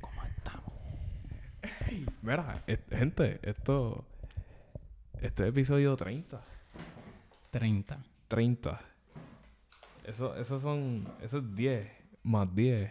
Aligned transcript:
¿Cómo 0.00 0.22
estamos? 0.24 0.72
Mira, 2.22 2.62
et- 2.66 2.88
gente, 2.94 3.40
esto. 3.42 4.04
Este 5.20 5.42
es 5.44 5.48
episodio 5.48 5.96
30. 5.96 6.40
30. 7.50 7.98
30. 8.28 8.80
Eso, 10.06 10.36
eso 10.36 10.58
son. 10.60 11.06
Eso 11.22 11.38
es 11.38 11.54
10. 11.54 11.90
Más 12.24 12.54
10. 12.54 12.90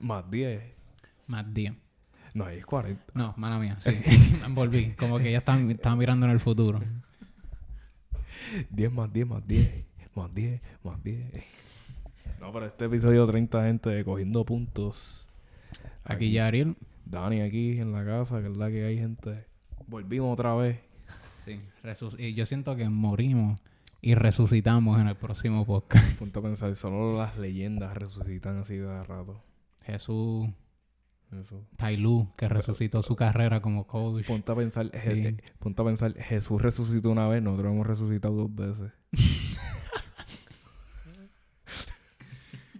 Más 0.00 0.30
10. 0.30 0.62
Más 1.26 1.52
10. 1.52 1.74
No, 2.34 2.44
ahí 2.44 2.58
es 2.58 2.66
40. 2.66 3.02
No, 3.14 3.34
mala 3.36 3.58
mía, 3.58 3.76
sí. 3.80 3.90
Me 4.40 4.46
envolví. 4.46 4.92
Como 4.94 5.18
que 5.18 5.32
ya 5.32 5.38
están, 5.38 5.70
están 5.70 5.98
mirando 5.98 6.26
en 6.26 6.32
el 6.32 6.40
futuro. 6.40 6.80
10 8.70 8.92
más 8.92 9.12
10 9.12 9.26
más 9.26 9.46
10. 9.46 9.84
Más 10.14 10.34
10 10.34 10.60
más 10.82 11.02
10. 11.02 11.24
No, 12.40 12.52
pero 12.52 12.66
este 12.66 12.84
episodio 12.86 13.26
30, 13.26 13.64
gente, 13.66 14.04
cogiendo 14.04 14.44
puntos. 14.44 15.28
Aquí 16.04 16.30
ya 16.32 16.46
Ariel. 16.46 16.76
Dani 17.04 17.40
aquí 17.40 17.78
en 17.78 17.92
la 17.92 18.04
casa, 18.04 18.40
que 18.42 18.48
es 18.48 18.56
la 18.56 18.68
que 18.68 18.84
hay, 18.84 18.98
gente. 18.98 19.44
Volvimos 19.86 20.32
otra 20.32 20.54
vez. 20.54 20.78
Sí. 21.44 21.60
resuc- 21.84 22.18
y 22.18 22.34
yo 22.34 22.44
siento 22.46 22.74
que 22.74 22.88
morimos 22.88 23.60
y 24.02 24.14
resucitamos 24.14 25.00
en 25.00 25.06
el 25.08 25.14
próximo 25.16 25.64
podcast. 25.64 26.18
Punto 26.18 26.40
a 26.40 26.42
pensar, 26.42 26.74
solo 26.74 27.16
las 27.16 27.38
leyendas 27.38 27.96
resucitan 27.96 28.58
así 28.58 28.76
de 28.76 29.04
rato. 29.04 29.40
Jesús 29.84 30.48
Eso. 31.32 31.64
Tailú, 31.76 32.28
que 32.36 32.48
resucitó 32.48 33.02
su 33.02 33.16
carrera 33.16 33.60
como 33.60 33.86
coach. 33.86 34.26
Ponte 34.26 34.52
a 34.52 34.54
pensar, 34.54 34.90
Je- 34.92 35.12
Sí. 35.12 35.20
eh, 35.26 35.36
ponte 35.58 35.82
a 35.82 35.84
pensar, 35.84 36.14
Jesús 36.14 36.62
resucitó 36.62 37.10
una 37.10 37.26
vez, 37.28 37.42
nosotros 37.42 37.72
hemos 37.72 37.86
resucitado 37.86 38.34
dos 38.48 38.54
veces. 38.54 38.92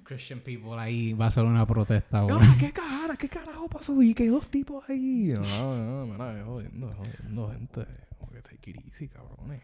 Christian 0.05 0.39
people 0.41 0.79
ahí 0.79 1.13
va 1.15 1.27
a 1.27 1.31
ser 1.33 1.45
una 1.45 1.67
protesta. 1.67 2.21
Ah, 2.31 2.57
¿qué 2.61 2.73
cara? 2.73 3.17
¿Qué 3.19 3.29
carajo 3.29 3.69
pasó? 3.69 4.01
Y 4.03 4.15
que 4.15 4.29
dos 4.29 4.49
tipos 4.49 4.89
ahí. 4.89 5.33
No, 5.35 5.77
no, 5.77 6.07
mira, 6.13 6.39
es 6.39 6.45
jodiendo, 6.45 6.91
es 6.91 6.97
jodiendo, 6.97 7.51
gente. 7.51 7.87
Como 8.21 8.31
que 8.33 8.41
take 8.43 8.71
it 8.71 8.77
easy, 8.87 9.09
cabrones. 9.09 9.63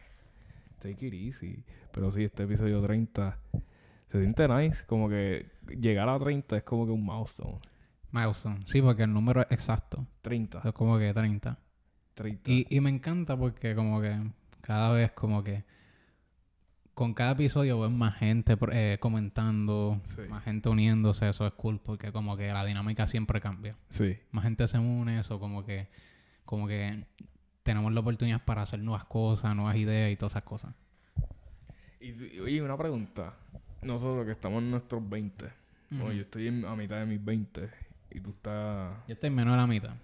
Take 0.80 1.06
it 1.06 1.14
easy. 1.14 1.62
Pero 1.92 2.10
sí, 2.10 2.25
este 2.25 2.42
episodio 2.42 2.83
30 2.83 3.38
se 4.10 4.19
siente 4.20 4.48
nice. 4.48 4.84
Como 4.84 5.08
que 5.08 5.47
llegar 5.80 6.08
a 6.08 6.19
30 6.19 6.56
es 6.56 6.64
como 6.64 6.86
que 6.86 6.92
un 6.92 7.06
milestone. 7.06 7.60
Milestone. 8.12 8.60
Sí, 8.66 8.80
porque 8.82 9.02
el 9.05 9.12
número 9.12 9.41
es 9.41 9.50
exacto. 9.50 10.06
30. 10.22 10.60
Es 10.64 10.72
como 10.72 10.98
que 10.98 11.12
30. 11.12 11.58
30. 12.14 12.50
Y, 12.50 12.66
y 12.70 12.80
me 12.80 12.91
encanta 12.91 13.36
porque 13.36 13.74
como 13.74 14.00
que 14.00 14.16
cada 14.60 14.92
vez 14.92 15.12
como 15.12 15.42
que 15.42 15.64
con 16.94 17.14
cada 17.14 17.32
episodio 17.32 17.80
ves 17.80 17.91
más 17.91 18.16
gente 18.16 18.56
eh, 18.72 18.98
comentando, 19.00 19.98
Sí. 20.04 20.20
más 20.28 20.44
gente 20.44 20.69
uniéndose, 20.69 21.27
eso 21.28 21.46
es 21.46 21.54
cool 21.54 21.80
porque 21.80 22.12
como 22.12 22.36
que 22.36 22.48
la 22.52 22.64
dinámica 22.66 23.06
siempre 23.06 23.41
cambia. 23.41 23.77
Sí. 23.88 24.19
Más 24.30 24.44
gente 24.44 24.69
se 24.69 24.78
une, 24.78 25.19
eso 25.19 25.41
como 25.41 25.64
que 25.64 25.88
como 26.44 26.69
que 26.69 27.06
tenemos 27.62 27.92
la 27.94 28.00
oportunidad 28.00 28.44
para 28.44 28.62
hacer 28.62 28.80
nuevas 28.80 29.04
cosas, 29.04 29.56
nuevas 29.56 29.76
ideas 29.76 30.12
y 30.12 30.16
todas 30.16 30.32
esas 30.32 30.42
cosas. 30.44 30.74
Y, 31.98 32.10
y- 32.36 32.41
oye, 32.41 32.60
una 32.60 32.76
pregunta. 32.76 33.34
Nosotros 33.80 34.26
que 34.26 34.32
estamos 34.32 34.62
en 34.62 34.70
nuestros 34.70 35.08
20. 35.08 35.47
Bueno, 35.91 36.04
Ujú. 36.06 36.12
yo 36.14 36.20
estoy 36.20 36.48
en- 36.48 36.64
a 36.66 36.76
mitad 36.76 36.98
de 37.00 37.06
mis 37.06 37.24
20. 37.24 37.70
Y 38.14 38.20
tú 38.20 38.30
estás 38.30 38.94
Yo 39.08 39.14
estoy 39.14 39.30
menos 39.30 39.55
de 39.55 39.56
la 39.56 39.66
mitad. 39.66 39.94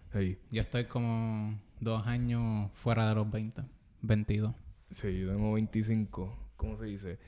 Yo 0.51 0.61
estoy 0.61 0.85
como 0.85 1.59
dos 1.81 2.07
años 2.07 2.71
fuera 2.75 3.09
de 3.09 3.15
los 3.15 3.31
20, 3.31 3.63
22. 4.03 4.55
Sí, 4.91 5.19
yo 5.21 5.33
tengo 5.33 5.53
25. 5.53 6.37
¿Cómo 6.57 6.77
se 6.77 6.87
dice? 6.87 7.19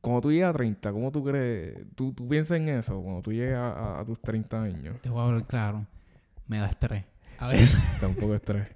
Cuando 0.00 0.22
tú 0.22 0.32
llegas 0.32 0.50
a 0.50 0.52
30, 0.54 0.92
¿cómo 0.92 1.12
tú 1.12 1.24
crees? 1.24 1.78
¿Tú, 1.94 2.12
tú 2.12 2.28
piensas 2.28 2.58
en 2.58 2.68
eso? 2.68 3.00
Cuando 3.00 3.22
tú 3.22 3.32
llegas 3.32 3.76
a, 3.76 4.00
a 4.00 4.04
tus 4.04 4.20
30 4.20 4.62
años. 4.62 5.00
Te 5.00 5.08
voy 5.08 5.20
a 5.20 5.24
hablar 5.24 5.46
claro, 5.46 5.86
me 6.46 6.58
da 6.58 6.66
estrés. 6.66 7.04
A 7.38 7.48
veces. 7.48 7.80
Da 8.00 8.08
un 8.08 8.14
poco 8.14 8.30
de 8.30 8.36
estrés. 8.36 8.68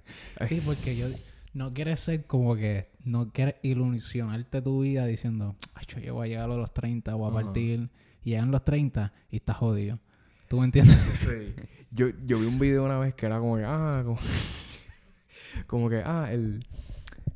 Sí, 0.47 0.61
porque 0.63 0.95
yo 0.95 1.07
no 1.53 1.73
quieres 1.73 2.01
ser 2.01 2.25
como 2.25 2.55
que 2.55 2.91
no 3.03 3.31
quieres 3.31 3.55
ilusionarte 3.61 4.61
tu 4.61 4.81
vida 4.81 5.05
diciendo, 5.05 5.55
ay, 5.73 5.85
yo 5.87 5.99
llego 5.99 6.21
a 6.21 6.27
llegar 6.27 6.49
a 6.49 6.55
los 6.55 6.73
30, 6.73 7.13
voy 7.15 7.29
a 7.29 7.33
partir, 7.33 7.89
y 8.23 8.31
llegan 8.31 8.51
los 8.51 8.63
30 8.63 9.13
y 9.31 9.37
estás 9.37 9.57
jodido. 9.57 9.99
¿Tú 10.47 10.59
me 10.59 10.65
entiendes? 10.65 10.95
Sí. 11.27 11.53
Yo, 11.91 12.09
yo 12.25 12.39
vi 12.39 12.45
un 12.45 12.59
video 12.59 12.83
una 12.83 12.99
vez 12.99 13.13
que 13.15 13.25
era 13.25 13.39
como 13.39 13.57
que, 13.57 13.63
ah, 13.65 14.01
como, 14.05 14.17
como 15.67 15.89
que, 15.89 16.01
ah, 16.05 16.27
el, 16.31 16.59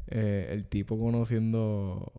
eh, 0.07 0.49
el 0.51 0.65
tipo 0.65 0.99
conociendo, 0.99 2.11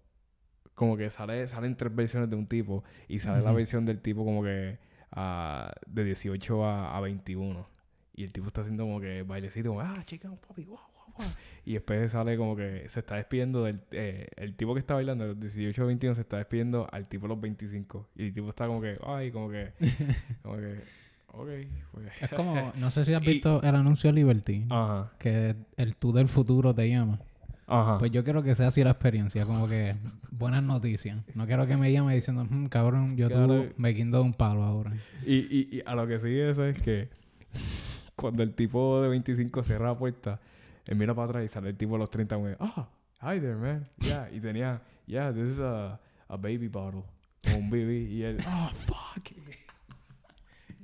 como 0.74 0.96
que 0.96 1.10
sale, 1.10 1.46
salen 1.46 1.76
tres 1.76 1.94
versiones 1.94 2.30
de 2.30 2.36
un 2.36 2.46
tipo 2.46 2.84
y 3.06 3.18
sale 3.18 3.42
la 3.42 3.52
versión 3.52 3.84
del 3.84 4.00
tipo 4.00 4.24
como 4.24 4.42
que 4.42 4.78
ah, 5.12 5.72
de 5.86 6.04
18 6.04 6.64
a, 6.64 6.96
a 6.96 7.00
21. 7.00 7.68
Y 8.14 8.24
el 8.24 8.32
tipo 8.32 8.48
está 8.48 8.62
haciendo 8.62 8.84
como 8.84 9.00
que 9.00 9.22
bailecito, 9.22 9.70
como, 9.70 9.80
ah, 9.80 10.02
chica, 10.04 10.30
papi, 10.30 10.64
guau, 10.64 10.80
guau, 10.94 11.12
guau. 11.14 11.28
Y 11.64 11.74
después 11.74 12.10
sale 12.10 12.36
como 12.36 12.56
que 12.56 12.86
se 12.88 13.00
está 13.00 13.16
despidiendo 13.16 13.62
del, 13.64 13.80
eh, 13.92 14.26
el 14.36 14.54
tipo 14.56 14.74
que 14.74 14.80
está 14.80 14.94
bailando 14.94 15.22
de 15.24 15.30
los 15.30 15.40
18 15.40 15.82
a 15.82 15.86
21 15.86 16.14
se 16.16 16.22
está 16.22 16.38
despidiendo 16.38 16.88
al 16.90 17.08
tipo 17.08 17.24
de 17.26 17.28
los 17.34 17.40
25. 17.40 18.08
Y 18.16 18.26
el 18.26 18.34
tipo 18.34 18.48
está 18.48 18.66
como 18.66 18.80
que, 18.80 18.98
ay, 19.06 19.30
como 19.30 19.48
que, 19.48 19.72
como 20.42 20.56
que, 20.56 20.80
ok, 21.28 21.48
pues. 21.92 22.06
Es 22.20 22.30
como, 22.30 22.72
no 22.76 22.90
sé 22.90 23.04
si 23.04 23.14
has 23.14 23.22
Y- 23.22 23.26
visto 23.26 23.62
el 23.62 23.76
anuncio 23.76 24.10
de 24.10 24.14
Liberty, 24.14 24.66
Ajá, 24.70 25.12
que 25.20 25.54
el 25.76 25.94
tú 25.94 26.12
del 26.12 26.26
futuro 26.26 26.74
te 26.74 26.88
llama. 26.90 27.20
ajá. 27.68 27.96
Pues 27.98 28.10
yo 28.10 28.24
quiero 28.24 28.42
que 28.42 28.56
sea 28.56 28.66
así 28.68 28.82
la 28.82 28.90
experiencia, 28.90 29.44
como 29.46 29.68
que 29.68 29.94
buenas 30.32 30.64
noticias. 30.64 31.22
No 31.36 31.46
quiero 31.46 31.64
que 31.68 31.76
me 31.76 31.92
llame 31.92 32.16
diciendo, 32.16 32.44
"Mm, 32.50 32.66
cabrón, 32.66 33.16
yo 33.16 33.28
Claro. 33.28 33.46
tú 33.46 33.72
me 33.76 33.94
quindo 33.94 34.18
de 34.18 34.24
un 34.24 34.34
palo 34.34 34.64
ahora. 34.64 34.92
Y, 35.24 35.36
y, 35.36 35.68
y 35.76 35.82
a 35.86 35.94
lo 35.94 36.08
que 36.08 36.18
sigue 36.18 36.50
eso 36.50 36.64
es 36.66 36.76
que 36.82 37.08
cuando 38.16 38.42
el 38.42 38.52
tipo 38.54 39.00
de 39.00 39.08
25 39.08 39.62
cierra 39.62 39.86
la 39.92 39.96
puerta, 39.98 40.40
él 40.86 40.96
mira 40.96 41.14
para 41.14 41.26
atrás 41.28 41.44
y 41.44 41.48
sale 41.48 41.70
el 41.70 41.76
tipo 41.76 41.92
de 41.94 41.98
los 42.00 42.10
30 42.10 42.34
como, 42.36 42.48
ah, 42.60 42.88
hi 43.20 43.40
there, 43.40 43.54
man. 43.56 43.88
Yeah, 43.98 44.30
y 44.32 44.40
tenía, 44.40 44.82
yeah, 45.06 45.32
this 45.32 45.52
is 45.52 45.60
a, 45.60 46.00
a 46.28 46.36
baby 46.36 46.68
bottle. 46.68 47.04
Un 47.56 47.70
baby. 47.70 48.06
Y 48.10 48.22
él, 48.22 48.38
ah, 48.46 48.70
fuck. 48.72 49.30
Y. 49.30 49.42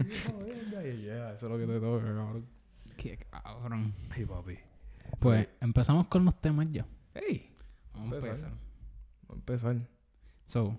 Y 0.00 1.02
yeah, 1.02 1.32
eso 1.32 1.46
es 1.46 1.52
lo 1.52 1.58
que 1.58 1.66
te 1.66 1.80
toca, 1.80 2.04
cabrón. 2.04 2.46
Qué 2.96 3.18
cabrón. 3.30 3.92
Hey, 4.14 4.24
papi. 4.26 4.58
Pues 5.18 5.48
empezamos 5.60 6.06
con 6.06 6.24
los 6.24 6.40
temas 6.40 6.68
ya. 6.70 6.86
Hey, 7.14 7.50
Vamos 7.94 8.12
a 8.12 8.16
Empezar. 8.16 8.50
vamos 8.50 9.30
a 9.30 9.34
empezar. 9.34 9.76
So, 10.46 10.76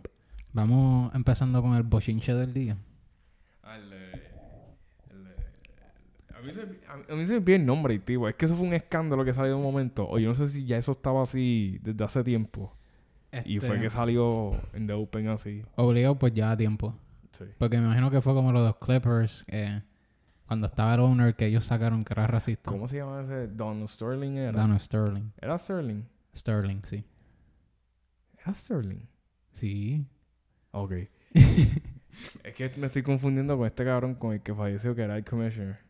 vamos 0.53 1.13
empezando 1.15 1.61
con 1.61 1.75
el 1.75 1.83
bochinche 1.83 2.33
del 2.33 2.53
día. 2.53 2.77
Al, 3.63 3.91
el, 3.91 3.93
eh, 3.93 4.28
a, 6.39 6.45
mí 6.45 6.51
se, 6.51 6.61
a, 6.61 7.13
a 7.13 7.15
mí 7.15 7.25
se 7.25 7.33
me 7.33 7.41
pide 7.41 7.57
el 7.57 7.65
nombre, 7.65 7.97
tío. 7.99 8.27
Es 8.27 8.35
que 8.35 8.45
eso 8.45 8.55
fue 8.55 8.67
un 8.67 8.73
escándalo 8.73 9.25
que 9.25 9.33
salió 9.33 9.51
de 9.51 9.55
un 9.57 9.63
momento. 9.63 10.07
O 10.09 10.19
yo 10.19 10.29
no 10.29 10.35
sé 10.35 10.47
si 10.47 10.65
ya 10.65 10.77
eso 10.77 10.91
estaba 10.91 11.21
así 11.21 11.79
desde 11.81 12.03
hace 12.03 12.23
tiempo. 12.23 12.75
Y 13.45 13.59
fue 13.59 13.69
Este, 13.69 13.81
que 13.81 13.89
salió 13.89 14.59
en 14.73 14.87
The 14.87 14.93
Open 14.93 15.27
así. 15.27 15.63
Obligado, 15.75 16.17
pues 16.17 16.33
ya 16.33 16.51
a 16.51 16.57
tiempo. 16.57 16.95
Sí. 17.31 17.45
Porque 17.57 17.77
me 17.77 17.85
imagino 17.85 18.09
que 18.09 18.21
fue 18.21 18.33
como 18.33 18.51
lo 18.51 18.61
de 18.61 18.69
los 18.69 18.77
Clippers, 18.77 19.45
eh, 19.47 19.83
cuando 20.47 20.65
estaba 20.65 20.95
el 20.95 21.01
owner 21.01 21.35
que 21.35 21.45
ellos 21.45 21.65
sacaron 21.65 22.03
que 22.03 22.13
era 22.13 22.25
racista. 22.25 22.71
¿Cómo 22.71 22.87
se 22.87 22.97
llama 22.97 23.21
ese? 23.21 23.47
Donald 23.47 23.87
Sterling 23.87 24.37
era. 24.37 24.51
Donald 24.51 24.79
Sterling. 24.81 25.31
¿Era 25.39 25.57
Sterling? 25.57 26.03
Sterling, 26.35 26.81
sí. 26.83 27.05
¿Era 28.39 28.53
Sterling? 28.53 29.01
Sí. 29.53 30.05
Ok. 30.71 30.93
es 32.43 32.55
que 32.55 32.71
me 32.77 32.87
estoy 32.87 33.03
confundiendo 33.03 33.57
con 33.57 33.67
este 33.67 33.85
cabrón 33.85 34.15
con 34.15 34.33
el 34.33 34.41
que 34.41 34.55
falleció, 34.55 34.95
que 34.95 35.03
era 35.03 35.17
el 35.17 35.23
commissioner. 35.23 35.88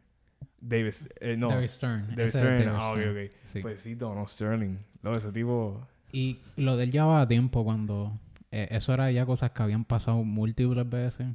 Davis. 0.62 1.08
Eh, 1.20 1.36
no. 1.38 1.50
David 1.50 1.68
Stern. 1.68 2.08
David 2.10 2.20
Ese 2.22 2.40
Stern. 2.40 2.56
David 2.66 2.70
Ah, 2.80 2.92
ok, 2.92 2.98
Stern. 2.98 3.26
ok. 3.28 3.32
Sí. 3.44 3.62
Pues 3.62 3.82
sí, 3.82 3.96
Donald 3.96 4.28
Sterling. 4.28 4.78
No, 5.02 5.12
ese 5.12 5.32
tipo... 5.32 5.82
Y 6.12 6.38
lo 6.58 6.76
de 6.76 6.86
él 6.86 6.92
llevaba 6.92 7.28
tiempo 7.28 7.64
cuando... 7.64 8.18
eh, 8.52 8.68
eso 8.72 8.94
era 8.94 9.12
ya 9.12 9.26
cosas 9.26 9.52
que 9.52 9.62
habían 9.64 9.86
pasado 9.86 10.24
múltiples 10.24 10.90
veces. 10.90 11.28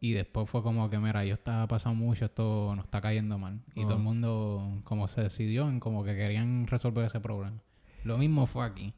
Y 0.00 0.12
después 0.12 0.50
fue 0.50 0.62
como 0.62 0.90
que, 0.90 0.98
mira, 0.98 1.24
yo 1.24 1.32
estaba 1.34 1.66
pasando 1.66 1.96
mucho, 2.04 2.26
esto 2.26 2.74
nos 2.76 2.84
está 2.84 3.00
cayendo 3.00 3.38
mal. 3.38 3.60
Y 3.74 3.82
todo 3.82 3.92
el 3.92 3.94
Ajá. 3.94 4.02
mundo 4.02 4.80
como 4.84 5.08
se 5.08 5.22
decidió 5.22 5.66
en 5.68 5.80
como 5.80 6.04
que 6.04 6.14
querían 6.14 6.66
resolver 6.66 7.06
ese 7.06 7.20
problema. 7.20 7.56
Lo 8.02 8.18
mismo 8.18 8.46
fue 8.46 8.66
aquí. 8.66 8.92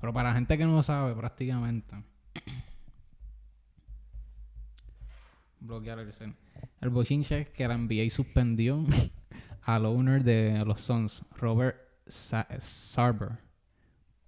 Pero 0.00 0.12
para 0.12 0.34
gente 0.34 0.58
que 0.58 0.64
no 0.66 0.82
sabe 0.82 1.14
prácticamente... 1.14 1.96
bloquear 5.60 5.98
el 5.98 6.12
cel. 6.12 6.34
El 6.80 6.90
bochinche 6.90 7.40
es 7.40 7.48
que 7.50 7.66
la 7.68 7.76
NBA 7.76 8.10
suspendió 8.10 8.84
al 9.62 9.86
owner 9.86 10.24
de 10.24 10.62
los 10.64 10.80
Suns, 10.80 11.22
Robert 11.36 11.76
Sa- 12.06 12.48
Sarver, 12.58 13.38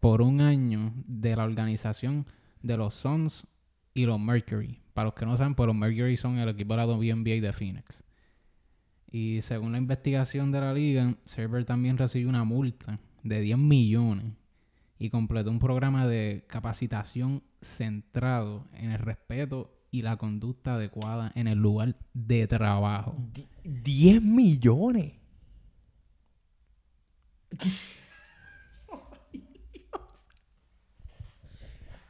por 0.00 0.22
un 0.22 0.40
año 0.40 0.92
de 1.06 1.34
la 1.36 1.44
organización 1.44 2.26
de 2.62 2.76
los 2.76 2.94
Suns 2.94 3.46
y 3.94 4.06
los 4.06 4.20
Mercury. 4.20 4.80
Para 4.94 5.06
los 5.06 5.14
que 5.14 5.24
no 5.26 5.36
saben, 5.36 5.54
pues 5.54 5.66
los 5.66 5.76
Mercury 5.76 6.16
son 6.16 6.38
el 6.38 6.48
equipo 6.48 6.74
de 6.74 6.76
la 6.78 6.86
WNBA 6.86 7.40
de 7.40 7.52
Phoenix. 7.52 8.04
Y 9.10 9.40
según 9.42 9.72
la 9.72 9.78
investigación 9.78 10.52
de 10.52 10.60
la 10.60 10.72
liga, 10.72 11.14
Server 11.24 11.64
también 11.64 11.98
recibió 11.98 12.28
una 12.28 12.44
multa 12.44 12.98
de 13.22 13.40
10 13.40 13.58
millones. 13.58 14.32
y 14.98 15.10
completó 15.10 15.50
un 15.50 15.58
programa 15.58 16.06
de 16.06 16.44
capacitación 16.46 17.42
centrado 17.60 18.68
en 18.74 18.92
el 18.92 18.98
respeto 19.00 19.74
y 19.92 20.02
la 20.02 20.16
conducta 20.16 20.74
adecuada 20.74 21.30
en 21.36 21.46
el 21.46 21.58
lugar 21.58 21.94
de 22.14 22.48
trabajo. 22.48 23.14
10 23.62 24.20
millones. 24.22 25.12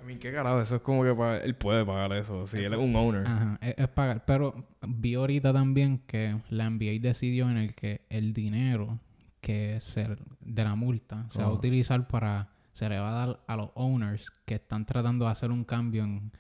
A 0.00 0.05
mí, 0.05 0.17
qué 0.17 0.32
carajo, 0.32 0.61
eso 0.61 0.76
es 0.76 0.82
como 0.82 1.05
que 1.05 1.14
pa- 1.14 1.37
él 1.38 1.55
puede 1.55 1.84
pagar 1.87 2.12
eso, 2.14 2.46
si 2.46 2.58
él 2.58 2.73
es 2.73 2.79
un 2.79 2.94
owner. 2.96 3.25
Ajá, 3.26 3.58
es, 3.62 3.75
es 3.79 3.88
pagar. 3.88 4.25
Pero 4.25 4.67
vi 4.82 5.14
ahorita 5.14 5.52
también 5.52 5.99
que 6.06 6.37
la 6.50 6.69
NBA 6.69 6.99
decidió 7.00 7.49
en 7.49 7.56
el 7.56 7.75
que 7.76 8.05
el 8.11 8.32
dinero 8.32 8.99
que 9.40 9.78
se, 9.81 10.08
de 10.40 10.64
la 10.64 10.75
multa 10.75 11.26
se 11.31 11.38
va 11.38 11.44
a 11.44 11.49
Ajá. 11.49 11.56
utilizar 11.56 12.08
para... 12.08 12.49
Se 12.73 12.88
le 12.88 12.99
va 12.99 13.11
a 13.11 13.26
dar 13.26 13.40
a 13.46 13.56
los 13.56 13.69
owners 13.75 14.31
que 14.46 14.55
están 14.55 14.87
tratando 14.87 15.26
de 15.26 15.31
hacer 15.31 15.50
un 15.50 15.62
cambio 15.62 16.05
en, 16.05 16.32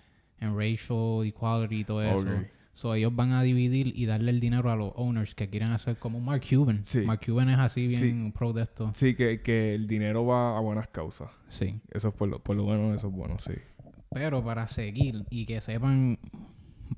en 0.42 0.56
racial 0.58 1.24
equality 1.24 1.80
y 1.80 1.84
todo 1.84 2.02
eso. 2.02 2.18
Ok. 2.20 2.46
So, 2.74 2.94
ellos 2.94 3.14
van 3.14 3.32
a 3.32 3.42
dividir 3.42 3.92
y 3.94 4.06
darle 4.06 4.30
el 4.30 4.40
dinero 4.40 4.70
a 4.70 4.76
los 4.76 4.92
owners 4.96 5.34
que 5.34 5.48
quieren 5.50 5.70
hacer 5.72 5.98
como 5.98 6.20
Mark 6.20 6.42
Cuban. 6.48 6.80
Sí. 6.86 7.00
Mark 7.02 7.20
Cuban 7.24 7.50
es 7.50 7.58
así 7.58 7.90
Sí. 7.90 8.06
bien 8.06 8.32
pro 8.32 8.54
de 8.54 8.62
esto. 8.62 8.90
Sí, 8.94 9.14
que, 9.14 9.42
que 9.42 9.74
el 9.74 9.86
dinero 9.86 10.24
va 10.24 10.56
a 10.56 10.60
buenas 10.60 10.88
causas. 10.88 11.30
Sí. 11.48 11.80
Eso 11.90 12.08
es 12.08 12.14
por 12.14 12.28
lo, 12.30 12.38
por 12.42 12.56
lo 12.56 12.64
bueno, 12.64 12.94
eso 12.94 13.08
es 13.08 13.12
bueno, 13.14 13.36
sí. 13.38 13.52
Pero 14.10 14.42
para 14.42 14.68
seguir 14.68 15.24
y 15.28 15.44
que 15.44 15.60
sepan 15.60 16.18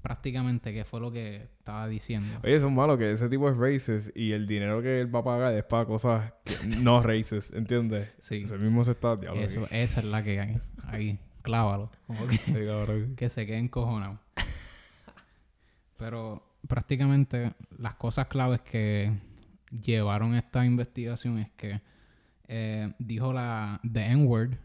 prácticamente 0.00 0.72
qué 0.72 0.84
fue 0.84 1.00
lo 1.00 1.10
que 1.10 1.36
estaba 1.58 1.88
diciendo. 1.88 2.28
Oye, 2.42 2.54
eso 2.54 2.68
es 2.68 2.72
malo 2.72 2.96
que 2.98 3.12
ese 3.12 3.28
tipo 3.28 3.48
es 3.48 3.56
racist 3.56 4.16
y 4.16 4.32
el 4.32 4.46
dinero 4.46 4.82
que 4.82 5.00
él 5.00 5.14
va 5.14 5.20
a 5.20 5.24
pagar 5.24 5.54
es 5.54 5.64
para 5.64 5.86
cosas 5.86 6.32
que 6.44 6.54
no 6.82 7.02
racist, 7.02 7.54
¿entiendes? 7.54 8.12
Sí. 8.20 8.42
Ese 8.44 8.58
mismo 8.58 8.84
se 8.84 8.92
está 8.92 9.16
diablo. 9.16 9.40
Eso, 9.40 9.66
esa 9.70 10.00
es 10.00 10.06
la 10.06 10.22
que 10.22 10.40
hay. 10.40 10.58
Ahí, 10.86 11.18
clávalo. 11.44 11.90
Como 12.08 12.26
que, 12.26 12.36
Sí, 12.38 12.52
cabrón. 12.52 13.14
que 13.14 13.28
se 13.28 13.46
queden 13.46 13.68
cojonados. 13.68 14.18
Pero 15.96 16.42
prácticamente 16.66 17.52
las 17.78 17.94
cosas 17.94 18.26
claves 18.26 18.60
que 18.62 19.12
llevaron 19.70 20.34
esta 20.34 20.64
investigación 20.66 21.38
es 21.38 21.50
que 21.52 21.80
eh, 22.48 22.92
dijo 22.98 23.32
la 23.32 23.80
The 23.90 24.06
N-word 24.06 24.56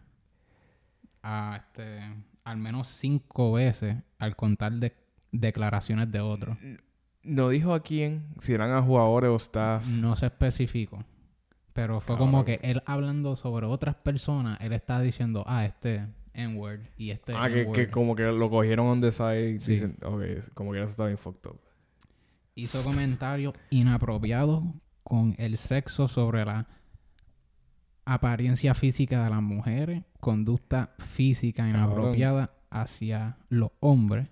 a 1.21 1.57
este, 1.61 1.99
al 2.43 2.57
menos 2.57 2.87
cinco 2.87 3.51
veces 3.53 3.97
al 4.17 4.35
contar 4.35 4.73
de 4.73 4.95
declaraciones 5.31 6.11
de 6.11 6.21
otros. 6.21 6.57
No 7.21 7.49
dijo 7.49 7.73
a 7.73 7.81
quién, 7.83 8.25
si 8.39 8.53
eran 8.53 8.71
a 8.71 8.81
jugadores 8.81 9.29
o 9.29 9.35
staff. 9.35 9.85
No 9.85 10.15
se 10.15 10.27
especificó. 10.27 11.03
Pero 11.73 12.01
fue 12.01 12.17
como 12.17 12.43
que 12.43 12.59
él 12.63 12.81
hablando 12.85 13.35
sobre 13.35 13.65
otras 13.65 13.95
personas, 13.95 14.59
él 14.61 14.73
está 14.73 14.99
diciendo, 15.01 15.43
ah, 15.47 15.65
este 15.65 16.07
N-word 16.39 16.81
y 16.97 17.11
este 17.11 17.33
ah, 17.35 17.49
que, 17.49 17.69
que 17.71 17.87
como 17.87 18.15
que 18.15 18.23
lo 18.23 18.49
cogieron 18.49 18.87
on 18.87 19.01
the 19.01 19.11
side. 19.11 19.59
Sí. 19.59 19.73
Dicen, 19.73 19.97
ok, 20.03 20.53
como 20.53 20.71
que 20.71 20.79
eso 20.79 20.89
está 20.89 21.05
bien 21.05 21.17
fucked 21.17 21.49
up. 21.49 21.59
hizo 22.55 22.83
comentarios 22.83 23.53
inapropiados 23.69 24.63
con 25.03 25.35
el 25.37 25.57
sexo 25.57 26.07
sobre 26.07 26.45
la 26.45 26.67
apariencia 28.05 28.73
física 28.73 29.23
de 29.23 29.29
las 29.29 29.41
mujeres, 29.41 30.03
conducta 30.19 30.95
física 30.97 31.67
inapropiada 31.67 32.51
hacia 32.69 33.37
los 33.49 33.71
hombres, 33.79 34.27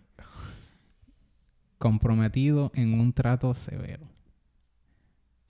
comprometido 1.78 2.72
en 2.74 3.00
un 3.00 3.14
trato 3.14 3.54
severo. 3.54 4.17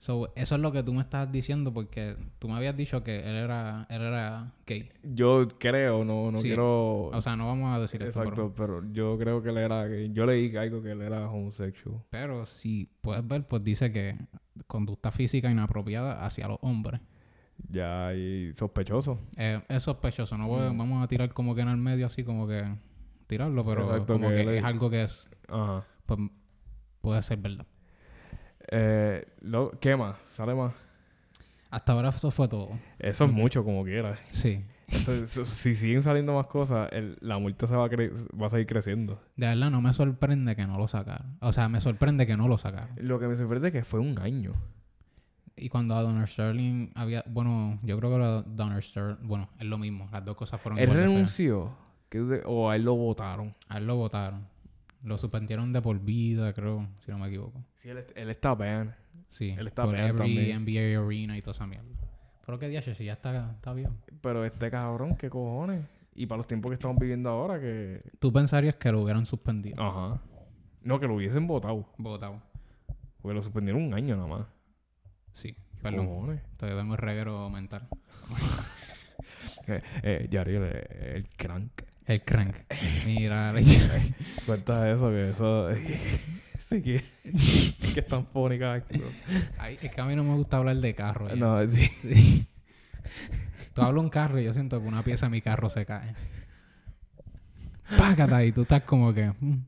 So, 0.00 0.32
eso 0.36 0.54
es 0.54 0.60
lo 0.60 0.70
que 0.70 0.84
tú 0.84 0.92
me 0.94 1.00
estás 1.00 1.30
diciendo 1.32 1.72
porque 1.74 2.16
tú 2.38 2.48
me 2.48 2.54
habías 2.54 2.76
dicho 2.76 3.02
que 3.02 3.18
él 3.18 3.34
era, 3.34 3.84
él 3.90 4.02
era 4.02 4.52
gay. 4.64 4.90
Yo 5.02 5.48
creo, 5.58 6.04
no, 6.04 6.30
no 6.30 6.38
Sí. 6.38 6.44
quiero. 6.48 7.06
O 7.06 7.20
sea, 7.20 7.34
no 7.34 7.48
vamos 7.48 7.76
a 7.76 7.80
decir 7.80 8.00
esto. 8.04 8.20
Exacto, 8.22 8.54
pero 8.56 8.80
yo 8.92 9.18
creo 9.18 9.42
que 9.42 9.48
él 9.48 9.58
era. 9.58 9.88
que- 9.88 10.10
Yo 10.12 10.24
leí 10.24 10.56
algo 10.56 10.80
que 10.82 10.92
él 10.92 11.02
era 11.02 11.28
homosexual. 11.28 12.00
Pero 12.10 12.46
si 12.46 12.88
puedes 13.00 13.26
ver, 13.26 13.48
pues 13.48 13.64
dice 13.64 13.90
que 13.90 14.16
conducta 14.68 15.10
física 15.10 15.50
inapropiada 15.50 16.24
hacia 16.24 16.46
los 16.46 16.58
hombres. 16.62 17.00
Ya, 17.68 18.14
y 18.14 18.52
sospechoso. 18.54 19.18
Eh, 19.36 19.60
es 19.68 19.82
sospechoso, 19.82 20.38
no 20.38 20.46
voy- 20.46 20.72
Mm. 20.72 20.78
vamos 20.78 21.04
a 21.04 21.08
tirar 21.08 21.32
como 21.34 21.56
que 21.56 21.62
en 21.62 21.68
el 21.70 21.76
medio 21.76 22.06
así 22.06 22.22
como 22.22 22.46
que 22.46 22.64
tirarlo, 23.26 23.64
pero 23.64 23.82
Exacto, 23.90 24.12
como 24.12 24.28
que 24.28 24.34
que, 24.36 24.40
él 24.42 24.48
es- 24.50 24.58
es 24.58 24.64
algo 24.64 24.90
que 24.90 25.02
es, 25.02 25.28
Ajá. 25.48 25.84
pues, 26.06 26.20
puede 27.00 27.20
ser 27.22 27.38
verdad. 27.38 27.66
Eh, 28.70 29.26
lo- 29.40 29.70
¿Qué 29.80 29.96
más? 29.96 30.16
¿Sale 30.30 30.54
más? 30.54 30.72
Hasta 31.70 31.92
ahora 31.92 32.08
eso 32.10 32.30
fue 32.30 32.48
todo. 32.48 32.70
Eso 32.98 33.24
es 33.26 33.32
mucho, 33.32 33.64
como 33.64 33.84
quiera. 33.84 34.16
Sí. 34.30 34.64
Eso- 34.88 35.12
eso- 35.12 35.44
si 35.44 35.74
siguen 35.74 36.00
saliendo 36.00 36.34
más 36.34 36.46
cosas, 36.46 36.88
el- 36.92 37.18
la 37.20 37.38
multa 37.38 37.66
se 37.66 37.76
va 37.76 37.84
a, 37.84 37.90
cre- 37.90 38.10
va 38.40 38.46
a 38.46 38.50
seguir 38.50 38.66
creciendo. 38.66 39.20
De 39.36 39.46
verdad 39.46 39.70
no 39.70 39.82
me 39.82 39.92
sorprende 39.92 40.56
que 40.56 40.66
no 40.66 40.78
lo 40.78 40.88
sacaron. 40.88 41.36
O 41.40 41.52
sea, 41.52 41.68
me 41.68 41.80
sorprende 41.82 42.26
que 42.26 42.36
no 42.38 42.48
lo 42.48 42.56
sacaron. 42.56 42.88
Lo 42.96 43.18
que 43.18 43.28
me 43.28 43.36
sorprende 43.36 43.68
es 43.68 43.72
que 43.72 43.84
fue 43.84 44.00
un 44.00 44.18
año. 44.18 44.54
Y 45.56 45.68
cuando 45.68 45.94
a 45.96 46.02
Donner 46.02 46.26
Sterling 46.28 46.92
había, 46.94 47.22
bueno, 47.26 47.78
yo 47.82 47.98
creo 47.98 48.10
que 48.44 48.50
Donner 48.50 48.82
Sterling, 48.82 49.16
bueno, 49.28 49.50
es 49.58 49.66
lo 49.66 49.76
mismo, 49.76 50.08
las 50.12 50.24
dos 50.24 50.36
cosas 50.36 50.58
fueron 50.60 50.78
Él 50.78 50.88
renunció. 50.88 51.70
que 52.08 52.40
o 52.46 52.70
a 52.70 52.76
él 52.76 52.84
lo 52.84 52.94
votaron. 52.94 53.52
A 53.68 53.76
él 53.78 53.86
lo 53.86 53.96
votaron. 53.96 54.46
Lo 55.02 55.16
suspendieron 55.16 55.72
de 55.72 55.80
por 55.80 56.00
vida, 56.00 56.52
creo, 56.52 56.86
si 57.04 57.10
no 57.10 57.18
me 57.18 57.28
equivoco. 57.28 57.64
Sí, 57.76 57.88
él, 57.88 58.04
él 58.14 58.30
está 58.30 58.54
ban. 58.54 58.94
Sí, 59.30 59.54
Él 59.56 59.66
está 59.66 59.84
por 59.84 59.94
bien 59.94 60.06
every 60.06 60.18
también. 60.18 60.64
NBA 60.64 61.04
arena 61.06 61.36
y 61.36 61.42
toda 61.42 61.52
esa 61.52 61.66
mierda. 61.66 61.86
Pero 62.44 62.58
que 62.58 62.68
día, 62.68 62.80
si 62.82 63.04
ya 63.04 63.12
está, 63.12 63.52
está 63.52 63.74
bien. 63.74 63.90
Pero 64.22 64.44
este 64.44 64.70
cabrón, 64.70 65.16
¿qué 65.16 65.28
cojones? 65.28 65.84
Y 66.14 66.26
para 66.26 66.38
los 66.38 66.46
tiempos 66.46 66.70
que 66.70 66.74
estamos 66.74 66.98
viviendo 66.98 67.28
ahora, 67.28 67.60
que... 67.60 68.02
Tú 68.18 68.32
pensarías 68.32 68.74
que 68.76 68.90
lo 68.90 69.02
hubieran 69.02 69.26
suspendido. 69.26 69.80
Ajá. 69.80 70.20
No, 70.82 70.98
que 70.98 71.06
lo 71.06 71.14
hubiesen 71.14 71.46
votado. 71.46 71.86
Votado. 71.98 72.40
Porque 73.20 73.34
lo 73.34 73.42
suspendieron 73.42 73.82
un 73.82 73.94
año 73.94 74.16
nada 74.16 74.28
más. 74.28 74.46
Sí, 75.32 75.52
¿Qué 75.52 75.82
perdón. 75.82 76.06
cojones? 76.06 76.42
Todavía 76.56 76.80
tengo 76.80 76.94
el 76.94 76.98
reguero 76.98 77.50
mental. 77.50 77.86
Eh, 79.66 79.82
eh, 80.02 80.28
Yariel, 80.30 80.62
eh, 80.64 81.12
el 81.16 81.28
crank. 81.28 81.82
El 82.08 82.22
crank. 82.22 82.56
Mira, 83.06 83.54
Cuenta 84.46 84.90
eso, 84.90 85.10
que 85.10 85.30
eso... 85.30 85.68
sí, 86.68 86.82
que... 86.82 87.04
que 87.94 88.00
es 88.00 88.06
tan 88.06 88.26
funny 88.26 88.58
cada. 88.58 88.82
Ay, 89.58 89.78
es 89.80 89.92
que 89.92 90.00
a 90.00 90.04
mí 90.06 90.16
no 90.16 90.24
me 90.24 90.34
gusta 90.34 90.56
hablar 90.56 90.76
de 90.76 90.94
carro. 90.94 91.28
ya. 91.28 91.36
No, 91.36 91.68
sí. 91.68 91.86
Sí. 91.86 92.46
Tú 93.74 93.82
hablas 93.82 94.02
un 94.02 94.10
carro 94.10 94.40
y 94.40 94.44
yo 94.44 94.54
siento 94.54 94.80
que 94.80 94.88
una 94.88 95.02
pieza 95.02 95.26
de 95.26 95.30
mi 95.30 95.42
carro 95.42 95.68
se 95.68 95.84
cae. 95.84 96.14
Págata 97.96 98.42
y 98.42 98.52
tú 98.52 98.62
estás 98.62 98.82
como 98.82 99.12
que... 99.12 99.30
mm, 99.38 99.64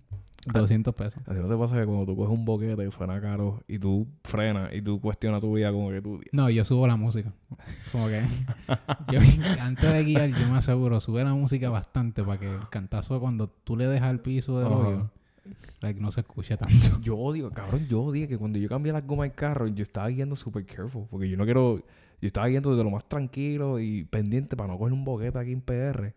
200 0.46 0.94
pesos. 0.94 1.22
Así 1.26 1.38
no 1.38 1.48
te 1.48 1.56
pasa 1.56 1.76
que 1.76 1.84
cuando 1.84 2.06
tú 2.06 2.16
coges 2.16 2.32
un 2.32 2.44
boquete 2.44 2.82
que 2.82 2.90
suena 2.90 3.20
caro 3.20 3.62
y 3.68 3.78
tú 3.78 4.06
frenas 4.24 4.72
y 4.72 4.80
tú 4.80 5.00
cuestionas 5.00 5.40
tu 5.40 5.54
vida 5.54 5.70
como 5.70 5.90
que 5.90 6.00
tú... 6.00 6.20
No, 6.32 6.48
yo 6.48 6.64
subo 6.64 6.86
la 6.86 6.96
música. 6.96 7.32
Como 7.92 8.08
que... 8.08 8.22
yo, 9.12 9.20
antes 9.60 9.92
de 9.92 10.04
guiar, 10.04 10.30
yo 10.30 10.48
me 10.50 10.58
aseguro, 10.58 11.00
sube 11.00 11.22
la 11.24 11.34
música 11.34 11.68
bastante 11.68 12.24
para 12.24 12.40
que 12.40 12.50
el 12.50 12.68
cantazo 12.70 13.20
cuando 13.20 13.48
tú 13.48 13.76
le 13.76 13.86
dejas 13.86 14.10
el 14.10 14.20
piso 14.20 14.58
del 14.58 14.68
Ajá. 14.68 14.76
hoyo, 14.76 15.10
like, 15.80 16.00
no 16.00 16.10
se 16.10 16.20
escuche 16.20 16.56
tanto. 16.56 17.00
Yo 17.02 17.18
odio, 17.18 17.50
cabrón, 17.50 17.86
yo 17.88 18.02
odio 18.02 18.28
que 18.28 18.38
cuando 18.38 18.58
yo 18.58 18.68
cambié 18.68 18.92
las 18.92 19.06
gomas 19.06 19.28
del 19.28 19.34
carro, 19.34 19.66
yo 19.66 19.82
estaba 19.82 20.08
guiando 20.08 20.36
super 20.36 20.64
careful. 20.64 21.06
Porque 21.10 21.28
yo 21.28 21.36
no 21.36 21.44
quiero... 21.44 21.82
Yo 22.22 22.26
estaba 22.26 22.46
guiando 22.48 22.70
desde 22.70 22.84
lo 22.84 22.90
más 22.90 23.08
tranquilo 23.08 23.80
y 23.80 24.04
pendiente 24.04 24.54
para 24.54 24.70
no 24.70 24.78
coger 24.78 24.92
un 24.92 25.04
boquete 25.04 25.38
aquí 25.38 25.52
en 25.52 25.62
PR. 25.62 26.12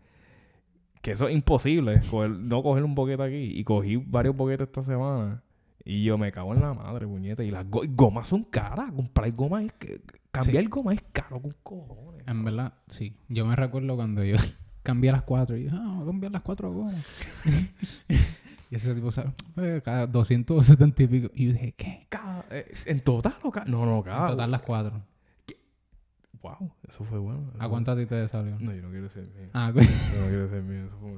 Que 1.04 1.10
eso 1.10 1.28
es 1.28 1.34
imposible, 1.34 2.00
coger- 2.10 2.38
no 2.38 2.62
coger 2.62 2.82
un 2.82 2.94
boquete 2.94 3.22
aquí. 3.22 3.58
Y 3.60 3.62
cogí 3.62 3.96
varios 3.96 4.34
boquetes 4.34 4.68
esta 4.68 4.82
semana. 4.82 5.42
Y 5.84 6.02
yo 6.02 6.16
me 6.16 6.32
cago 6.32 6.54
en 6.54 6.62
la 6.62 6.72
madre, 6.72 7.06
puñeta. 7.06 7.44
Y 7.44 7.50
las 7.50 7.68
go- 7.68 7.82
gomas 7.86 8.26
son 8.28 8.42
caras. 8.44 8.90
Comprar 8.90 9.30
gomas 9.32 9.64
es... 9.64 9.72
que- 9.74 10.00
Cambiar 10.30 10.66
gomas 10.68 10.94
es 10.96 11.04
caro 11.12 11.42
con 11.42 11.54
cojones. 11.62 12.26
En 12.26 12.42
verdad, 12.42 12.72
sí. 12.88 13.14
Yo 13.28 13.44
me 13.44 13.54
recuerdo 13.54 13.94
cuando 13.96 14.24
yo 14.24 14.36
cambié 14.82 15.12
las 15.12 15.22
cuatro 15.24 15.56
y 15.58 15.64
dije, 15.64 15.76
ah, 15.78 15.92
voy 15.96 16.04
a 16.04 16.06
cambiar 16.06 16.32
las 16.32 16.40
cuatro 16.42 16.72
gomas. 16.72 16.96
y 18.70 18.74
ese 18.74 18.94
tipo, 18.94 19.12
¿sabes? 19.12 19.32
Eh, 19.58 19.82
cada 19.84 20.06
270 20.06 21.02
y 21.02 21.06
pico. 21.06 21.30
Y 21.34 21.46
yo 21.48 21.52
dije, 21.52 21.74
¿qué? 21.76 22.08
Eh, 22.50 22.72
¿En 22.86 23.00
total 23.00 23.34
o 23.42 23.50
cada? 23.50 23.66
No, 23.66 23.84
no, 23.86 24.02
cada... 24.02 24.24
En 24.24 24.30
total 24.32 24.50
las 24.50 24.62
cuatro. 24.62 25.02
Wow, 26.44 26.70
eso 26.86 27.04
fue 27.04 27.18
bueno. 27.18 27.50
¿A 27.58 27.68
cuánto 27.70 27.90
a 27.92 27.96
ti 27.96 28.04
te 28.04 28.28
salió? 28.28 28.58
No, 28.60 28.72
yo 28.74 28.82
no 28.82 28.90
quiero 28.90 29.08
ser 29.08 29.24
mío. 29.28 29.48
Ah, 29.54 29.70
cu- 29.72 29.80
Yo 29.80 30.20
no 30.20 30.28
quiero 30.28 30.48
ser 30.50 30.62
mío. 30.62 30.84
Eso 30.84 30.96
fue... 30.98 31.12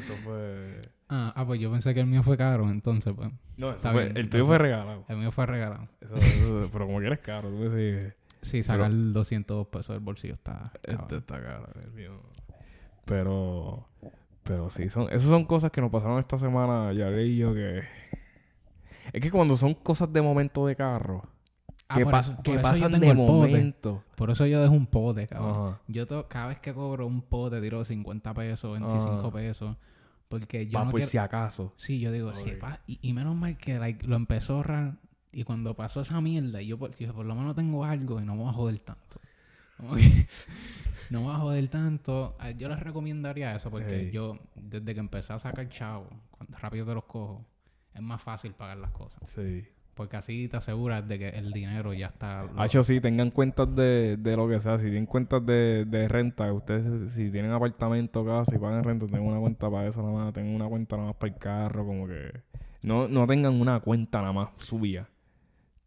Eso 0.00 0.14
fue... 0.24 0.80
ah, 1.10 1.34
ah, 1.36 1.46
pues 1.46 1.60
yo 1.60 1.70
pensé 1.70 1.92
que 1.92 2.00
el 2.00 2.06
mío 2.06 2.22
fue 2.22 2.38
caro, 2.38 2.70
entonces, 2.70 3.14
pues. 3.14 3.28
No, 3.58 3.68
eso 3.68 3.92
fue- 3.92 4.04
bien, 4.04 4.16
el 4.16 4.30
tuyo 4.30 4.46
fue 4.46 4.56
regalado. 4.56 5.04
El 5.08 5.18
mío 5.18 5.30
fue 5.32 5.44
regalado. 5.44 5.86
Eso- 6.00 6.14
eso- 6.16 6.70
pero 6.72 6.86
como 6.86 6.98
quieres 7.00 7.18
caro, 7.18 7.50
tú 7.50 7.56
me 7.56 8.14
Sí, 8.40 8.62
sacar 8.62 8.90
200 8.90 9.66
pesos 9.68 9.94
del 9.94 10.00
bolsillo 10.00 10.32
está. 10.32 10.72
este 10.82 11.18
está 11.18 11.42
caro, 11.42 11.68
el 11.84 11.92
mío. 11.92 12.18
Pero, 13.04 13.86
pero 14.44 14.70
sí, 14.70 14.88
son, 14.88 15.08
esas 15.10 15.24
son 15.24 15.44
cosas 15.44 15.70
que 15.70 15.80
nos 15.82 15.90
pasaron 15.90 16.18
esta 16.18 16.38
semana, 16.38 16.92
ya 16.94 17.10
y 17.20 17.36
yo, 17.36 17.52
que... 17.54 17.82
Es 19.12 19.20
que 19.20 19.30
cuando 19.30 19.56
son 19.56 19.74
cosas 19.74 20.12
de 20.12 20.22
momento 20.22 20.66
de 20.66 20.74
carro, 20.76 21.28
Ah, 21.92 21.98
que, 21.98 22.06
pa- 22.06 22.20
eso- 22.20 22.36
que 22.42 22.58
pasan 22.58 22.98
de 23.00 23.14
momento. 23.14 24.02
Por 24.16 24.30
eso 24.30 24.46
yo 24.46 24.60
dejo 24.60 24.72
un 24.74 24.86
pote, 24.86 25.26
cabrón. 25.26 25.78
Yo 25.88 26.06
to- 26.06 26.26
cada 26.28 26.48
vez 26.48 26.58
que 26.60 26.72
cobro 26.74 27.06
un 27.06 27.22
pote 27.22 27.60
tiro 27.60 27.84
50 27.84 28.34
pesos, 28.34 28.72
25 28.78 29.26
Ah. 29.28 29.32
pesos. 29.32 29.76
Porque 30.28 30.66
yo 30.66 30.78
Va 30.78 30.84
no 30.86 30.90
por 30.90 31.00
quiero... 31.00 31.10
si 31.10 31.18
acaso. 31.18 31.74
Sí, 31.76 32.00
yo 32.00 32.10
digo, 32.10 32.32
sí, 32.32 32.52
pa- 32.52 32.80
y, 32.86 32.98
y 33.02 33.12
menos 33.12 33.36
mal 33.36 33.58
que 33.58 33.78
like, 33.78 34.06
lo 34.06 34.16
empezó 34.16 34.54
a 34.54 34.56
ahorrar. 34.56 34.94
Y 35.30 35.44
cuando 35.44 35.74
pasó 35.74 36.00
esa 36.02 36.20
mierda, 36.20 36.60
yo 36.62 36.78
por, 36.78 36.94
dije, 36.94 37.12
por 37.12 37.24
lo 37.26 37.34
menos 37.34 37.54
tengo 37.54 37.84
algo 37.84 38.20
y 38.20 38.24
no 38.24 38.34
me 38.34 38.42
voy 38.42 38.50
a 38.50 38.52
joder 38.52 38.78
tanto. 38.80 39.16
Como 39.76 39.94
que 39.96 40.00
no 41.10 41.20
me 41.20 41.26
voy 41.26 41.34
a 41.34 41.38
joder 41.38 41.68
tanto. 41.68 42.36
Ah, 42.38 42.50
Yo 42.50 42.68
les 42.68 42.80
recomendaría 42.80 43.54
eso 43.54 43.70
porque 43.70 44.10
yo, 44.10 44.36
desde 44.54 44.94
que 44.94 45.00
empecé 45.00 45.32
a 45.34 45.38
sacar 45.38 45.68
chavo, 45.68 46.08
cuando 46.30 46.56
rápido 46.58 46.86
que 46.86 46.94
los 46.94 47.04
cojo, 47.04 47.44
es 47.94 48.00
más 48.02 48.22
fácil 48.22 48.52
pagar 48.54 48.78
las 48.78 48.90
cosas. 48.92 49.28
Sí. 49.28 49.64
Porque 49.94 50.16
así 50.16 50.48
te 50.48 50.56
aseguras 50.56 51.06
de 51.06 51.18
que 51.18 51.28
el 51.28 51.52
dinero 51.52 51.92
ya 51.92 52.06
está. 52.06 52.48
Hacho, 52.56 52.82
sí, 52.82 53.00
tengan 53.00 53.30
cuentas 53.30 53.74
de, 53.76 54.16
de 54.16 54.36
lo 54.36 54.48
que 54.48 54.58
sea. 54.58 54.78
Si 54.78 54.84
tienen 54.84 55.04
cuentas 55.04 55.44
de, 55.44 55.84
de 55.84 56.08
renta, 56.08 56.50
ustedes, 56.52 57.12
si 57.12 57.30
tienen 57.30 57.50
apartamento, 57.50 58.24
casa 58.24 58.54
y 58.54 58.58
pagan 58.58 58.82
renta, 58.82 59.06
tengan 59.06 59.26
una 59.26 59.38
cuenta 59.38 59.70
para 59.70 59.88
eso 59.88 60.00
nada 60.02 60.24
más. 60.24 60.32
Tengan 60.32 60.54
una 60.54 60.66
cuenta 60.66 60.96
nada 60.96 61.08
más 61.08 61.16
para 61.16 61.32
el 61.32 61.38
carro, 61.38 61.84
como 61.86 62.06
que. 62.06 62.40
No, 62.80 63.06
no 63.06 63.26
tengan 63.26 63.60
una 63.60 63.80
cuenta 63.80 64.20
nada 64.20 64.32
más 64.32 64.48
suya. 64.56 65.08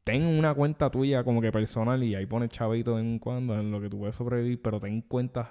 Tengan 0.03 0.37
una 0.37 0.53
cuenta 0.53 0.91
tuya 0.91 1.23
como 1.23 1.41
que 1.41 1.51
personal 1.51 2.03
y 2.03 2.13
ahí 2.13 2.27
pones 2.27 2.49
chavito 2.51 2.91
de 2.95 3.01
vez 3.01 3.11
en 3.11 3.17
cuando 3.17 3.59
en 3.59 3.71
lo 3.71 3.81
que 3.81 3.89
tú 3.89 3.97
puedes 3.97 4.15
sobrevivir, 4.15 4.61
pero 4.61 4.79
ten 4.79 5.01
cuentas 5.01 5.47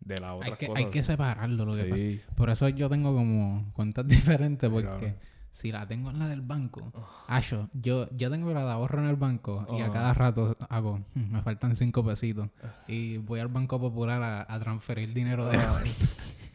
de 0.00 0.18
las 0.18 0.36
otras 0.36 0.52
hay, 0.52 0.56
que, 0.56 0.66
cosas. 0.68 0.84
hay 0.84 0.90
que 0.90 1.02
separarlo 1.02 1.66
lo 1.66 1.72
que 1.72 1.84
pasa. 1.84 1.96
sí. 1.98 2.20
Por 2.34 2.48
eso 2.48 2.66
yo 2.70 2.88
tengo 2.88 3.14
como 3.14 3.70
cuentas 3.74 4.08
diferentes 4.08 4.70
porque 4.70 4.88
Claro. 4.88 5.14
Si 5.52 5.72
la 5.72 5.86
tengo 5.86 6.10
en 6.10 6.18
la 6.18 6.28
del 6.28 6.42
banco, 6.42 6.92
Acho, 7.26 7.68
yo, 7.72 8.08
yo 8.16 8.30
tengo 8.30 8.52
la 8.52 8.64
de 8.64 8.70
ahorro 8.70 9.00
en 9.02 9.08
el 9.08 9.16
banco 9.16 9.66
y 9.76 9.80
a 9.80 9.84
Ajá. 9.86 9.92
cada 9.92 10.14
rato 10.14 10.54
hago, 10.68 11.00
"Hmm, 11.14 11.32
me 11.32 11.42
faltan 11.42 11.74
cinco 11.76 12.04
pesitos 12.04 12.48
y 12.88 13.16
voy 13.18 13.40
al 13.40 13.48
Banco 13.48 13.80
Popular 13.80 14.22
a, 14.22 14.52
a 14.52 14.60
transferir 14.60 15.12
dinero 15.12 15.46
de 15.48 15.56
Ah. 15.58 15.70
ahorro. 15.70 15.84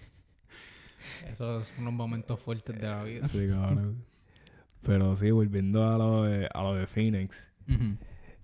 Esos 1.30 1.68
son 1.68 1.86
los 1.86 1.94
momentos 1.94 2.40
fuertes 2.40 2.80
de 2.80 2.88
la 2.88 3.04
vida. 3.04 3.26
Sí, 3.26 3.48
cabrón. 3.50 4.04
Pero 4.84 5.16
sí, 5.16 5.32
volviendo 5.32 5.88
a 5.92 5.98
lo 5.98 6.24
de, 6.24 6.48
a 6.54 6.62
lo 6.64 6.76
de 6.76 6.86
Phoenix, 6.88 7.52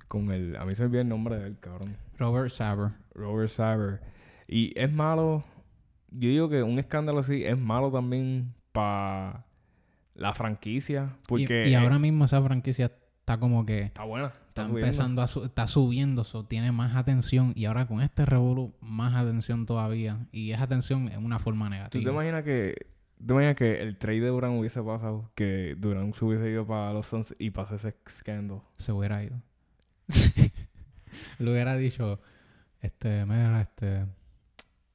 con 0.07 0.31
el. 0.31 0.55
A 0.55 0.65
mí 0.65 0.73
se 0.73 0.81
me 0.81 0.87
olvidó 0.87 1.01
el 1.01 1.09
nombre 1.09 1.37
de 1.37 1.47
él, 1.47 1.57
cabrón. 1.59 1.95
Robert 2.17 2.49
Saber. 2.49 2.93
Robert 3.13 3.49
Saber. 3.49 4.01
Y 4.47 4.77
es 4.79 4.91
malo. 4.91 5.43
Yo 6.09 6.29
digo 6.29 6.49
que 6.49 6.63
un 6.63 6.79
escándalo 6.79 7.19
así 7.19 7.43
es 7.45 7.57
malo 7.57 7.91
también 7.91 8.53
para 8.71 9.45
la 10.15 10.33
franquicia. 10.33 11.15
Porque 11.27 11.67
y 11.69 11.73
ahora 11.75 11.99
mismo 11.99 12.25
esa 12.25 12.41
franquicia 12.41 12.91
está 13.19 13.39
como 13.39 13.65
que 13.65 13.79
está 13.83 14.03
buena. 14.03 14.33
está 14.47 14.63
empezando 14.63 15.21
a 15.21 15.27
su- 15.27 15.45
está 15.45 15.67
subiendo, 15.67 16.23
so, 16.23 16.43
tiene 16.45 16.71
más 16.71 16.95
atención 16.95 17.53
y 17.55 17.65
ahora 17.65 17.87
con 17.87 18.01
este 18.01 18.25
revolú 18.25 18.73
más 18.81 19.13
atención 19.15 19.65
todavía 19.65 20.27
y 20.31 20.51
esa 20.51 20.63
atención 20.63 21.09
en 21.11 21.23
una 21.23 21.39
forma 21.39 21.65
¿Tú 21.67 21.71
negativa. 21.71 22.03
te 22.03 22.09
imaginas 22.11 22.43
que. 22.43 22.75
¿tú 23.19 23.27
¿Te 23.27 23.33
imaginas 23.33 23.55
que 23.55 23.81
el 23.81 23.97
trade 23.97 24.19
de 24.21 24.27
Durant 24.29 24.59
hubiese 24.59 24.81
pasado? 24.81 25.31
Que 25.35 25.75
Durant 25.77 26.13
se 26.15 26.25
hubiese 26.25 26.49
ido 26.49 26.65
para 26.65 26.91
los 26.91 27.05
Suns 27.05 27.35
y 27.39 27.51
pasó 27.51 27.75
ese 27.75 27.95
escándalo. 28.05 28.63
se 28.77 28.91
hubiera 28.91 29.23
ido. 29.23 29.39
Le 31.39 31.51
hubiera 31.51 31.75
dicho, 31.77 32.19
este, 32.81 33.25
mira, 33.25 33.61
este, 33.61 34.05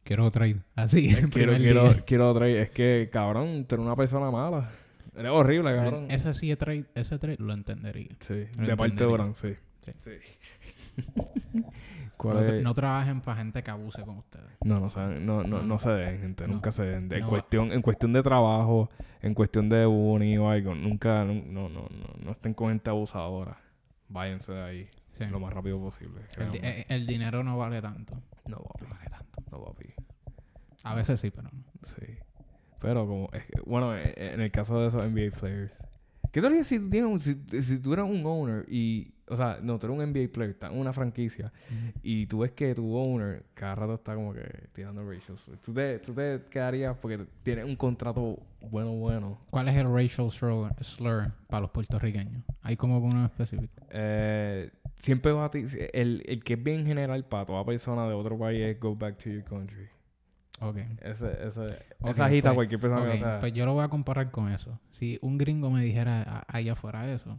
quiero 0.02 0.30
trade. 0.30 0.62
Así, 0.74 1.08
quiero, 1.30 1.56
quiero, 1.56 1.90
quiero 2.06 2.34
trade. 2.34 2.62
Es 2.62 2.70
que, 2.70 3.08
cabrón, 3.12 3.64
tú 3.66 3.74
eres 3.76 3.86
una 3.86 3.96
persona 3.96 4.30
mala. 4.30 4.70
Eres 5.16 5.30
horrible, 5.32 5.74
cabrón. 5.74 6.10
Ese 6.10 6.34
sí, 6.34 6.50
es 6.50 6.58
trade, 6.58 6.84
ese 6.94 7.18
trade 7.18 7.38
lo 7.40 7.52
entendería. 7.52 8.14
Sí, 8.20 8.44
Lo 8.58 8.66
de 8.66 8.76
parte 8.76 8.96
de. 8.96 9.04
Durant, 9.04 9.34
sí. 9.34 9.54
Sí. 9.98 10.10
¿Cuál 12.16 12.36
No, 12.36 12.42
es? 12.42 12.62
no 12.62 12.74
trabajen 12.74 13.20
para 13.20 13.36
gente 13.38 13.62
que 13.62 13.70
abuse 13.70 14.02
con 14.02 14.18
ustedes. 14.18 14.46
No, 14.64 14.80
no, 14.80 14.88
se- 14.88 15.20
no, 15.20 15.42
no, 15.42 15.62
no 15.62 15.78
se 15.78 15.90
den, 15.90 16.18
gente. 16.20 16.46
No. 16.46 16.54
Nunca 16.54 16.72
se 16.72 16.82
den. 16.84 17.08
De- 17.08 17.16
En, 17.16 17.22
No. 17.22 17.28
cuestión, 17.28 17.72
en 17.72 17.82
cuestión 17.82 18.12
de 18.12 18.22
trabajo, 18.22 18.90
en 19.22 19.34
cuestión 19.34 19.68
de 19.68 19.86
uni 19.86 20.36
o 20.38 20.48
algo, 20.50 20.74
nunca, 20.74 21.24
no, 21.24 21.34
no, 21.34 21.68
no, 21.68 21.88
no, 21.90 22.14
no 22.24 22.30
estén 22.32 22.54
con 22.54 22.68
gente 22.68 22.88
abusadora. 22.90 23.58
Váyanse 24.08 24.52
de 24.52 24.62
ahí 24.62 24.88
Sí. 25.12 25.24
lo 25.26 25.40
más 25.40 25.52
rápido 25.52 25.78
posible. 25.80 26.20
El, 26.36 26.50
di- 26.52 26.58
créanme. 26.58 26.80
eh, 26.80 26.86
el 26.88 27.06
dinero 27.06 27.42
no 27.42 27.56
vale 27.58 27.80
tanto. 27.82 28.14
no, 28.48 28.56
No 28.56 28.62
papi. 28.64 28.84
vale 28.90 29.10
tanto. 29.10 29.42
No, 29.50 29.64
papi. 29.64 29.86
A 30.84 30.94
veces 30.94 31.20
sí, 31.20 31.30
pero 31.30 31.48
no. 31.52 31.64
Sí. 31.82 32.02
Pero 32.80 33.06
como, 33.06 33.28
es 33.32 33.44
que, 33.46 33.60
bueno, 33.64 33.96
e- 33.96 34.14
e- 34.16 34.34
en 34.34 34.40
el 34.40 34.50
caso 34.50 34.80
de 34.80 34.88
esos 34.88 35.04
NBA 35.04 35.30
players. 35.38 35.72
¿Qué 36.32 36.40
tú 36.40 36.48
harías 36.48 36.66
si 36.66 36.78
tú, 36.78 36.90
tienes 36.90 37.10
un- 37.10 37.20
si, 37.20 37.34
si 37.62 37.80
tú 37.80 37.92
eras 37.94 38.04
un 38.08 38.24
owner 38.26 38.66
y, 38.68 39.12
o 39.28 39.36
sea, 39.36 39.58
no, 39.62 39.78
tú 39.78 39.86
eres 39.86 39.96
un 39.98 40.02
NBA 40.12 40.30
player, 40.30 40.50
estás 40.50 40.70
en 40.72 40.78
una 40.78 40.92
franquicia 40.92 41.50
y 42.02 42.26
tú 42.26 42.40
ves 42.40 42.52
que 42.52 42.74
tu 42.74 42.94
owner 42.94 43.44
cada 43.54 43.74
rato 43.76 43.94
está 43.94 44.14
como 44.14 44.34
que 44.34 44.42
tirando 44.74 45.02
ratios. 45.08 45.50
¿Tú 45.64 45.72
te, 45.72 45.98
tú 46.00 46.12
te 46.12 46.42
quedarías 46.50 46.94
porque 46.98 47.24
tienes 47.42 47.64
un 47.64 47.76
contrato 47.76 48.38
bueno, 48.60 48.92
bueno. 48.92 49.38
¿Cuál 49.50 49.68
es 49.68 49.76
el 49.76 49.90
racial 49.90 50.30
slur, 50.30 50.70
slur 50.82 51.32
para 51.48 51.62
los 51.62 51.70
puertorriqueños? 51.70 52.42
¿Hay 52.60 52.76
como 52.76 52.98
uno 52.98 53.24
específico? 53.24 53.72
Eh, 53.90 54.70
siempre 54.96 55.32
va 55.32 55.46
a 55.46 55.50
ti, 55.50 55.64
el, 55.94 56.22
el 56.26 56.44
que 56.44 56.54
es 56.54 56.62
bien 56.62 56.84
general 56.84 57.24
para 57.24 57.46
toda 57.46 57.64
persona 57.64 58.06
de 58.06 58.12
otro 58.14 58.36
país 58.38 58.60
es 58.60 58.78
go 58.80 58.94
back 58.94 59.16
to 59.16 59.30
your 59.30 59.44
country. 59.44 59.88
Ok. 60.60 60.76
Ese, 61.02 61.46
ese, 61.46 61.60
Ok, 62.00 62.10
esa 62.10 62.24
agita 62.26 62.48
pues- 62.50 62.54
cualquier 62.56 62.80
persona 62.80 63.02
Ok, 63.02 63.08
que 63.10 63.18
sea. 63.18 63.40
pues 63.40 63.52
yo 63.52 63.66
lo 63.66 63.74
voy 63.74 63.84
a 63.84 63.88
comparar 63.88 64.30
con 64.30 64.50
eso. 64.50 64.78
Si 64.90 65.18
un 65.22 65.36
gringo 65.38 65.70
me 65.70 65.82
dijera 65.82 66.44
allá 66.48 66.72
afuera 66.72 67.10
eso, 67.12 67.38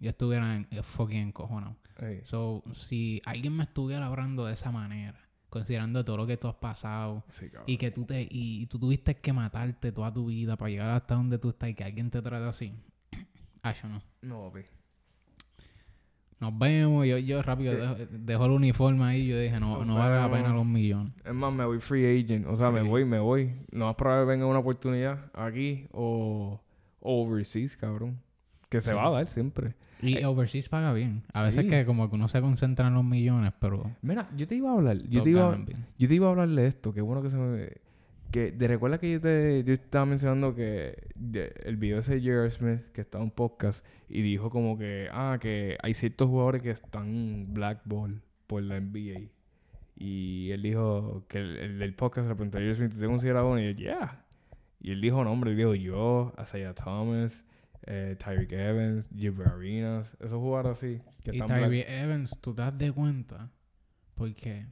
yo 0.00 0.10
estuviera 0.10 0.56
en, 0.56 0.66
eh, 0.70 0.82
fucking 0.82 1.18
encojonado. 1.28 1.76
Ey, 1.98 2.20
So, 2.24 2.62
si 2.74 3.22
alguien 3.24 3.56
me 3.56 3.62
estuviera 3.62 4.04
hablando 4.06 4.44
de 4.44 4.52
esa 4.52 4.70
manera, 4.70 5.18
considerando 5.48 6.04
todo 6.04 6.18
lo 6.18 6.26
que 6.26 6.36
tú 6.36 6.48
has 6.48 6.56
pasado 6.56 7.24
sí, 7.30 7.50
y 7.64 7.78
que 7.78 7.90
tú 7.90 8.04
te 8.04 8.22
y, 8.22 8.28
y 8.62 8.66
tú 8.66 8.78
tuviste 8.78 9.16
que 9.16 9.32
matarte 9.32 9.92
toda 9.92 10.12
tu 10.12 10.26
vida 10.26 10.56
para 10.58 10.68
llegar 10.68 10.90
hasta 10.90 11.14
donde 11.14 11.38
tú 11.38 11.48
estás 11.50 11.70
y 11.70 11.74
que 11.74 11.84
alguien 11.84 12.10
te 12.10 12.20
trate 12.20 12.44
así, 12.44 12.74
ah, 13.62 13.72
yo 13.72 13.88
no. 13.88 14.02
No, 14.20 14.50
papi. 14.52 14.66
Nos 16.38 16.58
vemos, 16.58 17.06
yo, 17.06 17.16
yo 17.18 17.40
rápido 17.42 17.72
Sí. 17.72 17.78
dejo, 17.78 17.94
dejo 18.10 18.44
el 18.44 18.50
uniforme 18.52 19.04
ahí, 19.04 19.26
yo 19.26 19.38
dije, 19.38 19.58
no, 19.58 19.78
Nos 19.78 19.86
no 19.86 19.94
vale 19.94 20.16
la 20.16 20.30
pena 20.30 20.50
los 20.54 20.66
millones. 20.66 21.12
Es 21.24 21.32
más, 21.34 21.52
me 21.52 21.64
voy 21.64 21.78
free 21.80 22.04
agent. 22.22 22.46
O 22.46 22.54
sea, 22.56 22.70
me 22.70 22.82
voy, 22.82 23.04
me 23.06 23.18
voy. 23.18 23.52
Lo 23.70 23.86
más 23.86 23.94
probable 23.94 24.26
venga 24.26 24.46
una 24.46 24.58
oportunidad 24.58 25.30
aquí 25.34 25.86
o, 25.92 26.60
overseas, 27.00 27.76
cabrón. 27.76 28.20
Que 28.68 28.80
se 28.80 28.90
Sí. 28.90 28.96
va 28.96 29.06
a 29.06 29.10
dar 29.10 29.26
siempre. 29.28 29.74
Y 30.02 30.18
Eh, 30.18 30.26
overseas 30.26 30.68
paga 30.68 30.92
bien. 30.92 31.22
A 31.32 31.42
veces 31.42 31.64
que 31.64 31.86
como 31.86 32.10
que 32.10 32.16
uno 32.16 32.28
se 32.28 32.40
concentra 32.42 32.88
en 32.88 32.94
los 32.94 33.04
millones, 33.04 33.52
pero 33.58 33.90
Mira, 34.02 34.28
yo 34.36 34.46
te 34.46 34.56
iba 34.56 34.70
a 34.70 34.74
hablar. 34.74 34.98
Yo 35.08 35.22
te 35.22 35.30
iba, 35.30 35.52
bien. 35.52 35.86
yo 35.96 36.06
te 36.08 36.14
iba 36.14 36.26
a 36.26 36.30
hablar 36.30 36.48
de 36.50 36.66
esto. 36.66 36.92
Qué 36.92 37.00
bueno 37.00 37.22
que 37.22 37.30
se 37.30 37.36
me... 37.36 37.68
Que 38.36 38.52
de 38.52 38.68
recuerda 38.68 38.98
que 38.98 39.10
yo 39.12 39.18
te 39.18 39.64
yo 39.64 39.72
estaba 39.72 40.04
mencionando 40.04 40.54
que 40.54 41.08
de- 41.14 41.54
el 41.64 41.78
video 41.78 42.00
ese 42.00 42.16
de 42.16 42.20
J.R. 42.20 42.50
Smith 42.50 42.80
que 42.92 43.00
estaba 43.00 43.24
en 43.24 43.30
un 43.30 43.34
podcast 43.34 43.82
y 44.10 44.20
dijo 44.20 44.50
como 44.50 44.76
que 44.76 45.08
ah 45.10 45.38
que 45.40 45.78
hay 45.82 45.94
ciertos 45.94 46.28
jugadores 46.28 46.62
que 46.62 46.68
están 46.70 47.54
blackball 47.54 48.20
por 48.46 48.62
la 48.62 48.78
NBA 48.78 49.30
y 49.96 50.50
él 50.50 50.60
dijo 50.60 51.24
que 51.28 51.38
el, 51.38 51.56
el 51.56 51.78
del 51.78 51.94
podcast 51.94 52.28
le 52.28 52.34
preguntó 52.34 52.58
a 52.58 52.60
J.R. 52.60 52.74
Smith 52.74 52.94
¿te 53.00 53.06
consideras 53.06 53.42
uno? 53.44 53.58
y 53.58 53.64
él 53.68 53.76
yeah 53.78 54.26
y 54.80 54.90
él 54.90 55.00
dijo 55.00 55.24
nombre 55.24 55.52
él 55.52 55.56
dijo 55.56 55.74
yo 55.74 56.34
Isaiah 56.38 56.74
Thomas 56.74 57.42
eh, 57.86 58.16
Tyreek 58.22 58.52
Evans 58.52 59.08
Gilbert 59.16 59.50
Arenas 59.52 60.14
esos 60.20 60.38
jugadores 60.38 60.72
así 60.76 61.00
que 61.24 61.36
Y 61.36 61.40
Tyreek 61.40 61.86
Evans, 61.88 62.38
tú 62.42 62.54
te 62.54 62.60
das 62.60 62.76
de 62.78 62.92
cuenta, 62.92 63.50
porque 64.14 64.66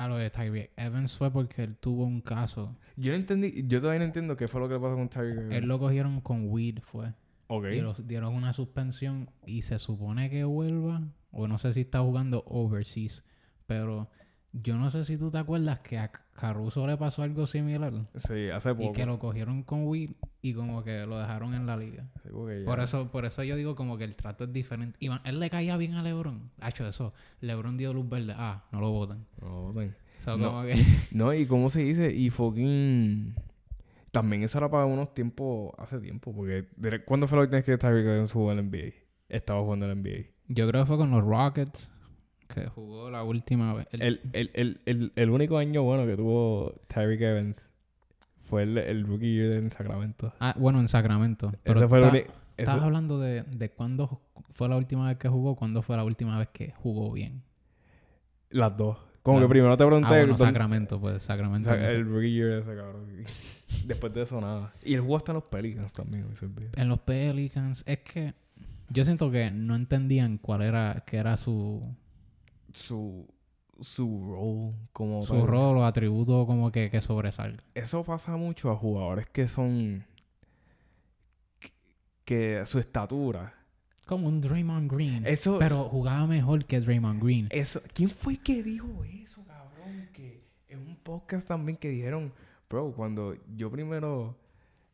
a 0.00 0.08
lo 0.08 0.16
de 0.16 0.30
Tyreek 0.30 0.70
Evans 0.78 1.14
fue 1.14 1.30
porque 1.30 1.62
él 1.62 1.76
tuvo 1.76 2.04
un 2.04 2.22
caso. 2.22 2.74
yo 2.96 3.12
no 3.12 3.18
entendí 3.18 3.64
yo 3.66 3.80
todavía 3.80 3.98
no 3.98 4.06
entiendo 4.06 4.34
qué 4.34 4.48
fue 4.48 4.58
lo 4.58 4.66
que 4.66 4.74
le 4.74 4.80
pasó 4.80 4.96
con 4.96 5.10
Tyreek 5.10 5.36
Evans 5.36 5.54
Él 5.54 5.64
lo 5.66 5.78
cogieron 5.78 6.22
con 6.22 6.48
weed, 6.48 6.78
fue. 6.80 7.12
Ok. 7.48 7.66
Y 7.66 7.80
los 7.80 8.06
dieron 8.06 8.34
una 8.34 8.54
suspensión 8.54 9.28
y 9.44 9.60
se 9.60 9.78
supone 9.78 10.30
que 10.30 10.44
vuelva, 10.44 11.02
o 11.32 11.46
no 11.46 11.58
sé 11.58 11.74
si 11.74 11.82
está 11.82 12.00
jugando 12.00 12.44
overseas, 12.46 13.24
pero 13.66 14.08
yo 14.52 14.76
no 14.76 14.90
sé 14.90 15.04
si 15.04 15.16
tú 15.16 15.30
te 15.30 15.38
acuerdas 15.38 15.80
que 15.80 15.98
a 15.98 16.10
Caruso 16.34 16.86
le 16.86 16.96
pasó 16.96 17.22
algo 17.22 17.46
similar. 17.46 17.92
Sí, 18.16 18.48
hace 18.50 18.74
poco. 18.74 18.90
Y 18.90 18.92
que 18.92 19.06
lo 19.06 19.18
cogieron 19.18 19.62
con 19.62 19.86
weed 19.86 20.10
y 20.42 20.54
como 20.54 20.82
que 20.82 21.06
lo 21.06 21.18
dejaron 21.18 21.54
en 21.54 21.66
la 21.66 21.76
liga. 21.76 22.08
Sí, 22.22 22.30
porque 22.32 22.60
ya- 22.60 22.66
Por 22.66 22.80
eso, 22.80 23.10
por 23.10 23.24
eso 23.26 23.42
yo 23.44 23.56
digo 23.56 23.74
como 23.76 23.96
que 23.98 24.04
el 24.04 24.16
trato 24.16 24.44
es 24.44 24.52
diferente. 24.52 24.96
Iván, 25.00 25.20
él 25.24 25.38
le 25.38 25.50
caía 25.50 25.76
bien 25.76 25.94
a 25.94 26.02
Lebron. 26.02 26.50
Hacho 26.60 26.86
eso. 26.88 27.12
Lebron 27.40 27.76
dio 27.76 27.92
luz 27.92 28.08
verde. 28.08 28.34
Ah, 28.36 28.64
no 28.72 28.80
lo 28.80 28.90
votan. 28.90 29.26
No, 29.40 29.70
ten- 29.74 29.94
So, 30.18 30.36
No. 30.36 30.48
como 30.48 30.62
que 30.64 30.74
No, 31.12 31.32
y 31.32 31.46
cómo 31.46 31.70
se 31.70 31.82
dice, 31.82 32.12
y 32.14 32.28
fucking. 32.30 33.34
También 34.10 34.42
eso 34.42 34.58
era 34.58 34.68
para 34.68 34.86
unos 34.86 35.14
tiempos, 35.14 35.72
hace 35.78 35.98
tiempo, 36.00 36.34
porque. 36.34 36.66
¿Cuándo 37.06 37.26
fue 37.28 37.36
la 37.38 37.42
última 37.42 37.58
vez 37.58 37.64
que 37.66 37.78
Tyreek 37.78 38.06
Evans 38.06 38.32
jugó 38.32 38.50
en 38.52 38.56
la 38.56 38.62
NBA? 38.64 38.92
Estaba 39.28 39.60
jugando 39.62 39.86
en 39.86 39.90
la 39.90 39.94
NBA. 40.10 40.26
yo 40.48 40.68
creo 40.68 40.82
que 40.82 40.86
fue 40.86 40.96
con 40.96 41.10
los 41.12 41.22
Rockets 41.22 41.92
que 42.54 42.66
jugó 42.68 43.10
la 43.10 43.22
última 43.22 43.74
vez. 43.74 43.86
El- 43.92 44.02
El, 44.02 44.20
el, 44.32 44.50
el, 44.54 44.80
el, 44.86 45.12
el 45.16 45.30
único 45.30 45.58
año 45.58 45.82
bueno 45.82 46.06
que 46.06 46.16
tuvo 46.16 46.74
Tyreek 46.88 47.20
Evans 47.20 47.68
fue 48.38 48.64
el, 48.64 48.78
el 48.78 49.06
rookie 49.06 49.34
year 49.36 49.56
en 49.56 49.70
Sacramento. 49.70 50.32
ah, 50.40 50.54
bueno, 50.58 50.80
en 50.80 50.88
Sacramento. 50.88 51.52
Pero 51.62 51.88
fue 51.88 51.98
el 52.00 52.16
está- 52.16 52.32
Eso- 52.56 52.70
hablando 52.82 53.18
de, 53.20 53.42
de 53.44 53.70
cuándo 53.70 54.20
fue 54.52 54.68
la 54.68 54.76
última 54.76 55.06
vez 55.08 55.16
que 55.18 55.28
jugó, 55.28 55.54
cuándo 55.56 55.82
fue 55.82 55.96
la 55.96 56.04
última 56.04 56.38
vez 56.38 56.48
que 56.52 56.72
jugó 56.76 57.10
bien. 57.12 57.42
Las 58.50 58.76
dos. 58.76 58.96
Como 59.22 59.38
que 59.38 59.48
primero 59.48 59.76
te 59.76 59.84
pregunté... 59.84 60.06
Ah, 60.08 60.10
bueno, 60.10 60.26
dónde- 60.28 60.44
Sacramento, 60.44 60.98
pues, 61.00 61.22
Sacramento. 61.22 61.68
Sa- 61.68 61.88
el 61.88 62.04
rookie 62.06 62.32
year 62.32 62.50
ese, 62.52 62.74
cabrón. 62.74 63.06
Después 63.86 64.12
de 64.14 64.22
eso, 64.22 64.40
nada. 64.40 64.72
Y 64.82 64.94
él 64.94 65.00
jugó 65.02 65.16
hasta 65.18 65.32
en 65.32 65.34
los 65.36 65.44
Pelicans 65.44 65.92
también. 65.92 66.26
En 66.76 66.88
los 66.88 67.00
Pelicans, 67.00 67.84
es 67.86 67.98
que 68.00 68.34
yo 68.88 69.04
siento 69.04 69.30
que 69.30 69.50
no 69.50 69.76
entendían 69.76 70.38
cuál 70.38 70.62
era, 70.62 71.04
que 71.06 71.18
era 71.18 71.36
su, 71.36 71.80
Su... 72.72 73.26
Su 73.80 74.04
role 74.26 74.74
como 74.92 75.22
su 75.22 75.32
tal. 75.32 75.46
rol 75.46 75.78
o 75.78 75.84
atributo 75.86 76.44
como 76.46 76.70
que, 76.70 76.90
que 76.90 77.00
sobresalga. 77.00 77.62
Eso 77.74 78.04
pasa 78.04 78.36
mucho 78.36 78.70
a 78.70 78.76
jugadores 78.76 79.26
que 79.28 79.48
son... 79.48 80.04
que- 81.58 81.72
Que 82.24 82.66
su 82.66 82.78
estatura... 82.78 83.54
Como 84.06 84.26
un 84.28 84.40
Draymond 84.40 84.92
Green. 84.92 85.26
Eso... 85.26 85.58
Pero 85.58 85.84
jugaba 85.84 86.26
mejor 86.26 86.64
que 86.64 86.80
Draymond 86.80 87.22
Green. 87.22 87.48
Eso, 87.50 87.80
¿Quién 87.94 88.10
fue 88.10 88.36
que 88.38 88.62
dijo 88.62 89.02
eso, 89.04 89.44
cabrón? 89.46 90.08
Que 90.12 90.42
en 90.68 90.80
un 90.80 90.96
podcast 90.96 91.46
también 91.48 91.78
que 91.78 91.88
dijeron, 91.88 92.32
bro, 92.68 92.92
cuando 92.92 93.34
yo 93.56 93.70
primero, 93.70 94.36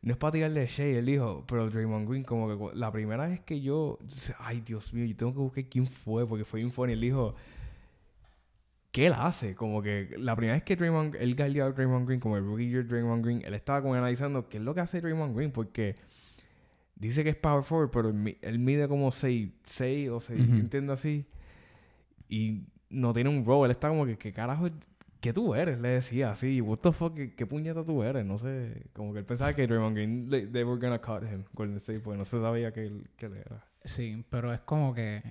no 0.03 0.11
es 0.11 0.17
para 0.17 0.31
tirarle 0.33 0.65
shade, 0.67 0.99
él 0.99 1.07
dijo, 1.07 1.43
pero 1.47 1.69
Draymond 1.69 2.07
Green, 2.07 2.23
como 2.23 2.47
que 2.71 2.77
la 2.77 2.91
primera 2.91 3.27
vez 3.27 3.39
que 3.41 3.59
yo, 3.59 3.97
ay 4.39 4.61
Dios 4.61 4.93
mío, 4.93 5.03
yo 5.05 5.15
tengo 5.15 5.33
que 5.33 5.39
buscar 5.39 5.65
quién 5.65 5.87
fue, 5.87 6.25
porque 6.27 6.45
fue 6.45 6.61
Infone, 6.61 6.93
él 6.93 7.01
dijo, 7.01 7.33
¿qué 8.97 9.05
él 9.07 9.13
hace? 9.15 9.53
Como 9.53 9.81
que 9.83 10.09
la 10.17 10.35
primera 10.35 10.55
vez 10.55 10.63
que 10.63 10.75
Draymond, 10.75 11.15
él 11.15 11.35
guardió 11.35 11.65
a 11.65 11.71
Draymond 11.71 12.07
Green, 12.07 12.19
como 12.19 12.35
el 12.37 12.43
rookie 12.43 12.67
year 12.69 12.87
Draymond 12.87 13.23
Green, 13.23 13.41
él 13.45 13.53
estaba 13.53 13.81
como 13.81 13.93
analizando 13.93 14.49
qué 14.49 14.57
es 14.57 14.63
lo 14.63 14.73
que 14.73 14.81
hace 14.81 15.01
Draymond 15.01 15.35
Green, 15.35 15.51
porque 15.51 15.93
dice 16.95 17.23
que 17.23 17.29
es 17.29 17.35
power 17.35 17.63
forward, 17.63 17.91
pero 17.91 18.07
él, 18.09 18.15
mi- 18.15 18.37
él 18.41 18.57
mide 18.57 18.87
como 18.87 19.11
6, 19.11 19.49
6 19.63 20.09
o 20.09 20.19
6, 20.19 20.41
Ujú. 20.47 20.57
entiendo 20.57 20.93
así, 20.93 21.25
y 22.27 22.63
no 22.89 23.13
tiene 23.13 23.29
un 23.29 23.45
role, 23.45 23.65
él 23.65 23.71
está 23.71 23.89
como 23.89 24.05
que, 24.05 24.17
¿qué 24.17 24.33
carajo? 24.33 24.67
¿Qué 25.19 25.33
tú 25.33 25.53
eres? 25.55 25.79
Le 25.79 25.89
decía 25.89 26.31
así, 26.31 26.61
what 26.61 26.77
the 26.77 26.91
fuck, 26.91 27.13
¿qué, 27.15 27.33
qué 27.35 27.45
puñeta 27.45 27.83
tú 27.83 28.01
eres? 28.03 28.25
No 28.25 28.37
sé, 28.37 28.83
como 28.93 29.13
que 29.13 29.19
él 29.19 29.25
pensaba 29.25 29.53
que 29.53 29.67
Draymond 29.67 29.95
Green, 29.95 30.29
they, 30.29 30.45
they 30.47 30.63
were 30.63 30.79
gonna 30.79 30.99
cut 30.99 31.23
him, 31.23 31.43
Golden 31.53 31.77
State, 31.77 31.99
porque 31.99 32.17
no 32.17 32.25
se 32.25 32.39
sabía 32.39 32.71
que 32.71 32.85
él, 32.85 33.07
que 33.15 33.25
él 33.27 33.33
era. 33.37 33.63
Sí, 33.83 34.23
pero 34.29 34.53
es 34.53 34.61
como 34.61 34.93
que 34.93 35.21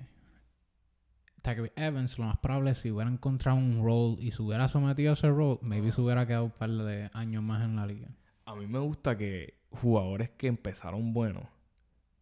Tyree 1.41 1.71
Evans, 1.75 2.17
lo 2.19 2.25
más 2.25 2.37
probable 2.37 2.71
es 2.71 2.79
si 2.79 2.91
hubiera 2.91 3.09
encontrado 3.09 3.57
un 3.57 3.83
role 3.83 4.17
y 4.21 4.31
se 4.31 4.41
hubiera 4.41 4.67
sometido 4.67 5.11
a 5.11 5.13
ese 5.13 5.29
role, 5.29 5.59
maybe 5.61 5.91
se 5.91 6.01
hubiera 6.01 6.25
quedado 6.25 6.45
un 6.45 6.51
par 6.51 6.69
de 6.69 7.09
años 7.13 7.43
más 7.43 7.63
en 7.63 7.75
la 7.75 7.85
liga. 7.85 8.07
A 8.45 8.55
mí 8.55 8.67
me 8.67 8.79
gusta 8.79 9.17
que 9.17 9.55
jugadores 9.71 10.29
que 10.31 10.47
empezaron 10.47 11.13
buenos, 11.13 11.43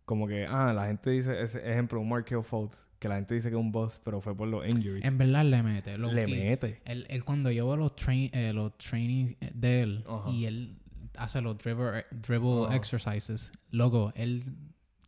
como 0.05 0.27
que, 0.27 0.45
ah, 0.47 0.71
la 0.73 0.85
gente 0.87 1.09
dice, 1.09 1.41
ese 1.41 1.59
ejemplo, 1.71 1.99
un 1.99 2.09
Markel 2.09 2.43
Fultz, 2.43 2.85
que 2.99 3.09
la 3.09 3.15
gente 3.15 3.33
dice 3.35 3.49
que 3.49 3.55
es 3.55 3.59
un 3.59 3.71
boss, 3.71 3.99
pero 4.03 4.21
fue 4.21 4.35
por 4.35 4.47
los 4.47 4.65
injuries. 4.67 5.03
En 5.03 5.17
verdad 5.17 5.43
le 5.45 5.63
mete. 5.63 5.97
low 5.97 6.11
Le 6.11 6.25
key. 6.25 6.39
mete. 6.39 6.81
Él, 6.85 7.05
él 7.09 7.23
cuando 7.23 7.49
yo 7.51 7.65
veo 7.67 7.77
los, 7.77 7.95
train, 7.95 8.29
eh, 8.33 8.53
los 8.53 8.77
trainings 8.77 9.35
de 9.53 9.81
él 9.81 10.05
y 10.27 10.45
él 10.45 10.77
hace 11.17 11.41
los 11.41 11.57
dribble, 11.57 12.05
dribble 12.11 12.75
exercises, 12.75 13.51
loco, 13.71 14.11
él 14.15 14.43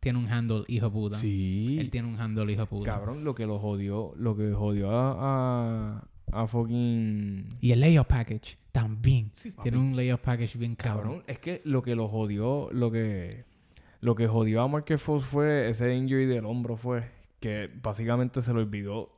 tiene 0.00 0.18
un 0.18 0.28
handle 0.28 0.64
hijo 0.68 0.90
puta. 0.90 1.16
Sí. 1.16 1.76
Él 1.78 1.90
tiene 1.90 2.08
un 2.08 2.20
handle 2.20 2.52
hijo 2.52 2.66
puta. 2.66 2.92
Cabrón, 2.92 3.24
lo 3.24 3.34
que 3.34 3.46
lo 3.46 3.58
jodió, 3.58 4.12
lo 4.16 4.36
que 4.36 4.52
jodió 4.52 4.90
a, 4.90 5.98
a, 6.32 6.42
a 6.42 6.46
fucking... 6.46 7.48
Y 7.60 7.72
el 7.72 7.80
layup 7.80 8.06
package 8.06 8.56
también. 8.72 9.30
Sí. 9.34 9.52
Tiene 9.62 9.78
un 9.78 9.96
layup 9.96 10.20
package 10.20 10.58
bien 10.58 10.74
cabrón. 10.76 11.02
Cabrón, 11.02 11.24
es 11.26 11.38
que 11.38 11.62
lo 11.64 11.82
que 11.82 11.94
lo 11.94 12.08
jodió, 12.08 12.68
lo 12.72 12.90
que 12.90 13.44
lo 14.00 14.14
que 14.14 14.28
jodió 14.28 14.62
a 14.62 14.68
Markel 14.68 14.98
Fultz 14.98 15.24
fue 15.24 15.68
ese 15.68 15.94
injury 15.94 16.26
del 16.26 16.46
hombro 16.46 16.76
fue 16.76 17.10
que 17.40 17.68
básicamente 17.82 18.42
se 18.42 18.52
le 18.52 18.60
olvidó 18.60 19.10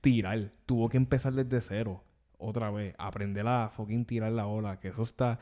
tirar, 0.00 0.52
tuvo 0.66 0.88
que 0.88 0.98
empezar 0.98 1.32
desde 1.32 1.60
cero 1.60 2.02
otra 2.38 2.70
vez, 2.70 2.94
aprender 2.98 3.46
a 3.46 3.70
fucking 3.70 4.04
tirar 4.04 4.32
la 4.32 4.46
ola, 4.46 4.78
que 4.78 4.88
eso 4.88 5.02
está 5.02 5.40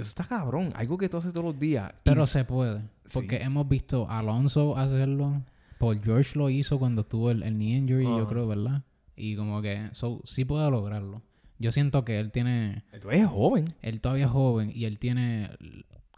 eso 0.00 0.08
está 0.08 0.24
cabrón, 0.24 0.72
algo 0.76 0.96
que 0.98 1.08
tú 1.08 1.16
haces 1.16 1.32
todos 1.32 1.46
los 1.46 1.58
días. 1.58 1.90
y- 1.92 1.96
Pero 2.04 2.26
se 2.26 2.44
puede. 2.44 2.80
Sí. 3.04 3.14
Porque 3.14 3.36
hemos 3.38 3.68
visto 3.68 4.08
a 4.08 4.18
Alonso 4.20 4.76
hacerlo. 4.76 5.42
Paul 5.78 6.00
George 6.02 6.38
lo 6.38 6.48
hizo 6.50 6.78
cuando 6.78 7.04
tuvo 7.04 7.30
el, 7.30 7.42
el 7.42 7.54
knee 7.58 7.76
injury, 7.76 8.04
yo 8.04 8.16
Ajá. 8.18 8.26
creo, 8.28 8.46
¿verdad? 8.48 8.82
Y 9.14 9.36
como 9.36 9.60
que 9.62 9.88
so, 9.92 10.20
sí 10.24 10.44
puede 10.44 10.70
lograrlo. 10.70 11.22
Yo 11.58 11.72
siento 11.72 12.04
que 12.04 12.18
él 12.20 12.30
tiene... 12.32 12.84
tú 13.00 13.10
eres 13.10 13.26
joven. 13.26 13.74
Él 13.82 14.00
todavía 14.00 14.26
es 14.26 14.30
joven 14.30 14.70
y 14.74 14.84
él 14.84 14.98
tiene 14.98 15.50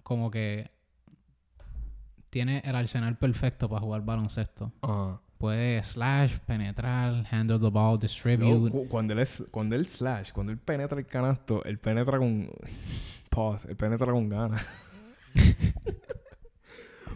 como 0.03 0.31
que... 0.31 0.71
Tiene 2.31 2.61
el 2.65 2.75
arsenal 2.77 3.17
perfecto 3.17 3.69
para 3.69 3.81
jugar 3.81 4.05
baloncesto. 4.05 4.73
Ajá. 4.83 5.21
Puede 5.39 5.83
slash, 5.85 6.39
penetrar, 6.47 7.25
handle 7.31 7.59
the 7.61 7.71
ball, 7.71 7.99
distribute. 7.99 8.71
Cu- 8.73 8.89
cuando 8.89 9.13
él 9.13 9.21
es, 9.21 9.45
cuando 9.53 9.77
él 9.77 9.87
slash, 9.87 10.33
cuando 10.33 10.53
él 10.53 10.59
penetra 10.59 10.99
el 10.99 11.07
canasto, 11.07 11.65
él 11.65 11.79
penetra 11.79 12.19
con 12.19 12.51
pause, 13.39 13.67
él 13.69 13.77
penetra 13.77 14.13
con 14.13 14.29
ganas. 14.29 14.67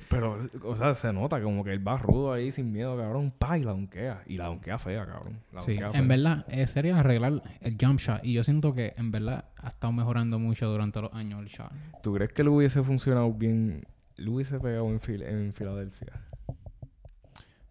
Pero, 0.08 0.36
o 0.64 0.76
sea, 0.76 0.92
se 0.92 1.10
nota 1.12 1.40
como 1.40 1.64
que 1.64 1.72
él 1.72 1.86
va 1.86 1.96
rudo 1.96 2.34
ahí 2.34 2.52
sin 2.52 2.70
miedo, 2.70 2.96
cabrón, 2.98 3.32
pa, 3.38 3.56
y 3.56 3.62
la 3.62 3.70
donkea. 3.70 4.22
Y 4.26 4.36
la 4.36 4.44
donkea 4.46 4.78
fea, 4.78 5.06
cabrón. 5.06 5.38
La 5.54 5.62
Sí, 5.62 5.76
fea. 5.78 5.90
en 5.94 6.06
verdad, 6.06 6.44
eh, 6.48 6.66
sería 6.66 6.98
arreglar 7.00 7.42
el 7.62 7.78
jump 7.80 7.98
shot. 7.98 8.20
Y 8.22 8.34
yo 8.34 8.44
siento 8.44 8.74
que 8.74 8.92
en 8.98 9.10
verdad 9.10 9.46
ha 9.56 9.68
estado 9.68 9.90
mejorando 9.92 10.38
mucho 10.38 10.68
durante 10.68 11.00
los 11.00 11.14
años 11.14 11.40
el 11.40 11.46
shot. 11.48 11.72
¿Tú 12.02 12.12
crees 12.12 12.30
que 12.34 12.44
le 12.44 12.50
hubiese 12.50 12.82
funcionado 12.82 13.32
bien? 13.32 13.86
Le 14.16 14.28
hubiese 14.30 14.60
pegado 14.60 14.90
en, 14.90 15.00
Fil- 15.00 15.26
en 15.26 15.54
Filadelfia. 15.54 16.12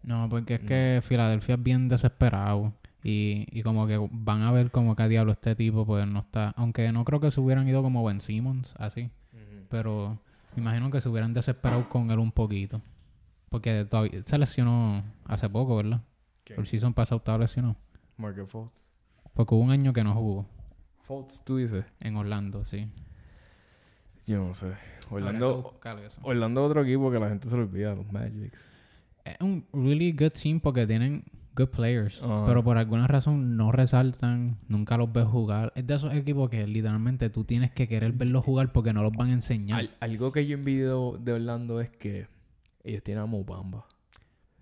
No, 0.02 0.28
porque 0.28 0.54
es 0.54 0.60
que 0.60 1.00
Filadelfia 1.00 1.54
es 1.54 1.62
bien 1.62 1.88
desesperado. 1.88 2.72
Y, 3.04 3.46
y 3.50 3.62
como 3.62 3.86
que 3.86 3.98
van 4.12 4.42
a 4.42 4.52
ver 4.52 4.70
como 4.70 4.94
que 4.94 5.02
a 5.02 5.08
diablo 5.08 5.32
este 5.32 5.56
tipo 5.56 5.84
pues 5.84 6.06
no 6.06 6.20
está. 6.20 6.50
Aunque 6.56 6.92
no 6.92 7.04
creo 7.04 7.20
que 7.20 7.30
se 7.30 7.40
hubieran 7.40 7.68
ido 7.68 7.82
como 7.82 8.04
Ben 8.04 8.20
Simmons, 8.20 8.74
así. 8.78 9.10
Pero 9.68 10.18
me 10.54 10.62
imagino 10.62 10.90
que 10.90 11.00
se 11.00 11.08
hubieran 11.08 11.34
desesperado 11.34 11.88
con 11.88 12.10
él 12.10 12.18
un 12.18 12.30
poquito. 12.30 12.80
Porque 13.48 13.84
todavía 13.84 14.22
se 14.24 14.38
lesionó 14.38 15.02
hace 15.24 15.48
poco, 15.48 15.76
¿verdad? 15.76 16.02
¿Quién? 16.44 16.60
El 16.60 16.66
season 16.66 16.94
pasado 16.94 17.18
estaba 17.18 17.38
lesionado. 17.38 17.76
Markel 18.16 18.46
Fultz. 18.46 18.72
Porque 19.34 19.54
hubo 19.54 19.62
un 19.62 19.70
año 19.70 19.92
que 19.92 20.04
no 20.04 20.14
jugó 20.14 20.46
Fultz, 21.02 21.42
tú 21.42 21.56
dices. 21.56 21.84
en 22.00 22.16
Orlando, 22.16 22.64
sí. 22.64 22.88
Yo 24.26 24.38
no 24.46 24.54
sé. 24.54 24.72
Orlando. 25.10 25.78
Orlando 26.22 26.60
es 26.62 26.66
otro 26.70 26.82
equipo 26.82 27.10
que 27.10 27.18
la 27.18 27.28
gente 27.28 27.48
se 27.48 27.56
lo 27.56 27.62
olvida, 27.62 27.94
los 27.94 28.10
Magics. 28.12 28.68
Es 29.24 29.36
un 29.40 29.66
really 29.72 30.12
good 30.12 30.30
team 30.30 30.60
porque 30.60 30.86
tienen 30.86 31.24
good 31.56 31.68
players. 31.68 32.22
Pero 32.46 32.62
por 32.64 32.78
alguna 32.78 33.06
razón 33.06 33.56
no 33.56 33.72
resaltan, 33.72 34.58
nunca 34.68 34.96
los 34.96 35.12
ves 35.12 35.24
jugar. 35.26 35.72
Es 35.76 35.86
de 35.86 35.94
esos 35.94 36.14
equipos 36.14 36.48
que 36.50 36.66
literalmente 36.66 37.30
tú 37.30 37.44
tienes 37.44 37.70
que 37.72 37.88
querer 37.88 38.12
verlos 38.12 38.44
jugar 38.44 38.72
porque 38.72 38.92
no 38.92 39.02
los 39.02 39.12
van 39.12 39.30
a 39.30 39.32
enseñar. 39.34 39.80
Al- 39.80 39.90
algo 40.00 40.32
que 40.32 40.46
yo 40.46 40.54
envidio 40.56 41.18
de 41.20 41.32
Orlando 41.32 41.80
es 41.80 41.90
que 41.90 42.26
ellos 42.84 43.02
tienen 43.02 43.22
a 43.22 43.26
Mo 43.26 43.44
Bamba. 43.44 43.86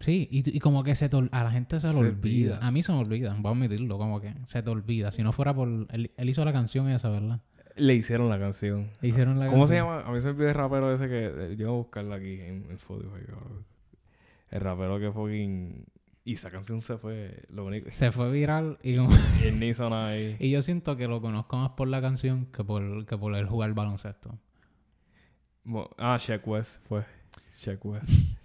Sí, 0.00 0.28
y, 0.30 0.56
y 0.56 0.60
como 0.60 0.82
que 0.82 0.94
se 0.94 1.10
te 1.10 1.16
a 1.30 1.44
la 1.44 1.50
gente 1.50 1.78
se 1.78 1.90
Se 1.92 1.96
olvida. 1.98 2.54
olvida. 2.54 2.58
A 2.66 2.70
mí 2.70 2.82
se 2.82 2.90
me 2.92 2.98
olvida, 2.98 3.34
voy 3.38 3.52
a 3.52 3.54
admitirlo, 3.54 3.98
como 3.98 4.18
que 4.20 4.32
se 4.46 4.62
te 4.62 4.70
olvida. 4.70 5.12
Si 5.12 5.22
no 5.22 5.32
fuera 5.32 5.54
por... 5.54 5.68
Él, 5.90 6.10
él 6.16 6.28
hizo 6.30 6.42
la 6.44 6.52
canción 6.54 6.88
esa, 6.88 7.10
¿verdad? 7.10 7.40
Le 7.76 7.94
hicieron 7.94 8.28
la 8.30 8.38
canción. 8.38 8.88
Le 9.02 9.08
hicieron 9.10 9.38
la 9.38 9.48
¿Cómo 9.48 9.66
se 9.66 9.74
llama? 9.74 10.00
A 10.00 10.10
mí 10.10 10.20
se 10.20 10.28
me 10.28 10.32
olvidó 10.32 10.48
el 10.48 10.54
rapero 10.54 10.92
ese 10.94 11.06
que... 11.08 11.26
eh, 11.26 11.56
Yo 11.56 11.68
voy 11.68 11.74
a 11.74 11.78
buscarla 11.82 12.16
aquí 12.16 12.40
en, 12.40 12.64
en 12.64 12.72
Spotify. 12.72 13.10
El 14.50 14.60
rapero 14.60 14.98
que 14.98 15.12
fucking... 15.12 15.84
Y 16.24 16.34
esa 16.34 16.50
canción 16.50 16.80
se 16.80 16.98
fue... 16.98 17.44
Lo 17.48 17.64
único... 17.64 17.90
Se 17.92 18.12
fue 18.12 18.30
viral 18.30 18.78
y. 18.82 18.94
Y 18.96 19.72
ahí. 19.92 20.36
Y 20.40 20.50
yo 20.50 20.62
siento 20.62 20.96
que 20.96 21.08
lo 21.08 21.20
conozco 21.20 21.56
más 21.56 21.70
por 21.70 21.88
la 21.88 22.00
canción 22.00 22.46
que 22.46 22.62
por, 22.62 23.06
que 23.06 23.16
por 23.16 23.34
él 23.34 23.46
jugar 23.46 23.72
baloncesto. 23.74 24.38
Ah, 25.98 26.18
Shaq 26.18 26.46
West 26.46 26.76
fue. 26.88 27.04
Shaq 27.56 27.84
West. 27.84 28.10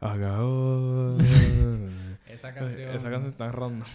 Esa 0.00 1.18
Esa 2.28 2.54
canción 2.54 3.26
está 3.26 3.50
random. 3.50 3.88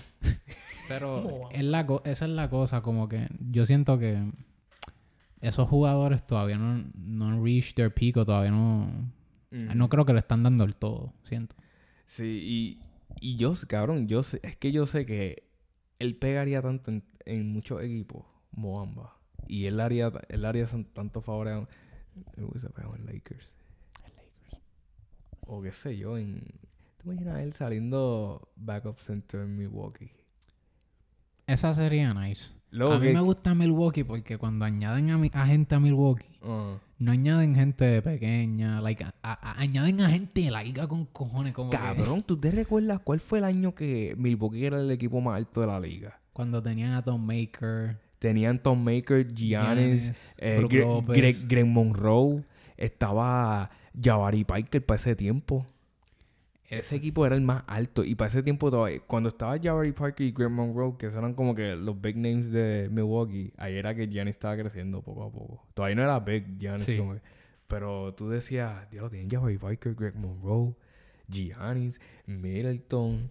Pero 0.90 1.50
es 1.52 1.64
la 1.64 1.88
esa 2.04 2.26
es 2.26 2.32
la 2.32 2.50
cosa, 2.50 2.82
como 2.82 3.08
que 3.08 3.30
yo 3.40 3.66
siento 3.66 3.98
que 3.98 4.22
esos 5.40 5.70
jugadores 5.70 6.26
todavía 6.28 6.58
no, 6.58 6.84
no 6.96 7.28
han 7.28 7.44
reached 7.44 7.76
their 7.76 7.94
peak 7.94 8.18
o 8.18 8.26
todavía 8.26 8.52
no... 8.52 9.12
Mm. 9.52 9.78
No 9.78 9.88
creo 9.88 10.06
que 10.06 10.14
le 10.14 10.20
están 10.20 10.44
dando 10.44 10.64
el 10.64 10.76
todo, 10.76 11.14
siento. 11.24 11.56
Sí, 12.06 12.24
y, 12.26 12.80
y 13.24 13.38
yo, 13.38 13.54
cabrón, 13.68 14.08
yo 14.08 14.22
sé, 14.24 14.40
es 14.44 14.56
que 14.58 14.72
yo 14.72 14.86
sé 14.86 15.06
que 15.06 15.48
él 16.00 16.16
pegaría 16.18 16.62
tanto 16.62 16.92
en, 16.92 17.04
en 17.26 17.52
muchos 17.54 17.82
equipos, 17.82 18.26
Moamba. 18.52 19.18
Y 19.48 19.66
él 19.66 19.80
haría, 19.80 20.12
él 20.30 20.46
haría 20.46 20.68
san- 20.68 20.86
tanto 20.86 21.22
favor 21.22 21.48
a... 21.48 21.58
Él 22.38 22.44
hubiese 22.44 22.70
pegado 22.70 22.96
en 22.96 23.06
Lakers. 23.06 23.56
O 25.48 25.62
qué 25.62 25.72
sé 25.74 25.98
yo, 25.98 26.18
en... 26.18 26.42
¿Te 26.98 27.04
imaginas 27.06 27.42
él 27.42 27.54
saliendo 27.54 28.50
backup 28.56 29.00
center 29.00 29.42
en 29.42 29.58
Milwaukee? 29.58 30.12
Esa 31.48 31.74
sería 31.74 32.14
nice. 32.14 32.52
Luego 32.72 32.94
a 32.94 33.00
mí 33.00 33.08
que- 33.08 33.14
me 33.14 33.22
gusta 33.22 33.54
Milwaukee 33.54 34.04
porque 34.04 34.38
cuando 34.38 34.66
añaden 34.66 35.12
a, 35.12 35.18
mi- 35.18 35.30
a 35.34 35.46
gente 35.46 35.76
a 35.76 35.80
Milwaukee, 35.80 36.26
Ah. 36.42 36.78
no 36.98 37.12
añaden 37.12 37.54
gente 37.56 38.02
pequeña, 38.02 38.82
like, 38.82 39.04
a- 39.04 39.14
a- 39.22 39.60
añaden 39.62 40.02
a 40.02 40.10
gente 40.10 40.50
larga 40.50 40.88
con 40.88 41.06
cojones. 41.06 41.54
Como 41.54 41.70
que 41.70 41.78
Cabrón, 41.78 42.24
¿tú 42.24 42.36
te 42.38 42.50
recuerdas 42.52 43.00
cuál 43.04 43.20
fue 43.20 43.38
el 43.40 43.46
año 43.46 43.76
que 43.76 44.16
Milwaukee 44.18 44.66
era 44.66 44.80
el 44.80 44.90
equipo 44.90 45.22
más 45.22 45.38
alto 45.38 45.62
de 45.62 45.68
la 45.68 45.80
liga? 45.80 46.20
cuando 46.34 46.64
tenían 46.64 46.94
a 46.94 47.04
Tom 47.04 47.24
Maker, 47.24 47.96
Tenían 48.18 48.58
Tom 48.58 48.82
Maker, 48.84 49.28
Giannis, 49.32 50.06
Giannis, 50.06 50.36
eh, 50.40 51.46
Greg 51.48 51.66
Monroe, 51.68 52.44
estaba 52.76 53.70
Jabari 54.02 54.44
Parker 54.44 54.84
para 54.84 54.96
ese 54.96 55.16
tiempo. 55.16 55.66
Ese 56.80 56.96
equipo 56.98 57.26
era 57.26 57.36
el 57.36 57.42
más 57.42 57.64
alto. 57.68 58.04
Y 58.04 58.16
para 58.16 58.28
ese 58.30 58.44
tiempo, 58.44 58.70
todavía, 58.72 59.00
cuando 59.08 59.30
estaba 59.30 59.58
Jabari 59.62 59.92
Parker 59.92 60.26
y 60.28 60.32
Greg 60.32 60.50
Monroe, 60.50 60.96
que 60.98 61.06
eran 61.08 61.34
como 61.34 61.54
que 61.56 61.76
los 61.76 62.00
big 62.02 62.16
names 62.18 62.52
de 62.52 62.90
Milwaukee, 62.92 63.52
ahí 63.58 63.76
era 63.76 63.94
que 63.96 64.08
Giannis 64.08 64.36
estaba 64.36 64.56
creciendo 64.58 65.02
poco 65.02 65.24
a 65.24 65.32
poco. 65.32 65.66
Todavía 65.74 65.96
no 65.96 66.04
era 66.04 66.20
big 66.20 66.58
Giannis. 66.60 66.86
Sí. 66.86 66.98
como 66.98 67.14
que- 67.16 67.22
pero 67.68 68.14
tú 68.14 68.30
decías, 68.30 68.90
Dios, 68.92 69.10
tienen 69.10 69.30
Jabari 69.30 69.58
Parker, 69.58 69.96
Greg 69.96 70.16
Monroe, 70.16 70.74
Giannis, 71.28 72.00
Middleton, 72.26 73.30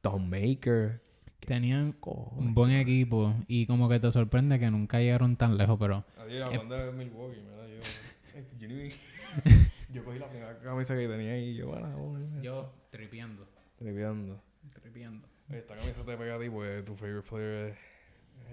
Tom 0.00 0.28
Maker. 0.28 1.00
tenían 1.40 1.90
Cojones. 1.94 2.38
un 2.46 2.54
buen 2.54 2.70
equipo 2.70 3.34
y 3.48 3.66
como 3.66 3.88
que 3.88 3.98
te 3.98 4.12
sorprende 4.12 4.60
que 4.60 4.70
nunca 4.70 5.00
llegaron 5.00 5.36
tan 5.36 5.56
lejos, 5.56 5.76
pero 5.80 6.04
Adiós, 6.18 6.50
Eh, 6.54 6.58
de 6.68 6.92
Milwaukee, 6.92 7.40
ni- 8.60 8.92
yo 9.92 10.04
cogí 10.04 10.18
la 10.18 10.28
primera 10.28 10.58
camisa 10.60 10.94
que 10.96 11.06
tenía 11.08 11.38
y 11.38 11.54
yo, 11.54 11.68
bueno, 11.68 11.88
bueno, 11.96 12.42
yo 12.42 12.72
tripeando, 12.90 13.46
tripeando. 13.76 14.42
tripeando. 14.80 15.28
Esta 15.50 15.76
camisa 15.76 16.04
te 16.04 16.16
pega 16.16 16.36
a 16.36 16.38
ti 16.40 16.48
porque 16.48 16.82
tu 16.84 16.94
favorite 16.94 17.28
player 17.28 17.76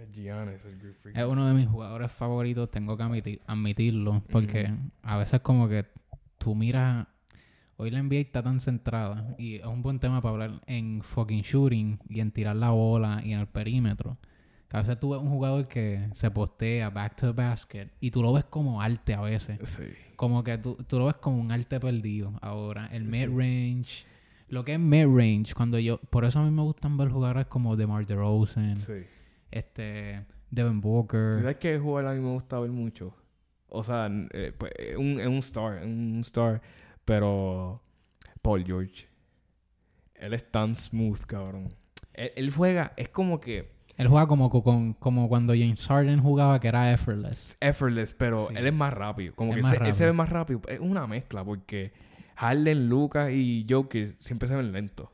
es, 0.02 0.12
Giannis, 0.15 0.65
el 0.65 0.78
Greek 0.80 0.95
Freak. 0.95 1.17
Es 1.17 1.25
uno 1.25 1.47
de 1.47 1.54
mis 1.54 1.67
jugadores 1.67 2.12
favoritos, 2.12 2.69
tengo 2.71 2.95
que 2.97 3.04
admiti- 3.04 3.41
admitirlo, 3.47 4.21
porque 4.32 4.71
a 5.04 5.17
veces 5.17 5.39
como 5.41 5.67
que 5.69 5.86
tú 6.38 6.56
miras, 6.56 7.08
hoy 7.78 7.91
la 7.91 7.99
NBA 8.02 8.15
está 8.21 8.43
tan 8.43 8.60
centrada 8.60 9.36
y 9.38 9.56
es 9.56 9.65
un 9.65 9.82
buen 9.82 9.99
tema 9.99 10.21
para 10.21 10.34
hablar 10.34 10.52
en 10.67 11.02
fucking 11.04 11.41
shooting 11.41 11.99
y 12.10 12.19
en 12.19 12.32
tirar 12.32 12.56
la 12.56 12.71
bola 12.71 13.21
y 13.23 13.34
en 13.34 13.39
el 13.39 13.47
perímetro. 13.47 14.17
Que 14.69 14.77
a 14.77 14.82
veces 14.82 14.99
tú 14.99 15.10
ves 15.12 15.19
un 15.19 15.29
jugador 15.29 15.67
que 15.67 16.08
se 16.13 16.29
postea 16.29 16.89
back 16.91 17.15
to 17.15 17.34
basket 17.34 17.89
y 17.99 18.12
tú 18.12 18.21
lo 18.21 18.32
ves 18.34 18.45
como 18.45 18.82
arte 18.82 19.15
a 19.15 19.21
veces. 19.21 19.58
Sí. 19.67 19.84
Como 20.15 20.43
que 20.43 20.58
tú, 20.60 20.75
tú 20.88 20.99
lo 20.99 21.05
ves 21.08 21.15
como 21.15 21.38
un 21.41 21.51
arte 21.51 21.79
perdido 21.79 22.34
ahora. 22.41 22.88
El 22.91 23.03
mid-range. 23.05 24.05
Lo 24.47 24.63
que 24.63 24.73
es 24.73 24.79
mid-range, 24.79 25.53
cuando 25.55 25.79
yo... 25.79 25.99
Por 25.99 26.23
eso 26.25 26.39
a 26.39 26.43
mí 26.43 26.51
me 26.51 26.62
gustan 26.62 26.97
ver 26.97 27.10
jugadores 27.10 27.47
como 27.47 27.75
DeMar 27.75 28.05
DeRozan, 28.05 28.77
Sí. 28.77 29.03
este... 29.51 30.25
Devin 30.51 30.82
Booker. 30.82 31.36
¿Sabes 31.36 31.58
qué 31.58 31.77
jugador 31.77 32.12
a 32.12 32.15
mí 32.15 32.21
me 32.21 32.32
gusta 32.32 32.60
ver 32.60 32.71
mucho? 32.71 33.13
O 33.67 33.84
sea, 33.84 34.08
eh, 34.32 34.51
pues, 34.58 34.71
es 34.79 34.95
un, 34.97 35.19
es 35.19 35.27
un 35.27 35.38
star, 35.38 35.77
es 35.77 35.86
un 35.86 36.19
star, 36.21 36.60
pero 37.05 37.82
Paul 38.41 38.63
George. 38.65 39.08
Él 40.15 40.34
es 40.34 40.49
tan 40.51 40.75
smooth, 40.75 41.21
cabrón. 41.25 41.69
Él, 42.13 42.32
él 42.36 42.51
juega, 42.51 42.93
es 42.97 43.10
como 43.10 43.39
que 43.39 43.69
Él 43.99 44.07
juega 44.07 44.27
como, 44.27 44.49
con, 44.49 44.93
como 44.93 45.27
cuando 45.27 45.53
James 45.53 45.85
Harden 45.85 46.21
jugaba, 46.21 46.59
que 46.59 46.69
era 46.69 46.91
effortless. 46.93 47.57
effortless, 47.59 48.13
pero 48.13 48.47
Sí. 48.47 48.53
él 48.57 48.65
es 48.67 48.73
más 48.73 48.93
rápido. 48.93 49.35
Como 49.35 49.53
Es 49.53 49.57
que 49.57 49.77
se, 49.77 49.83
él 49.83 49.93
se 49.93 50.05
ve 50.05 50.13
más 50.13 50.29
rápido. 50.29 50.62
Es 50.69 50.79
una 50.79 51.05
mezcla 51.05 51.43
porque 51.43 51.91
Harden, 52.38 52.88
Lucas 52.88 53.29
y 53.31 53.65
Jokic 53.69 54.15
siempre 54.17 54.47
se 54.47 54.55
ven 54.55 54.71
lentos. 54.71 55.09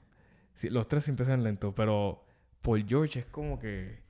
Sí, 0.53 0.69
los 0.69 0.87
tres 0.87 1.03
siempre 1.03 1.25
se 1.25 1.31
ven 1.31 1.43
lentos, 1.43 1.73
pero 1.75 2.23
Paul 2.61 2.85
George 2.87 3.19
es 3.19 3.25
como 3.25 3.57
que... 3.59 4.03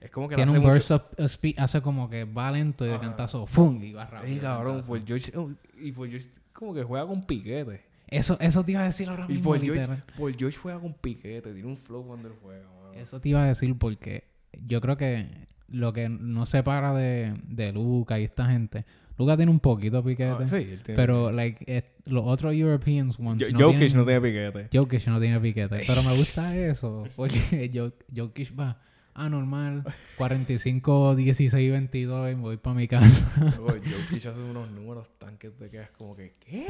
Es 0.00 0.10
como 0.10 0.28
que 0.28 0.36
Tiene 0.36 0.52
hace 0.52 0.60
un 0.60 0.64
burst 0.66 0.90
of 0.92 1.02
of 1.02 1.18
speed, 1.26 1.58
hace 1.58 1.82
como 1.82 2.08
que 2.08 2.24
va 2.24 2.50
lento 2.50 2.86
y 2.86 2.88
de 2.88 2.98
cantazo, 2.98 3.46
¡fum! 3.46 3.82
Y 3.82 3.92
va 3.92 4.06
rápido. 4.06 4.34
De 4.34 4.40
cabrón. 4.40 4.84
Paul 4.86 5.02
George... 5.06 5.32
oh, 5.36 5.50
y 5.78 5.92
Paul 5.92 6.08
George 6.08 6.28
como 6.54 6.72
que 6.72 6.82
juega 6.82 7.06
con 7.06 7.26
piquete. 7.26 7.82
Eso, 8.06 8.38
eso 8.40 8.64
te 8.64 8.72
iba 8.72 8.80
a 8.80 8.84
decir 8.84 9.06
ahora 9.10 9.26
Y 9.28 9.32
mismo, 9.34 9.50
Paul 9.50 9.60
George, 9.60 9.80
literal. 9.82 10.04
Paul 10.16 10.34
George 10.38 10.56
juega 10.56 10.80
con 10.80 10.94
piquete. 10.94 11.52
Tiene 11.52 11.68
un 11.68 11.76
flow 11.76 12.06
cuando 12.06 12.28
él 12.28 12.34
juega. 12.42 12.64
Eso 13.00 13.20
te 13.20 13.28
iba 13.30 13.42
a 13.42 13.46
decir 13.46 13.76
porque 13.78 14.24
yo 14.66 14.80
creo 14.80 14.96
que 14.96 15.46
lo 15.68 15.92
que 15.92 16.08
no 16.08 16.46
separa 16.46 16.94
de, 16.94 17.34
de 17.48 17.72
Luca 17.72 18.18
y 18.18 18.24
esta 18.24 18.46
gente... 18.50 18.84
Luca 19.18 19.36
tiene 19.36 19.50
un 19.50 19.58
poquito 19.58 20.04
piquete. 20.04 20.30
Ah, 20.30 20.46
sí, 20.46 20.56
él 20.56 20.80
tiene 20.82 20.94
Pero, 20.96 21.32
like, 21.32 21.84
los 22.04 22.22
otros 22.24 22.54
Europeans 22.54 23.18
ones 23.18 23.48
Yo- 23.48 23.50
no 23.52 23.58
Jokic 23.58 23.78
tienen- 23.78 23.96
no 23.96 24.04
tiene 24.04 24.20
piquete. 24.20 24.68
Jokic 24.78 25.06
no 25.08 25.20
tiene 25.20 25.40
piquete. 25.40 25.82
Pero 25.88 26.02
me 26.04 26.16
gusta 26.16 26.56
eso. 26.56 27.04
Porque 27.16 27.68
Jo- 27.74 27.92
Jokic 28.14 28.56
va 28.56 28.80
a 29.14 29.28
normal, 29.28 29.82
45, 30.18 31.16
16, 31.16 31.72
22 31.72 32.30
y 32.30 32.34
voy 32.34 32.56
para 32.58 32.74
mi 32.76 32.86
casa. 32.86 33.28
Jokic 33.58 34.26
hace 34.26 34.40
unos 34.40 34.70
números 34.70 35.10
tan 35.18 35.36
que 35.36 35.50
te 35.50 35.68
quedas 35.68 35.90
como 35.90 36.14
que... 36.14 36.34
¿Qué? 36.38 36.64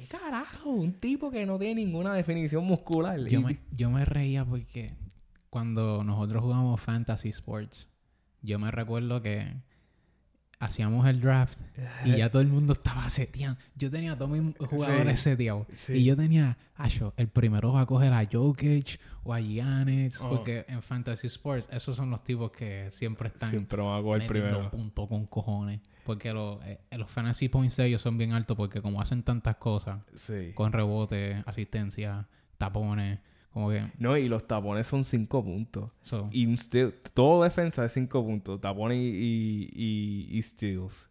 ¿Qué 0.00 0.06
carajo? 0.08 0.70
Un 0.70 0.92
tipo 0.92 1.30
que 1.30 1.46
no 1.46 1.58
tiene 1.58 1.84
ninguna 1.84 2.12
definición 2.14 2.64
muscular. 2.64 3.18
yo, 3.20 3.40
Y- 3.40 3.44
me, 3.44 3.58
yo 3.72 3.90
me 3.90 4.04
reía 4.04 4.44
porque 4.44 4.92
cuando 5.50 6.04
nosotros 6.04 6.42
jugamos 6.42 6.80
Fantasy 6.80 7.30
Sports, 7.30 7.88
yo 8.42 8.58
me 8.58 8.70
recuerdo 8.70 9.22
que 9.22 9.54
hacíamos 10.58 11.06
el 11.06 11.20
draft 11.20 11.60
y 12.04 12.16
ya 12.16 12.30
todo 12.30 12.40
el 12.42 12.48
mundo 12.48 12.72
estaba 12.72 13.08
seteando. 13.10 13.58
Yo 13.74 13.90
tenía 13.90 14.12
a 14.12 14.16
todos 14.18 14.30
mis 14.30 14.56
jugadores 14.58 15.18
Sí. 15.20 15.30
seteados. 15.30 15.66
Sí. 15.74 15.94
Y 15.94 16.04
yo 16.04 16.16
tenía, 16.16 16.56
Acho, 16.78 17.14
el 17.16 17.28
primero 17.28 17.72
va 17.72 17.80
a 17.82 17.86
coger 17.86 18.12
a 18.12 18.26
Jokic 18.30 19.00
o 19.22 19.32
a 19.32 19.40
Giannis. 19.40 20.20
Oh. 20.20 20.28
Porque 20.28 20.66
en 20.68 20.82
Fantasy 20.82 21.26
Sports, 21.28 21.68
esos 21.72 21.96
son 21.96 22.10
los 22.10 22.22
tipos 22.22 22.50
que 22.50 22.90
siempre 22.90 23.28
están 23.28 23.48
Siempre 23.50 23.80
van 23.80 23.98
a 23.98 24.02
coger 24.02 24.26
primero. 24.26 24.70
puntos 24.70 25.08
con 25.08 25.26
cojones. 25.26 25.80
Porque 26.04 26.32
los, 26.34 26.62
eh, 26.66 26.78
los 26.92 27.10
fantasy 27.10 27.48
points 27.48 27.76
de 27.78 27.86
ellos 27.86 28.02
son 28.02 28.16
bien 28.18 28.32
altos 28.32 28.56
porque 28.58 28.80
como 28.82 29.00
hacen 29.00 29.22
tantas 29.22 29.56
cosas, 29.56 30.00
Sí. 30.14 30.52
con 30.54 30.70
rebote, 30.72 31.42
asistencia, 31.46 32.28
tapones, 32.58 33.18
como 33.56 33.70
que... 33.70 33.90
No, 33.98 34.18
y 34.18 34.28
los 34.28 34.46
tapones 34.46 34.86
son 34.86 35.02
5 35.02 35.42
puntos. 35.42 35.90
so, 36.02 36.28
Y 36.30 36.44
un 36.44 36.58
steal. 36.58 36.92
Todo 37.14 37.42
defensa 37.42 37.86
es 37.86 37.92
5 37.92 38.22
puntos. 38.22 38.60
Tapones 38.60 38.98
y, 38.98 39.00
y, 39.00 39.70
y- 39.74 40.38
y 40.38 40.42
steals. 40.42 41.08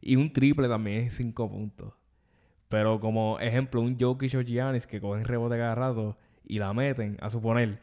Y 0.00 0.16
un 0.16 0.32
triple 0.32 0.66
también 0.66 1.02
es 1.04 1.14
5 1.14 1.48
puntos. 1.48 1.92
Pero 2.68 2.98
como 2.98 3.38
ejemplo, 3.38 3.80
un 3.80 3.96
Jokic 3.96 4.34
o 4.34 4.40
Giannis 4.40 4.88
que 4.88 5.00
cogen 5.00 5.24
rebote 5.24 5.56
cada 5.56 5.76
rato 5.76 6.18
y 6.44 6.58
la 6.58 6.72
meten, 6.72 7.16
a 7.20 7.30
suponer. 7.30 7.80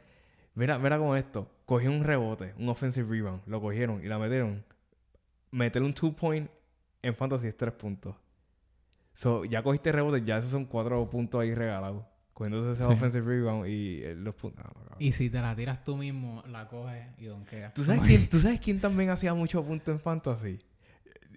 Mira, 0.56 0.78
mira 0.78 0.98
como 0.98 1.16
esto. 1.16 1.50
Cogieron 1.66 2.00
un 2.00 2.04
rebote, 2.04 2.54
un 2.58 2.68
offensive 2.68 3.08
rebound. 3.10 3.44
Lo 3.48 3.62
cogieron 3.62 4.04
y 4.04 4.10
la 4.10 4.20
metieron. 4.20 4.66
Meter 5.52 5.84
un 5.84 5.94
two 5.94 6.14
point 6.14 6.52
en 7.02 7.16
fantasy 7.16 7.48
es 7.48 7.56
3 7.56 7.74
puntos. 7.76 8.14
So, 9.14 9.46
ya 9.46 9.64
cogiste 9.64 9.94
rebote, 9.94 10.22
ya 10.26 10.38
esos 10.38 10.52
son 10.52 10.66
4 10.66 11.10
puntos 11.10 11.40
ahí 11.40 11.54
regalados. 11.56 12.04
Cogiéndose 12.42 12.72
ese 12.72 12.86
Sí. 12.88 12.92
offensive 12.92 13.24
rebound 13.26 13.68
y 13.68 14.02
eh, 14.04 14.16
los 14.16 14.34
puntos. 14.34 14.66
No, 14.66 14.96
y 14.98 15.12
si 15.12 15.30
te 15.30 15.40
la 15.42 15.56
tiras 15.56 15.84
tú 15.84 15.96
mismo, 15.96 16.42
la 16.50 16.68
coges 16.68 17.06
y 17.20 17.26
donkeas. 17.26 17.74
¿Tú 17.74 17.84
sabes, 17.86 18.02
quién, 18.02 18.28
¿Tú 18.30 18.40
sabes 18.40 18.60
quién 18.60 18.80
también 18.80 19.10
hacía 19.12 19.34
mucho 19.36 19.64
punto 19.64 19.92
en 19.92 20.00
fantasy? 20.00 20.58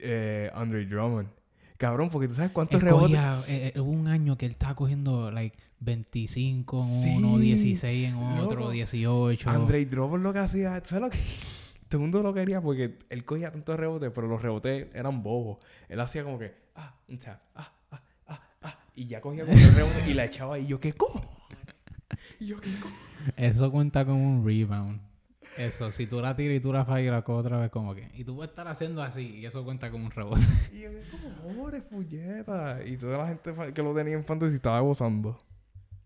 Eh, 0.00 0.50
Andre 0.54 0.86
Drummond. 0.86 1.28
Cabrón, 1.76 2.08
porque 2.08 2.28
tú 2.28 2.34
sabes 2.34 2.52
cuántos 2.52 2.80
Él 2.80 2.86
rebotes. 2.88 3.16
eh, 3.48 3.72
eh, 3.74 3.80
hubo 3.80 3.90
un 3.90 4.06
año 4.06 4.38
que 4.38 4.46
él 4.46 4.52
estaba 4.52 4.74
cogiendo 4.74 5.30
like 5.30 5.56
25 5.80 6.78
en 6.80 6.88
Sí, 6.88 7.14
uno, 7.16 7.36
16 7.38 8.08
en 8.08 8.14
otro, 8.16 8.60
loco. 8.60 8.70
18. 8.70 9.50
Andre 9.50 9.84
Drummond 9.84 10.22
lo 10.22 10.32
que 10.32 10.38
hacía. 10.38 10.80
¿tú 10.82 10.88
¿Sabes 10.90 11.02
lo 11.02 11.10
que.? 11.10 11.18
Todo 11.88 11.98
el 11.98 12.00
mundo 12.02 12.22
lo 12.22 12.32
quería 12.32 12.60
porque 12.62 12.96
él 13.10 13.24
cogía 13.24 13.52
tantos 13.52 13.78
rebotes, 13.78 14.10
pero 14.14 14.26
los 14.26 14.40
rebotes 14.40 14.86
eran 14.94 15.22
bobos. 15.22 15.58
Él 15.88 16.00
hacía 16.00 16.24
como 16.24 16.38
que. 16.38 16.54
Ah, 16.76 16.94
un 17.08 17.18
tap. 17.18 17.40
Ah. 17.54 17.70
Y 18.94 19.06
ya 19.06 19.20
cogía 19.20 19.44
con 19.44 19.54
el 19.54 19.74
rebote 19.74 20.10
y 20.10 20.14
la 20.14 20.24
echaba 20.24 20.54
ahí. 20.54 20.64
Y 20.64 20.66
yo, 20.68 20.80
¿qué 20.80 20.92
cojo? 20.92 21.22
Y 22.40 22.46
yo, 22.46 22.60
¿qué 22.60 22.70
cojo? 22.80 22.94
Eso 23.36 23.70
cuenta 23.72 24.04
como 24.04 24.22
un 24.24 24.44
rebound. 24.46 25.00
Eso, 25.58 25.90
si 25.92 26.06
tú 26.06 26.20
la 26.20 26.34
tiras 26.34 26.56
y 26.56 26.60
tú 26.60 26.72
la 26.72 26.84
fallas 26.84 27.06
y 27.08 27.10
la 27.10 27.22
coges 27.22 27.44
otra 27.46 27.58
vez, 27.60 27.70
como 27.70 27.94
que. 27.94 28.10
Y 28.14 28.24
tú 28.24 28.34
puedes 28.36 28.50
estar 28.50 28.66
haciendo 28.68 29.02
así 29.02 29.36
y 29.36 29.46
eso 29.46 29.64
cuenta 29.64 29.90
como 29.90 30.06
un 30.06 30.10
rebote. 30.10 30.40
Y 30.72 30.80
yo, 30.80 30.90
¿qué 30.90 31.02
cojones, 31.10 31.82
puñeta? 31.82 32.84
Y 32.84 32.96
toda 32.96 33.18
la 33.18 33.26
gente 33.28 33.52
que 33.72 33.82
lo 33.82 33.94
tenía 33.94 34.14
en 34.14 34.24
fantasy 34.24 34.56
estaba 34.56 34.80
gozando. 34.80 35.38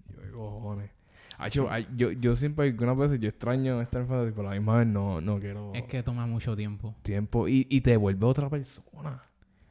Y 0.08 0.12
yo, 0.14 0.22
¿qué 0.22 0.30
cojones? 0.30 0.90
Ay, 1.38 1.86
yo, 1.96 2.10
yo 2.10 2.34
siempre, 2.36 2.66
algunas 2.68 2.96
veces, 2.96 3.20
yo 3.20 3.28
extraño 3.28 3.80
estar 3.80 4.02
en 4.02 4.08
fantasy, 4.08 4.32
pero 4.34 4.48
a 4.48 4.54
la 4.54 4.58
misma 4.60 4.78
vez 4.78 4.86
no, 4.88 5.20
no 5.20 5.38
quiero 5.38 5.72
Es 5.74 5.84
que 5.84 6.02
toma 6.02 6.26
mucho 6.26 6.56
tiempo. 6.56 6.94
tiempo. 7.02 7.48
Y, 7.48 7.66
y 7.70 7.80
te 7.80 7.96
vuelve 7.96 8.26
otra 8.26 8.50
persona. 8.50 9.22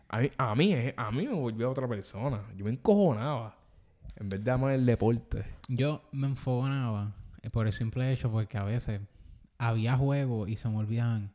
A 0.09 0.19
mí, 0.19 0.29
a, 0.37 0.55
mí, 0.55 0.73
a 0.95 1.11
mí 1.11 1.27
me 1.27 1.33
volvió 1.33 1.69
otra 1.69 1.87
persona. 1.87 2.41
Yo 2.55 2.65
me 2.65 2.71
encojonaba. 2.71 3.55
En 4.15 4.29
vez 4.29 4.43
de 4.43 4.49
amar 4.51 4.71
el 4.71 4.85
deporte. 4.85 5.45
Yo 5.67 6.01
me 6.11 6.27
enfogonaba 6.27 7.13
eh, 7.43 7.49
por 7.49 7.67
el 7.67 7.73
simple 7.73 8.11
hecho 8.11 8.31
porque 8.31 8.57
a 8.57 8.63
veces 8.63 9.01
había 9.59 9.95
juegos 9.97 10.49
y 10.49 10.55
se 10.55 10.69
me 10.69 10.77
olvidaban. 10.77 11.31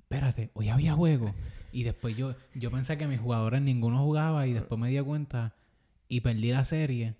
Espérate, 0.00 0.50
hoy 0.54 0.68
había 0.68 0.94
juego. 0.94 1.32
Y 1.72 1.84
después 1.84 2.16
yo, 2.16 2.34
yo 2.56 2.68
pensé 2.72 2.98
que 2.98 3.06
mis 3.06 3.20
jugadores 3.20 3.62
ninguno 3.62 4.02
jugaba 4.02 4.44
y 4.48 4.52
después 4.52 4.80
me 4.80 4.90
di 4.90 4.98
cuenta 5.02 5.54
y 6.08 6.20
perdí 6.20 6.50
la 6.50 6.64
serie. 6.64 7.14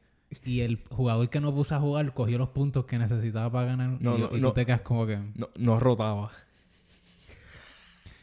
y 0.45 0.63
el 0.63 0.83
jugador 0.91 1.31
que 1.31 1.41
no 1.41 1.55
puso 1.55 1.77
a 1.77 1.79
jugar 1.79 2.13
cogió 2.15 2.37
los 2.37 2.49
puntos 2.49 2.85
que 2.85 2.99
necesitaba 2.99 3.49
para 3.53 3.67
ganar 3.67 3.91
No, 4.03 4.17
y, 4.19 4.21
no, 4.23 4.27
y 4.27 4.31
tú 4.31 4.39
no. 4.41 4.53
te 4.53 4.67
quedas 4.67 4.81
como 4.81 5.07
que 5.07 5.19
No, 5.37 5.51
no 5.57 5.79
rotaba. 5.79 6.33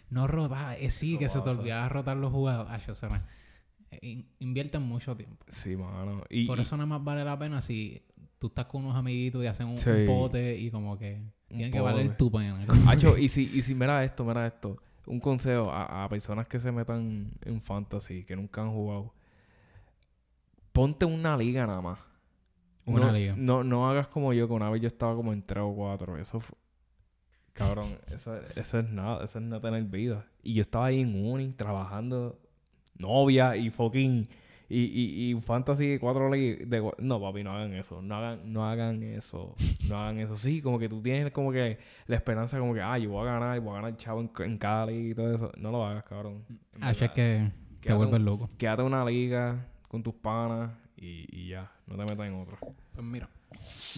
No 0.10 0.28
rotaba. 0.28 0.76
Eh, 0.78 0.90
sí, 0.90 1.12
Eso 1.16 1.20
que 1.20 1.30
se 1.30 1.42
te 1.42 1.50
olvidaba 1.50 1.90
rotar 1.90 2.18
los 2.18 2.32
jugadores. 2.32 2.88
Ay, 2.88 3.10
man. 3.10 3.24
Eh, 3.92 4.00
in- 4.02 4.28
invierten 4.40 4.82
mucho 4.84 5.16
tiempo. 5.16 5.46
Sí, 5.48 5.76
mano. 5.76 6.24
Y, 6.30 6.46
Por 6.48 6.60
y- 6.60 6.62
eso 6.62 6.76
nada 6.78 6.88
más 6.88 7.04
vale 7.04 7.24
la 7.24 7.38
pena 7.40 7.62
si 7.62 8.02
tú 8.40 8.48
estás 8.48 8.66
con 8.66 8.84
unos 8.86 8.96
amiguitos 8.98 9.44
y 9.44 9.48
hacen 9.48 9.68
un, 9.68 9.78
Sí. 9.78 9.90
un 9.90 10.06
pote 10.08 10.58
y 10.58 10.70
como 10.72 10.98
que 10.98 11.22
Un 11.50 11.58
tiene 11.58 11.72
que 11.72 11.80
valer 11.80 12.16
tu 12.18 12.32
pena. 12.32 12.60
Acho, 12.88 13.18
y 13.18 13.30
si, 13.30 13.44
y 13.54 13.62
si 13.62 13.74
mira 13.76 14.04
esto, 14.04 14.24
mira 14.26 14.46
esto. 14.46 14.78
Un 15.06 15.20
consejo 15.22 15.72
a, 15.72 16.04
a 16.04 16.10
personas 16.10 16.48
que 16.48 16.60
se 16.60 16.72
metan 16.72 17.32
en 17.46 17.62
fantasy, 17.62 18.26
que 18.26 18.36
nunca 18.36 18.62
han 18.62 18.72
jugado. 18.72 19.14
Ponte 20.74 21.06
una 21.06 21.36
liga 21.38 21.66
nada 21.66 21.82
más. 21.82 22.00
Una 22.86 23.08
no, 23.08 23.12
liga. 23.14 23.34
No, 23.38 23.64
no 23.64 23.90
hagas 23.90 24.08
como 24.08 24.32
yo, 24.34 24.48
que 24.48 24.54
una 24.54 24.70
vez 24.70 24.82
yo 24.82 24.88
estaba 24.88 25.16
como 25.16 25.34
en 25.34 25.42
tres 25.42 25.64
o 25.66 25.74
cuatro. 25.74 26.18
Eso 26.18 26.40
fue... 26.40 26.58
Cabrón, 27.58 27.98
eso, 28.14 28.36
eso 28.56 28.80
es 28.80 28.90
nada, 28.92 29.26
eso 29.26 29.40
es 29.40 29.46
no 29.46 29.60
tener 29.60 29.84
vida. 29.84 30.26
Y 30.44 30.54
yo 30.54 30.62
estaba 30.62 30.86
ahí 30.86 31.00
en 31.02 31.16
uni, 31.26 31.50
trabajando, 31.54 32.40
novia 32.98 33.56
y 33.58 33.70
fucking... 33.70 34.28
Y, 34.70 34.82
y, 34.82 35.32
y 35.32 35.40
fantasy 35.40 35.88
de 35.88 36.00
cuatro 36.00 36.30
ligas... 36.30 36.70
De, 36.70 36.92
no, 37.00 37.22
papi, 37.22 37.42
no 37.44 37.52
hagan 37.56 37.74
eso. 37.74 38.02
No 38.02 38.16
hagan, 38.18 38.52
no 38.52 38.66
hagan 38.70 39.02
eso. 39.02 39.56
No 39.90 39.98
hagan 39.98 40.20
eso. 40.20 40.36
Sí, 40.36 40.62
como 40.62 40.78
que 40.78 40.90
tú 40.90 41.02
tienes 41.02 41.32
como 41.32 41.54
que 41.54 41.78
la 42.06 42.16
esperanza 42.18 42.60
como 42.60 42.74
que... 42.74 42.82
Ah, 42.82 42.98
yo 42.98 43.10
voy 43.10 43.26
a 43.28 43.32
ganar, 43.32 43.60
voy 43.62 43.72
a 43.72 43.76
ganar 43.82 43.96
chavo 43.98 44.20
en, 44.20 44.30
en 44.40 44.58
cada 44.58 44.86
liga 44.86 45.10
y 45.10 45.14
todo 45.16 45.34
eso. 45.34 45.52
No 45.58 45.72
lo 45.72 45.86
hagas, 45.86 46.04
cabrón. 46.04 46.44
Así 46.82 47.06
es 47.06 47.12
que 47.12 47.50
te 47.80 47.80
Quédate 47.80 47.98
vuelves 47.98 48.20
un- 48.20 48.26
loco. 48.26 48.50
Quédate 48.58 48.82
en 48.82 48.88
una 48.88 49.06
liga 49.06 49.66
con 49.88 50.04
tus 50.04 50.14
panas 50.16 50.72
y, 50.98 51.26
y 51.32 51.48
ya. 51.48 51.72
No 51.88 51.96
te 51.96 52.02
metas 52.02 52.28
en 52.28 52.34
otra. 52.36 52.58
Pues 52.60 53.06
mira, 53.08 53.30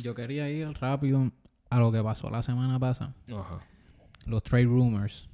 yo 0.03 0.13
quería 0.13 0.49
ir 0.51 0.67
rápido 0.79 1.31
a 1.69 1.79
lo 1.79 1.91
que 1.91 2.01
pasó 2.03 2.29
la 2.29 2.43
semana 2.43 2.79
pasada. 2.79 3.13
Ajá. 3.31 3.59
Los 4.25 4.43
trade 4.43 4.65
rumors. 4.65 5.29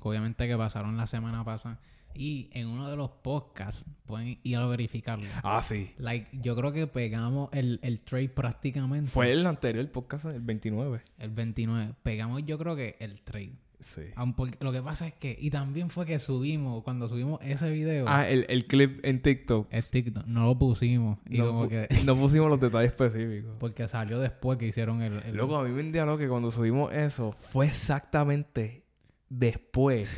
Obviamente 0.00 0.46
que 0.46 0.56
pasaron 0.56 0.96
la 0.96 1.06
semana 1.06 1.44
pasada. 1.44 1.80
Y 2.14 2.48
en 2.52 2.68
uno 2.68 2.88
de 2.88 2.96
los 2.96 3.10
podcasts 3.10 3.86
pueden 4.06 4.38
ir 4.44 4.56
a 4.56 4.66
verificarlo. 4.66 5.26
Ah, 5.42 5.62
sí. 5.62 5.92
Like, 5.98 6.28
yo 6.40 6.54
creo 6.54 6.72
que 6.72 6.86
pegamos 6.86 7.48
el, 7.52 7.80
el 7.82 8.00
trade 8.00 8.28
prácticamente. 8.28 9.10
Fue 9.10 9.32
el 9.32 9.44
anterior 9.46 9.90
podcast, 9.90 10.26
el 10.26 10.40
29. 10.40 11.02
El 11.18 11.30
29. 11.30 11.94
Pegamos 12.02 12.44
yo 12.44 12.56
creo 12.58 12.76
que 12.76 12.96
el 13.00 13.20
trade. 13.22 13.54
Sí. 13.80 14.02
Porque 14.36 14.56
lo 14.60 14.72
que 14.72 14.80
pasa 14.80 15.06
es 15.06 15.14
que... 15.14 15.36
Y 15.38 15.50
también 15.50 15.90
fue 15.90 16.06
que 16.06 16.18
subimos, 16.18 16.82
cuando 16.84 17.08
subimos 17.08 17.38
ese 17.42 17.70
video... 17.70 18.06
Ah, 18.08 18.26
el, 18.28 18.46
el 18.48 18.66
clip 18.66 19.04
en 19.04 19.20
TikTok. 19.20 19.68
el 19.70 19.84
TikTok, 19.84 20.24
no 20.26 20.46
lo 20.46 20.58
pusimos. 20.58 21.18
Y 21.28 21.38
no, 21.38 21.46
como 21.48 21.64
pu- 21.66 21.68
que... 21.68 21.88
no 22.06 22.16
pusimos 22.16 22.48
los 22.48 22.58
detalles 22.60 22.92
específicos. 22.92 23.56
Porque 23.60 23.86
salió 23.88 24.18
después 24.20 24.58
que 24.58 24.66
hicieron 24.68 25.02
el... 25.02 25.14
el- 25.24 25.36
Loco, 25.36 25.56
a 25.56 25.64
mí 25.64 25.70
me 25.70 25.82
endiabló 25.82 26.16
que 26.16 26.28
cuando 26.28 26.50
subimos 26.50 26.92
eso 26.94 27.32
fue 27.32 27.66
exactamente 27.66 28.84
después. 29.28 30.08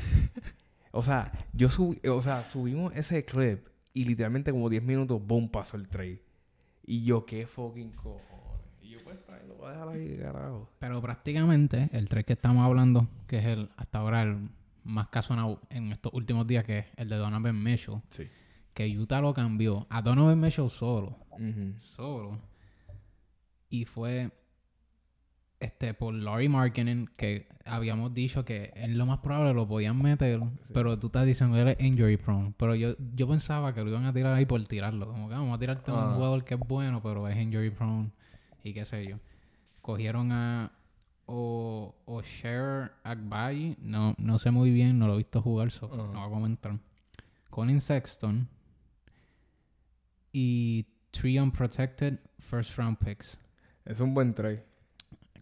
o 0.93 1.03
sea, 1.03 1.33
yo 1.53 1.69
subí, 1.69 1.99
o 2.09 2.23
sea, 2.23 2.45
subimos 2.45 2.95
ese 2.97 3.25
clip 3.25 3.67
y 3.93 4.05
literalmente 4.05 4.53
como 4.53 4.69
10 4.69 4.83
minutos, 4.83 5.21
boom, 5.27 5.49
pasó 5.51 5.77
el 5.77 5.89
trade. 5.89 6.23
Y 6.87 7.03
yo, 7.05 7.25
qué 7.27 7.47
fucking 7.47 7.91
cojones. 7.93 8.36
Voy 9.67 9.75
a 9.75 9.85
dejar 9.85 9.89
ahí, 9.89 10.17
carajo. 10.19 10.71
Pero 10.79 11.01
prácticamente 11.03 11.89
el 11.93 12.09
trade 12.09 12.25
que 12.25 12.33
estamos 12.35 12.65
hablando, 12.65 13.09
que 13.27 13.39
es 13.39 13.47
el 13.47 13.69
hasta 13.77 13.99
ahora 13.99 14.23
el 14.23 14.49
más 14.85 15.09
casonado 15.09 15.61
en 15.71 15.93
estos 15.93 16.13
últimos 16.15 16.47
días, 16.47 16.65
que 16.65 16.79
es 16.79 16.87
el 16.97 17.09
de 17.09 17.17
Donovan 17.17 17.63
Mitchell, 17.63 18.01
Sí. 18.09 18.29
que 18.73 18.97
Utah 18.99 19.21
lo 19.21 19.35
cambió 19.35 19.87
a 19.91 20.03
Donovan 20.03 20.41
Mitchell 20.41 20.71
solo, 20.71 21.17
solo. 21.79 22.39
Y 23.69 23.85
fue 23.85 24.31
este 25.59 25.95
por 25.95 26.15
Laurie 26.15 26.49
Markkinen, 26.49 27.09
que 27.17 27.49
habíamos 27.65 28.13
dicho 28.15 28.45
que 28.45 28.71
es 28.77 28.95
lo 28.95 29.07
más 29.07 29.19
probable 29.19 29.55
lo 29.55 29.67
podían 29.67 30.01
meter, 30.01 30.39
pero 30.73 30.99
tú 30.99 31.07
estás 31.09 31.25
diciendo 31.27 31.57
él 31.59 31.69
es 31.69 31.81
injury 31.81 32.17
prone. 32.19 32.53
Pero 32.59 32.75
yo, 32.75 32.95
yo 33.15 33.27
pensaba 33.27 33.75
que 33.75 33.83
lo 33.83 33.91
iban 33.91 34.05
a 34.05 34.13
tirar 34.13 34.35
ahí 34.35 34.45
por 34.47 34.63
tirarlo. 34.65 35.07
Como 35.09 35.29
que 35.29 35.35
"Ah, 35.35 35.39
vamos 35.39 35.57
a 35.57 35.59
tirarte 35.59 35.91
a 35.91 35.95
Ah. 35.95 36.09
un 36.11 36.15
jugador 36.17 36.45
que 36.45 36.55
es 36.55 36.61
bueno, 36.61 37.03
pero 37.03 37.27
es 37.27 37.37
injury 37.37 37.71
prone 37.71 38.11
y 38.63 38.73
qué 38.75 38.85
sé 38.85 39.05
yo. 39.07 39.17
Cogieron 39.87 40.33
a 40.33 40.73
o, 41.27 41.95
o 42.07 42.21
Cher 42.23 42.91
Agbayi, 43.05 43.77
no, 43.81 44.17
no 44.19 44.37
sé 44.41 44.51
muy 44.51 44.73
bien, 44.73 44.99
no 44.99 45.07
lo 45.07 45.15
he 45.15 45.19
visto 45.19 45.41
jugar, 45.41 45.71
so, 45.71 45.87
Ajá. 45.87 45.97
no 45.97 46.13
voy 46.13 46.27
a 46.27 46.29
comentar. 46.29 46.81
Colin 47.51 47.81
Sexton 47.81 48.49
y 50.33 50.87
three 51.13 51.39
unprotected 51.39 52.19
first 52.41 52.77
round 52.77 52.99
picks. 52.99 53.39
Es 53.85 54.01
un 54.01 54.13
buen 54.13 54.35
trade. 54.35 54.65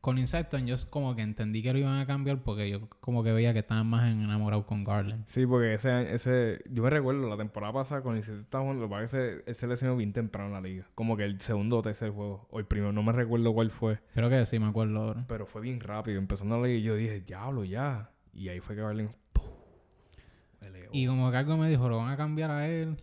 Colin 0.04 0.26
Sexton 0.26 0.66
yo 0.66 0.76
como 0.90 1.16
que 1.16 1.22
entendí 1.22 1.62
que 1.62 1.72
lo 1.72 1.78
iban 1.78 1.98
a 1.98 2.04
cambiar 2.06 2.42
porque 2.42 2.68
yo 2.68 2.90
como 3.00 3.24
que 3.24 3.32
veía 3.32 3.54
que 3.54 3.60
estaban 3.60 3.86
más 3.86 4.06
enamorados 4.12 4.66
con 4.66 4.84
Garland. 4.84 5.24
Sí, 5.26 5.46
porque 5.46 5.72
ese, 5.72 6.12
ese 6.14 6.62
yo 6.70 6.82
me 6.82 6.90
recuerdo 6.90 7.26
la 7.26 7.38
temporada 7.38 7.72
pasada 7.72 8.02
con 8.02 8.20
jugando, 8.22 8.74
lo 8.74 8.88
que 8.88 8.90
pasa 8.90 9.04
es 9.04 9.10
que 9.10 9.16
se- 9.16 9.42
él 9.50 9.54
se 9.54 9.66
lesionó 9.66 9.96
bien 9.96 10.12
temprano 10.12 10.48
en 10.48 10.52
la 10.52 10.60
liga. 10.60 10.86
Como 10.94 11.16
que 11.16 11.24
el 11.24 11.40
segundo 11.40 11.78
o 11.78 11.82
tercer 11.82 12.10
juego. 12.10 12.46
O 12.50 12.58
el 12.58 12.66
primero, 12.66 12.92
no 12.92 13.02
me 13.02 13.12
recuerdo 13.12 13.54
cuál 13.54 13.70
fue. 13.70 13.98
Creo 14.14 14.28
que 14.28 14.44
sí, 14.44 14.58
me 14.58 14.66
acuerdo 14.66 15.00
ahora. 15.00 15.24
Pero 15.26 15.46
fue 15.46 15.62
bien 15.62 15.80
rápido. 15.80 16.18
Empezando 16.18 16.60
la 16.60 16.66
liga 16.66 16.78
y 16.78 16.82
yo 16.82 16.96
dije, 16.96 17.20
diablo, 17.22 17.64
ya. 17.64 18.10
Y 18.34 18.48
ahí 18.50 18.60
fue 18.60 18.76
que 18.76 18.82
Garland. 18.82 19.10
Y 20.92 21.06
como 21.06 21.30
que 21.30 21.36
algo 21.38 21.56
me 21.56 21.68
dijo, 21.68 21.88
lo 21.88 21.96
van 21.98 22.10
a 22.12 22.16
cambiar 22.16 22.50
a 22.50 22.68
él. 22.68 22.96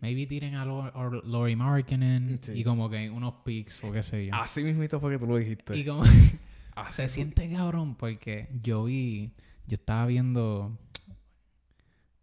Maybe 0.00 0.26
tiren 0.26 0.54
a 0.54 0.64
Lo- 0.64 0.90
or- 0.94 1.24
Laurie 1.26 1.56
Markkinen 1.56 2.38
Sí. 2.42 2.52
y 2.52 2.64
como 2.64 2.88
que 2.88 3.10
unos 3.10 3.34
picks 3.44 3.84
o 3.84 3.92
qué 3.92 4.02
sé 4.02 4.26
yo. 4.26 4.34
Así 4.34 4.62
mismito 4.64 4.98
fue 5.00 5.12
que 5.12 5.18
tú 5.18 5.26
lo 5.26 5.36
dijiste. 5.36 5.76
y 5.76 5.84
como 5.84 6.02
Así 6.74 6.92
se 6.94 7.02
fue. 7.02 7.08
siente 7.08 7.50
cabrón 7.50 7.94
porque 7.96 8.48
yo 8.62 8.84
vi, 8.84 9.32
yo 9.66 9.74
estaba 9.74 10.06
viendo 10.06 10.78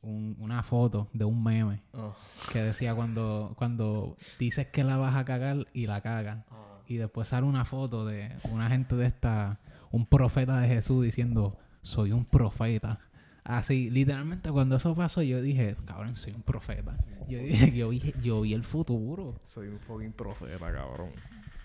un- 0.01 0.35
una 0.39 0.63
foto 0.63 1.09
de 1.13 1.25
un 1.25 1.43
meme 1.43 1.81
Ah. 1.93 2.13
que 2.51 2.61
decía 2.61 2.95
cuando, 2.95 3.53
cuando 3.57 4.17
dices 4.39 4.67
que 4.67 4.83
la 4.83 4.97
vas 4.97 5.15
a 5.15 5.25
cagar 5.25 5.65
y 5.73 5.87
la 5.87 6.01
cagas. 6.01 6.45
Y 6.87 6.95
después 6.95 7.27
sale 7.27 7.45
una 7.45 7.65
foto 7.65 8.05
de 8.05 8.31
una 8.45 8.69
gente 8.69 8.95
de 8.95 9.07
esta, 9.07 9.59
un 9.91 10.05
profeta 10.05 10.59
de 10.61 10.67
Jesús 10.69 11.03
diciendo, 11.03 11.57
soy 11.81 12.11
un 12.13 12.23
profeta. 12.23 12.99
Así, 13.47 13.89
literalmente 13.89 14.51
cuando 14.51 14.75
eso 14.75 14.93
pasó 14.93 15.21
yo 15.21 15.41
dije, 15.41 15.77
cabrón, 15.85 16.17
soy 16.17 16.33
un 16.33 16.41
profeta. 16.41 16.97
Yo 17.29 17.39
dije, 17.39 17.71
yo 17.71 17.87
vi, 17.87 18.13
yo 18.21 18.41
vi 18.41 18.53
el 18.53 18.65
futuro. 18.65 19.39
Soy 19.45 19.69
un 19.69 19.79
fucking 19.79 20.11
profeta, 20.11 20.69
cabrón. 20.69 21.11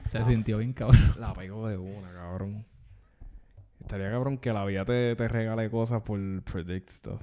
Se 0.06 0.24
sintió 0.24 0.58
bien 0.58 0.74
cabrón. 0.74 1.00
La 1.18 1.34
pego 1.34 1.66
de 1.66 1.76
una, 1.76 2.12
cabrón. 2.12 2.64
Estaría 3.80 4.12
cabrón 4.12 4.38
que 4.38 4.52
la 4.52 4.64
vida 4.64 4.84
te, 4.84 5.16
te 5.16 5.26
regale 5.26 5.68
cosas 5.70 6.02
por 6.02 6.20
predict 6.44 6.88
stuff. 6.88 7.20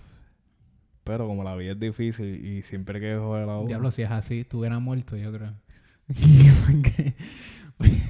Pero 1.05 1.25
como 1.25 1.45
la 1.45 1.55
vida 1.55 1.71
es 1.71 1.79
difícil 1.79 2.45
y 2.45 2.61
siempre 2.61 2.99
que 2.99 3.15
joder 3.15 3.47
la 3.47 3.59
uno. 3.59 3.67
Diablo, 3.67 3.91
si 3.91 4.01
es 4.01 4.11
así, 4.11 4.41
estuviera 4.41 4.77
muerto, 4.79 5.15
yo 5.15 5.31
creo. 5.31 5.53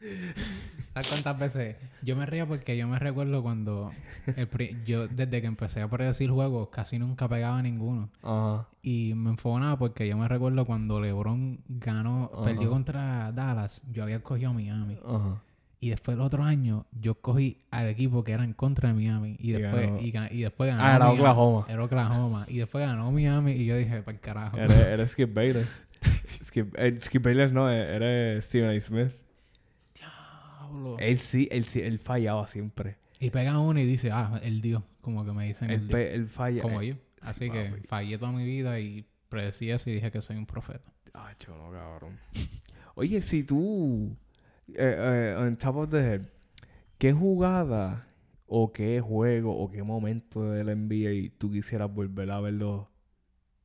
¿Sabes 0.92 1.08
cuántas 1.08 1.38
veces? 1.38 1.76
Yo 2.02 2.16
me 2.16 2.26
río 2.26 2.48
porque 2.48 2.76
yo 2.76 2.88
me 2.88 2.98
recuerdo 2.98 3.42
cuando 3.42 3.92
el 4.36 4.48
pri- 4.48 4.76
yo 4.84 5.06
desde 5.06 5.40
que 5.40 5.46
empecé 5.46 5.80
a 5.82 5.88
predecir 5.88 6.30
juegos 6.30 6.68
casi 6.70 6.98
nunca 6.98 7.28
pegaba 7.28 7.62
ninguno. 7.62 8.10
Ajá. 8.22 8.66
Y 8.82 9.12
me 9.14 9.30
enfonaba 9.30 9.78
porque 9.78 10.08
yo 10.08 10.16
me 10.16 10.26
recuerdo 10.26 10.64
cuando 10.64 11.00
LeBron 11.00 11.60
ganó, 11.68 12.30
perdió 12.44 12.70
contra 12.70 13.30
Dallas, 13.32 13.82
yo 13.92 14.02
había 14.02 14.16
escogido 14.16 14.50
a 14.50 14.52
Miami. 14.52 14.98
Ajá. 15.06 15.40
Y 15.82 15.90
después 15.90 16.16
el 16.16 16.20
otro 16.20 16.42
año 16.42 16.84
yo 17.00 17.14
cogí 17.14 17.56
al 17.70 17.86
equipo 17.88 18.22
que 18.24 18.32
era 18.32 18.42
en 18.44 18.52
contra 18.52 18.88
de 18.88 18.94
Miami. 18.96 19.36
Y 19.38 19.50
Y 19.50 19.52
después, 19.52 19.86
ganó. 19.86 20.00
y, 20.00 20.12
ga- 20.12 20.28
y 20.32 20.42
después 20.42 20.70
ganó. 20.70 20.82
Ah, 20.82 20.90
era 20.96 20.98
Miami. 21.06 21.18
Oklahoma. 21.20 21.66
Era 21.68 21.84
Oklahoma. 21.84 22.44
Y 22.48 22.58
después 22.58 22.84
ganó 22.84 23.10
Miami 23.12 23.52
y 23.52 23.64
yo 23.64 23.76
dije, 23.76 24.02
para 24.02 24.18
carajo. 24.18 24.58
Eres, 24.58 24.76
eres 24.76 25.10
Skip 25.12 25.32
Bayless. 25.32 25.86
Skip, 26.42 26.74
eh, 26.76 26.98
Skip 27.00 27.22
Bayless 27.24 27.52
no, 27.52 27.70
eh, 27.70 27.94
eres 27.94 28.44
Stephen 28.46 28.76
A. 28.76 28.80
Smith. 28.80 29.12
Diablo. 30.70 30.96
Él 30.98 31.18
sí, 31.18 31.48
él 31.50 31.64
sí, 31.64 31.80
él 31.80 31.98
fallaba 31.98 32.46
siempre. 32.46 32.96
Y 33.18 33.30
pega 33.30 33.58
uno 33.58 33.78
y 33.80 33.84
dice, 33.86 34.10
ah, 34.12 34.40
el 34.42 34.60
Dios. 34.60 34.82
Como 35.00 35.24
que 35.24 35.32
me 35.32 35.46
dicen 35.46 35.70
el 35.70 35.86
pe- 35.88 36.14
él 36.14 36.28
falla. 36.28 36.62
Como 36.62 36.80
eh, 36.82 36.88
yo. 36.88 36.94
sí, 36.94 37.00
Así 37.22 37.50
que 37.50 37.64
papi. 37.66 37.86
fallé 37.86 38.18
toda 38.18 38.32
mi 38.32 38.44
vida 38.44 38.78
y 38.80 39.06
predecí 39.28 39.70
eso 39.70 39.88
y 39.90 39.94
dije 39.94 40.10
que 40.10 40.20
soy 40.22 40.36
un 40.36 40.46
profeta. 40.46 40.92
Ah, 41.14 41.32
no, 41.48 41.70
cabrón. 41.70 42.18
Oye, 42.94 43.20
si 43.22 43.44
tú, 43.44 44.16
eh, 44.68 44.74
eh, 44.78 45.36
on 45.38 45.56
top 45.56 45.76
of 45.76 45.90
the 45.90 45.98
head, 45.98 46.22
¿qué 46.98 47.12
jugada 47.12 48.06
o 48.46 48.72
qué 48.72 49.00
juego 49.00 49.56
o 49.56 49.70
qué 49.70 49.82
momento 49.82 50.50
del 50.50 50.68
NBA 50.68 51.32
tú 51.38 51.50
quisieras 51.50 51.92
volver 51.92 52.30
a 52.30 52.40
verlo, 52.40 52.90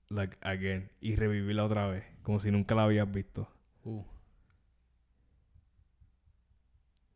like, 0.10 0.38
again, 0.42 0.90
y 1.02 1.16
revivirla 1.16 1.66
otra 1.66 1.88
vez, 1.88 2.04
como 2.24 2.40
si 2.40 2.52
nunca 2.52 2.76
la 2.76 2.84
habías 2.84 3.12
visto? 3.12 3.50
Uh. 3.84 4.04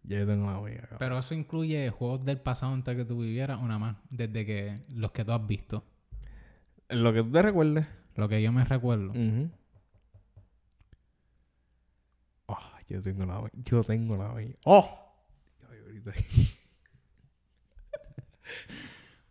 Ya 0.03 0.19
yo 0.19 0.27
tengo 0.27 0.51
la 0.51 0.59
mía, 0.59 0.81
cabrón. 0.81 0.99
Pero 0.99 1.19
eso 1.19 1.33
incluye 1.35 1.89
juegos 1.89 2.23
del 2.23 2.39
pasado 2.39 2.73
antes 2.73 2.95
que 2.95 3.05
tú 3.05 3.19
vivieras 3.19 3.59
o 3.59 3.63
nada 3.63 3.79
más. 3.79 3.97
Desde 4.09 4.45
que 4.45 4.75
los 4.89 5.11
que 5.11 5.25
tú 5.25 5.31
has 5.33 5.45
visto. 5.45 5.83
Lo 6.89 7.13
que 7.13 7.23
tú 7.23 7.31
te 7.31 7.41
recuerdes. 7.41 7.87
Lo 8.15 8.27
que 8.27 8.41
yo 8.41 8.51
me 8.51 8.65
recuerdo. 8.65 9.11
Ujú. 9.11 9.51
yo 12.89 13.01
tengo 13.01 13.25
la 13.25 13.39
mía. 13.39 13.51
Yo 13.53 13.83
tengo 13.83 14.17
la 14.17 14.29
mía. 14.29 14.55
¡Oh! 14.65 15.13
Ay, 15.69 15.79
ahorita. 15.79 16.11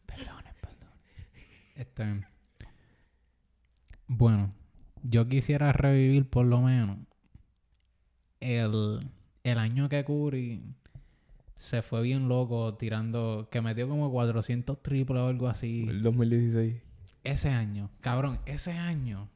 Perdonen. 0.07 0.55
Este. 1.75 2.25
Bueno, 4.07 4.55
yo 5.03 5.29
quisiera 5.29 5.73
revivir 5.73 6.31
por 6.31 6.47
lo 6.47 6.61
menos 6.61 6.99
el, 8.41 9.11
el 9.45 9.59
año 9.59 9.89
que 9.89 10.05
Curry 10.05 10.63
se 11.55 11.83
fue 11.83 12.03
bien 12.03 12.29
loco 12.29 12.75
tirando, 12.75 13.49
que 13.51 13.61
metió 13.61 13.89
como 13.89 14.11
400 14.11 14.83
triples 14.83 15.21
o 15.23 15.27
algo 15.27 15.49
así. 15.49 15.87
El 15.89 16.03
2016. 16.03 16.77
Ese 17.25 17.49
año, 17.51 17.91
cabrón, 18.01 18.39
ese 18.47 18.73
año. 18.73 19.29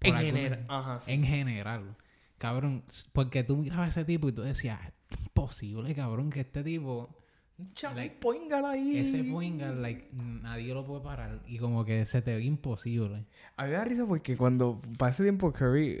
En 0.00 0.16
alguna- 0.16 0.38
general. 0.38 0.66
Ajá. 0.68 1.00
sí. 1.00 1.12
En 1.12 1.24
general. 1.24 1.96
Cabrón, 2.38 2.82
porque 3.12 3.44
tú 3.44 3.56
mirabas 3.56 3.86
a 3.86 4.00
ese 4.00 4.04
tipo 4.04 4.28
y 4.28 4.32
tú 4.32 4.42
decías, 4.42 4.80
imposible, 5.24 5.94
cabrón, 5.94 6.28
que 6.30 6.40
este 6.40 6.62
tipo, 6.64 7.16
Un 7.58 7.72
chavo 7.74 7.94
like, 7.96 8.16
poingal 8.16 8.64
ahí. 8.64 8.98
ese 8.98 9.22
poingal, 9.24 9.80
like, 9.80 10.08
nadie 10.12 10.74
lo 10.74 10.84
puede 10.84 11.02
parar. 11.04 11.40
Y 11.46 11.58
como 11.58 11.84
que 11.84 12.04
se 12.04 12.20
te 12.20 12.34
ve 12.34 12.42
imposible. 12.44 13.24
A 13.56 13.64
mí 13.64 13.70
me 13.70 13.76
da 13.76 13.84
risa 13.84 14.06
porque 14.06 14.36
cuando 14.36 14.80
para 14.98 15.12
ese 15.12 15.22
tiempo 15.22 15.52
Curry. 15.52 16.00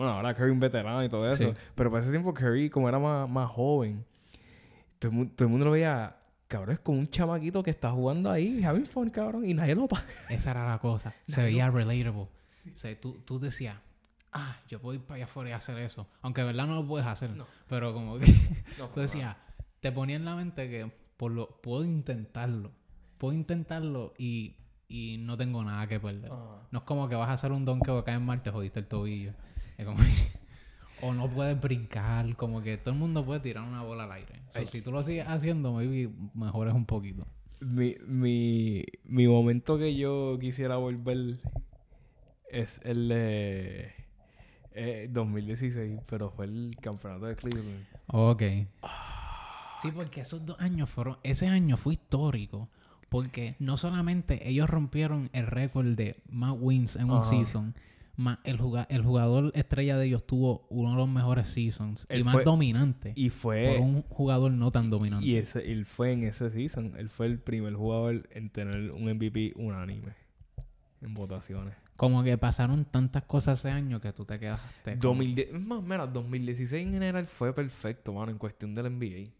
Bueno, 0.00 0.12
ahora 0.12 0.34
Curry 0.34 0.50
un 0.50 0.60
veterano 0.60 1.04
y 1.04 1.08
todo 1.08 1.28
eso. 1.28 1.52
Sí. 1.52 1.58
Pero 1.74 1.90
para 1.90 2.02
ese 2.02 2.10
tiempo 2.10 2.32
Curry, 2.34 2.70
como 2.70 2.88
era 2.88 2.98
más, 2.98 3.28
más 3.28 3.48
joven, 3.50 4.04
todo 4.98 5.10
el, 5.12 5.16
mu- 5.18 5.26
todo 5.28 5.44
el 5.46 5.50
mundo 5.50 5.66
lo 5.66 5.70
veía. 5.72 6.16
Cabrón, 6.48 6.74
es 6.74 6.80
como 6.80 6.98
un 6.98 7.08
chamaquito 7.08 7.62
que 7.62 7.70
está 7.70 7.92
jugando 7.92 8.28
ahí, 8.30 8.64
having 8.64 8.86
fun, 8.86 9.08
cabrón, 9.10 9.46
y 9.46 9.54
nadie 9.54 9.74
lo 9.76 9.86
pasa. 9.86 10.04
Esa 10.30 10.50
era 10.50 10.66
la 10.68 10.78
cosa. 10.78 11.14
Se 11.28 11.42
veía 11.44 11.70
relatable. 11.70 12.22
O 12.22 12.28
sea, 12.74 13.00
tú, 13.00 13.18
tú 13.24 13.38
decías, 13.38 13.76
ah, 14.32 14.56
yo 14.68 14.80
puedo 14.80 14.94
ir 14.94 15.00
para 15.02 15.16
allá 15.16 15.24
afuera 15.26 15.50
y 15.50 15.52
hacer 15.52 15.78
eso. 15.78 16.08
Aunque 16.22 16.40
de 16.40 16.48
verdad 16.48 16.66
no 16.66 16.74
lo 16.74 16.86
puedes 16.88 17.06
hacer. 17.06 17.30
No. 17.30 17.46
Pero 17.68 17.92
como 17.94 18.18
que 18.18 18.26
tú 18.94 19.00
decías, 19.00 19.36
te 19.78 19.92
ponía 19.92 20.16
en 20.16 20.24
la 20.24 20.34
mente 20.34 20.68
que 20.68 20.90
por 21.16 21.30
lo, 21.30 21.60
puedo 21.60 21.84
intentarlo. 21.84 22.72
Puedo 23.16 23.32
intentarlo 23.34 24.14
y, 24.18 24.56
y 24.88 25.18
no 25.18 25.36
tengo 25.36 25.62
nada 25.62 25.86
que 25.86 26.00
perder. 26.00 26.30
No 26.32 26.78
es 26.78 26.84
como 26.84 27.08
que 27.08 27.14
vas 27.14 27.28
a 27.30 27.34
hacer 27.34 27.52
un 27.52 27.64
donkey 27.64 27.94
o 27.94 28.02
caes 28.02 28.18
en 28.18 28.24
mar, 28.26 28.42
te 28.42 28.50
jodiste 28.50 28.80
el 28.80 28.86
tobillo. 28.86 29.34
Es 29.80 29.86
como 29.86 29.98
o 31.02 31.14
no 31.14 31.28
puedes 31.30 31.58
brincar, 31.60 32.36
como 32.36 32.62
que 32.62 32.76
todo 32.76 32.92
el 32.92 33.00
mundo 33.00 33.24
puede 33.24 33.40
tirar 33.40 33.66
una 33.66 33.82
bola 33.82 34.04
al 34.04 34.12
aire. 34.12 34.42
So, 34.50 34.66
si 34.66 34.82
tú 34.82 34.92
lo 34.92 35.02
sigues 35.02 35.26
haciendo, 35.26 35.72
maybe 35.72 36.12
mejores 36.34 36.74
un 36.74 36.84
poquito. 36.84 37.26
Mi, 37.60 37.96
mi, 38.06 38.84
mi 39.04 39.26
momento 39.26 39.78
que 39.78 39.94
yo 39.94 40.38
quisiera 40.38 40.76
volver 40.76 41.38
es 42.50 42.80
el 42.84 43.08
de 43.08 43.92
eh, 44.72 45.08
2016, 45.10 46.00
pero 46.08 46.30
fue 46.30 46.46
el 46.46 46.76
campeonato 46.80 47.26
de 47.26 47.34
Cleveland. 47.34 47.86
Ok. 48.08 48.42
Sí, 49.82 49.90
porque 49.94 50.20
esos 50.20 50.44
dos 50.44 50.60
años 50.60 50.90
fueron. 50.90 51.16
Ese 51.22 51.48
año 51.48 51.76
fue 51.76 51.94
histórico. 51.94 52.68
Porque 53.08 53.56
no 53.58 53.76
solamente 53.76 54.48
ellos 54.48 54.70
rompieron 54.70 55.30
el 55.32 55.48
récord 55.48 55.96
de 55.96 56.22
más 56.28 56.54
wins 56.56 56.94
en 56.94 57.10
un 57.10 57.24
season, 57.24 57.74
más 58.20 58.38
el, 58.44 58.58
el 58.88 59.02
jugador 59.02 59.50
estrella 59.54 59.96
de 59.96 60.06
ellos 60.06 60.26
tuvo 60.26 60.66
uno 60.70 60.90
de 60.90 60.96
los 60.96 61.08
mejores 61.08 61.48
seasons 61.48 62.06
y 62.08 62.14
Él 62.14 62.24
más 62.24 62.34
fue- 62.34 62.44
dominante 62.44 63.12
Y 63.16 63.30
por 63.30 63.38
fue. 63.40 63.78
un 63.78 64.02
jugador 64.02 64.52
no 64.52 64.70
tan 64.70 64.90
dominante. 64.90 65.26
Y 65.26 65.36
ese, 65.36 65.72
él 65.72 65.86
fue 65.86 66.12
en 66.12 66.24
ese 66.24 66.50
season. 66.50 66.94
Él 66.96 67.08
fue 67.10 67.26
el 67.26 67.38
primer 67.40 67.74
jugador 67.74 68.28
en 68.32 68.50
tener 68.50 68.90
un 68.92 69.04
MVP 69.08 69.52
unánime 69.56 70.14
en 71.02 71.14
votaciones. 71.14 71.74
Como 71.96 72.22
que 72.22 72.36
pasaron 72.38 72.84
tantas 72.84 73.24
cosas 73.24 73.58
ese 73.58 73.70
año 73.70 74.00
que 74.00 74.12
tú 74.12 74.24
te 74.24 74.38
quedaste. 74.38 74.92
como- 74.98 75.14
2010, 75.14 75.48
es 75.54 75.60
más, 75.60 75.82
mira, 75.82 76.06
2016 76.06 76.86
en 76.86 76.92
general 76.92 77.26
fue 77.26 77.54
perfecto, 77.54 78.12
mano, 78.12 78.30
en 78.30 78.38
cuestión 78.38 78.74
del 78.74 78.86
NBA. 78.86 79.30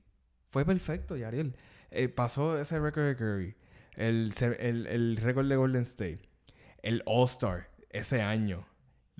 Fue 0.50 0.64
perfecto, 0.64 1.16
Yariel. 1.16 1.54
Eh, 1.90 2.08
pasó 2.08 2.58
ese 2.58 2.78
récord 2.78 3.04
de 3.06 3.16
Curry, 3.16 3.54
el, 3.96 4.32
el, 4.58 4.86
el 4.86 5.16
récord 5.16 5.48
de 5.48 5.56
Golden 5.56 5.82
State, 5.82 6.20
el 6.82 7.02
All-Star 7.06 7.68
ese 7.90 8.20
año. 8.22 8.64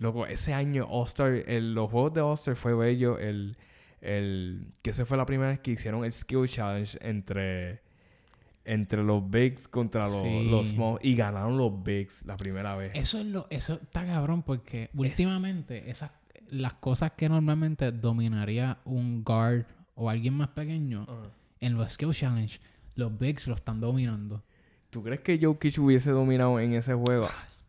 Loco, 0.01 0.27
ese 0.27 0.53
año 0.55 0.87
All-Star, 0.89 1.45
los 1.47 1.91
juegos 1.91 2.15
de 2.15 2.21
All-Star 2.23 2.57
fue 2.57 2.75
bello. 2.75 3.19
El, 3.19 3.57
el, 4.01 4.73
que 4.83 4.91
esa 4.91 5.07
fue 5.07 5.17
la 5.17 5.27
primera 5.27 5.51
vez 5.51 5.61
que 5.61 5.71
hicieron 5.73 6.05
el 6.05 6.13
Skill 6.13 6.49
Challenge 6.49 6.99
entre, 7.03 7.81
entre 8.65 9.03
los 9.05 9.31
Bigs 9.31 9.69
contra 9.69 10.09
los, 10.09 10.23
Sí. 10.23 10.49
los 10.51 10.69
Small. 10.69 10.99
Y 11.03 11.15
ganaron 11.15 11.57
los 11.59 11.83
Bigs 11.83 12.25
la 12.25 12.37
primera 12.37 12.75
vez. 12.77 12.93
Eso 12.95 13.21
es 13.21 13.27
lo, 13.27 13.47
eso 13.51 13.75
está 13.75 14.05
cabrón 14.07 14.43
porque 14.43 14.91
últimamente 14.95 15.91
esas 15.91 16.11
las 16.49 16.75
cosas 16.75 17.13
que 17.13 17.29
normalmente 17.29 17.93
dominaría 17.93 18.79
un 18.85 19.23
guard 19.23 19.67
o 19.95 20.11
alguien 20.11 20.35
más 20.35 20.49
pequeño 20.49 21.07
en 21.61 21.75
los 21.77 21.93
skill 21.93 22.11
challenge, 22.13 22.59
los 22.97 23.17
bigs 23.17 23.47
lo 23.47 23.55
están 23.55 23.81
dominando. 23.81 24.43
¿Tú 24.89 25.03
crees 25.03 25.21
que 25.21 25.39
Jokic 25.41 25.79
hubiese 25.79 26.11
dominado 26.11 26.59
en 26.59 26.73
ese 26.73 26.95
juego? 26.95 27.29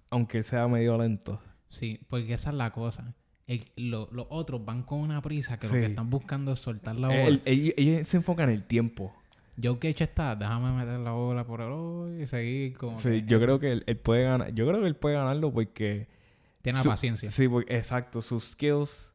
Aunque 0.10 0.41
sea 0.41 0.67
medio 0.67 0.98
lento. 0.98 1.39
Sí, 1.72 2.00
porque 2.08 2.34
esa 2.36 2.52
es 2.52 2.56
la 2.56 2.72
cosa. 2.72 3.16
El- 3.48 3.66
lo- 3.76 4.08
los 4.12 4.28
otros 4.30 4.64
van 4.64 4.84
con 4.84 5.00
una 5.00 5.20
prisa 5.22 5.58
que 5.58 5.66
lo 5.68 5.74
que 5.74 5.86
están 5.88 6.10
buscando 6.12 6.52
es 6.54 6.60
soltar 6.60 6.96
la 6.96 7.08
bola. 7.08 7.24
El- 7.24 7.42
ellos, 7.46 7.74
ellos 7.78 8.08
se 8.08 8.18
enfocan 8.18 8.50
en 8.50 8.56
el 8.56 8.64
tiempo. 8.64 9.12
Jokic 9.62 10.00
está, 10.02 10.36
déjame 10.36 10.72
meter 10.72 11.00
la 11.00 11.12
bola 11.12 11.44
por 11.46 11.62
el 11.62 11.72
hoyo 11.72 12.22
y 12.22 12.28
seguir 12.28 12.78
como 12.78 12.96
Sí, 12.96 13.10
que 13.10 13.24
yo 13.26 13.40
creo 13.42 13.60
que 13.60 13.72
él, 13.72 13.84
él 13.88 13.98
puede 13.98 14.24
ganar. 14.24 14.54
Yo 14.54 14.68
creo 14.68 14.80
que 14.82 14.88
él 14.88 14.96
puede 14.96 15.16
ganarlo 15.16 15.52
porque. 15.52 16.08
tiene 16.62 16.80
su- 16.80 16.90
paciencia. 16.90 17.28
Sí, 17.30 17.48
porque, 17.48 17.76
exacto. 17.76 18.22
Sus 18.22 18.44
skills 18.52 19.14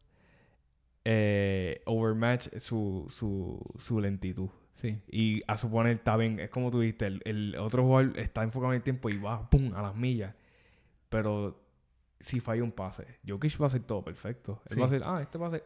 eh, 1.04 1.82
overmatch 1.86 2.48
su, 2.58 3.06
su, 3.08 3.60
su 3.78 4.00
lentitud. 4.00 4.48
Sí. 4.74 4.98
Y 5.08 5.42
a 5.46 5.56
suponer, 5.56 5.96
está 5.96 6.16
bien, 6.16 6.38
es 6.40 6.50
como 6.50 6.70
tú 6.70 6.80
dijiste, 6.80 7.06
el, 7.06 7.22
el 7.24 7.56
otro 7.56 7.82
jugador 7.84 8.18
está 8.18 8.42
enfocado 8.42 8.72
en 8.72 8.76
el 8.78 8.82
tiempo 8.82 9.08
y 9.08 9.16
va, 9.18 9.48
pum, 9.48 9.72
a 9.74 9.80
las 9.82 9.94
millas. 9.96 10.34
Pero 11.08 11.65
si 12.18 12.40
falla 12.40 12.62
un 12.62 12.72
pase, 12.72 13.06
Jokic 13.26 13.60
va 13.60 13.64
a 13.64 13.68
hacer 13.68 13.82
todo 13.82 14.02
perfecto. 14.04 14.62
Él 14.68 14.74
Sí. 14.74 14.80
va 14.80 14.86
a 14.86 14.88
hacer, 14.88 15.02
ah, 15.04 15.22
este 15.22 15.38
va 15.38 15.48
a 15.48 15.50
ser. 15.50 15.64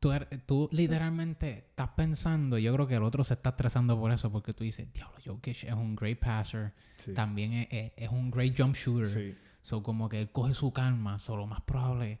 Tú, 0.00 0.12
er- 0.12 0.28
tú 0.44 0.68
literalmente 0.72 1.58
estás 1.70 1.88
pensando, 1.90 2.58
yo 2.58 2.74
creo 2.74 2.86
que 2.86 2.94
el 2.96 3.02
otro 3.02 3.24
se 3.24 3.34
está 3.34 3.50
estresando 3.50 3.98
por 3.98 4.12
eso, 4.12 4.30
porque 4.30 4.52
tú 4.52 4.62
dices, 4.64 4.92
diablo, 4.92 5.16
Jokic 5.24 5.64
es 5.64 5.72
un 5.72 5.96
great 5.96 6.18
passer, 6.18 6.72
Sí. 6.96 7.14
también 7.14 7.52
es, 7.54 7.68
es- 7.70 7.92
es 7.96 8.08
un 8.10 8.30
great 8.30 8.54
jump 8.56 8.74
shooter. 8.76 9.08
Sí. 9.08 9.34
So, 9.62 9.82
como 9.82 10.08
que 10.10 10.20
él 10.20 10.30
coge 10.30 10.52
su 10.52 10.72
calma, 10.72 11.18
so, 11.18 11.36
lo 11.36 11.46
más 11.46 11.62
probable, 11.62 12.18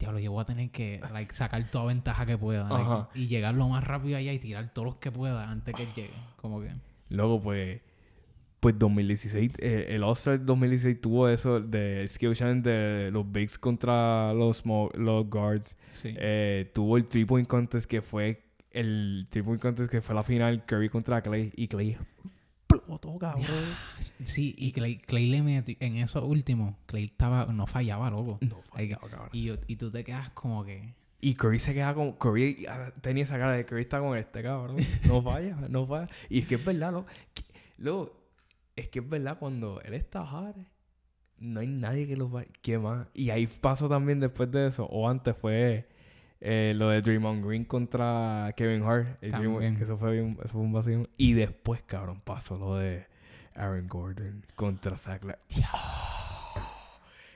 diablo, 0.00 0.18
yo 0.18 0.32
voy 0.32 0.42
a 0.42 0.46
tener 0.46 0.70
que 0.72 1.00
like, 1.12 1.32
sacar 1.32 1.70
toda 1.70 1.84
ventaja 1.86 2.26
que 2.26 2.36
pueda 2.36 2.68
like, 2.68 3.20
y 3.20 3.28
llegar 3.28 3.54
lo 3.54 3.68
más 3.68 3.84
rápido 3.84 4.16
allá 4.18 4.32
y 4.32 4.40
tirar 4.40 4.72
todos 4.74 4.86
los 4.86 4.96
que 4.96 5.12
pueda 5.12 5.48
antes 5.48 5.76
que 5.76 5.84
él 5.84 5.88
llegue. 5.94 6.14
Como 6.40 6.60
que, 6.60 6.72
Luego, 7.08 7.40
pues, 7.40 7.80
pues 8.62 8.78
2016, 8.78 9.54
eh, 9.58 9.86
el 9.88 10.04
All-Star 10.04 10.44
2016 10.44 11.00
tuvo 11.00 11.28
eso 11.28 11.60
de 11.60 12.06
skill 12.06 12.32
challenge 12.36 12.70
de 12.70 13.10
los 13.10 13.30
bigs 13.30 13.58
contra 13.58 14.32
los, 14.34 14.62
los 14.94 15.28
guards. 15.28 15.76
sí. 16.00 16.14
Eh, 16.16 16.70
tuvo 16.72 16.96
el 16.96 17.04
three 17.04 17.24
point 17.24 17.48
contest 17.48 17.90
que 17.90 18.00
fue 18.02 18.40
el 18.70 19.26
three 19.30 19.42
point 19.42 19.60
contest 19.60 19.90
que 19.90 20.00
fue 20.00 20.14
la 20.14 20.22
final 20.22 20.64
Curry 20.64 20.88
contra 20.88 21.20
Clay 21.22 21.52
y 21.56 21.66
Clay 21.66 21.98
explotó, 22.72 23.18
cabrón. 23.18 23.44
sí, 24.22 24.54
y 24.56 24.70
Clay, 24.70 24.96
Clay 24.96 25.28
le 25.28 25.42
metió, 25.42 25.76
en 25.80 25.96
eso 25.96 26.24
último, 26.24 26.78
Clay 26.86 27.06
estaba, 27.06 27.46
no 27.46 27.66
fallaba, 27.66 28.10
loco. 28.10 28.38
No, 28.42 28.62
fallaba, 28.62 29.08
cabrón. 29.10 29.28
y, 29.32 29.76
tú 29.76 29.90
te 29.90 30.04
quedas 30.04 30.30
como 30.30 30.64
que, 30.64 30.94
Y 31.20 31.34
Curry 31.34 31.58
se 31.58 31.74
queda 31.74 31.94
con. 31.94 32.12
Curry 32.12 32.64
ah, 32.68 32.92
tenía 33.00 33.24
esa 33.24 33.38
cara 33.38 33.52
de 33.54 33.66
Curry 33.66 33.82
está 33.82 33.98
con 33.98 34.16
este 34.16 34.40
cabrón. 34.40 34.76
No 35.08 35.20
falla, 35.20 35.56
no 35.68 35.84
falla. 35.84 36.08
Y 36.30 36.38
es 36.40 36.46
que 36.46 36.54
es 36.54 36.64
verdad, 36.64 36.92
lo, 36.92 37.06
que- 37.34 37.42
luego, 37.78 38.21
es 38.76 38.88
que 38.88 38.98
es 39.00 39.08
verdad, 39.08 39.38
cuando 39.38 39.80
él 39.82 39.94
está 39.94 40.20
hard, 40.22 40.56
no 41.38 41.60
hay 41.60 41.66
nadie 41.66 42.06
que 42.06 42.16
lo 42.16 42.30
va. 42.30 42.44
¿Qué 42.62 42.78
más? 42.78 43.06
Y 43.14 43.30
ahí 43.30 43.46
pasó 43.46 43.88
también 43.88 44.20
después 44.20 44.50
de 44.50 44.68
eso, 44.68 44.84
o 44.86 45.08
antes 45.08 45.36
fue 45.36 45.88
eh, 46.40 46.72
lo 46.76 46.88
de 46.88 47.02
Draymond 47.02 47.44
Green 47.46 47.64
contra 47.64 48.52
Kevin 48.56 48.82
Hart. 48.84 49.18
Que 49.20 49.28
eso 49.28 49.96
fue, 49.98 50.12
bien- 50.12 50.30
eso 50.40 50.48
fue 50.48 50.60
un 50.60 50.72
vacío. 50.72 51.02
Y 51.16 51.32
después, 51.34 51.82
cabrón, 51.82 52.20
pasó 52.24 52.56
lo 52.58 52.76
de 52.76 53.06
Aaron 53.54 53.86
Gordon 53.88 54.44
contra 54.56 54.96
Zach 54.96 55.22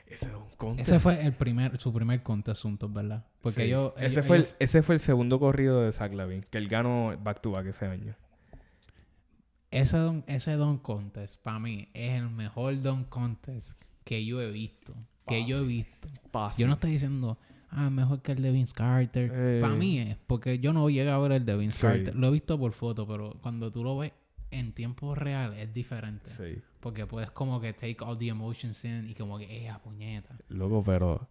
Ese 0.07 0.27
es 0.27 0.35
un 0.35 0.49
contest. 0.57 0.89
ese 0.89 1.01
fue 1.01 1.21
el 1.27 1.33
primer, 1.33 1.79
su 1.79 1.93
primer 1.93 2.23
contest 2.23 2.63
juntos, 2.63 2.93
¿verdad? 2.93 3.25
Porque 3.43 3.63
Sí. 3.63 3.67
ellos, 3.67 3.93
ese, 3.99 4.23
fue 4.23 4.37
ellos- 4.39 4.49
el, 4.51 4.57
ese 4.61 4.83
fue 4.85 4.95
el 4.95 5.01
segundo 5.01 5.41
corrido 5.41 5.83
de 5.83 5.91
Zach 5.91 6.13
Lavin, 6.13 6.43
que 6.49 6.59
él 6.59 6.69
ganó 6.69 7.17
back 7.21 7.41
to 7.43 7.51
back 7.51 7.67
ese 7.67 7.87
año. 7.87 8.15
Ese 9.71 9.97
don, 9.99 10.25
ese 10.27 10.53
don 10.53 10.79
contest, 10.79 11.41
para 11.43 11.59
mí, 11.59 11.89
es 11.95 12.15
el 12.15 12.31
mejor 12.31 12.81
don 12.83 13.05
contest 13.05 13.81
que 14.05 14.25
yo 14.25 14.41
he 14.41 14.51
visto. 14.51 14.95
Que 15.27 15.45
yo 15.45 15.59
he 15.59 15.65
visto. 15.65 16.09
Yo 16.57 16.67
no 16.67 16.75
estoy 16.75 16.93
diciendo, 16.93 17.39
ah, 17.71 17.91
mejor 17.91 18.23
que 18.23 18.33
el 18.33 18.43
de 18.43 18.53
Vince 18.53 18.73
Carter. 18.73 19.31
Eh. 19.35 19.59
Para 19.61 19.75
mí 19.75 19.99
es, 19.99 20.17
porque 20.27 20.59
yo 20.59 20.73
no 20.73 20.89
llegué 20.89 21.11
a 21.11 21.19
ver 21.19 21.33
el 21.33 21.45
de 21.45 21.57
Vince 21.57 21.79
Sí. 21.79 21.87
Carter. 21.87 22.15
Lo 22.15 22.29
he 22.29 22.31
visto 22.31 22.59
por 22.59 22.73
foto, 22.73 23.07
pero 23.07 23.37
cuando 23.43 23.73
tú 23.73 23.83
lo 23.83 23.99
ves 23.99 24.13
en 24.51 24.73
tiempo 24.73 25.15
real 25.15 25.55
es 25.55 25.73
diferente. 25.73 26.31
Sí. 26.31 26.63
Porque 26.81 27.07
puedes 27.07 27.31
como 27.33 27.61
que 27.61 27.73
take 27.73 27.97
all 28.01 28.17
the 28.17 28.29
emotions 28.29 28.85
in 28.85 29.11
y 29.11 29.15
como 29.15 29.39
que, 29.39 29.67
eh, 29.67 29.73
puñeta. 29.83 30.37
Loco, 30.49 30.83
pero 30.85 31.29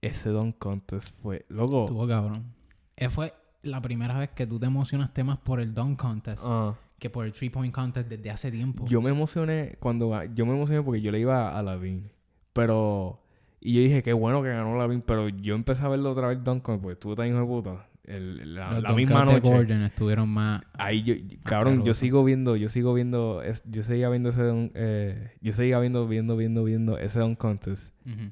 ese 0.00 0.30
Dunk 0.30 0.58
Contest 0.58 1.20
fue... 1.20 1.44
Loco... 1.48 1.84
Estuvo 1.84 2.06
cabrón. 2.06 2.54
Esa 2.96 3.10
fue 3.10 3.34
la 3.62 3.80
primera 3.80 4.18
vez 4.18 4.30
que 4.30 4.46
tú 4.46 4.58
te 4.58 4.66
emocionaste 4.66 5.24
más 5.24 5.38
por 5.38 5.60
el 5.60 5.74
Dunk 5.74 6.00
Contest 6.00 6.42
ah, 6.44 6.74
que 7.02 7.10
por 7.10 7.26
el 7.26 7.32
Three 7.32 7.50
Point 7.50 7.74
Contest 7.74 8.08
desde 8.08 8.30
hace 8.30 8.50
tiempo. 8.52 8.86
yo 8.86 9.02
me 9.02 9.10
emocioné 9.10 9.74
cuando... 9.80 10.22
Yo 10.34 10.46
me 10.46 10.52
emocioné 10.54 10.82
porque 10.82 11.00
yo 11.00 11.10
le 11.10 11.18
iba 11.18 11.58
a 11.58 11.62
Lavin. 11.62 12.08
Pero... 12.52 13.18
Y 13.60 13.74
yo 13.74 13.80
dije, 13.82 14.02
qué 14.02 14.12
bueno 14.12 14.40
que 14.42 14.48
ganó 14.50 14.76
Lavin. 14.78 15.02
Pero 15.02 15.28
yo 15.28 15.54
empecé 15.56 15.84
a 15.84 15.88
verlo 15.88 16.12
otra 16.12 16.28
vez 16.28 16.38
Contest 16.44 16.78
porque 16.80 16.92
estuvo 16.92 17.14
tan 17.16 17.26
hijo 17.28 17.40
de 17.40 17.46
puta. 17.46 17.86
El- 18.04 18.54
la, 18.54 18.72
Los 18.74 18.82
la 18.84 18.92
misma 18.92 19.20
de 19.24 19.32
noche. 19.34 19.50
Gordon 19.52 19.82
estuvieron 19.82 20.28
más... 20.28 20.62
Ahí 20.74 21.02
yo, 21.02 21.14
yo- 21.14 21.38
cabrón, 21.44 21.74
yo 21.74 21.80
Asqueroso. 21.80 22.00
sigo 22.00 22.24
viendo, 22.24 22.56
yo 22.56 22.68
sigo 22.68 22.94
viendo, 22.94 23.42
es- 23.42 23.64
yo 23.70 23.82
seguía 23.82 24.08
viendo 24.08 24.28
ese, 24.30 24.42
don- 24.42 24.70
eh, 24.74 25.32
yo 25.40 25.52
seguía 25.52 25.78
viendo, 25.80 26.06
viendo, 26.08 26.36
viendo, 26.36 26.64
viendo 26.64 26.98
ese 26.98 27.18
Dunk 27.20 27.38
Contest 27.38 27.94
Ujú. 28.06 28.30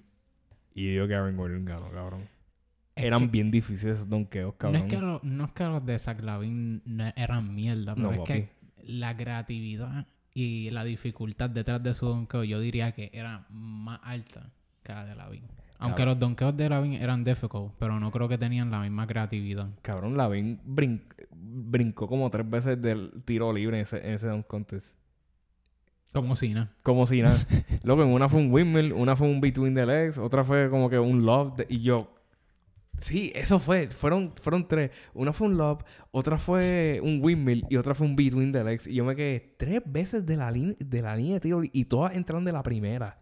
y 0.74 0.90
digo 0.90 1.06
que 1.06 1.14
Aaron 1.14 1.36
Gordon 1.36 1.64
ganó, 1.64 1.90
cabrón. 1.90 2.22
Es 2.96 3.04
Eran 3.04 3.20
que- 3.20 3.26
bien 3.28 3.50
difíciles 3.52 3.94
esos 3.98 4.08
donkeos, 4.08 4.52
no, 4.54 4.58
cabrón. 4.58 4.82
es 4.82 4.88
que 4.92 4.98
lo- 5.00 5.20
no 5.22 5.44
es 5.44 5.52
que 5.52 5.64
los 5.64 5.86
de 5.86 5.98
Zach 6.00 6.20
Lavin 6.20 6.82
no 6.84 7.04
eran 7.14 7.54
mierda, 7.54 7.94
pero 7.94 8.08
No, 8.08 8.12
es 8.14 8.18
papi. 8.18 8.32
que 8.32 8.48
la 8.90 9.16
creatividad 9.16 10.06
y 10.34 10.70
la 10.70 10.84
dificultad 10.84 11.50
detrás 11.50 11.82
de 11.82 11.94
su 11.94 12.06
donkeo 12.06 12.44
yo 12.44 12.60
diría 12.60 12.92
que 12.92 13.10
era 13.12 13.46
más 13.50 14.00
alta 14.02 14.50
que 14.82 14.92
la 14.92 15.04
de 15.04 15.14
Lavin. 15.14 15.42
Aunque 15.82 16.04
los 16.04 16.18
donkeos 16.18 16.54
de 16.56 16.68
Lavin 16.68 16.92
eran 16.94 17.24
difficult, 17.24 17.72
pero 17.78 17.98
no 17.98 18.10
creo 18.10 18.28
que 18.28 18.36
tenían 18.36 18.70
la 18.70 18.80
misma 18.80 19.06
creatividad. 19.06 19.68
Cabrón, 19.80 20.16
Lavin 20.16 20.60
brin- 20.64 21.02
brincó 21.32 22.06
como 22.06 22.28
tres 22.30 22.48
veces 22.48 22.80
del 22.82 23.10
tiro 23.24 23.50
libre 23.52 23.78
en 23.78 23.82
ese, 23.84 24.06
en 24.06 24.14
ese 24.14 24.28
Dunk 24.28 24.46
Contest. 24.46 24.94
Como 26.12 26.34
si 26.36 26.50
nada. 26.52 26.70
Como 26.82 27.06
si 27.06 27.22
nada. 27.22 27.36
Loco, 27.84 28.04
una 28.04 28.28
fue 28.28 28.40
un 28.40 28.52
windmill, 28.52 28.92
una 28.92 29.16
fue 29.16 29.28
un 29.28 29.40
between 29.40 29.74
the 29.74 29.86
legs, 29.86 30.18
otra 30.18 30.44
fue 30.44 30.68
como 30.68 30.90
que 30.90 30.98
un 30.98 31.24
lob. 31.24 31.56
de- 31.56 31.66
y 31.70 31.80
yo... 31.80 32.12
Sí, 33.00 33.32
eso 33.34 33.58
fue. 33.58 33.86
Fueron, 33.88 34.32
fueron 34.40 34.68
tres. 34.68 34.90
Una 35.14 35.32
fue 35.32 35.48
un 35.48 35.56
lob, 35.56 35.82
otra 36.10 36.38
fue 36.38 37.00
un 37.02 37.20
windmill 37.22 37.66
y 37.70 37.76
otra 37.76 37.94
fue 37.94 38.06
un 38.06 38.14
between 38.14 38.52
the 38.52 38.62
legs. 38.62 38.86
Y 38.86 38.94
yo 38.94 39.04
me 39.04 39.16
quedé 39.16 39.54
tres 39.56 39.80
veces 39.86 40.26
de 40.26 40.36
la, 40.36 40.52
de 40.52 41.02
la 41.02 41.16
línea 41.16 41.34
de 41.34 41.40
tiro 41.40 41.62
y 41.64 41.84
todas 41.86 42.14
entraron 42.14 42.44
de 42.44 42.52
la 42.52 42.62
primera. 42.62 43.18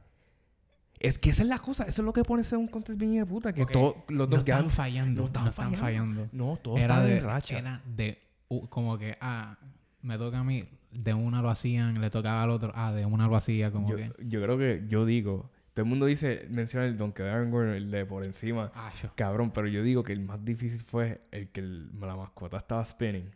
Es 0.99 1.17
que 1.17 1.31
esa 1.31 1.43
es 1.43 1.49
la 1.49 1.59
cosa. 1.61 1.85
Eso 1.85 2.03
es 2.03 2.07
lo 2.07 2.13
que 2.13 2.25
pone 2.25 2.43
ser 2.43 2.59
un 2.59 2.67
contest 2.67 2.99
bien 2.99 3.15
de 3.15 3.25
puta. 3.25 3.53
Que 3.53 3.65
todos 3.67 3.95
los 4.09 4.29
No 4.29 4.37
dos 4.37 4.45
quedan... 4.45 4.67
estaban 4.67 4.71
fallando. 4.71 5.23
no 5.23 5.23
No 5.23 5.27
estaban 5.27 5.49
estaban 5.49 5.75
fallando. 5.75 6.29
No, 6.33 6.59
todos 6.61 6.81
Era 6.81 7.01
de, 7.03 7.21
racha. 7.21 7.59
era 7.59 7.81
de... 7.87 8.19
uh, 8.49 8.67
como 8.67 8.99
que, 8.99 9.17
ah, 9.21 9.57
me 10.03 10.19
toca 10.19 10.41
a 10.41 10.45
mí. 10.45 10.65
De 10.91 11.15
una 11.15 11.41
lo 11.41 11.51
hacían, 11.51 12.01
le 12.01 12.11
tocaba 12.11 12.43
al 12.43 12.51
otro. 12.51 12.73
Ah, 12.75 12.93
de 12.93 13.07
una 13.07 13.29
lo 13.29 13.37
hacía, 13.37 13.71
como 13.71 13.89
Yo, 13.89 13.97
que... 13.97 14.11
yo 14.27 14.43
creo 14.43 14.59
que... 14.59 14.87
Yo 14.89 15.07
digo... 15.07 15.51
Todo 15.79 15.85
el 15.85 15.91
mundo 15.91 16.07
dice... 16.07 16.45
Menciona 16.51 16.87
el 16.87 16.97
Aaron 17.31 17.53
Gordon, 17.53 17.75
el 17.75 17.89
de 17.93 18.05
por 18.05 18.25
encima. 18.25 18.73
Ah, 18.75 18.93
yo. 19.01 19.13
Cabrón, 19.15 19.53
pero 19.53 19.69
yo 19.69 19.81
digo 19.85 20.03
que 20.03 20.13
el 20.13 20.19
más 20.19 20.45
difícil 20.45 20.81
fue 20.81 21.21
el 21.31 21.51
que 21.51 21.61
el- 21.61 21.89
la 22.01 22.17
mascota 22.17 22.57
estaba 22.57 22.85
spinning. 22.85 23.31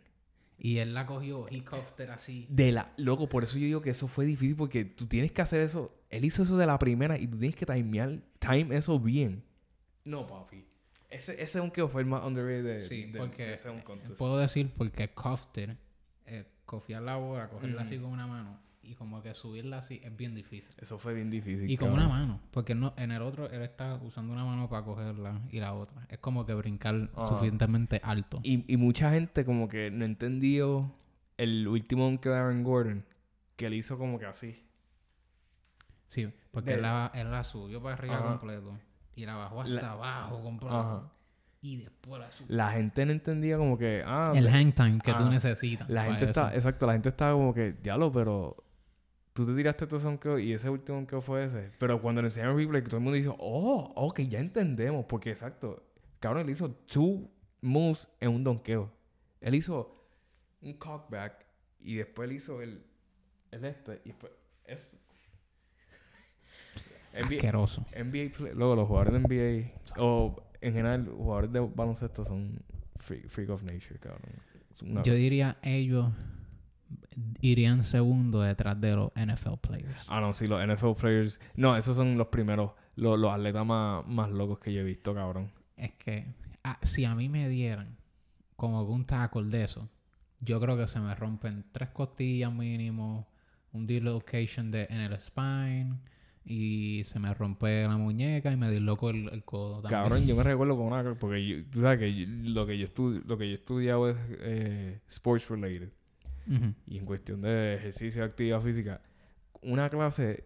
Y 0.57 0.79
él 0.79 0.93
la 0.93 1.05
cogió, 1.05 1.47
he 1.49 1.63
cuffed 1.63 2.03
it 2.03 2.09
así. 2.09 2.45
De 2.49 2.73
la... 2.73 2.91
Loco, 2.97 3.29
por 3.29 3.45
eso 3.45 3.57
yo 3.57 3.65
digo 3.65 3.81
que 3.81 3.91
eso 3.91 4.09
fue 4.09 4.25
difícil 4.25 4.57
porque 4.57 4.83
tú 4.83 5.05
tienes 5.05 5.31
que 5.31 5.41
hacer 5.41 5.61
eso... 5.61 5.95
Él 6.09 6.25
hizo 6.25 6.43
eso 6.43 6.57
de 6.57 6.65
la 6.65 6.77
primera 6.77 7.17
y 7.17 7.27
tú 7.27 7.37
tienes 7.37 7.55
que 7.55 7.65
timear... 7.65 8.19
Time 8.39 8.75
eso 8.75 8.99
bien. 8.99 9.41
No, 10.03 10.27
papi. 10.27 10.65
Ese, 11.09 11.41
ese 11.41 11.59
donkey 11.59 11.87
fue 11.87 12.01
el 12.01 12.07
más 12.07 12.25
underrated 12.25 12.63
de, 12.65 12.81
Sí, 12.83 13.05
de- 13.05 13.19
porque 13.19 13.45
de 13.45 13.53
ese 13.53 13.69
contest. 13.83 14.17
puedo 14.17 14.37
decir 14.37 14.69
porque 14.75 15.07
it, 15.13 15.77
eh, 16.25 16.45
cofiar 16.65 17.03
la 17.03 17.15
bola, 17.15 17.47
cogerla 17.47 17.77
Ujú. 17.77 17.85
así 17.85 17.97
con 17.99 18.11
una 18.11 18.27
mano 18.27 18.59
y 18.83 18.95
como 18.95 19.21
que 19.21 19.33
subirla 19.33 19.77
así 19.79 20.01
es 20.03 20.15
bien 20.15 20.35
difícil. 20.35 20.75
Eso 20.79 20.97
fue 20.99 21.13
bien 21.13 21.29
difícil. 21.29 21.69
Y 21.69 21.77
con 21.77 21.91
una 21.91 22.07
mano, 22.07 22.39
porque 22.51 22.75
no, 22.75 22.93
en 22.97 23.11
el 23.11 23.21
otro 23.21 23.49
él 23.49 23.61
está 23.61 23.95
usando 23.95 24.33
una 24.33 24.43
mano 24.45 24.69
para 24.69 24.83
cogerla 24.83 25.41
y 25.51 25.59
la 25.59 25.73
otra. 25.73 26.05
Es 26.09 26.19
como 26.19 26.45
que 26.45 26.53
brincar 26.53 27.09
Ajá. 27.15 27.27
suficientemente 27.27 27.99
alto. 28.03 28.39
Y, 28.43 28.71
y 28.71 28.77
mucha 28.77 29.11
gente 29.11 29.45
como 29.45 29.67
que 29.67 29.89
no 29.91 30.05
entendió 30.05 30.91
el 31.37 31.67
último 31.67 32.03
donkey 32.05 32.31
de 32.31 32.37
Aaron 32.37 32.63
Gordon. 32.63 33.05
Que 33.55 33.67
él 33.67 33.73
hizo 33.75 33.97
como 33.97 34.19
que 34.19 34.25
así. 34.25 34.63
Sí, 36.07 36.31
porque 36.51 36.71
De- 36.71 36.75
él 36.77 36.81
la, 36.83 37.11
él 37.13 37.31
la 37.31 37.43
subió 37.43 37.81
para 37.81 37.95
arriba 37.95 38.15
Ajá. 38.17 38.25
completo 38.37 38.79
y 39.15 39.25
la 39.25 39.35
bajó 39.35 39.61
hasta 39.61 39.73
La- 39.81 39.91
abajo 39.91 40.41
completo. 40.41 40.75
Ajá. 40.79 41.09
Y 41.61 41.77
después 41.77 42.19
la 42.19 42.29
subió. 42.31 42.55
La 42.55 42.71
gente 42.71 43.05
no 43.05 43.11
entendía 43.13 43.57
como 43.57 43.77
que... 43.77 44.03
Ah, 44.05 44.33
El 44.35 44.49
hang 44.49 44.73
time 44.73 44.99
que 44.99 45.13
tú 45.13 45.23
Ah, 45.23 45.29
necesitas. 45.29 45.89
La 45.89 46.03
gente 46.03 46.23
eso. 46.23 46.29
está, 46.31 46.53
exacto, 46.53 46.85
la 46.85 46.93
gente 46.93 47.09
estaba 47.09 47.31
como 47.33 47.53
que, 47.53 47.71
diablo, 47.81 48.11
pero 48.11 48.57
tú 49.33 49.45
te 49.45 49.55
tiraste 49.55 49.87
todo 49.87 49.99
donkeo 49.99 50.39
y 50.39 50.53
ese 50.53 50.69
último 50.69 50.97
donkeo 50.97 51.21
fue 51.21 51.45
ese. 51.45 51.71
Pero 51.79 52.01
cuando 52.01 52.21
le 52.21 52.27
enseñaron 52.27 52.57
el 52.59 52.65
replay, 52.65 52.83
todo 52.83 52.97
el 52.97 53.03
mundo 53.03 53.17
dijo, 53.17 53.35
oh, 53.39 53.91
ok, 53.95 54.21
ya 54.21 54.39
entendemos. 54.39 55.05
Porque 55.05 55.31
exacto, 55.31 55.83
cabrón, 56.19 56.43
él 56.43 56.49
hizo 56.51 56.71
two 56.71 57.29
moves 57.61 58.07
en 58.19 58.29
un 58.31 58.43
donkeo. 58.43 58.91
Él 59.41 59.55
hizo 59.55 60.05
un 60.61 60.73
cockback 60.73 61.45
y 61.81 61.95
después 61.95 62.29
él 62.29 62.35
hizo 62.35 62.61
el, 62.61 62.83
el 63.51 63.65
este 63.65 64.01
y 64.05 64.09
después 64.09 64.31
es 64.65 64.91
NBA, 67.13 67.35
Asqueroso. 67.35 67.85
NBA 67.95 68.31
play- 68.37 68.53
luego 68.55 68.75
los 68.75 68.87
jugadores 68.87 69.13
de 69.13 69.19
NBA 69.19 70.01
o 70.01 70.41
en 70.61 70.73
general 70.73 71.07
jugadores 71.07 71.51
de 71.51 71.59
baloncesto 71.59 72.25
son 72.25 72.57
freak, 72.95 73.27
freak 73.27 73.49
of 73.49 73.63
nature, 73.63 73.99
cabrón. 73.99 74.21
Yo 74.81 74.95
cosa. 74.95 75.11
diría 75.13 75.57
ellos 75.61 76.11
irían 77.41 77.83
segundo 77.83 78.41
detrás 78.41 78.79
de 78.79 78.95
los 78.95 79.11
NFL 79.15 79.55
players. 79.61 80.05
Ah, 80.09 80.19
no, 80.21 80.33
sí, 80.33 80.47
los 80.47 80.65
NFL 80.65 80.93
players. 80.99 81.39
No, 81.55 81.75
esos 81.77 81.95
son 81.95 82.17
los 82.17 82.27
primeros, 82.27 82.71
los, 82.95 83.19
los 83.19 83.31
atletas 83.31 83.65
más, 83.65 84.05
más 84.07 84.31
locos 84.31 84.59
que 84.59 84.73
yo 84.73 84.81
he 84.81 84.83
visto, 84.83 85.13
cabrón. 85.13 85.51
Es 85.77 85.91
que 85.93 86.25
ah, 86.63 86.79
si 86.81 87.05
a 87.05 87.15
mí 87.15 87.29
me 87.29 87.49
dieran 87.49 87.97
como 88.55 88.85
que 88.85 88.91
un 88.91 89.05
tackle 89.05 89.45
de 89.45 89.63
eso, 89.63 89.89
yo 90.39 90.59
creo 90.59 90.77
que 90.77 90.87
se 90.87 90.99
me 90.99 91.13
rompen 91.15 91.65
tres 91.71 91.89
costillas 91.89 92.53
mínimo, 92.53 93.27
un 93.71 93.87
dislocation 93.87 94.71
de, 94.71 94.87
en 94.89 94.99
el 94.99 95.13
spine 95.19 95.97
y 96.45 97.01
se 97.05 97.19
me 97.19 97.33
rompe 97.33 97.83
la 97.87 97.97
muñeca 97.97 98.51
y 98.51 98.57
me 98.57 98.69
disloco 98.69 99.09
el, 99.09 99.29
el 99.29 99.43
codo 99.45 99.81
también. 99.81 100.01
Cabrón, 100.03 100.25
yo 100.27 100.35
me 100.35 100.43
recuerdo 100.43 100.75
con 100.75 100.87
una. 100.87 101.15
Porque 101.15 101.45
yo- 101.47 101.65
tú 101.71 101.81
sabes 101.81 101.99
que 101.99 102.13
yo- 102.13 102.25
lo, 102.27 102.65
que 102.67 102.77
yo 102.77 102.87
estu- 102.87 103.23
lo 103.25 103.37
que 103.37 103.45
yo 103.47 103.51
he 103.51 103.55
estudiado 103.55 104.09
es 104.09 104.17
eh, 104.41 104.99
sports 105.07 105.47
related. 105.49 105.89
Y 106.87 106.97
en 106.97 107.05
cuestión 107.05 107.41
de 107.41 107.75
ejercicio 107.75 108.21
y 108.21 108.25
actividad 108.25 108.61
física, 108.61 109.01
una 109.61 109.89
clase 109.89 110.45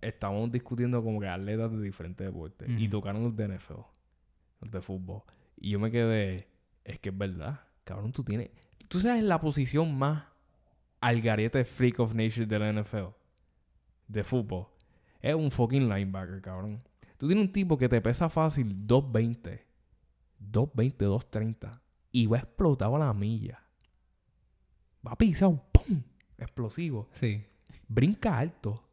estábamos 0.00 0.50
discutiendo 0.50 1.02
como 1.02 1.20
que 1.20 1.28
atletas 1.28 1.72
de 1.72 1.82
diferentes 1.82 2.26
deportes. 2.26 2.68
Y 2.78 2.88
tocaron 2.88 3.22
los 3.22 3.36
de 3.36 3.48
NFL, 3.48 3.80
los 4.60 4.70
de 4.70 4.80
fútbol. 4.80 5.22
Y 5.56 5.70
yo 5.70 5.80
me 5.80 5.90
quedé, 5.90 6.48
es 6.84 6.98
que 6.98 7.10
es 7.10 7.18
verdad, 7.18 7.60
cabrón, 7.84 8.12
tú 8.12 8.24
tienes. 8.24 8.50
Tú 8.88 9.00
sabes 9.00 9.22
la 9.22 9.40
posición 9.40 9.96
más 9.96 10.24
al 11.00 11.20
garete 11.20 11.64
freak 11.64 12.00
of 12.00 12.14
nature 12.14 12.46
de 12.46 12.58
la 12.58 12.72
NFL, 12.72 13.08
de 14.08 14.24
fútbol. 14.24 14.66
Es 15.20 15.34
un 15.34 15.50
fucking 15.50 15.88
linebacker, 15.88 16.40
cabrón. 16.40 16.78
Tú 17.16 17.26
tienes 17.26 17.46
un 17.46 17.52
tipo 17.52 17.76
que 17.76 17.88
te 17.88 18.00
pesa 18.00 18.30
fácil 18.30 18.74
220, 18.86 19.66
220, 20.38 21.04
230 21.04 21.70
y 22.12 22.26
va 22.26 22.38
explotado 22.38 22.96
a 22.96 22.98
la 22.98 23.12
milla. 23.12 23.62
Va 25.06 25.16
pisado, 25.16 25.62
¡pum! 25.72 26.02
Explosivo. 26.38 27.08
Sí. 27.14 27.42
Brinca 27.88 28.38
alto. 28.38 28.84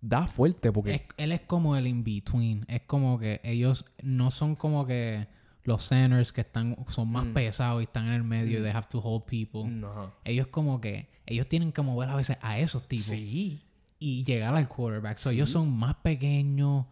Da 0.00 0.26
fuerte 0.26 0.70
porque... 0.70 0.94
Es- 0.94 1.02
él 1.16 1.32
es 1.32 1.40
como 1.42 1.76
el 1.76 1.86
in-between. 1.86 2.64
Es 2.68 2.82
como 2.82 3.18
que 3.18 3.40
ellos 3.42 3.84
no 4.02 4.30
son 4.30 4.54
como 4.54 4.86
que 4.86 5.26
los 5.62 5.88
centers 5.88 6.32
que 6.32 6.42
están 6.42 6.76
son 6.88 7.10
más 7.10 7.24
Mm. 7.26 7.32
pesados 7.32 7.80
y 7.80 7.84
están 7.84 8.06
en 8.08 8.12
el 8.12 8.22
medio 8.24 8.58
y 8.58 8.60
Mm. 8.60 8.64
they 8.64 8.72
have 8.72 8.86
to 8.90 8.98
hold 9.00 9.24
people. 9.24 9.64
No. 9.64 10.12
Ellos 10.24 10.48
como 10.48 10.80
que 10.80 11.08
ellos 11.26 11.48
tienen 11.48 11.72
que 11.72 11.80
mover 11.80 12.10
a 12.10 12.16
veces 12.16 12.36
a 12.42 12.58
esos 12.58 12.86
tipos 12.86 13.06
Sí. 13.06 13.62
y 13.98 14.24
llegar 14.24 14.54
al 14.54 14.68
quarterback. 14.68 15.16
So, 15.16 15.30
Sí. 15.30 15.36
ellos 15.36 15.48
son 15.48 15.74
más 15.74 15.94
pequeños, 15.96 16.84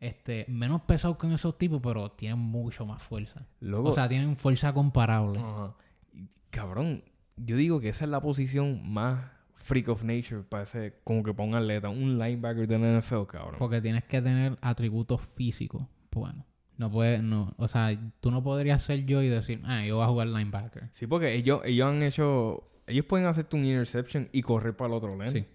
este, 0.00 0.46
menos 0.48 0.80
pesados 0.82 1.18
que 1.18 1.32
esos 1.34 1.58
tipos, 1.58 1.80
pero 1.82 2.10
tienen 2.12 2.38
mucho 2.38 2.86
más 2.86 3.02
fuerza. 3.02 3.46
Luego... 3.60 3.90
O 3.90 3.92
sea, 3.92 4.08
tienen 4.08 4.36
fuerza 4.38 4.72
comparable. 4.72 5.38
Ajá. 5.40 5.74
Y, 6.14 6.28
Cabrón, 6.48 7.04
yo 7.36 7.56
digo 7.56 7.80
que 7.80 7.88
esa 7.88 8.04
es 8.04 8.10
la 8.10 8.20
posición 8.20 8.80
más 8.92 9.30
freak 9.54 9.88
of 9.88 10.04
nature 10.04 10.42
para 10.42 10.64
ese, 10.64 10.94
como 11.04 11.22
que 11.22 11.32
para 11.32 11.48
un 11.48 11.54
atleta, 11.54 11.88
un 11.88 12.18
linebacker 12.18 12.66
de 12.68 12.78
la 12.78 12.98
NFL, 12.98 13.24
cabrón. 13.28 13.56
Porque 13.58 13.80
tienes 13.80 14.04
que 14.04 14.20
tener 14.20 14.58
atributos 14.60 15.20
físicos. 15.22 15.86
Bueno, 16.12 16.44
no 16.76 16.90
puedes, 16.90 17.22
no, 17.22 17.54
o 17.56 17.66
sea, 17.68 17.98
tú 18.20 18.30
no 18.30 18.42
podrías 18.42 18.82
ser 18.82 19.04
yo 19.06 19.22
y 19.22 19.28
decir, 19.28 19.62
ah, 19.64 19.84
yo 19.84 19.96
voy 19.96 20.04
a 20.04 20.08
jugar 20.08 20.26
linebacker. 20.28 20.88
Sí, 20.92 21.06
porque 21.06 21.34
ellos, 21.34 21.60
ellos 21.64 21.88
han 21.88 22.02
hecho, 22.02 22.62
ellos 22.86 23.06
pueden 23.06 23.26
hacerte 23.26 23.56
un 23.56 23.64
interception 23.64 24.28
y 24.32 24.42
correr 24.42 24.76
para 24.76 24.88
el 24.88 24.94
otro 24.94 25.16
lane. 25.16 25.30
Sí. 25.30 25.46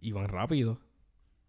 Y 0.00 0.12
van 0.12 0.28
rápido. 0.28 0.80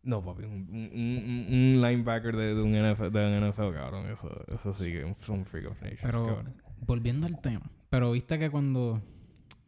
No, 0.03 0.23
papi, 0.23 0.43
un, 0.43 0.51
un- 0.71 1.53
un- 1.73 1.81
linebacker 1.81 2.35
de, 2.35 2.55
de 2.55 2.61
un 2.61 2.69
NFL, 2.69 3.09
de 3.11 3.37
un 3.37 3.49
NFL, 3.49 3.73
cabrón. 3.73 4.09
Eso, 4.09 4.29
eso 4.47 4.73
sí 4.73 4.85
que 4.85 5.13
son 5.15 5.43
freak 5.45 5.69
of 5.69 5.81
nature. 5.81 5.97
Pero 6.01 6.25
cabrón. 6.25 6.53
volviendo 6.85 7.27
al 7.27 7.39
tema, 7.41 7.69
pero 7.89 8.11
viste 8.11 8.39
que 8.39 8.49
cuando 8.49 9.01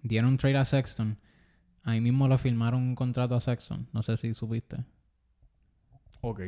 dieron 0.02 0.38
trade 0.38 0.58
a 0.58 0.66
Sexton, 0.66 1.18
ahí 1.84 2.02
mismo 2.02 2.28
le 2.28 2.38
firmaron 2.38 2.82
un 2.82 2.96
contrato 2.96 3.36
a 3.36 3.42
Sexton. 3.42 3.88
No 3.94 4.02
sé 4.02 4.18
si 4.18 4.34
supiste. 4.34 4.84
Ok. 6.22 6.42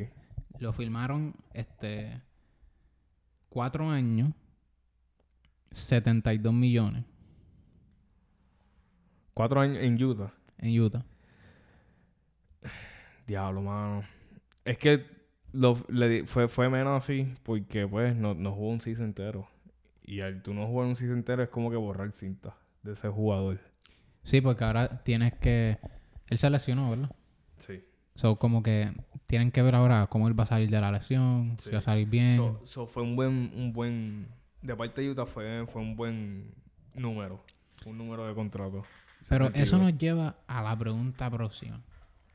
Lo 0.59 0.73
firmaron, 0.73 1.33
este, 1.53 2.21
cuatro 3.49 3.89
años, 3.89 4.33
72 5.71 6.53
millones 6.53 7.05
Cuatro 9.33 9.61
años 9.61 9.77
en 9.77 10.01
Utah. 10.03 10.33
en 10.57 10.79
Utah. 10.79 11.05
Diablo, 13.25 13.61
mano. 13.61 14.03
Es 14.65 14.77
que 14.77 15.05
lo, 15.53 15.77
le 15.87 16.25
fue, 16.25 16.47
fue 16.49 16.69
menos 16.69 17.01
así 17.01 17.33
porque, 17.43 17.87
pues, 17.87 18.15
no, 18.15 18.33
no 18.33 18.51
jugó 18.51 18.69
un 18.69 18.81
season 18.81 19.05
entero. 19.05 19.47
Y 20.03 20.19
al 20.19 20.43
tú 20.43 20.53
no 20.53 20.67
jugar 20.67 20.87
un 20.87 20.95
season 20.95 21.17
entero 21.17 21.41
es 21.41 21.49
como 21.49 21.71
que 21.71 21.77
borrar 21.77 22.11
cinta 22.11 22.55
de 22.83 22.93
ese 22.93 23.09
jugador. 23.09 23.59
Sí, 24.23 24.41
porque 24.41 24.63
ahora 24.63 25.03
tienes 25.03 25.33
que... 25.33 25.77
Él 26.29 26.37
se 26.37 26.49
lesionó, 26.49 26.89
¿verdad? 26.89 27.11
Sí. 27.57 27.83
So, 28.15 28.37
como 28.37 28.61
que 28.61 28.91
tienen 29.25 29.51
que 29.51 29.61
ver 29.61 29.75
ahora 29.75 30.07
cómo 30.07 30.27
él 30.27 30.39
va 30.39 30.43
a 30.43 30.47
salir 30.47 30.69
de 30.69 30.79
la 30.79 30.91
lesión, 30.91 31.57
si 31.57 31.69
va 31.71 31.79
a 31.79 31.81
salir 31.81 32.07
bien. 32.07 32.35
So, 32.35 32.61
so 32.63 32.87
fue 32.87 33.03
un 33.03 33.15
buen, 33.15 33.51
un 33.55 33.73
buen... 33.73 34.27
De 34.61 34.75
parte 34.75 35.01
de 35.01 35.09
Utah 35.09 35.25
fue, 35.25 35.65
fue 35.67 35.81
un 35.81 35.95
buen 35.95 36.53
número. 36.93 37.43
Un 37.85 37.97
número 37.97 38.27
de 38.27 38.35
contrato. 38.35 38.83
Pero 39.27 39.47
72. 39.47 39.67
eso 39.67 39.77
nos 39.77 39.97
lleva 39.97 40.37
a 40.47 40.61
la 40.61 40.77
pregunta 40.77 41.29
próxima. 41.29 41.81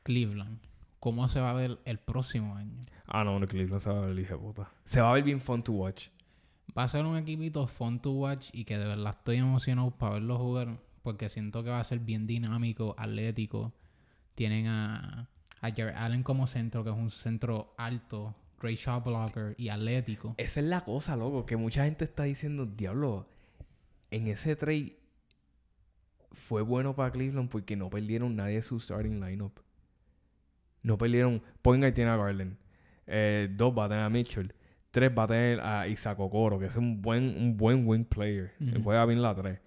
Cleveland, 0.03 0.61
¿cómo 0.99 1.29
se 1.29 1.41
va 1.41 1.51
a 1.51 1.55
ver 1.55 1.79
el 1.85 1.99
próximo 1.99 2.57
año? 2.57 2.81
Ah, 3.07 3.25
no, 3.25 3.39
no, 3.39 3.47
Cleveland 3.47 3.81
se 3.81 3.91
va 3.91 4.03
a 4.03 4.07
ver, 4.07 4.19
hija 4.19 4.37
puta. 4.37 4.71
Se 4.85 5.01
va 5.01 5.11
a 5.11 5.15
ver 5.15 5.23
bien 5.23 5.41
fun 5.41 5.63
to 5.63 5.73
watch. 5.73 6.09
Va 6.77 6.85
a 6.85 6.89
ser 6.89 7.05
un 7.05 7.17
equipito 7.17 7.67
fun 7.67 8.01
to 8.01 8.13
watch 8.13 8.51
y 8.53 8.65
que 8.65 8.79
de 8.79 8.87
verdad 8.87 9.15
estoy 9.19 9.37
emocionado 9.39 9.91
para 9.91 10.15
verlo 10.15 10.39
jugar 10.39 10.79
porque 11.03 11.29
siento 11.29 11.63
que 11.63 11.71
va 11.71 11.81
a 11.81 11.85
ser 11.85 12.01
bien 12.01 12.27
dinámico, 12.27 12.95
atlético. 12.99 13.73
Tienen 14.35 14.67
a, 14.67 15.29
a 15.61 15.71
Jared 15.71 15.95
Allen 15.95 16.23
como 16.23 16.47
centro, 16.47 16.83
que 16.85 16.91
es 16.91 16.97
un 16.97 17.11
centro 17.11 17.75
alto, 17.79 18.35
great 18.61 18.77
shot 18.77 19.05
blocker 19.05 19.55
y 19.57 19.69
atlético. 19.69 20.35
Esa 20.37 20.61
es 20.61 20.67
la 20.67 20.83
cosa, 20.83 21.17
loco, 21.17 21.47
que 21.47 21.57
mucha 21.57 21.85
gente 21.85 22.05
está 22.05 22.25
diciendo, 22.25 22.67
diablo, 22.67 23.29
en 24.11 24.27
ese 24.27 24.57
trade 24.57 24.99
fue 26.33 26.63
bueno 26.63 26.95
para 26.95 27.11
Cleveland 27.11 27.49
porque 27.49 27.77
no 27.77 27.89
perdieron 27.89 28.37
nadie 28.37 28.57
de 28.57 28.63
su 28.63 28.79
starting 28.79 29.21
lineup. 29.21 29.61
No 30.83 30.99
perdieron. 30.99 31.43
Point 31.63 31.95
tiene 31.95 32.11
a 32.11 32.17
Garland. 32.17 32.57
Eh, 33.07 33.49
dos 33.51 33.77
va 33.77 33.87
a 33.87 33.89
tener 33.89 34.05
a 34.05 34.11
Mitchell. 34.11 34.53
Tres 34.97 35.13
va 35.13 35.25
a 35.25 35.27
tener 35.27 35.61
a 35.61 35.87
Isaac 35.89 36.19
Okoro, 36.21 36.59
que 36.59 36.65
es 36.65 36.77
un 36.77 37.03
buen, 37.03 37.37
un 37.37 37.55
buen 37.55 37.87
wing 37.87 38.07
player. 38.07 38.55
Ujú. 38.59 38.83
Juega 38.83 39.05
bien 39.05 39.21
la 39.21 39.35
tres. 39.35 39.61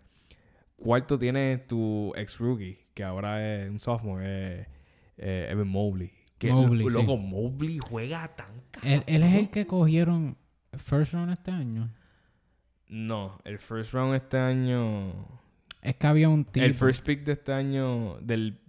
Cuarto 0.75 1.19
tiene 1.19 1.59
tu 1.67 2.11
ex 2.15 2.39
rookie, 2.39 2.80
que 2.95 3.03
ahora 3.03 3.45
es 3.45 3.69
un 3.69 3.80
sophomore, 3.80 4.25
eh, 4.25 4.67
eh, 5.17 5.47
Evan 5.51 5.67
Mobley. 5.67 6.11
Que 6.39 6.51
Mobley, 6.51 6.84
lo- 6.86 6.89
sí. 6.89 6.95
loco, 6.95 7.17
Mobley 7.17 7.77
juega 7.77 8.36
tan 8.36 8.47
Él, 8.82 9.03
él 9.05 9.21
es 9.21 9.36
el 9.36 9.49
que 9.51 9.67
cogieron 9.67 10.36
first 10.73 11.13
round 11.13 11.32
este 11.32 11.51
año. 11.51 11.91
No, 12.88 13.38
el 13.43 13.59
first 13.59 13.93
round 13.93 14.15
este 14.15 14.39
año. 14.39 15.13
Es 15.84 15.95
que 15.97 16.07
había 16.07 16.27
un 16.27 16.43
tipo. 16.43 16.65
El 16.65 16.73
first 16.73 17.05
pick 17.05 17.23
de 17.23 17.34
este 17.34 17.53
año, 17.53 18.17
del, 18.21 18.59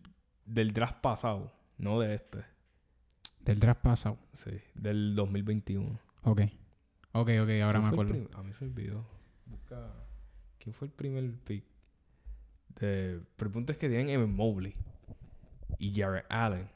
del 0.44 0.72
draft 0.74 1.00
pasado, 1.00 1.54
no 1.78 1.98
de 2.00 2.16
este. 2.16 2.40
Del 3.46 3.58
draft 3.58 3.80
pasado. 3.80 4.18
Sí, 4.34 4.50
del 4.74 5.14
2021. 5.14 5.98
Ok. 6.22 6.40
Ok, 7.12 7.28
ok, 7.42 7.50
ahora 7.62 7.72
¿Quién 7.72 7.82
me 7.82 7.88
acuerdo. 7.88 8.12
prim- 8.12 8.28
A 8.34 8.42
mí 8.42 8.52
se 8.52 8.64
olvidó. 8.64 9.04
Busca. 9.46 9.92
¿Quién 10.58 10.74
fue 10.74 10.86
el 10.88 10.92
primer 10.92 11.32
pick? 11.40 11.64
De... 12.80 13.20
Pero 13.36 13.48
el 13.48 13.52
punto 13.52 13.72
es 13.72 13.78
que 13.78 13.88
tienen 13.88 14.10
Evan 14.10 14.32
Mobley 14.34 14.72
y 15.78 15.92
Jared 15.98 16.24
Allen. 16.28 16.68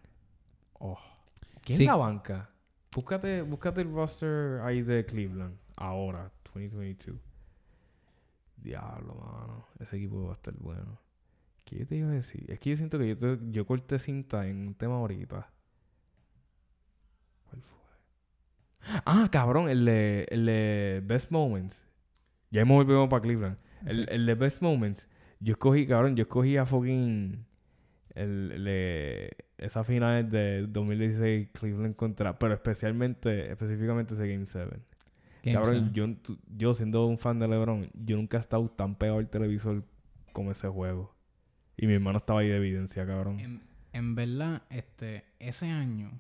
Oh. 0.75 0.99
¿Quién 1.63 1.79
Sí. 1.79 1.85
es 1.85 1.89
la 1.89 1.97
banca? 1.97 2.51
Búscate, 2.95 3.43
búscate 3.43 3.81
el 3.83 3.93
roster 3.93 4.61
ahí 4.63 4.83
de 4.83 5.05
Cleveland. 5.07 5.57
Ahora, 5.77 6.33
2022. 6.45 7.19
Diablo, 8.57 9.15
mano. 9.15 9.67
Ese 9.79 9.97
equipo 9.97 10.25
va 10.27 10.33
a 10.33 10.35
estar 10.37 10.55
bueno. 10.55 10.99
¿Qué 11.65 11.79
yo 11.79 11.87
te 11.87 11.97
iba 11.97 12.09
a 12.09 12.13
decir? 12.13 12.51
Es 12.51 12.59
que 12.59 12.71
yo 12.71 12.77
siento 12.77 12.99
que 12.99 13.09
yo, 13.09 13.17
te- 13.19 13.39
yo 13.51 13.67
corté 13.67 13.99
cinta 13.99 14.47
en 14.49 14.67
un 14.69 14.75
tema 14.75 14.97
ahorita. 14.97 15.51
¿Cuál 17.49 17.63
fue? 17.63 17.79
Ah, 19.07 19.29
cabrón, 19.31 19.69
el 19.69 19.85
de, 19.85 20.27
el 20.31 20.47
de 20.47 21.03
Best 21.05 21.31
Moments. 21.31 21.85
Ya 22.51 22.63
hemos 22.63 22.77
volvido 22.77 23.09
para 23.09 23.23
Cleveland. 23.23 23.57
El, 23.87 23.99
Sí. 24.01 24.07
el 24.11 24.27
de 24.27 24.35
Best 24.35 24.63
Moments. 24.63 25.09
Yo 25.41 25.53
escogí, 25.53 25.87
cabrón, 25.87 26.17
yo 26.17 26.23
escogí 26.23 26.57
a 26.57 26.67
fucking. 26.67 27.45
El, 28.15 28.53
el 28.53 28.65
de 28.65 29.37
esa 29.59 29.83
final 29.83 30.31
de 30.31 30.67
2016 30.69 31.49
Cleveland 31.53 31.97
contra. 31.97 32.39
Pero 32.39 32.55
especialmente, 32.55 33.51
específicamente 33.51 34.15
ese 34.15 34.29
Game 34.29 34.47
7. 34.47 34.71
Game 35.43 35.57
cabrón, 35.59 35.93
yo, 35.93 36.07
yo 36.57 36.73
siendo 36.75 37.07
un 37.07 37.19
fan 37.19 37.39
de 37.39 37.49
LeBron, 37.49 37.91
yo 37.93 38.17
nunca 38.17 38.37
he 38.39 38.41
estado 38.41 38.69
tan 38.71 38.95
pegado 38.95 39.19
al 39.19 39.29
televisor 39.29 39.85
como 40.33 40.53
ese 40.53 40.69
juego. 40.69 41.15
Y 41.77 41.87
mi 41.87 41.95
hermano 41.95 42.19
estaba 42.19 42.41
ahí 42.41 42.49
de 42.49 42.57
evidencia, 42.57 43.05
cabrón. 43.07 43.41
En, 43.41 43.63
en 43.93 44.15
verdad, 44.15 44.63
este, 44.71 45.25
ese 45.41 45.67
año, 45.69 46.13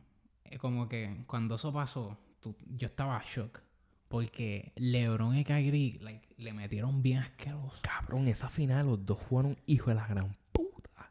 eh, 0.45 0.59
como 0.59 0.89
que 0.89 1.23
cuando 1.27 1.55
eso 1.55 1.73
pasó, 1.73 2.19
tú- 2.53 2.65
yo 2.77 2.87
estaba 2.87 3.23
shock. 3.27 3.61
Porque 4.09 4.73
LeBron 4.77 5.37
y 5.37 5.45
Kyrie 5.45 5.99
like, 6.01 6.29
le 6.39 6.53
metieron 6.53 7.03
bien 7.03 7.19
asqueroso. 7.19 7.79
Cabrón, 7.83 8.29
esa 8.29 8.49
final 8.49 8.87
los 8.87 9.05
dos 9.05 9.19
jugaron 9.19 9.57
hijo 9.67 9.91
de 9.91 9.97
la 9.97 10.07
gran 10.07 10.37
puta. 10.53 11.11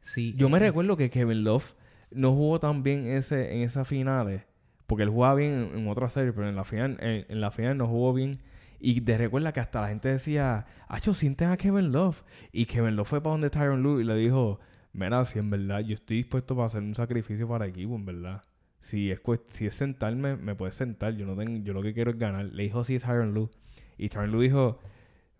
Sí, 0.00 0.34
Yo 0.36 0.48
me 0.50 0.58
recuerdo 0.58 0.96
que 0.96 1.08
Kevin 1.08 1.44
Love 1.44 1.74
no 2.10 2.32
jugó 2.34 2.60
tan 2.60 2.82
bien 2.82 3.06
ese, 3.06 3.54
en 3.54 3.62
esa 3.62 3.84
finales. 3.84 4.42
Porque 4.86 5.04
él 5.04 5.08
jugaba 5.10 5.36
bien 5.36 5.70
en, 5.72 5.78
en 5.78 5.88
otra 5.88 6.10
serie, 6.10 6.32
pero 6.32 6.46
en 6.48 6.56
la 6.56 6.64
final, 6.64 6.98
en, 7.00 7.24
en 7.28 7.40
la 7.40 7.50
final 7.50 7.78
no 7.78 7.86
jugó 7.86 8.12
bien. 8.12 8.32
Y 8.80 9.00
te 9.00 9.16
recuerda 9.16 9.52
que 9.52 9.60
hasta 9.60 9.80
la 9.80 9.88
gente 9.88 10.08
decía, 10.08 10.66
Acho, 10.88 11.14
sienten 11.14 11.48
a 11.50 11.56
Kevin 11.56 11.92
Love. 11.92 12.22
Y 12.50 12.66
Kevin 12.66 12.96
Love 12.96 13.08
fue 13.08 13.22
para 13.22 13.32
donde 13.32 13.48
Tyron 13.48 13.82
Lue 13.82 14.02
y 14.02 14.04
le 14.04 14.16
dijo, 14.16 14.58
mira, 14.92 15.24
si 15.24 15.38
en 15.38 15.48
verdad 15.48 15.80
yo 15.80 15.94
estoy 15.94 16.18
dispuesto 16.18 16.54
para 16.54 16.66
hacer 16.66 16.82
un 16.82 16.94
sacrificio 16.96 17.48
para 17.48 17.64
el 17.64 17.70
equipo, 17.70 17.94
en 17.94 18.04
verdad. 18.04 18.42
Si 18.82 19.12
es, 19.12 19.22
si 19.46 19.66
es 19.66 19.76
sentarme, 19.76 20.36
me 20.36 20.56
puedes 20.56 20.74
sentar. 20.74 21.14
Yo 21.14 21.24
no 21.24 21.36
tengo, 21.36 21.64
yo 21.64 21.72
lo 21.72 21.82
que 21.82 21.94
quiero 21.94 22.10
es 22.10 22.18
ganar. 22.18 22.46
Le 22.46 22.64
dijo 22.64 22.80
así 22.80 22.96
a 22.96 22.98
Tyron 22.98 23.32
Lue. 23.32 23.48
Y 23.96 24.08
Tyron 24.08 24.32
Lue 24.32 24.42
dijo, 24.42 24.80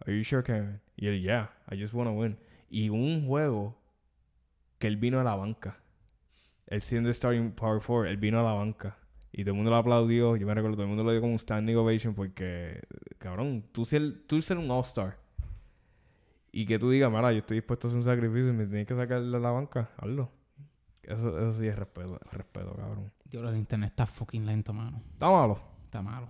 Are 0.07 0.17
you 0.17 0.23
sure, 0.23 0.45
Kevin? 0.45 0.81
Y 0.97 1.09
él, 1.09 1.21
yeah, 1.21 1.53
I 1.69 1.81
just 1.81 1.93
wanna 1.93 2.13
win. 2.13 2.39
Y 2.71 2.89
un 2.89 3.27
juego 3.27 3.77
que 4.79 4.87
él 4.87 4.97
vino 4.97 5.21
a 5.21 5.25
la 5.25 5.35
banca. 5.35 5.83
Él 6.69 6.81
siendo 6.81 7.13
starting 7.13 7.51
power 7.51 7.81
forward, 7.81 8.09
él 8.09 8.17
vino 8.17 8.39
a 8.39 8.45
la 8.45 8.53
banca. 8.53 8.97
Y 9.33 9.43
todo 9.43 9.51
el 9.51 9.57
mundo 9.57 9.73
lo 9.73 9.77
aplaudió. 9.77 10.37
Yo 10.37 10.47
me 10.47 10.55
recuerdo, 10.55 10.77
todo 10.77 10.85
el 10.85 10.89
mundo 10.89 11.03
lo 11.03 11.11
dio 11.11 11.21
como 11.21 11.33
un 11.33 11.39
standing 11.41 11.77
ovation 11.77 12.15
porque, 12.15 12.81
cabrón, 13.19 13.65
tú 13.73 13.85
ser, 13.85 14.23
tú 14.29 14.39
un 14.51 14.71
all-star. 14.71 15.19
Y 16.53 16.65
que 16.65 16.79
tú 16.79 16.91
digas, 16.91 17.11
mira, 17.11 17.33
yo 17.33 17.39
estoy 17.39 17.57
dispuesto 17.57 17.87
a 17.87 17.89
hacer 17.89 17.99
un 17.99 18.05
sacrificio 18.05 18.51
y 18.51 18.53
me 18.53 18.67
tienes 18.67 18.87
que 18.87 18.95
sacar 18.95 19.21
de 19.21 19.41
la 19.41 19.51
banca, 19.51 19.91
hazlo. 19.97 20.31
Eso, 21.03 21.37
eso 21.39 21.59
sí 21.59 21.67
es 21.67 21.77
respeto, 21.79 22.19
respeto, 22.31 22.75
cabrón. 22.75 23.13
Dios, 23.25 23.49
el 23.51 23.57
internet 23.57 23.91
está 23.91 24.07
fucking 24.07 24.47
lento, 24.47 24.73
mano. 24.73 25.03
Está 25.13 25.29
malo. 25.31 25.61
Está 25.85 26.03
malo. 26.03 26.29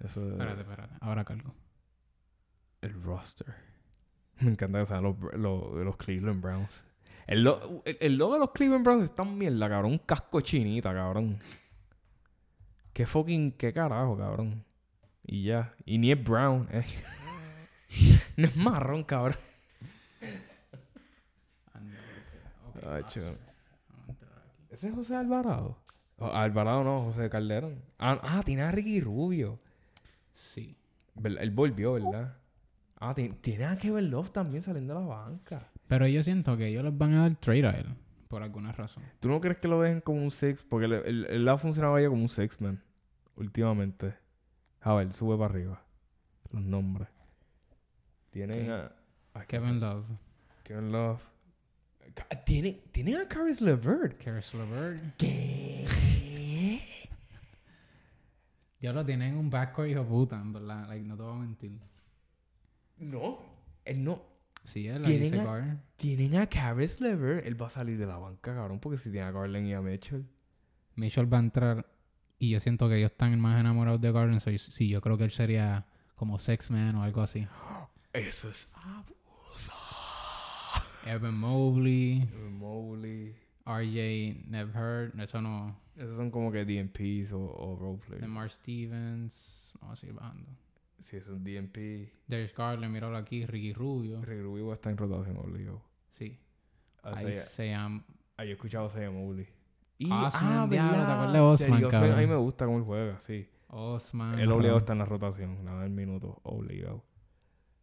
Eso 0.00 0.24
es 0.24 0.32
Espérate, 0.32 0.60
espérate. 0.62 0.94
Ahora 1.00 1.24
cargo. 1.24 1.54
el 2.80 3.02
roster. 3.02 3.54
Me 4.40 4.52
encanta 4.52 4.78
que 4.80 4.86
sean 4.86 5.02
los, 5.02 5.16
los, 5.34 5.74
los 5.74 5.96
Cleveland 5.96 6.40
Browns. 6.40 6.82
El, 7.26 7.42
lo- 7.44 7.82
el, 7.84 7.98
el 8.00 8.16
logo 8.16 8.34
de 8.34 8.40
los 8.40 8.52
Cleveland 8.52 8.84
Browns 8.84 9.04
está 9.04 9.22
en 9.24 9.36
mierda, 9.36 9.68
cabrón. 9.68 9.92
Un 9.92 9.98
casco 9.98 10.40
chinita, 10.40 10.94
cabrón. 10.94 11.38
Qué 12.92 13.06
fucking, 13.06 13.52
qué 13.52 13.72
carajo, 13.72 14.16
cabrón. 14.16 14.64
Y 15.24 15.44
ya. 15.44 15.74
Y 15.84 15.98
ni 15.98 16.10
es 16.12 16.24
brown. 16.24 16.66
eh. 16.70 16.86
no 18.38 18.46
es 18.46 18.56
marrón, 18.56 19.04
cabrón. 19.04 19.36
Ay, 22.86 23.02
chico. 23.08 23.34
¿Ese 24.70 24.88
es 24.88 24.94
José 24.94 25.16
Alvarado? 25.16 25.78
Alvarado 26.18 26.82
no, 26.84 27.02
José 27.04 27.30
Calderón. 27.30 27.80
Ah, 27.98 28.18
ah, 28.22 28.42
tiene 28.44 28.62
a 28.62 28.70
Ricky 28.72 29.00
Rubio. 29.00 29.58
Sí. 30.32 30.76
Él 31.22 31.50
volvió, 31.50 31.92
¿verdad? 31.94 32.36
Ah, 33.00 33.14
ti- 33.14 33.28
tiene 33.40 33.66
a 33.66 33.76
Kevin 33.76 34.10
Love 34.10 34.30
también 34.30 34.62
saliendo 34.62 34.94
de 34.94 35.00
la 35.00 35.06
banca. 35.06 35.68
Pero 35.86 36.06
yo 36.08 36.22
siento 36.22 36.56
que 36.56 36.66
ellos 36.66 36.82
les 36.84 36.96
van 36.96 37.14
a 37.14 37.22
dar 37.22 37.36
trade 37.36 37.66
a 37.66 37.70
él. 37.70 37.86
Por 38.28 38.42
alguna 38.42 38.72
razón. 38.72 39.02
¿Tú 39.20 39.28
no 39.28 39.40
crees 39.40 39.58
que 39.58 39.68
lo 39.68 39.80
dejen 39.80 40.00
como 40.00 40.22
un 40.22 40.30
six? 40.30 40.62
Porque 40.62 40.86
él, 40.86 40.92
él- 40.92 41.26
él 41.30 41.48
ha 41.48 41.56
funcionado 41.56 41.98
ya 41.98 42.08
como 42.08 42.22
un 42.22 42.28
six 42.28 42.60
man 42.60 42.82
últimamente. 43.36 44.14
A 44.80 44.94
ver, 44.94 45.12
sube 45.12 45.36
para 45.38 45.50
arriba. 45.50 45.82
Los 46.52 46.62
nombres. 46.62 47.08
Tienen 48.30 48.70
a 48.70 49.44
Kevin 49.46 49.80
Love. 49.80 50.04
Kevin 50.64 50.92
Love. 50.92 51.20
Ca- 52.14 52.28
Tienen, 52.44 52.80
a 53.16 53.28
Caris 53.28 53.60
LeVert. 53.60 54.22
Karis 54.22 54.52
LeVert. 54.54 55.16
¿Qué? 55.16 55.86
Ya 58.80 58.92
lo 58.92 59.04
tienen 59.04 59.36
un 59.36 59.50
backcourt 59.50 59.88
hijo 59.90 60.00
de 60.00 60.06
puta, 60.06 60.40
en 60.40 60.52
verdad. 60.52 60.86
Like, 60.88 61.04
no 61.04 61.16
te 61.16 61.22
voy 61.22 61.32
a 61.36 61.38
mentir. 61.40 61.78
No. 62.98 63.38
Él 63.84 64.04
no. 64.04 64.22
Sí, 64.64 64.86
él 64.86 65.02
Tienen 65.02 65.32
dice 65.32 65.40
a-. 65.40 65.78
Tienen 65.96 66.36
a 66.36 66.46
Caris 66.46 67.00
LeVert. 67.00 67.44
Él 67.46 67.60
va 67.60 67.66
a 67.66 67.70
salir 67.70 67.98
de 67.98 68.06
la 68.06 68.18
banca, 68.18 68.54
cabrón, 68.54 68.78
porque 68.78 68.98
si 68.98 69.10
tiene 69.10 69.26
a 69.26 69.32
Garland 69.32 69.66
y 69.66 69.72
a 69.72 69.80
Mitchell. 69.80 70.26
Mitchell 70.94 71.32
va 71.32 71.38
a 71.38 71.40
entrar 71.40 71.86
Y 72.40 72.50
yo 72.50 72.60
siento 72.60 72.88
que 72.88 72.96
ellos 72.98 73.10
están 73.12 73.38
más 73.40 73.58
enamorados 73.58 74.00
de 74.00 74.12
Garland. 74.12 74.40
So, 74.40 74.50
yo- 74.50 74.58
sí, 74.58 74.88
yo 74.88 75.00
creo 75.00 75.16
que 75.18 75.24
él 75.24 75.32
sería 75.32 75.86
como 76.14 76.38
Sex 76.38 76.70
Man 76.70 76.94
o 76.96 77.02
algo 77.02 77.20
así. 77.22 77.46
Eso 78.12 78.48
es. 78.48 78.68
Evan 81.06 81.34
Mobley, 81.34 82.28
Mobley. 82.50 83.34
RJ 83.66 84.46
Never 84.48 84.74
Heard. 84.74 85.20
Eso 85.20 85.40
no. 85.42 85.76
Esos 85.96 86.16
son 86.16 86.30
como 86.30 86.50
que 86.52 86.64
DMPs 86.64 87.32
o, 87.32 87.40
o 87.40 87.76
roleplayers. 87.76 88.22
Lamar 88.22 88.50
Stevens. 88.50 89.74
Vamos 89.80 89.98
a 89.98 90.00
seguir 90.00 90.14
bajando. 90.16 90.48
Sí, 91.00 91.16
esos 91.16 91.34
son 91.34 91.44
DMP. 91.44 92.10
Darius 92.26 92.54
Garland, 92.54 92.92
míralo 92.92 93.16
aquí. 93.16 93.46
Ricky 93.46 93.72
Rubio. 93.72 94.20
Rick 94.22 94.42
Rubio 94.42 94.72
está 94.72 94.90
en 94.90 94.96
rotación 94.96 95.36
obligado. 95.36 95.82
Sí. 96.10 96.38
Ah, 97.02 97.12
Ahí 97.16 97.32
se- 97.34 97.68
llama. 97.68 98.04
ah, 98.36 98.44
yo 98.44 98.50
he 98.50 98.54
escuchado 98.54 98.86
a 98.86 98.90
Saya 98.90 99.10
Mobley. 99.10 99.46
Osman, 100.00 100.70
diablo, 100.70 100.92
¿te 100.92 100.98
¿verdad? 100.98 101.12
acuerdas 101.14 101.32
de 101.32 101.40
Osman, 101.40 101.56
Serioso, 101.58 101.90
cabrón? 101.90 102.12
A 102.12 102.16
mí 102.20 102.26
me 102.26 102.36
gusta 102.36 102.64
cómo 102.66 102.78
él 102.78 102.84
juega, 102.84 103.18
sí. 103.20 103.48
Osman. 103.68 104.38
El 104.38 104.50
obligado 104.52 104.78
está 104.78 104.92
en 104.94 104.98
la 105.00 105.04
rotación. 105.04 105.64
Nada 105.64 105.82
del 105.82 105.90
minuto. 105.90 106.40
Obligado. 106.44 107.04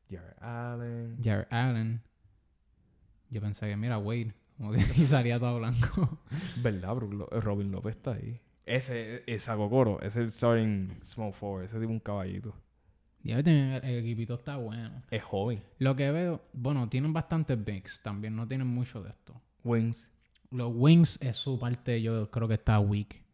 Jared 0.09 0.37
Allen. 0.41 1.17
Jared 1.23 1.47
Allen. 1.51 2.01
Yo 3.29 3.41
pensé 3.41 3.67
que, 3.67 3.75
mira, 3.77 3.97
Wade. 3.97 4.33
Como 4.57 4.71
que 4.71 4.79
y 4.95 5.05
salía 5.05 5.39
todo 5.39 5.57
blanco. 5.59 6.19
¿Verdad, 6.63 6.95
Lo- 7.09 7.27
Robin 7.41 7.71
López 7.71 7.95
está 7.97 8.13
ahí. 8.13 8.39
Ese 8.65 9.23
es 9.27 9.43
Sagokoro. 9.43 9.99
Ese 9.99 10.07
es 10.07 10.17
el 10.17 10.31
starting 10.31 10.87
small 11.03 11.33
forward. 11.33 11.65
Ese 11.65 11.79
tipo 11.79 11.91
un 11.91 11.99
caballito. 11.99 12.55
Ya 13.23 13.37
ven, 13.37 13.47
el, 13.47 13.83
el 13.83 13.99
equipito 13.99 14.35
está 14.35 14.57
bueno. 14.57 15.01
Es 15.11 15.23
joven. 15.23 15.61
Lo 15.79 15.95
que 15.95 16.11
veo, 16.11 16.41
bueno, 16.53 16.87
tienen 16.89 17.11
bastantes 17.11 17.63
bigs 17.63 18.01
también, 18.03 18.35
no 18.35 18.47
tienen 18.47 18.67
mucho 18.67 19.01
de 19.03 19.09
esto. 19.09 19.41
Wings. 19.63 20.09
Los 20.51 20.71
wings 20.75 21.19
es 21.21 21.35
su 21.35 21.57
parte, 21.59 22.01
yo 22.01 22.29
creo 22.29 22.47
que 22.47 22.53
está 22.53 22.79
weak. 22.79 23.24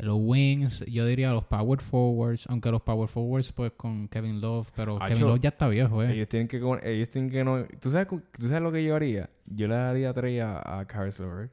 Los 0.00 0.18
wings, 0.20 0.84
yo 0.86 1.04
diría 1.06 1.30
los 1.32 1.44
power 1.44 1.80
forwards, 1.80 2.46
aunque 2.48 2.70
los 2.70 2.82
power 2.82 3.08
forwards 3.08 3.52
pues 3.52 3.72
con 3.76 4.08
Kevin 4.08 4.40
Love, 4.40 4.70
pero 4.74 4.96
Acho, 4.96 5.14
Kevin 5.14 5.28
Love 5.28 5.40
ya 5.40 5.48
está 5.50 5.68
viejo, 5.68 6.02
eh. 6.02 6.12
Ellos 6.12 6.28
tienen 6.28 6.48
que... 6.48 6.56
Ellos 6.56 7.10
tienen 7.10 7.30
que 7.30 7.44
no... 7.44 7.64
¿Tú 7.80 7.90
sabes, 7.90 8.06
¿Tú 8.08 8.48
sabes 8.48 8.62
lo 8.62 8.72
que 8.72 8.82
yo 8.82 8.96
haría? 8.96 9.28
Yo 9.46 9.68
le 9.68 9.74
daría 9.74 10.12
tres 10.12 10.42
a, 10.42 10.80
a 10.80 10.84
LeVert 10.84 11.52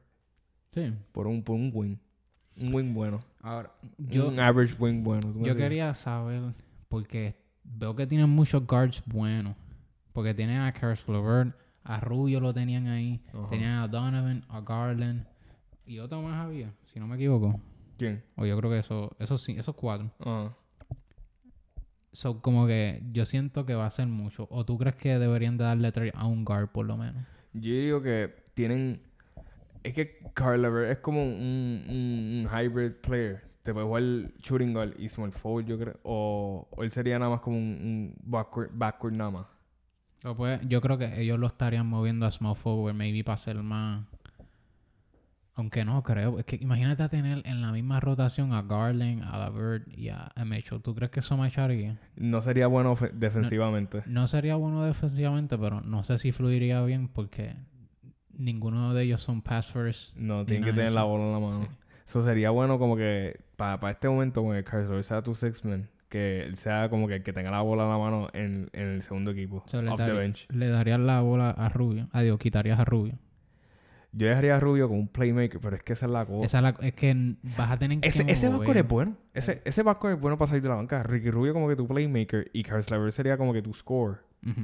Sí. 0.72 0.92
por 1.12 1.26
un, 1.26 1.42
por 1.42 1.56
un 1.56 1.70
wing. 1.74 1.96
Un 2.56 2.74
wing 2.74 2.92
bueno. 2.92 3.20
Ahora, 3.40 3.72
yo, 3.98 4.28
un 4.28 4.40
average 4.40 4.74
wing 4.78 5.02
bueno. 5.02 5.32
¿tú 5.32 5.38
me 5.38 5.48
yo 5.48 5.56
quería 5.56 5.94
saber, 5.94 6.54
porque 6.88 7.36
veo 7.64 7.94
que 7.94 8.06
tienen 8.06 8.28
muchos 8.28 8.66
guards 8.66 9.02
buenos. 9.06 9.54
Porque 10.12 10.34
tienen 10.34 10.60
a 10.60 10.72
Caris 10.72 11.06
LeVert, 11.06 11.54
a 11.84 12.00
Rubio 12.00 12.40
lo 12.40 12.52
tenían 12.52 12.88
ahí, 12.88 13.20
tenían 13.50 13.78
a 13.78 13.88
Donovan, 13.88 14.42
a 14.48 14.60
Garland, 14.60 15.24
y 15.86 16.00
otro 16.00 16.20
más 16.22 16.36
había, 16.36 16.72
si 16.84 16.98
no 16.98 17.06
me 17.06 17.14
equivoco. 17.14 17.60
¿Quién? 17.98 18.22
O 18.36 18.46
yo 18.46 18.56
creo 18.56 18.70
que 18.70 18.78
eso, 18.78 19.14
esos 19.18 19.46
esos 19.48 19.74
cuatro. 19.74 20.10
Ajá. 20.20 20.56
So, 22.12 22.40
como 22.40 22.66
que 22.66 23.02
yo 23.12 23.26
siento 23.26 23.66
que 23.66 23.74
va 23.74 23.86
a 23.86 23.90
ser 23.90 24.06
mucho. 24.06 24.48
¿O 24.50 24.64
tú 24.64 24.78
crees 24.78 24.96
que 24.96 25.18
deberían 25.18 25.58
de 25.58 25.64
darle 25.64 25.92
trade 25.92 26.12
a 26.14 26.26
un 26.26 26.44
guard 26.44 26.68
por 26.68 26.86
lo 26.86 26.96
menos? 26.96 27.24
Yo 27.52 27.72
digo 27.74 28.02
que 28.02 28.34
tienen... 28.54 29.02
Es 29.84 29.92
que 29.94 30.18
Carl 30.34 30.62
Levert 30.62 30.90
es 30.90 30.98
como 30.98 31.22
un, 31.22 31.84
un, 31.88 32.46
un 32.46 32.48
hybrid 32.50 32.92
player. 33.02 33.46
Te 33.62 33.72
puede 33.72 33.86
jugar 33.86 34.02
shooting 34.42 34.72
guard 34.72 34.98
y 34.98 35.08
small 35.08 35.32
forward, 35.32 35.66
yo 35.66 35.78
creo. 35.78 36.00
O, 36.02 36.66
o 36.70 36.82
él 36.82 36.90
sería 36.90 37.18
nada 37.18 37.30
más 37.30 37.40
como 37.40 37.56
un, 37.56 37.64
un 37.64 38.14
backward, 38.22 38.70
backward 38.72 39.14
nada 39.14 39.30
más. 39.30 39.46
O 40.24 40.34
pues, 40.34 40.60
yo 40.66 40.80
creo 40.80 40.98
que 40.98 41.20
ellos 41.20 41.38
lo 41.38 41.46
estarían 41.46 41.86
moviendo 41.86 42.26
a 42.26 42.30
small 42.30 42.56
forward, 42.56 42.94
maybe 42.94 43.22
para 43.22 43.38
ser 43.38 43.62
más... 43.62 44.06
Aunque 45.58 45.84
no 45.84 46.04
creo. 46.04 46.38
Es 46.38 46.44
que 46.44 46.54
imagínate 46.54 47.08
tener 47.08 47.42
en 47.44 47.60
la 47.60 47.72
misma 47.72 47.98
rotación 47.98 48.52
a 48.52 48.62
Garland, 48.62 49.24
a 49.24 49.38
Lavert 49.38 49.88
y 49.88 50.08
a, 50.08 50.32
Mitchell. 50.46 50.80
¿Tú 50.80 50.94
crees 50.94 51.10
que 51.10 51.18
eso 51.18 51.36
macharía? 51.36 51.98
No 52.14 52.40
sería 52.42 52.68
bueno 52.68 52.94
defensivamente. 53.12 54.04
No 54.06 54.28
sería 54.28 54.54
bueno 54.54 54.84
defensivamente, 54.84 55.58
pero 55.58 55.80
no 55.80 56.04
sé 56.04 56.18
si 56.18 56.30
fluiría 56.30 56.80
bien 56.84 57.08
porque 57.08 57.56
ninguno 58.30 58.94
de 58.94 59.02
ellos 59.02 59.20
son 59.20 59.42
pass 59.42 59.66
first. 59.72 60.16
No, 60.16 60.46
tienen 60.46 60.64
que 60.64 60.72
tener 60.72 60.92
la 60.92 61.02
bola 61.02 61.24
en 61.24 61.32
la 61.32 61.40
mano. 61.40 61.62
Sí. 61.62 61.68
Eso 62.06 62.24
sería 62.24 62.50
bueno 62.50 62.78
como 62.78 62.96
que 62.96 63.40
para 63.56 63.90
este 63.90 64.08
momento, 64.08 64.42
como 64.42 64.54
que 64.54 64.62
Carl 64.62 64.84
Levert 64.84 65.02
sea 65.02 65.22
tu 65.22 65.34
six 65.34 65.64
man, 65.64 65.88
que 66.08 66.42
él 66.42 66.56
sea 66.56 66.88
como 66.88 67.08
que 67.08 67.16
el 67.16 67.22
que 67.24 67.32
tenga 67.32 67.50
la 67.50 67.62
bola 67.62 67.82
en 67.82 67.90
la 67.90 67.98
mano 67.98 68.28
en, 68.32 68.70
en 68.74 68.86
el 68.86 69.02
segundo 69.02 69.32
equipo. 69.32 69.64
Off 69.66 69.96
the 69.96 70.12
bench. 70.12 70.46
le 70.50 70.68
darías 70.68 71.00
la 71.00 71.20
bola 71.20 71.50
a 71.50 71.68
Rubio. 71.68 72.08
Adiós, 72.12 72.38
quitarías 72.38 72.78
a 72.78 72.84
Rubio. 72.84 73.18
Yo 74.12 74.26
dejaría 74.26 74.56
a 74.56 74.60
Rubio 74.60 74.88
como 74.88 75.00
un 75.00 75.08
playmaker, 75.08 75.60
pero 75.60 75.76
es 75.76 75.82
que 75.82 75.92
esa 75.92 76.06
es 76.06 76.12
la 76.12 76.24
cosa. 76.24 76.46
Esa 76.46 76.58
es, 76.58 76.62
la- 76.62 76.86
es 76.86 76.94
que 76.94 77.36
vas 77.56 77.70
a 77.70 77.78
tener 77.78 78.00
que 78.00 78.08
Ese, 78.08 78.24
ese 78.26 78.48
backcourt 78.48 78.76
es 78.78 78.88
bueno. 78.88 79.16
Ese, 79.34 79.60
ese 79.64 79.82
backcourt 79.82 80.14
es 80.14 80.20
bueno 80.20 80.38
para 80.38 80.48
salir 80.48 80.62
de 80.62 80.68
la 80.70 80.76
banca. 80.76 81.02
Ricky 81.02 81.30
Rubio 81.30 81.52
como 81.52 81.68
que 81.68 81.76
tu 81.76 81.86
playmaker 81.86 82.50
y 82.54 82.62
Carl 82.62 82.82
Levert 82.90 83.12
sería 83.12 83.36
como 83.36 83.52
que 83.52 83.60
tu 83.62 83.74
score. 83.74 84.18
Ujú. 84.46 84.62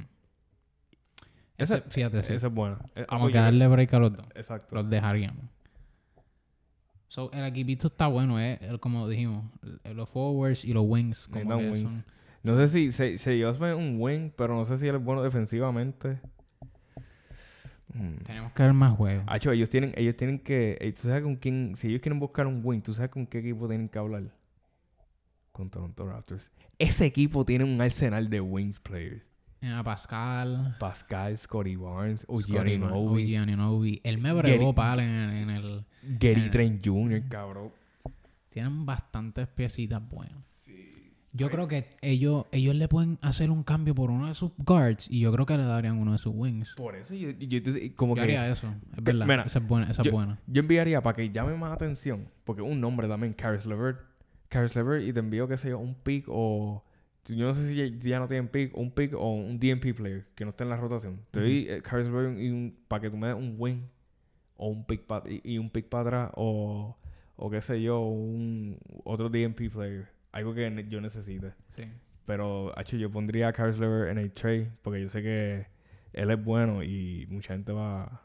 Ese, 1.58 1.74
Ese- 1.76 1.90
fíjate, 1.90 2.22
sí. 2.22 2.32
ese 2.32 2.46
es 2.46 2.52
bueno. 2.52 2.78
Eh, 2.96 3.04
Como 3.08 3.28
que 3.28 3.34
darle 3.38 3.68
break 3.68 3.92
a 3.94 3.98
los 3.98 4.16
dos. 4.16 4.26
Exacto. 4.34 4.74
Los 4.74 4.88
dejaríamos. 4.90 5.44
So, 7.08 7.30
el 7.32 7.44
equipito 7.44 7.86
está 7.86 8.08
bueno, 8.08 8.40
¿eh? 8.40 8.58
Como 8.80 9.06
dijimos. 9.08 9.44
Los 9.84 10.08
forwards 10.08 10.64
y 10.64 10.72
los 10.72 10.84
wings. 10.86 11.28
Como 11.28 11.58
que 11.58 11.70
wings. 11.70 11.92
son- 11.92 12.04
No 12.42 12.56
sé 12.56 12.68
si 12.68 12.90
se, 12.92 13.18
se 13.18 13.40
es 13.40 13.58
un 13.60 13.96
wing, 14.00 14.30
pero 14.36 14.56
no 14.56 14.64
sé 14.64 14.76
si 14.78 14.88
él 14.88 14.96
es 14.96 15.04
bueno 15.04 15.22
defensivamente. 15.22 16.18
Mm. 17.94 18.16
Tenemos 18.24 18.52
que 18.52 18.62
ver 18.62 18.72
más 18.72 18.96
juegos. 18.96 19.24
Acho, 19.28 19.52
ellos 19.52 19.70
tienen, 19.70 19.92
ellos 19.96 20.16
tienen 20.16 20.40
que. 20.40 20.76
eh, 20.80 20.92
¿Tú 20.92 21.02
sabes 21.02 21.22
con 21.22 21.36
quién? 21.36 21.74
Si 21.76 21.88
ellos 21.88 22.00
quieren 22.02 22.18
buscar 22.18 22.46
un 22.46 22.60
win, 22.62 22.82
¿tú 22.82 22.92
sabes 22.92 23.10
con 23.10 23.26
qué 23.26 23.38
equipo 23.38 23.68
tienen 23.68 23.88
que 23.88 23.98
hablar? 23.98 24.24
Con 25.52 25.70
Toronto 25.70 26.06
Raptors. 26.06 26.50
Ese 26.78 27.06
equipo 27.06 27.44
tiene 27.44 27.64
un 27.64 27.80
arsenal 27.80 28.28
de 28.28 28.40
wings 28.40 28.80
players. 28.80 29.22
A 29.62 29.82
Pascal. 29.82 30.76
Pascal, 30.78 31.38
Scotty 31.38 31.76
Barnes, 31.76 32.22
Scottie 32.22 32.58
Ogiani 32.58 32.76
Barnes, 32.78 32.90
Novi, 32.90 33.36
OG 33.36 33.42
Anunoby. 33.42 34.00
Él 34.04 34.18
me 34.18 34.32
bregó 34.34 34.74
pal 34.74 35.00
en, 35.00 35.08
en 35.08 35.50
el... 35.50 35.86
Gary. 36.02 36.50
Trent 36.50 36.84
Jr., 36.84 37.22
cabrón. 37.28 37.72
Tienen 38.50 38.84
bastantes 38.84 39.48
piecitas 39.48 40.06
buenas. 40.06 40.36
Yo 41.36 41.50
creo 41.50 41.66
que 41.68 41.88
ellos, 42.00 42.46
ellos 42.52 42.74
le 42.76 42.86
pueden 42.86 43.18
hacer 43.20 43.50
un 43.50 43.64
cambio 43.64 43.92
por 43.94 44.10
uno 44.10 44.28
de 44.28 44.34
sus 44.34 44.52
guards 44.56 45.10
y 45.10 45.18
yo 45.20 45.32
creo 45.32 45.46
que 45.46 45.58
le 45.58 45.64
darían 45.64 45.98
uno 45.98 46.12
de 46.12 46.18
sus 46.18 46.32
wings. 46.34 46.74
Por 46.76 46.94
eso 46.94 47.12
yo, 47.14 47.30
yo- 47.32 47.58
yo- 47.58 47.72
como 47.96 48.12
Yo 48.14 48.22
que 48.22 48.36
haría 48.36 48.48
eso. 48.48 48.68
Es 48.96 49.02
verdad. 49.02 49.26
mira, 49.26 49.42
esa 49.42 49.58
es 49.58 49.66
buena. 49.68 49.90
Esa 49.90 50.02
es 50.02 50.10
buena. 50.12 50.38
yo 50.46 50.60
enviaría 50.60 51.02
para 51.02 51.16
que 51.16 51.30
llame 51.30 51.56
más 51.56 51.72
atención, 51.72 52.28
porque 52.44 52.62
un 52.62 52.80
nombre 52.80 53.08
también, 53.08 53.32
Caris 53.32 53.66
LeVert. 53.66 54.00
Caris 54.48 54.76
LeVert 54.76 55.02
y 55.04 55.12
te 55.12 55.18
envío, 55.20 55.48
qué 55.48 55.56
sé 55.56 55.70
yo, 55.70 55.78
un 55.80 55.94
pick 55.94 56.26
o... 56.28 56.84
Yo 57.26 57.46
no 57.46 57.54
sé 57.54 57.66
si 57.66 57.74
ya, 57.74 57.86
si 58.00 58.10
ya 58.10 58.18
no 58.20 58.28
tienen 58.28 58.48
pick, 58.48 58.76
un 58.76 58.90
pick 58.92 59.14
o 59.14 59.32
un 59.34 59.58
DMP 59.58 59.94
player 59.94 60.26
que 60.36 60.44
no 60.44 60.50
esté 60.50 60.62
en 60.64 60.70
la 60.70 60.76
rotación. 60.76 61.20
Te 61.32 61.40
doy 61.40 61.66
eh, 61.68 61.80
Caris 61.82 62.06
LeVert 62.06 62.38
y 62.38 62.50
un, 62.50 62.76
para 62.86 63.00
que 63.02 63.10
tú 63.10 63.16
me 63.16 63.26
des 63.26 63.34
un 63.36 63.56
win 63.58 63.88
o 64.56 64.68
un 64.68 64.84
pick 64.84 65.04
pa- 65.06 65.24
y, 65.28 65.40
y 65.54 65.58
un 65.58 65.70
pick 65.70 65.86
para 65.88 66.02
atrás 66.02 66.30
o, 66.36 66.96
o 67.36 67.50
qué 67.50 67.60
sé 67.62 67.80
yo, 67.82 68.00
un 68.02 68.78
otro 69.04 69.30
DMP 69.30 69.68
player. 69.72 70.13
Algo 70.34 70.52
que 70.52 70.86
yo 70.88 71.00
necesite. 71.00 71.52
Sí. 71.70 71.84
Pero, 72.26 72.78
hecho, 72.78 72.96
yo 72.96 73.10
pondría 73.10 73.48
a 73.48 73.52
Caris 73.52 73.78
LeVert 73.78 74.10
en 74.10 74.18
el 74.18 74.32
trade 74.32 74.72
porque 74.82 75.00
yo 75.00 75.08
sé 75.08 75.22
que 75.22 75.66
él 76.12 76.30
es 76.30 76.44
bueno 76.44 76.82
y 76.82 77.26
mucha 77.30 77.54
gente 77.54 77.72
va... 77.72 78.20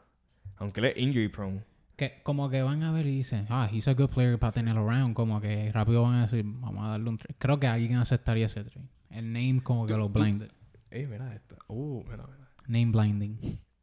Aunque 0.56 0.80
él 0.80 0.86
es 0.86 0.96
injury 0.98 1.28
prone. 1.28 1.62
Que 1.96 2.20
como 2.22 2.50
que 2.50 2.62
van 2.62 2.82
a 2.82 2.92
ver 2.92 3.06
y 3.06 3.16
dicen, 3.18 3.46
ah, 3.48 3.68
he's 3.72 3.86
a 3.86 3.94
good 3.94 4.08
player 4.10 4.38
para 4.38 4.52
tenerlo 4.52 4.88
around. 4.88 5.14
Como 5.14 5.40
que 5.40 5.70
rápido 5.70 6.02
van 6.02 6.14
a 6.14 6.22
decir, 6.26 6.44
vamos 6.46 6.84
a 6.84 6.88
darle 6.88 7.10
un 7.10 7.16
trade. 7.18 7.34
Creo 7.38 7.60
que 7.60 7.66
alguien 7.68 7.96
aceptaría 7.96 8.46
ese 8.46 8.64
trade. 8.64 8.88
El 9.10 9.32
name 9.32 9.60
como 9.62 9.86
que 9.86 9.96
lo 9.96 10.08
blinded. 10.08 10.50
Ey, 10.90 11.06
mira 11.06 11.32
esta. 11.34 11.56
Uh, 11.68 12.02
mira, 12.04 12.26
mira. 12.26 12.48
Name 12.66 12.86
blinding. 12.92 13.38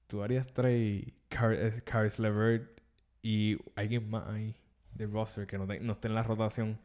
Tú 0.07 0.21
harías 0.23 0.47
trade 0.53 1.13
Car 1.29 1.53
eh, 1.53 1.81
Caris 1.85 2.19
LeVert 2.19 2.81
y 3.21 3.57
alguien 3.75 4.09
más 4.09 4.27
ahí 4.27 4.55
del 4.93 5.11
roster 5.11 5.45
que 5.45 5.57
no, 5.57 5.67
te- 5.67 5.79
no 5.79 5.93
esté 5.93 6.07
en 6.07 6.13
la 6.15 6.23
rotación 6.23 6.79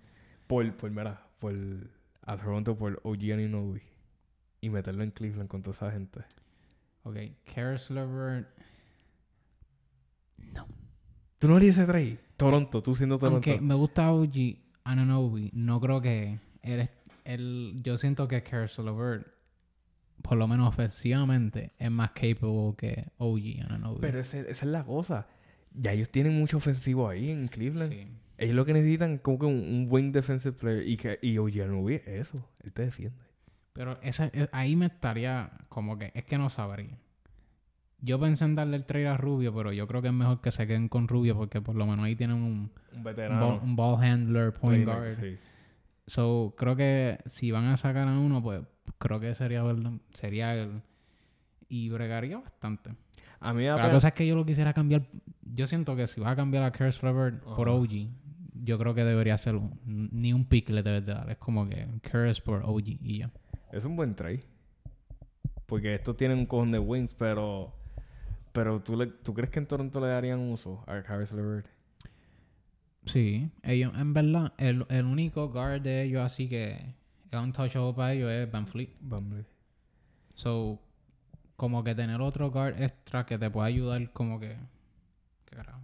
por, 0.47 0.71
por, 0.77 0.91
mira, 0.91 1.23
por 1.43 1.55
a 2.25 2.37
Toronto 2.37 2.77
por 2.79 3.01
OG 3.03 3.33
Anunoby 3.35 3.83
y 4.61 4.71
meterlo 4.71 5.03
en 5.03 5.11
Cleveland 5.11 5.49
con 5.49 5.61
toda 5.63 5.75
esa 5.75 5.91
gente. 5.91 6.21
Ok, 7.03 7.17
Karis 7.53 7.91
LeVert. 7.91 8.49
¿Tú 11.39 11.49
no 11.49 11.57
harías 11.57 11.77
ese 11.77 11.87
trade? 11.87 12.19
Toronto, 12.37 12.83
tú 12.83 12.95
siendo 12.95 13.19
Toronto. 13.19 13.51
Aunque 13.51 13.61
me 13.65 13.75
gusta 13.75 14.13
OG 14.13 14.57
Anunoby, 14.85 15.51
no 15.53 15.81
creo 15.81 16.01
que 16.01 16.39
él, 16.63 16.89
él 17.25 17.81
yo 17.83 17.99
siento 17.99 18.29
que 18.29 18.43
Karis 18.43 18.79
LeVert, 18.79 19.27
por 20.23 20.39
lo 20.39 20.47
menos 20.47 20.69
ofensivamente, 20.69 21.73
es 21.79 21.91
más 21.91 22.11
capable 22.13 22.75
que 22.79 23.09
OG 23.19 23.65
Anunoby. 23.69 23.99
Pero 24.01 24.21
ese- 24.21 24.41
esa 24.49 24.51
es 24.65 24.71
la 24.71 24.85
cosa. 24.85 25.27
Ya 25.75 25.93
ellos 25.93 26.11
tienen 26.11 26.39
mucho 26.39 26.59
ofensivo 26.59 27.09
ahí 27.09 27.31
en 27.31 27.49
Cleveland. 27.49 27.93
Sí. 27.93 28.07
Ellos 28.43 28.55
lo 28.57 28.65
que 28.65 28.73
necesitan 28.73 29.13
es 29.13 29.21
como 29.21 29.39
que 29.39 29.47
un, 29.47 29.55
un 29.55 29.87
wing 29.89 30.13
defensive 30.13 30.53
player 30.57 30.87
y 30.87 30.97
que 30.97 31.19
y 31.23 31.39
OG 31.39 31.63
Anunoby 31.65 31.95
es 31.95 32.07
eso. 32.09 32.49
Él 32.63 32.73
te 32.73 32.83
defiende. 32.83 33.17
Pero 33.73 33.99
esa, 34.03 34.27
eh, 34.33 34.49
ahí 34.53 34.77
me 34.77 34.87
estaría 34.87 35.51
como 35.69 35.97
que, 35.99 36.13
es 36.15 36.25
que 36.25 36.37
no 36.39 36.51
sabría. 36.51 36.99
Yo 38.01 38.19
pensé 38.19 38.45
en 38.45 38.57
darle 38.57 38.77
el 38.77 38.85
trade 38.85 39.07
a 39.07 39.17
Rubio, 39.17 39.55
pero 39.55 39.73
yo 39.73 39.87
creo 39.87 40.03
que 40.03 40.09
es 40.09 40.15
mejor 40.15 40.41
que 40.41 40.51
se 40.51 40.67
queden 40.67 40.89
con 40.89 41.07
Rubio 41.07 41.37
porque 41.37 41.61
por 41.61 41.77
lo 41.77 41.87
menos 41.87 42.05
ahí 42.05 42.17
tienen 42.17 42.37
un, 42.37 42.43
Un 42.43 42.71
un 42.99 43.05
veterano. 43.05 43.47
ball, 43.49 43.61
un 43.63 43.77
ball 43.77 44.03
handler, 44.05 44.53
point 44.53 44.85
guard. 44.85 45.13
sí. 45.13 45.37
So, 46.09 46.55
creo 46.59 46.75
que 46.75 47.19
si 47.27 47.53
van 47.53 47.67
a 47.67 47.77
sacar 47.77 48.09
a 48.09 48.19
uno, 48.19 48.43
pues 48.43 48.61
creo 48.99 49.21
que 49.21 49.35
sería, 49.37 49.63
verdad- 49.63 50.01
sería 50.13 50.53
él. 50.55 50.83
Y 51.69 51.89
bregaría 51.91 52.39
bastante. 52.39 52.91
A 53.39 53.53
mí 53.55 53.61
me 53.61 53.67
da 53.67 53.77
Pero 53.77 53.87
la 53.87 53.95
cosa 53.95 54.09
es 54.09 54.15
que 54.15 54.27
yo 54.27 54.35
lo 54.35 54.45
quisiera 54.45 54.73
cambiar. 54.73 55.07
Yo 55.43 55.67
siento 55.69 55.95
que 55.97 56.07
si 56.09 56.21
vas 56.21 56.33
a 56.33 56.37
cambiar 56.37 56.65
a 56.65 56.73
Curse 56.73 57.07
Levert 57.07 57.43
por. 57.45 57.69
OG, 57.69 58.09
yo 58.65 58.79
creo 58.79 58.95
que 58.95 59.05
debería 59.05 59.37
ser 59.39 59.57
un- 59.57 59.79
ni 59.85 60.33
un 60.33 60.45
pick 60.45 60.69
le 60.71 60.83
debes 60.83 61.05
de 61.07 61.15
dar. 61.15 61.31
Es 61.31 61.39
como 61.39 61.69
que 61.69 61.87
Curse 62.11 62.43
por 62.43 62.63
OG 62.65 62.99
y 63.03 63.19
ya. 63.19 63.31
Es 63.73 63.85
un 63.85 63.97
buen 63.97 64.15
trade. 64.15 64.41
Porque 65.67 65.95
estos 65.95 66.17
tienen 66.17 66.39
un 66.39 66.47
cojón 66.47 66.71
de 66.73 66.79
wins, 66.79 67.15
pero... 67.15 67.73
Pero 68.53 68.81
¿tú, 68.83 68.97
le, 68.97 69.07
¿tú 69.07 69.33
crees 69.33 69.49
que 69.51 69.59
en 69.61 69.67
Toronto 69.67 69.99
le 70.01 70.09
darían 70.09 70.39
uso 70.41 70.85
a 70.87 71.03
Caris 71.03 71.33
LeVert? 71.33 71.67
Sí, 73.07 73.51
ellos, 73.63 73.93
en 73.97 74.13
verdad, 74.13 74.53
el, 74.59 74.87
el 74.91 75.07
único 75.07 75.49
guard 75.49 75.81
de 75.81 76.03
ellos 76.03 76.23
así 76.23 76.49
que 76.49 76.73
es 77.31 77.41
untouchable 77.41 77.95
para 77.95 78.13
ellos 78.13 78.31
es 78.31 78.51
Van 78.53 78.67
Fleet. 78.67 78.91
Bumbley. 79.01 79.45
So, 80.35 80.79
como 81.57 81.83
que 81.83 81.95
tener 81.95 82.21
otro 82.21 82.51
guard 82.51 82.81
extra 82.81 83.25
que 83.27 83.39
te 83.39 83.51
pueda 83.51 83.67
ayudar, 83.67 84.13
como 84.13 84.39
que. 84.39 84.57
¿Qué 85.47 85.57
carajo? 85.57 85.81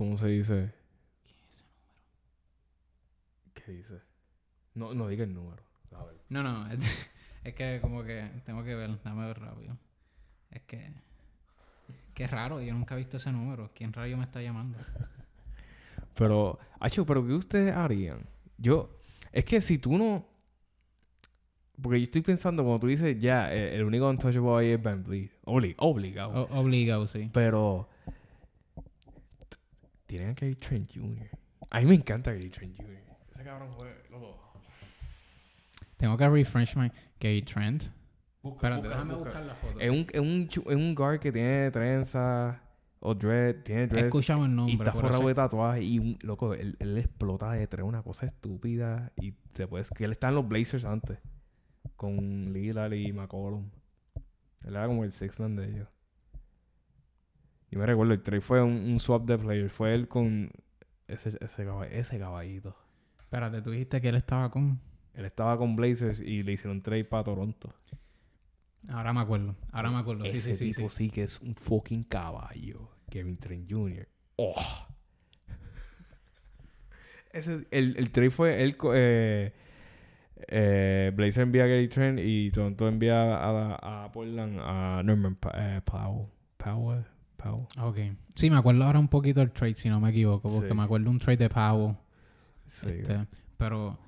¿Cómo 0.00 0.16
se 0.16 0.28
dice? 0.28 0.72
¿Qué 3.52 3.70
dice? 3.70 4.00
No, 4.74 4.94
no 4.94 5.06
diga 5.08 5.24
el 5.24 5.34
número. 5.34 5.62
A 5.94 6.04
ver. 6.04 6.16
No, 6.30 6.42
no, 6.42 6.66
es, 6.72 6.78
es 7.44 7.54
que 7.54 7.80
como 7.82 8.02
que 8.02 8.30
tengo 8.46 8.64
que 8.64 8.74
ver, 8.74 8.98
dame 9.02 9.26
ver 9.26 9.38
rápido. 9.38 9.76
Es 10.50 10.62
que. 10.62 10.90
Qué 12.14 12.26
raro, 12.26 12.62
yo 12.62 12.72
nunca 12.72 12.94
he 12.94 12.96
visto 12.96 13.18
ese 13.18 13.30
número. 13.30 13.72
¿Quién 13.74 13.92
rayo 13.92 14.16
me 14.16 14.22
está 14.24 14.40
llamando? 14.40 14.78
Pero, 16.14 16.58
Acho, 16.80 17.04
¿pero 17.04 17.26
qué 17.26 17.34
ustedes 17.34 17.76
harían? 17.76 18.24
Yo, 18.56 18.88
es 19.32 19.44
que 19.44 19.60
si 19.60 19.76
tú 19.76 19.98
no... 19.98 20.26
Porque 21.82 21.98
yo 21.98 22.04
estoy 22.04 22.22
pensando, 22.22 22.62
cuando 22.62 22.80
tú 22.80 22.86
dices, 22.86 23.20
ya, 23.20 23.54
eh, 23.54 23.74
el 23.76 23.84
único 23.84 24.08
untouchable 24.08 24.50
ahí 24.56 24.68
es. 24.70 24.80
Obli- 25.44 25.74
obligado. 25.76 26.48
Obligado, 26.52 27.06
sí. 27.06 27.28
Pero... 27.34 27.86
Tienen 30.10 30.30
a 30.30 30.32
Gary 30.32 30.56
Trent 30.56 30.90
Jr. 30.92 31.28
A 31.70 31.78
mí 31.78 31.86
me 31.86 31.94
encanta 31.94 32.32
Gary 32.32 32.50
Trent 32.50 32.76
Jr. 32.76 32.98
Ese 33.30 33.44
cabrón 33.44 33.72
fue... 33.78 33.94
Loco. 34.10 34.40
Tengo 35.96 36.16
que 36.16 36.28
refresh 36.28 36.74
my 36.74 36.90
Gary 37.20 37.42
Trent. 37.42 37.84
Busca, 38.42 38.56
Espérate, 38.56 38.80
busca, 38.80 38.88
déjame 38.88 39.14
busca. 39.14 39.28
buscar 39.28 39.44
la 39.44 39.54
foto. 39.54 39.78
Es 39.78 39.88
un, 39.88 40.06
es, 40.12 40.18
un, 40.18 40.48
es 40.50 40.74
un 40.74 40.94
guard 40.96 41.20
que 41.20 41.30
tiene 41.30 41.70
trenza 41.70 42.60
o 42.98 43.14
dread, 43.14 43.62
tiene 43.62 43.86
dread 43.86 44.06
escuchado 44.06 44.46
el 44.46 44.56
nombre. 44.56 44.74
y 44.74 44.78
está 44.78 44.90
forrado 44.90 45.28
de 45.28 45.34
tatuajes 45.34 45.84
y 45.84 46.00
un, 46.00 46.18
loco, 46.22 46.54
él, 46.54 46.76
él 46.80 46.98
explota 46.98 47.52
de 47.52 47.68
tres 47.68 47.84
una 47.84 48.02
cosa 48.02 48.26
estúpida 48.26 49.12
y 49.14 49.34
se 49.54 49.68
puede 49.68 49.84
que 49.96 50.06
él 50.06 50.10
está 50.10 50.30
en 50.30 50.34
los 50.34 50.48
Blazers 50.48 50.86
antes 50.86 51.20
con 51.94 52.52
Lillard 52.52 52.94
y 52.94 53.12
McCollum. 53.12 53.70
Él 54.64 54.74
era 54.74 54.88
como 54.88 55.04
el 55.04 55.12
six 55.12 55.38
man 55.38 55.54
de 55.54 55.70
ellos. 55.70 55.88
Yo 57.70 57.78
me 57.78 57.86
recuerdo, 57.86 58.12
el 58.12 58.22
trade 58.22 58.40
fue 58.40 58.62
un, 58.62 58.74
un 58.74 58.98
swap 58.98 59.24
de 59.26 59.38
players. 59.38 59.72
Fue 59.72 59.94
él 59.94 60.08
con 60.08 60.50
ese, 61.08 61.30
ese, 61.40 61.66
ese 61.92 62.18
caballito. 62.18 62.76
Espérate, 63.20 63.62
tú 63.62 63.70
dijiste 63.70 64.00
que 64.00 64.08
él 64.08 64.16
estaba 64.16 64.50
con. 64.50 64.80
Él 65.14 65.24
estaba 65.24 65.56
con 65.58 65.76
Blazers 65.76 66.20
y 66.20 66.42
le 66.42 66.52
hicieron 66.52 66.82
trade 66.82 67.04
para 67.04 67.24
Toronto. 67.24 67.72
Ahora 68.88 69.12
me 69.12 69.20
acuerdo. 69.20 69.54
Ahora 69.72 69.90
me 69.90 69.98
acuerdo. 69.98 70.24
Sí, 70.24 70.38
Ese 70.38 70.56
sí, 70.56 70.72
tipo 70.72 70.88
sí. 70.88 71.06
sí. 71.06 71.10
que 71.10 71.24
es 71.24 71.40
un 71.40 71.54
fucking 71.54 72.04
caballo. 72.04 72.88
Kevin 73.10 73.36
Trent 73.36 73.70
Jr. 73.72 74.08
¡Oh! 74.36 74.54
Ese, 77.32 77.66
el, 77.70 77.96
el 77.96 78.10
trade 78.10 78.30
fue 78.30 78.62
él... 78.62 78.76
Eh, 78.94 79.52
eh, 80.48 81.12
Blazer 81.14 81.42
envía 81.42 81.64
a 81.64 81.66
Gary 81.66 81.88
Trent 81.88 82.18
y 82.20 82.50
Toronto 82.50 82.88
envía 82.88 83.36
a, 83.36 84.04
a 84.04 84.12
Portland 84.12 84.58
a 84.60 85.02
Norman 85.04 85.36
Pa- 85.36 85.52
eh, 85.54 85.80
Powell. 85.84 86.26
Powell. 86.56 87.04
Powell. 87.42 87.66
Ok. 87.80 87.98
Sí, 88.34 88.50
me 88.50 88.56
acuerdo 88.56 88.84
ahora 88.84 88.98
un 88.98 89.08
poquito 89.08 89.40
el 89.42 89.50
trade, 89.50 89.74
si 89.74 89.88
no 89.88 90.00
me 90.00 90.10
equivoco. 90.10 90.48
Porque 90.48 90.68
Sí. 90.68 90.74
me 90.74 90.82
acuerdo 90.82 91.10
un 91.10 91.18
trade 91.18 91.36
de 91.38 91.48
Powell. 91.48 91.96
Sí. 92.66 92.86
este, 92.88 93.26
pero. 93.56 93.98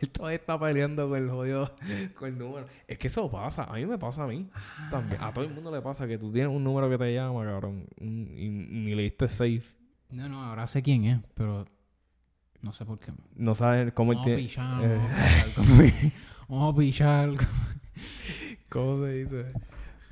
Él 0.00 0.08
todavía 0.12 0.36
está 0.36 0.58
peleando 0.58 1.08
con 1.08 1.18
el 1.22 1.30
jodido... 1.30 1.74
Con 2.18 2.28
el 2.28 2.38
número. 2.38 2.66
Es 2.86 2.98
que 2.98 3.06
eso 3.06 3.30
pasa. 3.30 3.64
A 3.64 3.74
mí 3.74 3.86
me 3.86 3.96
pasa 3.98 4.24
a 4.24 4.26
mí. 4.26 4.48
También. 4.90 5.22
A 5.22 5.32
todo 5.32 5.44
el 5.44 5.52
mundo 5.54 5.70
le 5.70 5.80
pasa 5.80 6.06
que 6.06 6.18
tú 6.18 6.30
tienes 6.32 6.52
un 6.54 6.62
número 6.64 6.90
que 6.90 6.98
te 6.98 7.14
llama, 7.14 7.44
cabrón. 7.44 7.86
y 8.00 8.48
ni 8.48 8.94
le 8.94 9.02
diste 9.04 9.28
safe. 9.28 9.62
No, 10.10 10.28
no, 10.28 10.42
ahora 10.44 10.66
sé 10.66 10.82
quién 10.82 11.04
es, 11.04 11.20
pero. 11.34 11.64
No 12.60 12.72
sé 12.72 12.84
por 12.84 12.98
qué. 12.98 13.12
No 13.36 13.54
sabes 13.54 13.92
cómo 13.92 14.12
él 14.12 14.18
tiene... 14.24 14.48
vamos 14.56 14.74
a 14.82 15.16
pichar. 15.58 16.14
Vamos 16.48 16.74
a 16.74 16.78
pichar. 16.78 17.30
¿Cómo 18.74 19.04
se 19.06 19.12
dice? 19.12 19.52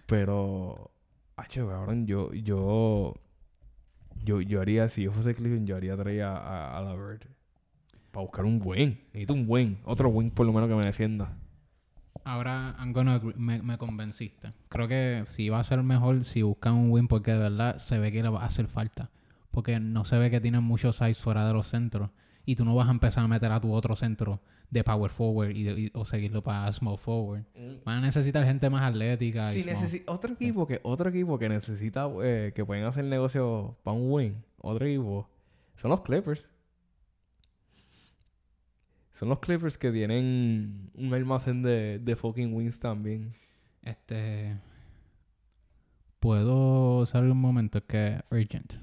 Pero, 0.06 0.92
hacho, 1.36 1.68
cabrón, 1.68 2.06
yo, 2.06 2.32
yo, 2.32 3.14
yo, 4.24 4.40
yo 4.40 4.60
haría, 4.60 4.88
si 4.88 5.02
yo 5.02 5.10
fuese 5.10 5.34
Cleveland, 5.34 5.66
yo 5.66 5.74
haría 5.76 5.96
traer 5.96 6.22
a, 6.22 6.36
a, 6.36 6.78
a 6.78 6.80
la 6.82 6.94
Bird. 6.94 7.22
Para 8.12 8.22
buscar 8.24 8.44
un 8.44 8.60
buen. 8.60 9.00
Necesito 9.08 9.34
un 9.34 9.46
buen. 9.48 9.78
Otro 9.84 10.10
buen 10.12 10.30
por 10.30 10.46
lo 10.46 10.52
menos 10.52 10.68
que 10.68 10.76
me 10.76 10.82
defienda. 10.84 11.36
Ahora, 12.24 12.76
I'm 12.78 12.92
gonna 12.92 13.14
agree- 13.18 13.34
me, 13.36 13.60
me 13.62 13.78
convenciste. 13.78 14.52
Creo 14.68 14.86
que 14.86 15.22
sí 15.24 15.48
va 15.48 15.58
a 15.58 15.64
ser 15.64 15.82
mejor 15.82 16.22
si 16.24 16.42
buscan 16.42 16.74
un 16.74 16.92
win 16.92 17.08
porque 17.08 17.32
de 17.32 17.38
verdad 17.38 17.78
se 17.78 17.98
ve 17.98 18.12
que 18.12 18.22
le 18.22 18.28
va 18.28 18.42
a 18.42 18.46
hacer 18.46 18.68
falta. 18.68 19.10
Porque 19.50 19.80
no 19.80 20.04
se 20.04 20.18
ve 20.18 20.30
que 20.30 20.40
tienen 20.40 20.62
muchos 20.62 20.96
size 20.96 21.14
fuera 21.14 21.46
de 21.48 21.52
los 21.52 21.66
centros. 21.66 22.10
Y 22.44 22.54
tú 22.54 22.64
no 22.64 22.76
vas 22.76 22.86
a 22.86 22.92
empezar 22.92 23.24
a 23.24 23.28
meter 23.28 23.50
a 23.50 23.60
tu 23.60 23.72
otro 23.72 23.96
centro 23.96 24.40
de 24.72 24.82
power 24.82 25.10
forward 25.10 25.50
y, 25.54 25.62
de- 25.64 25.80
y- 25.82 25.90
o 25.92 26.04
seguirlo 26.06 26.42
para 26.42 26.72
small 26.72 26.96
forward. 26.98 27.44
Van 27.84 27.98
a 27.98 28.00
necesitar 28.00 28.42
gente 28.44 28.68
más 28.70 28.82
atlética. 28.82 29.52
y 29.54 29.62
Si 29.62 29.68
necesi- 29.68 30.02
otro 30.06 30.32
equipo 30.32 30.66
que 30.66 30.80
otro 30.82 31.10
equipo 31.10 31.38
que 31.38 31.48
necesita 31.48 32.08
eh, 32.24 32.52
que 32.54 32.64
pueden 32.64 32.84
hacer 32.84 33.04
negocio 33.04 33.76
para 33.84 33.96
un 33.96 34.10
win, 34.10 34.42
otro 34.58 34.86
equipo, 34.86 35.28
son 35.76 35.90
los 35.90 36.00
Clippers. 36.00 36.50
Son 39.12 39.28
los 39.28 39.40
Clippers 39.40 39.76
que 39.76 39.92
tienen 39.92 40.90
un 40.94 41.12
almacén 41.12 41.62
de, 41.62 41.98
de 41.98 42.16
fucking 42.16 42.54
wins 42.54 42.80
también. 42.80 43.32
Este. 43.82 44.56
Puedo 46.18 47.04
salir 47.04 47.30
un 47.30 47.40
momento, 47.40 47.78
es 47.78 47.84
que 47.84 48.20
urgent. 48.30 48.74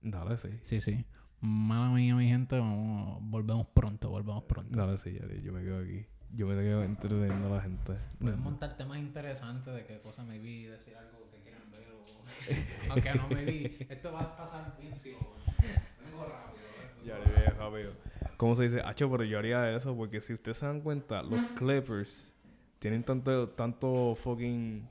Dale, 0.00 0.36
sí. 0.38 0.48
Sí, 0.62 0.80
sí. 0.80 1.04
Mala 1.42 1.90
mía, 1.90 2.14
mi 2.14 2.28
gente. 2.28 2.56
Vamos, 2.56 3.18
volvemos 3.20 3.66
pronto, 3.74 4.08
volvemos 4.10 4.44
pronto. 4.44 4.78
Dale, 4.78 4.96
sí, 4.96 5.18
yo 5.42 5.52
me 5.52 5.62
quedo 5.64 5.80
aquí. 5.80 6.06
Yo 6.34 6.46
me 6.46 6.54
quedo 6.54 6.84
entreteniendo 6.84 7.48
a 7.48 7.56
la 7.56 7.60
gente. 7.60 7.94
Puedes 8.20 8.38
montar 8.38 8.76
temas 8.76 8.98
interesantes 8.98 9.74
de 9.74 9.84
qué 9.84 10.00
cosa 10.00 10.22
me 10.22 10.38
vi, 10.38 10.62
decir 10.64 10.96
algo 10.96 11.28
que 11.32 11.40
quieran 11.40 11.68
ver 11.72 11.88
o... 11.90 12.90
Aunque 12.92 13.14
no 13.14 13.28
me 13.28 13.44
vi. 13.44 13.76
Esto 13.88 14.12
va 14.12 14.20
a 14.20 14.36
pasar 14.36 14.76
bien. 14.80 14.94
Vengo 14.94 16.24
rápido. 16.24 16.62
Ya 17.04 17.18
le 17.18 17.24
dije 17.24 17.50
rápido. 17.50 17.92
¿Cómo 18.36 18.54
se 18.54 18.62
dice? 18.62 18.80
Hacho, 18.80 19.10
pero 19.10 19.24
yo 19.24 19.40
haría 19.40 19.74
eso 19.74 19.96
porque 19.96 20.20
si 20.20 20.34
ustedes 20.34 20.58
se 20.58 20.66
dan 20.66 20.80
cuenta, 20.80 21.24
los 21.24 21.40
Clippers 21.56 22.32
tienen 22.78 23.02
tanto, 23.02 23.48
tanto 23.48 24.14
fucking 24.14 24.88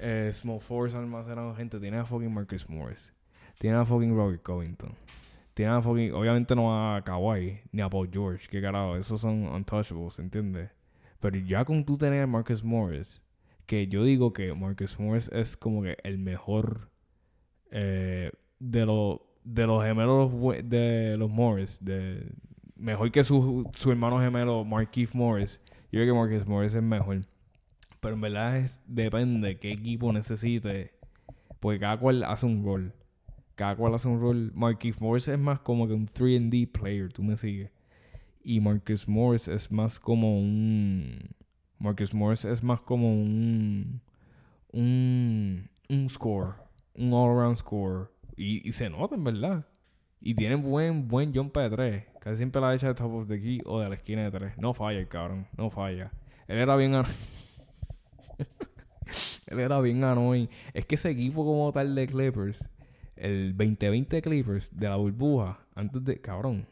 eh, 0.00 0.30
small 0.32 0.60
force 0.60 0.96
almacenado 0.96 1.54
gente. 1.54 1.78
Tienen 1.78 2.00
a 2.00 2.04
fucking 2.04 2.34
Marcus 2.34 2.68
Morris. 2.68 3.12
Tienen 3.58 3.78
a 3.78 3.86
fucking 3.86 4.14
Robert 4.14 4.42
Covington. 4.42 4.92
Tienen 5.58 5.74
a. 5.74 5.78
Obviamente 5.80 6.54
no 6.54 6.72
a 6.72 7.02
Kawhi 7.02 7.62
ni 7.72 7.82
a 7.82 7.90
Paul 7.90 8.08
George. 8.12 8.46
¿Qué 8.48 8.62
carajo? 8.62 8.94
Esos 8.94 9.20
son 9.20 9.42
untouchables, 9.48 10.20
¿entiendes? 10.20 10.70
Pero 11.18 11.36
ya 11.36 11.64
con 11.64 11.84
tú 11.84 11.98
tener 11.98 12.22
a 12.22 12.26
Marcus 12.28 12.62
Morris, 12.62 13.20
que 13.66 13.88
yo 13.88 14.04
digo 14.04 14.32
que 14.32 14.54
Marcus 14.54 15.00
Morris 15.00 15.28
es 15.32 15.56
como 15.56 15.82
que 15.82 15.96
el 16.04 16.16
mejor 16.18 16.92
eh, 17.72 18.30
de 18.60 18.86
los 18.86 19.18
de 19.42 19.66
los 19.66 19.82
gemelos 19.82 20.32
de 20.62 21.16
los 21.18 21.28
Morris, 21.28 21.84
de 21.84 22.30
mejor 22.76 23.10
que 23.10 23.24
su, 23.24 23.68
su 23.74 23.90
hermano 23.90 24.20
gemelo 24.20 24.64
Marquise 24.64 25.18
Morris. 25.18 25.60
Yo 25.90 25.98
creo 25.98 26.06
que 26.06 26.20
Marcus 26.20 26.46
Morris 26.46 26.74
es 26.74 26.82
mejor. 26.84 27.22
Pero 27.98 28.14
en 28.14 28.20
verdad 28.20 28.58
es, 28.58 28.80
depende 28.86 29.58
qué 29.58 29.72
equipo 29.72 30.12
necesite. 30.12 30.92
Porque 31.58 31.80
cada 31.80 31.98
cual 31.98 32.22
hace 32.22 32.46
un 32.46 32.64
rol. 32.64 32.94
Cada 33.58 33.74
cual 33.74 33.92
hace 33.92 34.06
un 34.06 34.20
rol. 34.20 34.52
Marquise 34.54 35.00
Morris 35.00 35.26
es 35.26 35.36
más 35.36 35.58
como 35.58 35.88
que 35.88 35.92
un 35.92 36.06
3D 36.06 36.70
player, 36.70 37.12
tú 37.12 37.24
me 37.24 37.36
sigues. 37.36 37.72
Y 38.40 38.60
Marcus 38.60 39.08
Morris 39.08 39.48
es 39.48 39.72
más 39.72 39.98
como 39.98 40.38
un. 40.38 41.34
Marcus 41.80 42.14
Morris 42.14 42.44
es 42.44 42.62
más 42.62 42.80
como 42.80 43.12
un. 43.12 44.00
Un. 44.72 45.68
Un 45.88 46.08
score. 46.08 46.54
Un 46.94 47.12
all-around 47.12 47.56
score. 47.56 48.12
Y, 48.36 48.70
se 48.70 48.88
nota, 48.90 49.16
en 49.16 49.24
verdad. 49.24 49.66
Y 50.20 50.34
tiene 50.34 50.54
buen, 50.54 51.08
buen 51.08 51.34
jump 51.34 51.56
de 51.56 51.68
tres. 51.68 52.04
Casi 52.20 52.36
siempre 52.36 52.60
la 52.60 52.72
echa 52.76 52.86
de 52.86 52.94
top 52.94 53.12
of 53.12 53.26
the 53.26 53.40
key 53.40 53.60
o 53.64 53.80
de 53.80 53.88
la 53.88 53.96
esquina 53.96 54.22
de 54.22 54.30
tres. 54.30 54.56
No 54.56 54.72
falla 54.72 55.00
el 55.00 55.08
cabrón. 55.08 55.48
No 55.56 55.68
falla. 55.68 56.12
Él 56.46 56.58
era 56.58 56.76
bien... 56.76 56.94
Él 59.48 59.58
era 59.58 59.80
bien 59.80 60.04
annoying. 60.04 60.48
Es 60.72 60.86
que 60.86 60.94
ese 60.94 61.10
equipo 61.10 61.44
como 61.44 61.72
tal 61.72 61.96
de 61.96 62.06
Clippers... 62.06 62.70
el 63.20 63.56
2020 63.56 64.22
Clippers 64.22 64.76
de 64.76 64.88
la 64.88 64.96
burbuja, 64.96 65.66
antes 65.74 66.04
de. 66.04 66.20
Cabrón. 66.20 66.66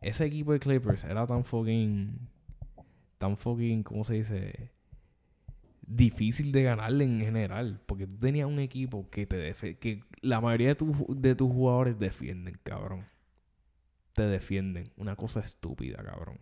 Ese 0.00 0.26
equipo 0.26 0.52
de 0.52 0.60
Clippers 0.60 1.04
era 1.04 1.26
tan 1.26 1.44
fucking. 1.44 2.28
Tan 3.18 3.36
fucking. 3.36 3.82
¿Cómo 3.82 4.04
se 4.04 4.14
dice? 4.14 4.70
Difícil 5.86 6.52
de 6.52 6.62
ganarle 6.62 7.04
en 7.04 7.20
general. 7.20 7.80
Porque 7.86 8.06
tú 8.06 8.18
tenías 8.18 8.46
un 8.46 8.58
equipo 8.58 9.08
que 9.10 9.26
te 9.26 9.54
que 9.76 10.02
la 10.20 10.40
mayoría 10.40 10.68
de, 10.68 10.74
tus 10.74 10.96
de 11.08 11.34
tus 11.34 11.50
jugadores 11.50 11.98
defienden, 11.98 12.58
cabrón. 12.62 13.04
Te 14.12 14.24
defienden. 14.24 14.90
Una 14.96 15.16
cosa 15.16 15.40
estúpida, 15.40 16.02
cabrón. 16.02 16.38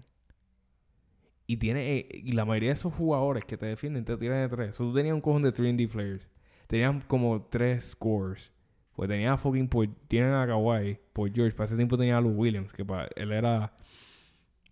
Y 1.46 1.56
tiene 1.58 1.98
eh, 1.98 2.08
y 2.12 2.32
la 2.32 2.44
mayoría 2.44 2.70
de 2.70 2.74
esos 2.74 2.94
jugadores 2.94 3.44
que 3.44 3.56
te 3.56 3.66
defienden 3.66 4.04
te 4.04 4.16
tiran 4.16 4.48
de 4.48 4.56
tres. 4.56 4.76
So, 4.76 4.84
tú 4.84 4.94
tenías 4.94 5.14
un 5.14 5.20
cojón 5.20 5.42
de 5.42 5.52
3D 5.52 5.88
players. 5.88 6.28
Tenían 6.66 7.00
como 7.02 7.42
tres 7.42 7.90
scores. 7.90 8.52
Pues 8.94 9.08
tenía 9.08 9.32
a 9.32 9.38
fucking 9.38 9.68
por, 9.68 9.86
tienen 10.08 10.32
a 10.32 10.46
Kawhi, 10.46 10.98
por 11.12 11.32
George. 11.32 11.56
Para 11.56 11.64
ese 11.64 11.76
tiempo 11.76 11.96
tenía 11.96 12.18
a 12.18 12.20
Lou 12.20 12.32
Williams, 12.32 12.72
que 12.72 12.84
para 12.84 13.08
él 13.16 13.32
era. 13.32 13.74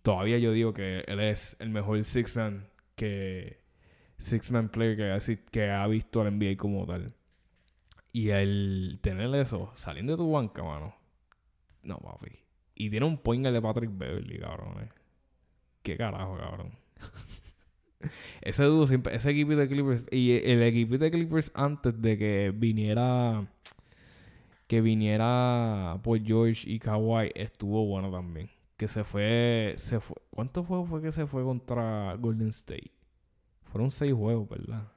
Todavía 0.03 0.37
yo 0.37 0.51
digo 0.51 0.73
que 0.73 1.03
él 1.07 1.19
es 1.19 1.55
el 1.59 1.69
mejor 1.69 2.03
six 2.03 2.35
man 2.35 2.67
que. 2.95 3.59
Six 4.17 4.51
man 4.51 4.69
player 4.69 4.95
que, 4.95 5.39
que 5.51 5.71
ha 5.71 5.87
visto 5.87 6.21
al 6.21 6.37
NBA 6.37 6.57
como 6.57 6.85
tal. 6.85 7.13
Y 8.13 8.29
el 8.29 8.99
tener 9.01 9.33
eso, 9.35 9.71
saliendo 9.75 10.13
de 10.13 10.17
tu 10.17 10.31
banca, 10.31 10.63
mano. 10.63 10.95
No, 11.81 11.97
papi. 11.97 12.39
Y 12.75 12.89
tiene 12.89 13.05
un 13.05 13.17
point 13.17 13.43
guard 13.43 13.53
de 13.53 13.61
Patrick 13.61 13.91
Beverly, 13.93 14.37
cabrón. 14.39 14.83
eh. 14.83 14.89
¿Qué 15.81 15.97
carajo, 15.97 16.37
cabrón? 16.37 16.77
ese 18.41 18.63
dúo 18.65 18.85
siempre, 18.85 19.15
ese 19.15 19.31
equipo 19.31 19.55
de 19.55 19.67
Clippers 19.67 20.07
y 20.11 20.33
el 20.33 20.61
equipo 20.61 20.97
de 20.97 21.09
Clippers 21.09 21.51
antes 21.55 21.99
de 21.99 22.17
que 22.17 22.53
viniera 22.55 23.47
que 24.71 24.79
viniera 24.79 25.99
Paul 26.01 26.23
George 26.25 26.63
y 26.65 26.79
Kawhi 26.79 27.29
estuvo 27.35 27.85
bueno 27.87 28.09
también. 28.09 28.49
Que 28.77 28.87
se 28.87 29.03
fue, 29.03 29.73
se 29.75 29.99
fue, 29.99 30.15
¿cuántos 30.29 30.65
juegos 30.65 30.87
fue 30.87 31.01
que 31.01 31.11
se 31.11 31.27
fue 31.27 31.43
contra 31.43 32.15
Golden 32.15 32.47
State? 32.47 32.89
Fueron 33.63 33.91
seis 33.91 34.13
juegos, 34.13 34.47
¿verdad? 34.47 34.87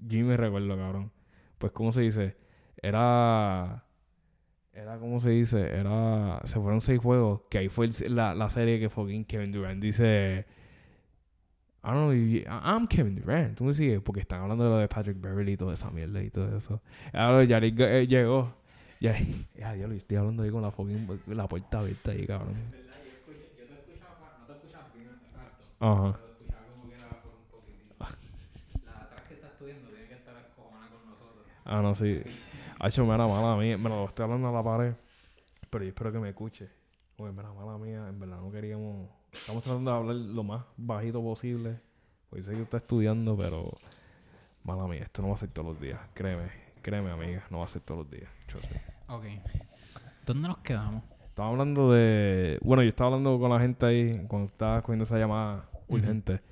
Yo 0.00 0.26
me 0.26 0.36
recuerdo, 0.36 0.76
cabrón. 0.76 1.12
Pues, 1.56 1.70
¿cómo 1.70 1.92
se 1.92 2.00
dice? 2.00 2.36
Era 2.82 3.84
era 4.72 4.98
como 4.98 5.20
se 5.20 5.30
dice, 5.30 5.60
era 5.60 6.40
se 6.42 6.58
fueron 6.58 6.80
seis 6.80 6.98
juegos, 6.98 7.42
que 7.48 7.58
ahí 7.58 7.68
fue 7.68 7.88
la, 8.08 8.34
la 8.34 8.50
serie 8.50 8.80
que 8.80 8.90
fucking 8.90 9.24
Kevin 9.24 9.52
Durant 9.52 9.80
dice 9.80 10.46
I 11.88 11.90
don't 11.92 12.00
know, 12.04 12.12
if 12.12 12.18
you- 12.44 12.44
I'm 12.50 12.86
Kevin 12.86 13.14
Durant, 13.16 13.56
tú 13.56 13.64
me 13.64 13.72
sigues, 13.72 14.00
porque 14.02 14.20
están 14.20 14.42
hablando 14.42 14.64
de 14.64 14.70
lo 14.70 14.76
de 14.76 14.88
Patrick 14.88 15.18
Beverly 15.20 15.52
y 15.52 15.56
toda 15.56 15.72
esa 15.72 15.90
mierda 15.90 16.22
y 16.22 16.28
todo 16.30 16.54
eso. 16.56 16.82
Ahora 17.14 17.44
Yarik 17.44 17.80
eh, 17.80 18.06
llegó. 18.06 18.52
Yarik, 19.00 19.48
ya, 19.56 19.74
ya 19.74 19.86
lo 19.86 19.94
estoy 19.94 20.18
hablando 20.18 20.42
ahí 20.42 20.50
con 20.50 20.60
la 20.60 20.70
fucking 20.70 21.08
la 21.28 21.48
puerta 21.48 21.78
abierta 21.78 22.10
ahí, 22.10 22.26
cabrón. 22.26 22.54
Yo 25.80 25.86
Ajá. 25.86 26.12
pero 26.12 26.32
escuchaba 26.32 26.62
como 26.74 26.88
que 26.90 26.96
era 26.96 27.08
por 27.22 27.32
un 27.32 27.46
poquitito. 27.50 27.94
La 28.84 29.00
atrás 29.02 29.22
que 29.28 29.34
está 29.34 29.46
estudiando 29.48 29.88
tiene 29.90 30.08
que 30.08 30.14
estar 30.14 30.34
escojona 30.36 30.88
con 30.88 31.08
nosotros. 31.08 31.46
Ah, 31.64 31.80
no, 31.82 31.94
sí. 31.94 32.20
Hacho, 32.80 33.04
mira, 33.04 33.26
mala 33.28 33.56
mía. 33.56 33.78
Me 33.78 33.88
lo 33.88 34.04
estoy 34.06 34.24
hablando 34.24 34.48
a 34.48 34.52
la 34.52 34.62
pared. 34.62 34.94
Pero 35.70 35.84
yo 35.84 35.88
espero 35.90 36.12
que 36.12 36.18
me 36.18 36.28
escuche. 36.30 36.68
Oye, 37.18 37.30
mira, 37.32 37.52
mala 37.52 37.78
mía. 37.78 38.08
En 38.08 38.18
verdad 38.18 38.40
no 38.40 38.50
queríamos... 38.50 39.08
Estamos 39.32 39.62
tratando 39.62 39.90
de 39.90 39.96
hablar 39.96 40.16
lo 40.16 40.42
más 40.42 40.64
bajito 40.76 41.22
posible. 41.22 41.80
Pues 42.30 42.44
sé 42.44 42.52
que 42.52 42.62
está 42.62 42.78
estudiando, 42.78 43.36
pero... 43.36 43.72
Mala 44.64 44.86
mía, 44.86 45.02
esto 45.02 45.22
no 45.22 45.28
va 45.28 45.34
a 45.34 45.38
ser 45.38 45.48
todos 45.48 45.68
los 45.68 45.80
días. 45.80 45.98
Créeme. 46.14 46.50
Créeme, 46.82 47.10
amiga. 47.10 47.44
No 47.50 47.58
va 47.58 47.64
a 47.64 47.68
ser 47.68 47.82
todos 47.82 48.00
los 48.00 48.10
días. 48.10 48.30
Ok. 49.08 49.24
¿Dónde 50.26 50.48
nos 50.48 50.58
quedamos? 50.58 51.02
Estaba 51.26 51.48
hablando 51.48 51.92
de... 51.92 52.58
Bueno, 52.62 52.82
yo 52.82 52.88
estaba 52.88 53.08
hablando 53.08 53.38
con 53.38 53.50
la 53.50 53.60
gente 53.60 53.86
ahí 53.86 54.26
cuando 54.28 54.46
estaba 54.46 54.82
cogiendo 54.82 55.04
esa 55.04 55.18
llamada 55.18 55.68
urgente 55.86 56.42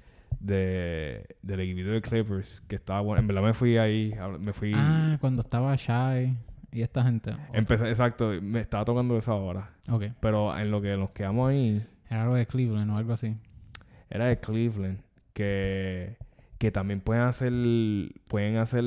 de, 0.40 1.26
del 1.42 1.60
equipito 1.60 1.90
de 1.90 2.00
Clippers, 2.00 2.62
que 2.68 2.76
estaba 2.76 3.00
bueno. 3.00 3.20
En 3.20 3.26
verdad 3.26 3.42
me 3.42 3.52
fui 3.52 3.76
ahí, 3.76 4.14
me 4.40 4.52
fui... 4.52 4.72
Ah, 4.74 5.18
cuando 5.20 5.42
estaba 5.42 5.74
Shy 5.76 6.36
y 6.72 6.82
esta 6.82 7.02
gente. 7.02 7.32
Empecé, 7.52 7.88
exacto, 7.88 8.30
me 8.40 8.60
estaba 8.60 8.84
tocando 8.84 9.16
esa 9.18 9.34
hora. 9.34 9.70
Ok. 9.90 10.04
Pero 10.20 10.56
en 10.56 10.70
lo 10.70 10.80
que 10.80 10.96
nos 10.96 11.10
quedamos 11.10 11.50
ahí, 11.50 11.84
Era 12.10 12.22
algo 12.22 12.34
de 12.36 12.46
Cleveland 12.46 12.90
o 12.90 12.96
algo 12.96 13.12
así. 13.12 13.36
era 14.10 14.26
de 14.26 14.38
Cleveland, 14.38 15.00
que, 15.32 16.16
que 16.58 16.70
también 16.70 17.00
pueden 17.00 17.24
hacer, 17.24 17.52
pueden 18.28 18.56
hacer 18.56 18.84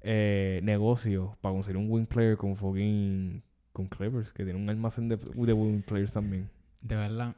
eh, 0.00 0.60
negocios 0.62 1.36
para 1.40 1.54
conseguir 1.54 1.76
un 1.76 1.90
win 1.90 2.06
player 2.06 2.36
con 2.36 2.56
fucking, 2.56 3.42
con 3.72 3.86
Clippers, 3.88 4.32
que 4.32 4.44
tiene 4.44 4.58
un 4.58 4.68
almacén 4.70 5.08
de, 5.08 5.16
de 5.16 5.52
win 5.52 5.82
players 5.82 6.12
también. 6.12 6.48
De 6.80 6.96
verdad. 6.96 7.36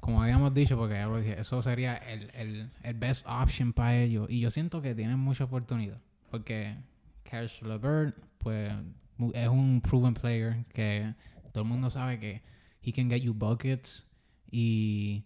Como 0.00 0.20
habíamos 0.20 0.52
dicho, 0.52 0.76
porque 0.76 0.94
ya 0.94 1.06
lo 1.06 1.18
dije, 1.18 1.38
eso 1.38 1.62
sería 1.62 1.94
el, 1.94 2.28
el, 2.34 2.70
el 2.82 2.94
best 2.94 3.24
option 3.28 3.72
para 3.72 3.96
ellos. 3.96 4.28
Y 4.28 4.40
yo 4.40 4.50
siento 4.50 4.82
que 4.82 4.96
tienen 4.96 5.18
mucha 5.18 5.44
oportunidad. 5.44 5.96
Porque 6.28 6.74
Cash 7.22 7.62
LeVert, 7.62 8.16
pues, 8.38 8.72
es 9.32 9.48
un 9.48 9.80
proven 9.80 10.14
player 10.14 10.64
que 10.72 11.14
todo 11.52 11.62
el 11.62 11.68
mundo 11.68 11.88
sabe 11.88 12.18
que 12.18 12.42
he 12.84 12.92
can 12.92 13.08
get 13.08 13.20
you 13.22 13.32
buckets 13.34 14.06
y 14.50 15.24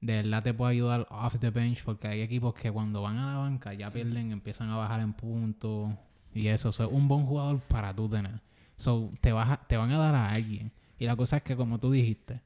de 0.00 0.16
verdad 0.22 0.42
te 0.42 0.54
puede 0.54 0.72
ayudar 0.72 1.06
off 1.10 1.38
the 1.38 1.50
bench 1.50 1.84
porque 1.84 2.08
hay 2.08 2.20
equipos 2.22 2.54
que 2.54 2.70
cuando 2.72 3.02
van 3.02 3.18
a 3.18 3.32
la 3.34 3.38
banca 3.38 3.72
ya 3.74 3.90
pierden, 3.92 4.32
empiezan 4.32 4.70
a 4.70 4.76
bajar 4.76 5.00
en 5.00 5.12
puntos 5.12 5.94
y 6.34 6.48
eso. 6.48 6.72
So, 6.72 6.84
es 6.86 6.92
un 6.92 7.06
buen 7.08 7.24
jugador 7.26 7.60
para 7.60 7.94
tú 7.94 8.08
tener. 8.08 8.40
So, 8.76 9.10
te, 9.20 9.30
vas 9.32 9.50
a- 9.50 9.66
te 9.68 9.76
van 9.76 9.90
a 9.92 9.98
dar 9.98 10.14
a 10.14 10.30
alguien. 10.32 10.72
Y 10.98 11.04
la 11.04 11.14
cosa 11.14 11.36
es 11.36 11.42
que, 11.42 11.54
como 11.56 11.78
tú 11.78 11.90
dijiste, 11.92 12.40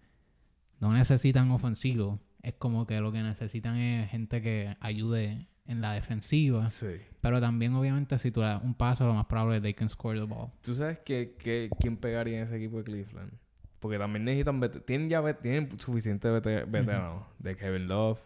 no 0.80 0.92
necesitan 0.92 1.50
ofensivo. 1.50 2.18
Es 2.42 2.54
como 2.54 2.86
que 2.86 3.00
lo 3.00 3.10
que 3.12 3.22
necesitan 3.22 3.76
es 3.76 4.10
gente 4.10 4.42
que 4.42 4.74
ayude 4.80 5.46
en 5.66 5.80
la 5.80 5.92
defensiva. 5.94 6.66
Sí. 6.66 6.86
Pero 7.20 7.40
también, 7.40 7.74
obviamente, 7.74 8.18
si 8.18 8.30
tú 8.30 8.40
le 8.40 8.46
das 8.48 8.62
un 8.62 8.74
paso, 8.74 9.06
lo 9.06 9.14
más 9.14 9.26
probable 9.26 9.56
es 9.56 9.60
que 9.60 9.62
they 9.68 9.74
can 9.74 9.88
score 9.90 10.18
the 10.18 10.24
ball. 10.26 10.50
¿Tú 10.62 10.74
sabes 10.74 10.98
que, 10.98 11.36
que- 11.38 11.70
quién 11.80 11.96
pegaría 11.96 12.40
en 12.40 12.46
ese 12.46 12.56
equipo 12.56 12.78
de 12.78 12.84
Cleveland? 12.84 13.32
Porque 13.80 13.98
también 13.98 14.24
necesitan... 14.24 14.60
Tienen 14.84 15.08
ya 15.08 15.22
tienen 15.40 15.78
suficiente 15.78 16.28
vete- 16.28 16.64
veteranos. 16.70 17.24
De 17.38 17.54
Kevin 17.56 17.88
Love. 17.88 18.18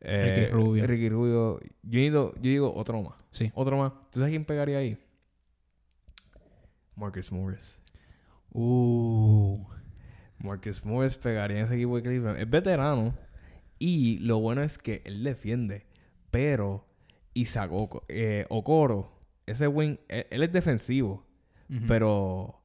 eh, 0.00 0.34
Ricky 0.48 0.52
Rubio. 0.52 0.86
Ricky 0.86 1.08
Rubio. 1.08 1.60
Yo 1.82 1.98
digo, 2.00 2.34
yo 2.36 2.40
digo 2.42 2.74
otro 2.74 3.02
más. 3.02 3.14
Sí. 3.30 3.50
Otro 3.54 3.76
más. 3.78 3.92
¿Tú 4.10 4.20
sabes 4.20 4.30
quién 4.30 4.44
pegaría 4.44 4.78
ahí? 4.78 4.98
Marcus 6.96 7.32
Morris. 7.32 7.78
Uh. 8.52 9.64
Marcus 10.38 10.84
Morris 10.84 11.16
pegaría 11.16 11.58
en 11.58 11.64
ese 11.64 11.74
equipo 11.74 11.96
de 11.96 12.02
Cleveland. 12.02 12.38
Es 12.38 12.48
veterano. 12.48 13.14
Y 13.78 14.18
lo 14.18 14.38
bueno 14.38 14.62
es 14.62 14.78
que 14.78 15.02
él 15.04 15.24
defiende. 15.24 15.86
Pero 16.30 16.86
Isaac 17.34 17.70
Oko- 17.72 18.04
eh, 18.08 18.46
Okoro, 18.48 19.12
ese 19.46 19.66
wing, 19.66 19.96
él, 20.08 20.26
él 20.30 20.42
es 20.42 20.52
defensivo. 20.52 21.24
Pero 21.88 22.62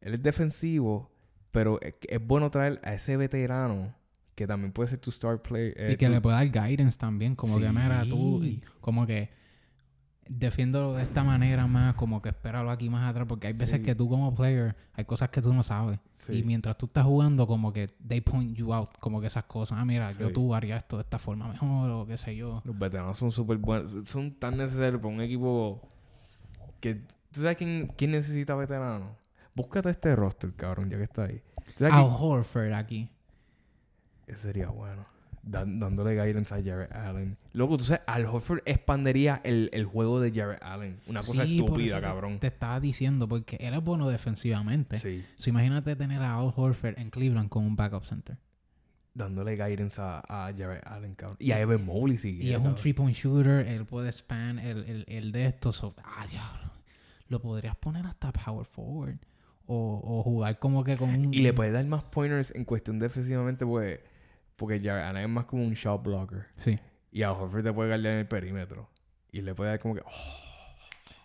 él 0.00 0.14
es 0.14 0.22
defensivo. 0.22 1.10
Pero 1.56 1.80
es, 1.80 1.94
es 2.06 2.26
bueno 2.26 2.50
traer 2.50 2.80
a 2.84 2.92
ese 2.92 3.16
veterano 3.16 3.94
que 4.34 4.46
también 4.46 4.72
puede 4.72 4.90
ser 4.90 4.98
tu 4.98 5.08
star 5.08 5.40
player. 5.40 5.72
eh, 5.78 5.92
y 5.92 5.96
que 5.96 6.04
tu- 6.06 6.12
le 6.12 6.20
pueda 6.20 6.36
dar 6.36 6.50
guidance 6.50 6.98
también. 6.98 7.34
Como 7.34 7.58
que, 7.58 7.68
mira, 7.70 8.04
tú... 8.04 8.40
Sí. 8.42 8.62
Como 8.82 9.06
que... 9.06 9.30
Defiéndolo 10.28 10.92
de 10.94 11.04
esta 11.04 11.22
manera 11.22 11.68
más, 11.68 11.94
como 11.94 12.20
que 12.20 12.30
espéralo 12.30 12.70
aquí 12.72 12.90
más 12.90 13.08
atrás, 13.08 13.26
porque 13.28 13.46
hay 13.46 13.52
veces 13.52 13.78
Sí. 13.78 13.82
que 13.84 13.94
tú 13.94 14.08
como 14.08 14.34
player, 14.34 14.74
hay 14.94 15.04
cosas 15.04 15.28
que 15.30 15.40
tú 15.40 15.52
no 15.54 15.62
sabes. 15.62 16.00
Sí. 16.12 16.32
Y 16.38 16.42
mientras 16.42 16.76
tú 16.76 16.86
estás 16.86 17.04
jugando, 17.04 17.46
como 17.46 17.72
que 17.72 17.86
they 18.08 18.20
point 18.20 18.56
you 18.56 18.74
out, 18.74 18.90
como 18.98 19.20
que 19.20 19.28
esas 19.28 19.44
cosas. 19.44 19.78
Ah, 19.80 19.84
mira, 19.84 20.10
yo 20.10 20.26
Sí. 20.26 20.34
tú 20.34 20.52
haría 20.52 20.76
esto 20.78 20.96
de 20.96 21.02
esta 21.02 21.20
forma 21.20 21.46
mejor, 21.48 21.88
o 21.90 22.06
qué 22.06 22.16
sé 22.16 22.34
yo. 22.34 22.60
Los 22.64 22.76
veteranos 22.76 23.16
son 23.16 23.30
súper 23.30 23.56
buenos. 23.58 23.88
Son 24.08 24.32
tan 24.32 24.56
necesarios 24.56 25.00
para 25.00 25.14
un 25.14 25.20
equipo 25.20 25.80
que... 26.80 26.96
¿Tú 27.30 27.42
sabes 27.42 27.56
quién, 27.56 27.92
quién 27.96 28.10
necesita 28.10 28.56
veteranos? 28.56 29.10
Búscate 29.56 29.90
este 29.90 30.14
roster, 30.14 30.52
cabrón, 30.54 30.88
ya 30.90 30.96
que 30.98 31.02
está 31.04 31.24
ahí. 31.24 31.42
¿Tú 31.64 31.72
sabes 31.78 31.94
Al 31.94 32.04
Horford 32.04 32.72
aquí. 32.74 33.08
Ese 34.26 34.38
sería 34.38 34.68
bueno. 34.68 35.04
Dan- 35.42 35.78
dándole 35.78 36.12
guidance 36.14 36.52
a 36.54 36.58
Jared 36.62 36.92
Allen. 36.92 37.36
Luego, 37.52 37.76
tú 37.76 37.84
sabes, 37.84 38.02
Al 38.08 38.26
Horford 38.26 38.60
expandería 38.66 39.40
el, 39.44 39.70
el 39.72 39.84
juego 39.84 40.20
de 40.20 40.32
Jared 40.32 40.58
Allen. 40.60 40.98
Una 41.06 41.20
cosa 41.20 41.44
Sí, 41.46 41.58
estúpida, 41.60 41.96
te- 41.96 42.02
cabrón. 42.02 42.38
Te 42.40 42.48
estaba 42.48 42.80
diciendo, 42.80 43.28
porque 43.28 43.56
él 43.60 43.72
es 43.74 43.82
bueno 43.84 44.08
defensivamente. 44.08 44.98
Sí. 44.98 45.24
So, 45.36 45.48
imagínate 45.50 45.94
tener 45.96 46.20
a 46.22 46.36
Al 46.38 46.52
Horford 46.54 46.98
en 46.98 47.10
Cleveland 47.10 47.48
con 47.48 47.64
un 47.64 47.76
backup 47.76 48.04
center. 48.04 48.36
Dándole 49.14 49.52
guidance 49.56 49.98
a, 50.02 50.18
a 50.28 50.52
Jared 50.52 50.82
Allen, 50.84 51.14
cabrón. 51.14 51.36
Y 51.40 51.52
a 51.52 51.60
Evan 51.60 51.84
Mobley, 51.86 52.18
sí. 52.18 52.38
Y 52.42 52.52
es 52.52 52.58
un 52.58 52.74
three-point 52.74 53.16
shooter, 53.16 53.66
él 53.68 53.86
puede 53.86 54.10
span 54.12 54.58
el, 54.58 54.84
el, 54.84 55.04
el 55.08 55.32
de 55.32 55.46
estos. 55.46 55.76
so- 55.76 55.94
ah, 56.04 56.26
diablo. 56.28 56.72
Lo 57.28 57.40
podrías 57.40 57.76
poner 57.76 58.04
hasta 58.06 58.32
power 58.32 58.66
forward. 58.66 59.18
O, 59.66 60.00
o 60.04 60.22
jugar 60.22 60.58
como 60.58 60.84
que 60.84 60.96
con 60.96 61.10
un... 61.10 61.34
Y 61.34 61.40
le 61.40 61.52
puede 61.52 61.72
dar 61.72 61.84
más 61.86 62.04
pointers 62.04 62.54
en 62.54 62.64
cuestión 62.64 62.98
defensivamente, 62.98 63.66
pues. 63.66 64.00
Porque 64.54 64.80
Jared 64.80 65.04
Allen 65.04 65.22
es 65.24 65.28
más 65.28 65.44
como 65.46 65.64
un 65.64 65.74
shot 65.74 66.02
blocker. 66.02 66.46
Sí. 66.56 66.78
Y 67.10 67.22
a 67.22 67.32
Horford 67.32 67.64
te 67.64 67.72
puede 67.72 67.88
guardar 67.88 68.12
en 68.12 68.18
el 68.18 68.28
perímetro. 68.28 68.88
Y 69.32 69.42
le 69.42 69.54
puede 69.54 69.70
dar 69.70 69.80
como 69.80 69.94
que. 69.94 70.02
oh, 70.02 70.10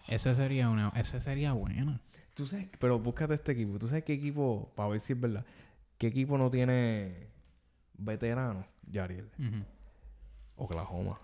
Ese 0.08 0.34
sería 0.36 0.70
una, 0.70 0.90
ese 0.96 1.20
sería 1.20 1.54
bueno. 1.54 2.00
Tú 2.34 2.48
sabes, 2.48 2.68
pero 2.80 3.00
búscate 3.00 3.34
este 3.34 3.52
equipo. 3.52 3.78
¿Tú 3.78 3.88
sabes 3.88 4.04
qué 4.04 4.14
equipo, 4.14 4.72
para 4.76 4.90
ver 4.90 5.00
si 5.00 5.14
es 5.14 5.20
verdad, 5.20 5.46
qué 5.98 6.08
equipo 6.08 6.38
no 6.38 6.50
tiene 6.50 7.28
veteranos, 7.98 8.66
Yariel? 8.90 9.30
Oklahoma. 10.56 11.18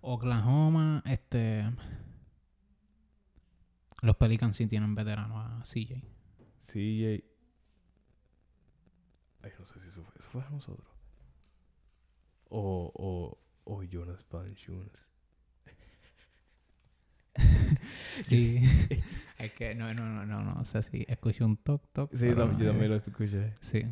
Oklahoma, 0.00 1.02
este. 1.06 1.64
Los 4.02 4.16
Pelicans 4.16 4.56
sí 4.56 4.66
tienen 4.66 4.94
veteranos 4.94 5.36
a 5.36 5.62
CJ. 5.64 6.02
CJ. 6.60 7.24
Ay, 9.42 9.52
no 9.58 9.66
sé 9.66 9.80
si 9.80 9.88
eso 9.88 10.04
fue, 10.04 10.14
eso 10.18 10.28
fue 10.30 10.42
a 10.42 10.50
nosotros. 10.50 10.88
O, 12.50 12.92
o, 12.94 13.38
o 13.64 13.82
Jonas 13.84 14.24
Valanciunas. 14.30 15.08
Sí. 18.26 18.60
es 19.38 19.52
que 19.52 19.74
no, 19.74 19.92
no, 19.94 20.04
no, 20.04 20.26
no, 20.26 20.42
no. 20.42 20.60
O 20.60 20.64
sea, 20.64 20.82
sí, 20.82 21.04
escuché 21.08 21.44
un 21.44 21.56
toc 21.56 21.82
toc. 21.92 22.14
Sí, 22.14 22.28
yo 22.28 22.36
también 22.36 22.90
lo 22.90 22.96
escuché. 22.96 23.54
Sí. 23.60 23.84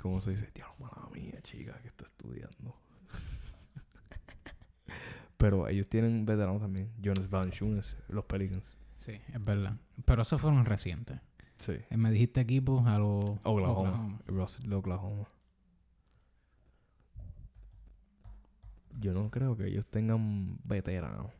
¿Cómo 0.00 0.20
se 0.20 0.32
dice? 0.32 0.50
Dios, 0.54 0.68
mala 0.78 1.08
mía, 1.14 1.38
chica, 1.42 1.78
que 1.80 1.88
está 1.88 2.04
estudiando. 2.04 2.76
Pero 5.36 5.68
ellos 5.68 5.88
tienen 5.88 6.26
veteranos 6.26 6.60
también. 6.60 6.90
Jonas 7.00 7.30
Valanciunas, 7.30 7.96
los 8.08 8.24
Pelicans. 8.24 8.76
Sí, 8.96 9.20
es 9.32 9.44
verdad. 9.44 9.76
Pero 10.04 10.22
esos 10.22 10.40
fueron 10.40 10.64
recientes. 10.64 11.20
Sí. 11.62 11.74
Eh, 11.90 11.96
Me 11.96 12.10
dijiste 12.10 12.40
equipos 12.40 12.84
a 12.86 12.98
los 12.98 13.24
Oklahoma. 13.44 14.18
Russell 14.26 14.68
de 14.68 14.74
Oklahoma. 14.74 15.28
Yo 18.98 19.14
no 19.14 19.30
creo 19.30 19.56
que 19.56 19.68
ellos 19.68 19.86
tengan 19.86 20.58
veteranos. 20.64 21.30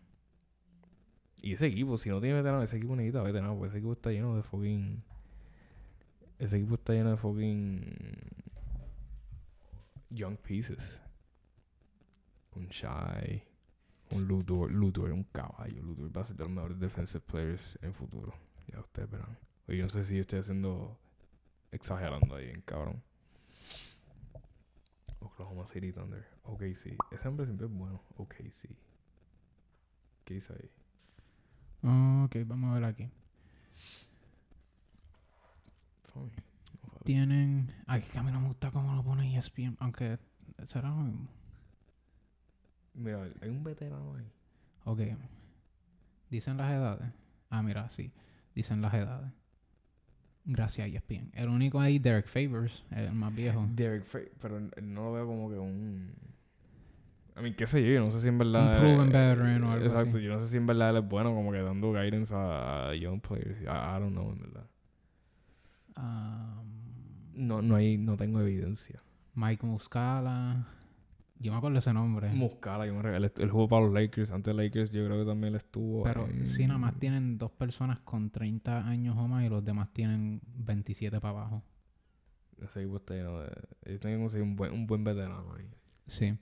Y 1.43 1.55
ese 1.55 1.67
equipo, 1.67 1.99
si 1.99 2.09
no 2.09 2.21
tiene 2.21 2.37
veteranos, 2.37 2.63
ese 2.63 2.77
equipo 2.77 2.95
necesita 2.95 3.21
veteranos. 3.21 3.57
Porque 3.57 3.71
ese 3.71 3.79
equipo 3.79 3.95
está 3.95 4.11
lleno 4.13 4.37
de 4.37 4.45
fucking. 4.45 5.03
Ese 6.39 6.57
equipo 6.59 6.75
está 6.75 6.93
lleno 6.93 7.11
de 7.11 7.17
fucking. 7.17 7.97
Young 10.11 10.37
pieces. 10.37 11.03
Un 12.55 12.69
Shy. 12.69 13.43
Un 14.13 14.29
Luthor. 14.29 14.71
Luthor 14.71 15.11
un 15.11 15.25
caballo. 15.25 15.83
Luthor 15.83 16.17
va 16.17 16.23
a 16.23 16.25
ser 16.27 16.37
de 16.37 16.45
los 16.45 16.53
mejores 16.53 16.79
defensive 16.79 17.25
players 17.27 17.77
en 17.83 17.89
el 17.89 17.95
futuro. 17.95 18.33
Ya 18.69 18.79
ustedes 18.79 19.11
verán. 19.11 19.37
Oye, 19.69 19.79
yo 19.79 19.85
no 19.85 19.89
sé 19.89 20.05
si 20.05 20.19
estoy 20.19 20.41
haciendo. 20.41 20.99
Exagerando 21.71 22.37
ahí, 22.37 22.53
cabrón. 22.65 23.03
Oklahoma 25.21 25.65
City 25.67 25.93
Thunder. 25.93 26.27
OKC. 26.45 26.97
Ese 27.11 27.29
hombre 27.29 27.47
siempre 27.47 27.67
es 27.67 27.73
bueno. 27.73 28.03
OKC. 28.17 28.69
¿Qué 30.25 30.35
dice 30.35 30.53
ahí? 30.53 30.71
Ah, 31.83 32.25
ok, 32.27 32.37
vamos 32.47 32.71
a 32.71 32.75
ver 32.75 32.85
aquí. 32.85 33.11
No 36.15 36.31
Tienen. 37.05 37.73
Ay, 37.87 38.03
que 38.03 38.19
a 38.19 38.23
mí 38.23 38.31
no 38.31 38.41
me 38.41 38.49
gusta 38.49 38.71
cómo 38.71 38.95
lo 38.95 39.03
pone 39.03 39.37
ESPN. 39.37 39.77
Aunque 39.81 40.19
será 40.67 40.91
lo 40.91 40.97
mismo. 40.97 41.29
Mira, 42.95 43.29
hay 43.41 43.49
un 43.49 43.65
veterano 43.65 44.15
ahí. 44.15 44.31
Ok. 44.85 45.01
Dicen 46.31 46.57
las 46.57 46.71
edades. 46.71 47.13
Ah, 47.51 47.63
mira, 47.63 47.89
sí. 47.91 48.13
Dicen 48.55 48.83
las 48.83 48.95
edades. 48.95 49.33
Gracias, 50.45 50.89
ESPN. 50.89 51.31
El 51.35 51.49
único 51.49 51.79
ahí, 51.81 51.99
Derek 51.99 52.27
Favors, 52.27 52.85
el 52.91 53.13
más 53.13 53.35
viejo. 53.35 53.67
Derek 53.75 54.05
Fa- 54.05 54.19
pero 54.41 54.61
no 54.83 55.05
lo 55.05 55.13
veo 55.13 55.27
como 55.27 55.49
que 55.51 55.57
un. 55.59 56.11
A 57.35 57.41
mí, 57.43 57.55
qué 57.55 57.67
sé 57.67 57.81
yo, 57.83 57.93
yo 57.95 58.01
no 58.05 58.11
sé 58.11 58.21
si 58.21 58.29
en 58.29 58.39
verdad. 58.39 58.75
Un 58.75 58.81
proven 58.81 59.09
eh, 59.09 59.13
veteran 59.13 59.65
o 59.65 59.73
algo 59.73 59.85
Exacto, 59.85 60.17
así. 60.17 60.25
yo 60.27 60.35
no 60.35 60.41
sé 60.41 60.49
si 60.51 60.57
en 60.59 60.67
verdad 60.67 60.91
él 60.91 60.97
es 61.03 61.09
bueno, 61.09 61.33
como 61.35 61.51
que 61.53 61.59
dando 61.63 61.93
guidance 61.93 62.35
a, 62.35 62.89
a 62.91 62.95
young 62.95 63.21
players. 63.21 63.61
I, 63.63 63.65
I 63.67 64.01
don't 64.01 64.13
know, 64.13 64.33
en 64.33 64.41
verdad. 64.41 64.67
Ah, 65.97 66.63
No, 67.35 67.63
no, 67.63 67.77
hay, 67.77 67.97
no 67.97 68.17
tengo 68.17 68.41
evidencia. 68.41 69.01
Mike 69.35 69.65
Muscala. 69.67 70.67
Yo 71.43 71.51
me 71.53 71.59
acuerdo 71.59 71.79
ese 71.79 71.93
nombre. 71.93 72.29
Muscala, 72.31 72.87
yo 72.87 72.95
me 72.95 73.03
re- 73.03 73.17
él, 73.17 73.51
jugó 73.51 73.69
para 73.69 73.85
los 73.87 73.93
Lakers. 73.93 74.31
Antes 74.33 74.55
de 74.57 74.63
Lakers, 74.63 74.91
yo 74.93 75.05
creo 75.05 75.19
que 75.25 75.29
también 75.29 75.53
él 75.53 75.57
estuvo. 75.57 76.05
Pero 76.05 76.29
sí, 76.45 76.67
nada 76.67 76.79
más 76.79 76.99
tienen 76.99 77.37
dos 77.37 77.51
personas 77.51 78.01
con 78.03 78.31
30 78.31 78.87
años 78.87 79.17
o 79.19 79.27
más 79.29 79.45
y 79.45 79.49
los 79.49 79.65
demás 79.65 79.93
tienen 79.93 80.41
27 80.57 81.21
para 81.21 81.31
abajo. 81.41 81.63
Ese 82.63 82.81
equipo 82.83 82.99
está 82.99 83.15
lleno 83.15 83.41
de. 83.41 83.51
Ellos 83.85 84.01
tienen 84.01 84.19
que 84.19 84.23
conseguir 84.23 84.45
un 84.47 84.55
buen, 84.57 84.73
un 84.73 84.87
buen 84.87 85.03
veterano 85.03 85.53
ahí. 85.57 85.67
Sí. 86.07 86.33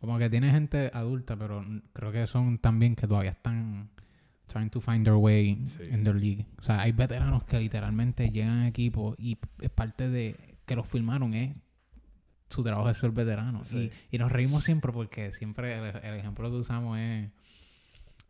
Como 0.00 0.18
que 0.18 0.28
tiene 0.28 0.50
gente 0.50 0.90
adulta, 0.92 1.36
pero 1.36 1.64
creo 1.92 2.12
que 2.12 2.26
son 2.26 2.58
también 2.58 2.94
que 2.96 3.06
todavía 3.06 3.30
están 3.30 3.88
trying 4.46 4.68
to 4.68 4.80
find 4.80 5.04
their 5.04 5.16
way 5.16 5.64
Sí. 5.64 5.82
in 5.90 6.02
their 6.02 6.16
league. 6.16 6.44
O 6.58 6.62
sea, 6.62 6.82
hay 6.82 6.92
veteranos 6.92 7.44
que 7.44 7.58
literalmente 7.58 8.28
llegan 8.30 8.58
a 8.58 8.68
equipos 8.68 9.14
y 9.18 9.38
es 9.60 9.70
parte 9.70 10.10
de 10.10 10.58
que 10.66 10.76
los 10.76 10.86
firmaron, 10.86 11.32
es 11.34 11.56
su 12.52 12.62
trabajo 12.62 12.88
es 12.90 12.96
ser 12.98 13.10
veterano. 13.10 13.62
Sí. 13.64 13.90
Y, 14.10 14.16
y 14.16 14.18
nos 14.18 14.30
reímos 14.30 14.64
siempre 14.64 14.92
porque 14.92 15.32
siempre 15.32 15.78
el, 15.78 15.96
el 16.04 16.14
ejemplo 16.14 16.50
que 16.50 16.56
usamos 16.56 16.98
es 16.98 17.30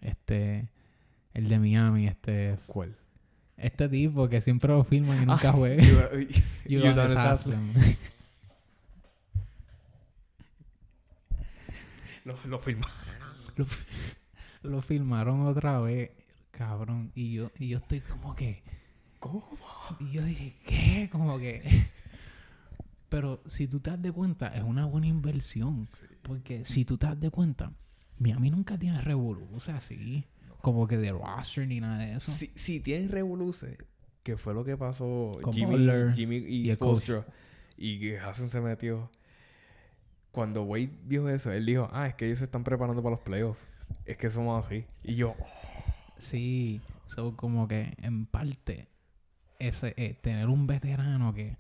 este 0.01 0.68
el 1.35 1.49
de 1.49 1.59
Miami, 1.59 2.07
este 2.07 2.59
¿Cuál? 2.66 2.97
este 3.57 3.89
tipo 3.89 4.29
que 4.29 4.41
siempre 4.41 4.70
lo 4.73 4.85
firman 4.85 5.23
y 5.23 5.27
nunca 5.27 5.53
juega. 5.53 5.83
Udonis 5.83 6.43
Udonis 6.66 7.16
Haslem. 7.16 7.70
Haslem. 7.70 7.97
Lo, 12.25 12.37
lo 12.47 12.59
firmó. 12.59 12.85
lo, 13.57 13.66
lo 14.62 14.83
filmaron 14.83 15.47
otra 15.47 15.81
vez, 15.81 16.11
cabrón. 16.51 17.11
Y 17.14 17.33
yo, 17.33 17.51
y 17.59 17.68
yo 17.68 17.79
estoy 17.79 18.01
como 18.01 18.35
que. 18.37 18.62
¿Cómo? 19.18 19.45
Y 20.01 20.12
yo 20.12 20.25
dije, 20.25 20.55
¿qué? 20.64 21.09
Como 21.11 21.39
que. 21.39 21.62
Pero 23.13 23.43
si 23.47 23.69
tú 23.69 23.79
te 23.79 23.91
das 23.91 24.01
de 24.01 24.11
cuenta, 24.11 24.49
es 24.49 24.63
una 24.63 24.87
buena 24.87 25.07
inversión. 25.07 25.87
Porque 26.23 26.65
si 26.65 26.87
tú 26.87 26.97
te 26.97 27.07
das 27.07 27.21
de 27.21 27.31
cuenta, 27.31 27.71
Miami 28.17 28.51
nunca 28.51 28.79
tiene 28.79 29.03
revoluciones 29.03 29.69
así. 29.69 30.25
Como 30.63 30.87
que 30.87 30.97
de 30.97 31.13
roster 31.13 31.69
ni 31.69 31.79
nada 31.79 31.99
de 31.99 32.15
eso. 32.15 32.33
Si, 32.33 32.51
si 32.55 32.81
tienen 32.81 33.11
revoluce, 33.11 33.77
que 34.23 34.39
fue 34.39 34.55
lo 34.55 34.65
que 34.65 34.79
pasó 34.79 35.33
Con 35.43 35.53
Jimmy, 35.53 35.73
Butler 35.73 36.15
Jimmy 36.15 36.37
y, 36.37 36.69
y. 36.69 36.71
Spoelstra, 36.71 37.27
y 37.77 38.01
que 38.01 38.19
Hassan 38.19 38.49
se 38.49 38.63
metió. 38.63 39.11
Cuando 40.31 40.63
Wade 40.63 40.99
vio 41.05 41.29
eso, 41.29 41.53
él 41.53 41.67
dijo, 41.67 41.91
ah, 41.93 42.07
es 42.07 42.15
que 42.15 42.25
ellos 42.25 42.39
se 42.39 42.45
están 42.45 42.65
preparando 42.65 43.03
para 43.03 43.17
los 43.17 43.23
playoffs. 43.23 43.61
Es 44.07 44.17
que 44.17 44.31
somos 44.31 44.65
así. 44.65 44.87
Y 45.03 45.17
yo, 45.17 45.37
oh, 45.39 45.47
Sí, 46.17 46.81
so 47.09 47.37
como 47.37 47.69
que 47.69 47.93
en 48.01 48.25
parte 48.25 48.89
ese 49.59 49.93
eh, 49.99 50.17
tener 50.23 50.49
un 50.49 50.67
veterano 50.67 51.35
que, 51.35 51.59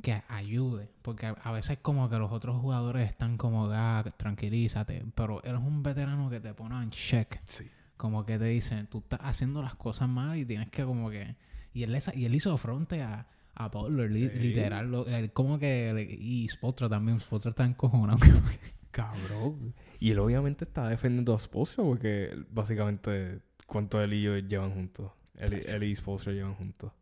que 0.00 0.22
ayude, 0.28 0.88
porque 1.02 1.26
a, 1.42 1.52
veces 1.52 1.78
como 1.80 2.08
que 2.08 2.16
los 2.18 2.32
otros 2.32 2.60
jugadores 2.60 3.08
están 3.08 3.36
como, 3.36 3.68
ah, 3.72 4.04
tranquilízate, 4.16 5.04
pero 5.14 5.42
eres 5.44 5.60
un 5.60 5.82
veterano 5.82 6.28
que 6.30 6.40
te 6.40 6.54
pone 6.54 6.82
en 6.82 6.90
check, 6.90 7.40
sí. 7.44 7.68
como 7.96 8.24
que 8.24 8.38
te 8.38 8.46
dicen, 8.46 8.86
tú 8.86 8.98
estás 8.98 9.20
haciendo 9.22 9.62
las 9.62 9.74
cosas 9.74 10.08
mal 10.08 10.38
y 10.38 10.44
tienes 10.44 10.70
que 10.70 10.84
como 10.84 11.10
que... 11.10 11.36
Y 11.72 11.82
él, 11.84 11.96
y 12.14 12.24
él 12.24 12.34
hizo 12.34 12.56
fronte 12.58 13.02
a, 13.02 13.26
a 13.54 13.70
li- 13.88 14.28
Sí. 14.28 14.38
literal, 14.38 14.90
lo- 14.90 15.06
él 15.06 15.32
como 15.32 15.58
que... 15.58 16.18
Y 16.20 16.48
Spotra 16.48 16.88
también, 16.88 17.20
Spotra 17.20 17.50
está 17.50 17.64
encojonado. 17.64 18.18
Cabrón. 18.90 19.74
Y 20.00 20.10
él 20.10 20.18
obviamente 20.18 20.64
estaba 20.64 20.88
defendiendo 20.88 21.34
a 21.34 21.38
Spoelstra 21.38 21.84
porque 21.84 22.36
básicamente, 22.50 23.40
¿cuánto 23.66 24.02
él 24.02 24.14
y 24.14 24.22
yo 24.22 24.36
llevan 24.38 24.72
juntos? 24.72 25.12
Él, 25.38 25.62
y- 25.64 25.70
él 25.70 25.82
y 25.84 25.94
Spoelstra 25.94 26.32
llevan 26.32 26.54
juntos. 26.54 26.92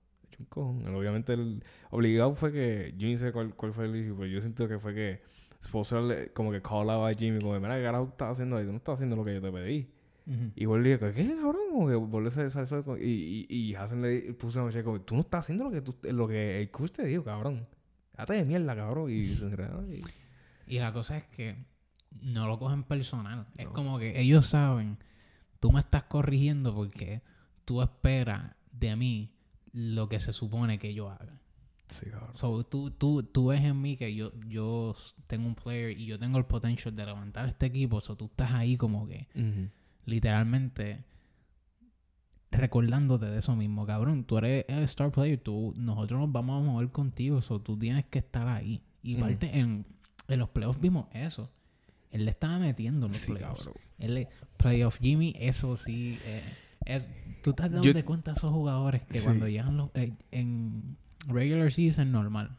Cojón. 0.48 0.86
Obviamente, 0.94 1.32
el 1.32 1.62
obligado 1.90 2.34
fue 2.34 2.52
que, 2.52 2.94
yo 2.96 3.06
ni 3.06 3.16
sé 3.16 3.32
cuál, 3.32 3.54
cuál 3.54 3.72
fue 3.72 3.86
el 3.86 3.96
issue, 3.96 4.14
pero 4.14 4.26
yo 4.26 4.40
siento 4.40 4.68
que 4.68 4.78
fue 4.78 4.94
que 4.94 5.20
le- 6.02 6.32
como 6.32 6.52
que 6.52 6.62
callaba 6.62 7.08
a 7.08 7.14
Jimmy 7.14 7.40
como, 7.40 7.58
mira, 7.58 7.76
¿qué 7.76 7.82
carajo 7.82 8.08
estás 8.10 8.30
haciendo 8.32 8.56
ahí? 8.56 8.64
Tú 8.64 8.70
no 8.72 8.78
estás 8.78 8.94
haciendo 8.94 9.16
lo 9.16 9.24
que 9.24 9.34
yo 9.34 9.40
te 9.40 9.50
pedí. 9.50 9.88
Ujú. 10.26 10.52
Y 10.54 10.64
él 10.64 10.82
le 10.82 10.90
dijo, 10.98 11.12
¿qué, 11.14 11.26
cabrón? 11.36 11.54
Como 11.72 11.88
que. 11.88 11.96
Y, 12.98 13.46
y, 13.48 13.56
y 13.70 13.74
Hassan 13.74 14.02
le 14.02 14.34
puso 14.34 14.60
a 14.60 14.64
como, 14.84 15.00
tú 15.00 15.14
no 15.14 15.20
estás 15.22 15.40
haciendo 15.46 15.64
lo 15.64 15.70
que, 15.70 15.80
tú, 15.80 15.96
lo 16.12 16.28
que 16.28 16.60
el 16.60 16.70
coach 16.70 16.92
te 16.92 17.06
dijo, 17.06 17.24
cabrón. 17.24 17.66
Date 18.16 18.34
de 18.34 18.44
mierda, 18.44 18.76
cabrón. 18.76 19.10
Y 19.10 19.14
y... 19.14 20.02
Y 20.66 20.78
la 20.80 20.92
cosa 20.92 21.16
es 21.16 21.24
que 21.24 21.64
no 22.22 22.46
lo 22.46 22.58
cogen 22.58 22.82
personal. 22.84 23.46
Es 23.56 23.66
como 23.68 23.98
que 23.98 24.20
ellos 24.20 24.46
saben, 24.46 24.98
tú 25.60 25.72
me 25.72 25.80
estás 25.80 26.04
corrigiendo 26.04 26.74
porque 26.74 27.22
tú 27.64 27.80
esperas 27.80 28.54
de 28.72 28.96
mí 28.96 29.32
lo 29.80 30.08
que 30.08 30.18
se 30.18 30.32
supone 30.32 30.78
que 30.78 30.92
yo 30.92 31.08
haga. 31.10 31.40
Sí, 31.88 32.06
cabrón. 32.10 32.36
So, 32.36 32.64
tú, 32.64 32.90
tú, 32.90 33.22
tú 33.22 33.46
ves 33.46 33.62
en 33.62 33.80
mí 33.80 33.96
que 33.96 34.14
yo, 34.14 34.32
yo 34.48 34.94
tengo 35.26 35.46
un 35.46 35.54
player 35.54 35.98
y 35.98 36.04
yo 36.06 36.18
tengo 36.18 36.36
el 36.36 36.44
potential 36.44 36.94
de 36.96 37.06
levantar 37.06 37.48
este 37.48 37.66
equipo. 37.66 38.00
So, 38.00 38.16
tú 38.16 38.26
estás 38.26 38.52
ahí 38.52 38.76
como 38.76 39.06
que 39.06 39.28
literalmente 40.04 41.04
recordándote 42.50 43.26
de 43.26 43.38
eso 43.38 43.54
mismo, 43.56 43.86
cabrón. 43.86 44.24
Tú 44.24 44.38
eres 44.38 44.64
el 44.68 44.82
star 44.84 45.10
player, 45.12 45.38
tú, 45.38 45.72
nosotros 45.78 46.18
nos 46.20 46.32
vamos 46.32 46.60
a 46.62 46.70
mover 46.72 46.90
contigo, 46.90 47.40
so, 47.42 47.60
tú 47.60 47.78
tienes 47.78 48.04
que 48.06 48.18
estar 48.18 48.48
ahí. 48.48 48.82
Y 49.02 49.14
parte 49.16 49.58
en, 49.58 49.86
en 50.28 50.38
los 50.38 50.48
playoffs 50.48 50.80
vimos 50.80 51.06
eso. 51.12 51.50
Él 52.10 52.24
le 52.24 52.30
estaba 52.30 52.58
metiendo 52.58 53.06
en 53.06 53.12
los 53.12 53.20
Sí, 53.20 53.32
playoffs. 53.32 53.64
cabrón. 53.64 53.82
Él 53.98 54.14
le- 54.14 54.28
playoff 54.56 54.98
Jimmy, 54.98 55.34
eso 55.38 55.76
sí, 55.76 56.18
eh, 56.24 56.42
es 56.88 57.08
¿Tú 57.42 57.52
te 57.52 57.62
has 57.62 57.70
dado 57.70 57.84
Yo- 57.84 57.92
de 57.94 58.04
cuenta 58.04 58.32
esos 58.32 58.50
jugadores 58.50 59.02
que 59.02 59.18
Sí. 59.18 59.24
cuando 59.26 59.46
llegan 59.48 59.76
los, 59.76 59.90
eh, 59.94 60.12
en 60.32 60.96
regular 61.28 61.70
season 61.70 62.10
normal 62.10 62.56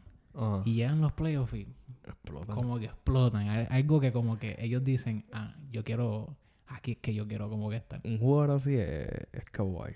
y 0.64 0.74
llegan 0.74 1.00
los 1.02 1.12
playoffs 1.12 1.52
y 1.54 1.66
Explotan. 2.04 2.54
como 2.56 2.78
que 2.78 2.86
explotan? 2.86 3.48
Al- 3.48 3.68
Algo 3.70 4.00
que 4.00 4.10
como 4.10 4.38
que 4.38 4.56
ellos 4.58 4.82
dicen, 4.82 5.26
ah, 5.32 5.54
yo 5.70 5.84
quiero, 5.84 6.34
aquí 6.66 6.92
es 6.92 6.98
que 6.98 7.12
yo 7.12 7.28
quiero 7.28 7.50
como 7.50 7.68
que 7.68 7.76
estar. 7.76 8.00
Un 8.04 8.18
jugador 8.18 8.52
así 8.56 8.74
es, 8.74 9.06
es 9.32 9.44
Kawhi. 9.52 9.92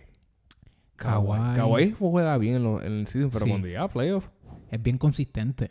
Kawhi. 0.96 1.56
Kawhi 1.56 1.90
juega 1.92 2.36
bien 2.38 2.56
en, 2.56 2.62
lo- 2.62 2.82
en 2.82 2.92
el 2.92 3.06
season, 3.06 3.30
pero 3.30 3.46
Sí. 3.46 3.50
cuando 3.50 3.66
llega 3.68 3.84
a 3.84 3.88
playoff, 3.88 4.28
Es 4.70 4.82
bien 4.82 4.98
consistente. 4.98 5.70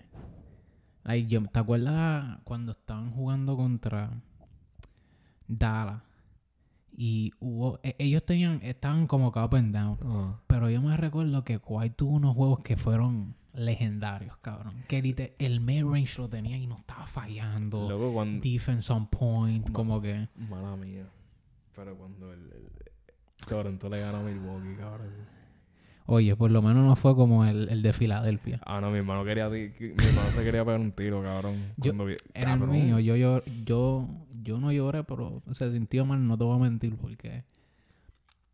Like, 1.04 1.28
yo, 1.28 1.42
¿Te 1.44 1.60
acuerdas 1.60 2.40
cuando 2.44 2.72
estaban 2.72 3.12
jugando 3.12 3.56
contra 3.56 4.10
Dallas? 5.48 6.02
Y 6.96 7.32
hubo, 7.40 7.80
e- 7.84 7.96
ellos 7.98 8.24
tenían, 8.26 8.60
estaban 8.62 9.08
como 9.08 9.32
que 9.32 9.40
up 9.40 9.56
and 9.56 9.74
down. 9.76 10.38
Pero 10.48 10.70
yo 10.70 10.82
me 10.82 10.96
recuerdo 10.96 11.44
que 11.44 11.60
Kawhi 11.60 11.90
tuvo 11.90 12.16
unos 12.16 12.36
juegos 12.36 12.60
que 12.64 12.78
fueron 12.78 13.36
legendarios, 13.54 14.38
cabrón. 14.38 14.74
Que 14.88 15.34
el 15.40 15.60
mid-range 15.62 16.20
lo 16.22 16.30
tenía 16.30 16.58
y 16.58 16.68
no 16.68 16.76
estaba 16.76 17.06
fallando. 17.08 17.88
Luego 17.90 18.14
cuando... 18.14 18.42
Defense 18.44 18.92
on 18.94 19.08
point, 19.08 19.72
como 19.72 20.02
que... 20.02 20.28
Mala 20.36 20.76
mía. 20.76 21.06
Pero 21.76 21.96
cuando 21.98 22.32
el, 22.34 22.40
el 22.52 23.46
Toronto 23.48 23.90
le 23.90 24.00
gana 24.00 24.20
a 24.20 24.24
Milwaukee, 24.24 24.76
cabrón. 24.78 25.10
Oye, 26.06 26.36
por 26.36 26.52
lo 26.52 26.62
menos 26.62 26.86
no 26.86 26.96
fue 26.96 27.16
como 27.16 27.46
el, 27.46 27.70
el 27.70 27.82
de 27.82 27.94
Filadelfia. 27.94 28.60
Ah, 28.66 28.82
no, 28.82 28.92
mi 28.92 28.98
hermano 28.98 29.24
quería... 29.24 29.48
Mi 29.50 29.58
hermano 29.62 30.30
se 30.36 30.44
quería 30.44 30.66
pegar 30.66 30.80
un 30.80 30.92
tiro, 30.92 31.24
cabrón. 31.24 31.56
Yo- 31.78 31.94
vi- 31.94 32.18
En 32.34 32.44
el 32.50 32.60
cabrón. 32.60 32.72
mío, 32.72 33.00
yo, 33.00 33.16
yo, 33.16 33.42
yo, 33.66 34.08
yo 34.44 34.60
no 34.60 34.72
lloré, 34.72 35.04
pero 35.04 35.42
se 35.52 35.72
sintió 35.72 36.06
mal, 36.06 36.26
no 36.28 36.38
te 36.38 36.44
voy 36.44 36.56
a 36.56 36.60
mentir, 36.60 36.96
porque 36.98 37.44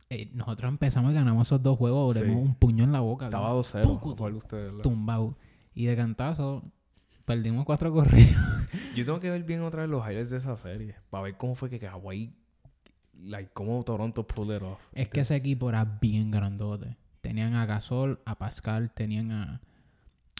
eh, 0.09 0.29
nosotros 0.33 0.69
empezamos 0.69 1.11
y 1.11 1.15
ganamos 1.15 1.47
esos 1.47 1.61
dos 1.61 1.77
juegos, 1.77 2.15
le 2.17 2.25
Sí. 2.25 2.31
un 2.31 2.55
puño 2.55 2.83
en 2.83 2.91
la 2.91 2.99
boca, 3.01 3.25
Estaba 3.25 3.45
cabrón, 3.47 3.63
2-0. 3.63 3.83
Pucu, 3.83 4.15
¿Cuál 4.15 4.31
de 4.33 4.37
ustedes? 4.39 4.73
la- 4.73 4.81
tumbado. 4.81 5.35
Y 5.75 5.85
de 5.85 5.95
cantazo, 5.95 6.63
perdimos 7.25 7.65
cuatro 7.65 7.91
corridos. 7.93 8.35
Yo 8.95 9.05
tengo 9.05 9.19
que 9.19 9.29
ver 9.29 9.43
bien 9.43 9.61
otra 9.61 9.81
vez 9.81 9.89
los 9.91 10.03
highlights 10.05 10.31
de 10.31 10.37
esa 10.37 10.57
serie. 10.57 10.95
Para 11.09 11.23
ver 11.23 11.37
cómo 11.37 11.55
fue 11.55 11.69
que 11.69 11.79
Kawhi... 11.79 12.33
Like, 13.21 13.51
cómo 13.53 13.83
Toronto 13.83 14.25
pulled 14.25 14.55
it 14.55 14.63
off. 14.63 14.79
es 14.93 15.09
que 15.09 15.19
ese 15.19 15.35
equipo 15.35 15.67
era 15.69 15.83
bien 15.83 16.31
grandote. 16.31 16.95
Tenían 17.19 17.53
a 17.53 17.65
Gasol, 17.65 18.19
a 18.25 18.35
Pascal, 18.35 18.91
tenían 18.93 19.31
a, 19.33 19.61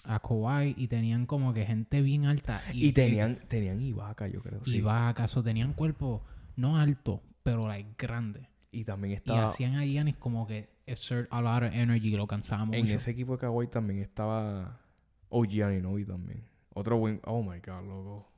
a 0.03 0.19
Kawhi 0.19 0.73
y 0.77 0.87
tenían 0.87 1.25
como 1.25 1.53
que 1.53 1.65
gente 1.65 2.01
bien 2.01 2.25
alta. 2.25 2.61
Y, 2.73 2.91
tenían... 2.93 3.37
Tenían 3.47 3.81
Ibaka, 3.81 4.27
yo 4.27 4.41
creo. 4.41 4.61
Y 4.65 4.69
Sí. 4.71 4.83
acaso 4.87 5.43
tenían 5.43 5.73
cuerpo 5.73 6.23
no 6.55 6.77
alto, 6.77 7.21
pero 7.43 7.67
like 7.67 7.91
grande. 7.97 8.47
Y 8.71 8.83
también 8.85 9.13
Y 9.13 9.15
estaba... 9.15 9.47
hacían 9.47 9.75
a 9.75 9.83
Giannis 9.85 10.15
como 10.17 10.45
que 10.47 10.69
exert 10.85 11.27
a 11.31 11.41
lot 11.41 11.63
of 11.63 11.73
energy 11.73 12.13
y 12.13 12.17
lo 12.17 12.27
cansábamos 12.27 12.75
En 12.75 12.81
mucho. 12.83 12.95
ese 12.95 13.11
equipo 13.11 13.33
de 13.33 13.39
Kawhi 13.39 13.67
también 13.67 13.99
estaba 13.99 14.79
OG 15.29 15.63
Anunoby 15.63 16.05
también. 16.05 16.43
Otro 16.73 16.97
buen... 16.97 17.19
Oh 17.25 17.41
my 17.43 17.59
God, 17.59 17.87
loco. 17.87 18.31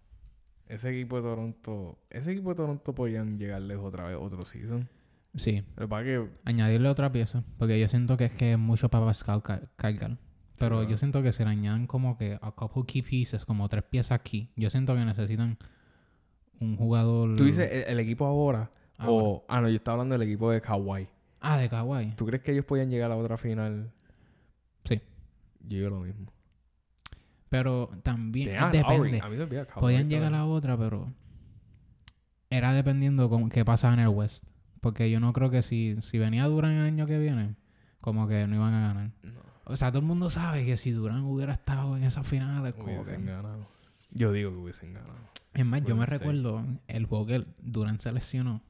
Ese 0.68 0.90
equipo 0.90 1.18
de 1.18 1.22
Toronto... 1.24 2.00
Ese 2.10 2.32
equipo 2.32 2.50
de 2.50 2.56
Toronto 2.56 2.96
podían 2.96 3.38
llegar 3.38 3.62
lejos 3.62 3.86
otra 3.86 4.06
vez, 4.08 4.18
otro 4.20 4.46
season. 4.46 4.88
Sí, 5.36 5.64
Pero 5.76 5.88
para 5.88 6.04
que... 6.04 6.28
añadirle 6.46 6.90
otra 6.90 7.12
pieza, 7.12 7.44
porque 7.58 7.80
yo 7.80 7.88
siento 7.88 8.18
que 8.18 8.26
es 8.26 8.32
que 8.34 8.54
es 8.54 8.60
mucho 8.60 8.90
para 8.90 9.06
Pascal 9.06 9.42
cargar. 9.78 10.18
Pero 10.62 10.78
claro. 10.78 10.90
yo 10.90 10.98
siento 10.98 11.22
que 11.22 11.34
se 11.34 11.44
le 11.44 11.52
añaden 11.52 11.88
como 11.88 12.18
que 12.18 12.40
a 12.42 12.52
couple 12.52 12.84
key 12.86 13.02
pieces, 13.02 13.46
como 13.46 13.68
tres 13.68 13.84
piezas 13.84 14.12
aquí. 14.12 14.50
Yo 14.56 14.70
siento 14.70 14.96
que 14.96 15.04
necesitan 15.04 15.58
un 16.60 16.78
jugador... 16.78 17.36
Tú 17.36 17.44
dices 17.46 17.70
el, 17.72 17.94
el 17.94 18.00
equipo 18.00 18.26
ahora... 18.26 18.72
ahora. 18.98 19.14
O... 19.14 19.46
Ah, 19.50 19.62
no, 19.62 19.70
yo 19.70 19.76
estaba 19.76 19.96
hablando 19.96 20.18
del 20.18 20.28
equipo 20.28 20.52
de 20.52 20.62
Kawhi. 20.62 21.08
Ah, 21.40 21.58
de 21.58 21.68
Kawhi. 21.70 22.16
¿Tú 22.16 22.26
crees 22.26 22.44
que 22.44 22.52
ellos 22.52 22.66
podían 22.66 22.90
llegar 22.90 23.12
a 23.12 23.16
la 23.16 23.22
otra 23.22 23.38
final? 23.38 23.92
Sí. 24.86 25.02
Yo 25.62 25.78
digo 25.78 25.90
lo 25.90 26.00
mismo. 26.02 26.32
Pero 27.50 27.90
también 28.04 28.50
depende. 28.72 29.20
A 29.20 29.28
mí 29.28 29.38
me 29.38 29.48
Kawhi. 29.48 29.82
Podían 29.82 30.10
llegar 30.10 30.34
a 30.34 30.38
la 30.38 30.46
otra, 30.46 30.78
pero 30.78 31.12
era 32.50 32.74
dependiendo 32.74 33.30
con 33.30 33.50
qué 33.50 33.66
pasaba 33.66 33.94
en 33.94 34.02
el 34.02 34.08
West. 34.10 34.44
Porque 34.82 35.10
yo 35.12 35.20
no 35.20 35.34
creo 35.34 35.50
que 35.50 35.62
si, 35.62 35.98
si 36.02 36.18
venía 36.18 36.46
Durán 36.46 36.74
el 36.74 36.86
año 36.86 37.06
que 37.08 37.20
viene, 37.20 37.56
como 38.00 38.28
que 38.28 38.48
no 38.48 38.56
iban 38.56 38.74
a 38.74 38.88
ganar. 38.88 39.12
No. 39.24 39.51
O 39.72 39.78
sea, 39.78 39.90
todo 39.92 40.00
el 40.00 40.06
mundo 40.06 40.30
sabe 40.30 40.66
que 40.66 40.78
si 40.78 40.92
Durán 40.92 41.24
hubiera 41.24 41.54
estado 41.54 41.96
en 41.98 42.04
esas 42.04 42.28
finales, 42.28 42.74
como 42.74 42.94
Hubiesen 43.02 43.26
que... 43.26 43.32
ganado. 43.32 43.66
Yo 44.12 44.32
digo 44.32 44.52
que 44.52 44.58
hubiesen 44.58 44.94
ganado. 44.94 45.16
Es 45.54 45.66
más, 45.66 45.84
yo 45.84 45.96
me 45.96 46.06
recuerdo 46.06 46.66
el 46.88 47.06
juego 47.06 47.26
que 47.26 47.46
Durán 47.62 48.00
se 48.00 48.12
lesionó, 48.12 48.62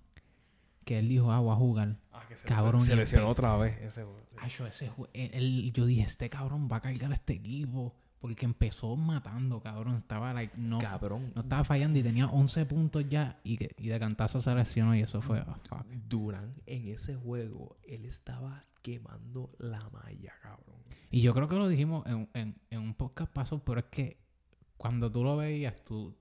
que 0.86 1.00
él 1.00 1.10
dijo, 1.10 1.32
ah, 1.32 1.40
voy 1.40 1.52
a 1.54 1.56
jugar. 1.56 1.98
Ah, 2.12 2.24
que 2.28 2.36
se, 2.36 2.48
Cabrón, 2.48 2.82
se 2.82 2.96
lesionó 2.96 3.28
otra 3.30 3.56
vez 3.58 3.80
ese 3.82 4.04
juego. 4.04 4.20
Yo, 4.58 4.66
ese 4.66 4.90
jue- 4.92 5.10
él- 5.14 5.30
él- 5.34 5.74
yo 5.74 5.86
dije, 5.86 6.02
este 6.02 6.30
cabrón 6.30 6.68
va 6.72 6.78
a 6.78 6.82
cargar 6.82 7.12
a 7.12 7.16
este 7.16 7.34
equipo. 7.34 7.96
Porque 8.20 8.46
empezó 8.46 8.96
matando, 8.96 9.60
cabrón. 9.62 9.96
Estaba, 9.96 10.32
like, 10.32 10.54
no, 10.62 10.78
Cabrón. 10.78 11.32
no 11.34 11.42
estaba 11.42 11.64
fallando 11.64 11.98
y 11.98 12.04
tenía 12.04 12.28
11 12.28 12.68
puntos 12.68 13.04
ya. 13.10 13.40
Y, 13.44 13.58
que, 13.58 13.74
y 13.80 13.88
de 13.88 14.00
cantazo 14.00 14.40
se 14.42 14.54
lesionó 14.54 14.96
y 14.96 15.00
eso 15.02 15.24
fue, 15.24 15.40
ah, 15.40 15.58
fuck. 15.68 15.88
Durán 16.08 16.54
en 16.68 16.88
ese 16.90 17.16
juego, 17.16 17.78
él 17.82 18.06
estaba 18.06 18.64
quemando 18.84 19.50
la 19.58 19.80
malla, 19.92 20.34
cabrón. 20.40 20.71
Y 21.12 21.22
yo 21.22 21.34
creo 21.34 21.48
que 21.48 21.56
lo 21.56 21.68
dijimos 21.68 22.06
en, 22.08 22.30
en, 22.34 22.56
en 22.70 22.80
un 22.80 22.94
podcast 22.96 23.32
pasado, 23.32 23.62
pero 23.64 23.82
es 23.82 23.86
que 23.92 24.18
cuando 24.78 25.12
tú 25.12 25.24
lo 25.24 25.38
veías, 25.38 25.76
tú, 25.84 26.16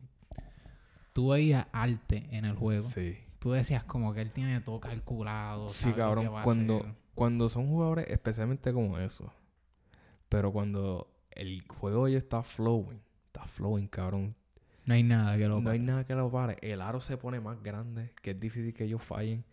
tú 1.13 1.29
veías 1.29 1.67
arte 1.73 2.27
en 2.33 2.45
el 2.45 2.57
juego. 2.57 2.83
Sí. 2.83 3.17
Tú 3.39 3.53
decías 3.53 3.85
como 3.85 4.13
que 4.13 4.21
él 4.21 4.33
tiene 4.33 4.61
todo 4.61 4.81
calculado. 4.81 5.69
Sí, 5.69 5.93
cabrón. 5.93 6.25
que 6.25 6.29
va 6.31 6.41
a 6.43 6.45
Cuando, 6.45 6.81
hacer. 6.81 6.95
cuando 7.15 7.49
son 7.49 7.69
jugadores 7.69 8.07
especialmente 8.11 8.73
como 8.73 8.99
eso. 8.99 9.33
Pero 10.29 10.53
cuando 10.53 11.09
el 11.31 11.63
juego 11.67 12.09
ya 12.09 12.19
está 12.19 12.43
flowing, 12.43 13.01
está 13.27 13.45
flowing, 13.47 13.87
cabrón. 13.89 14.37
No 14.85 14.95
hay 14.95 15.03
nada 15.03 15.37
que 15.39 15.47
lo 15.47 15.61
No 15.61 15.71
hay 15.71 15.79
nada 15.79 16.05
que 16.05 16.15
lo 16.15 16.31
pare. 16.31 16.57
El 16.63 16.81
aro 16.81 17.01
se 17.01 17.17
pone 17.17 17.41
más 17.41 17.63
grande, 17.63 18.13
que 18.23 18.33
es 18.33 18.41
difícil 18.41 18.75
que 18.75 18.85
ellos 18.85 19.03
fallen. 19.03 19.45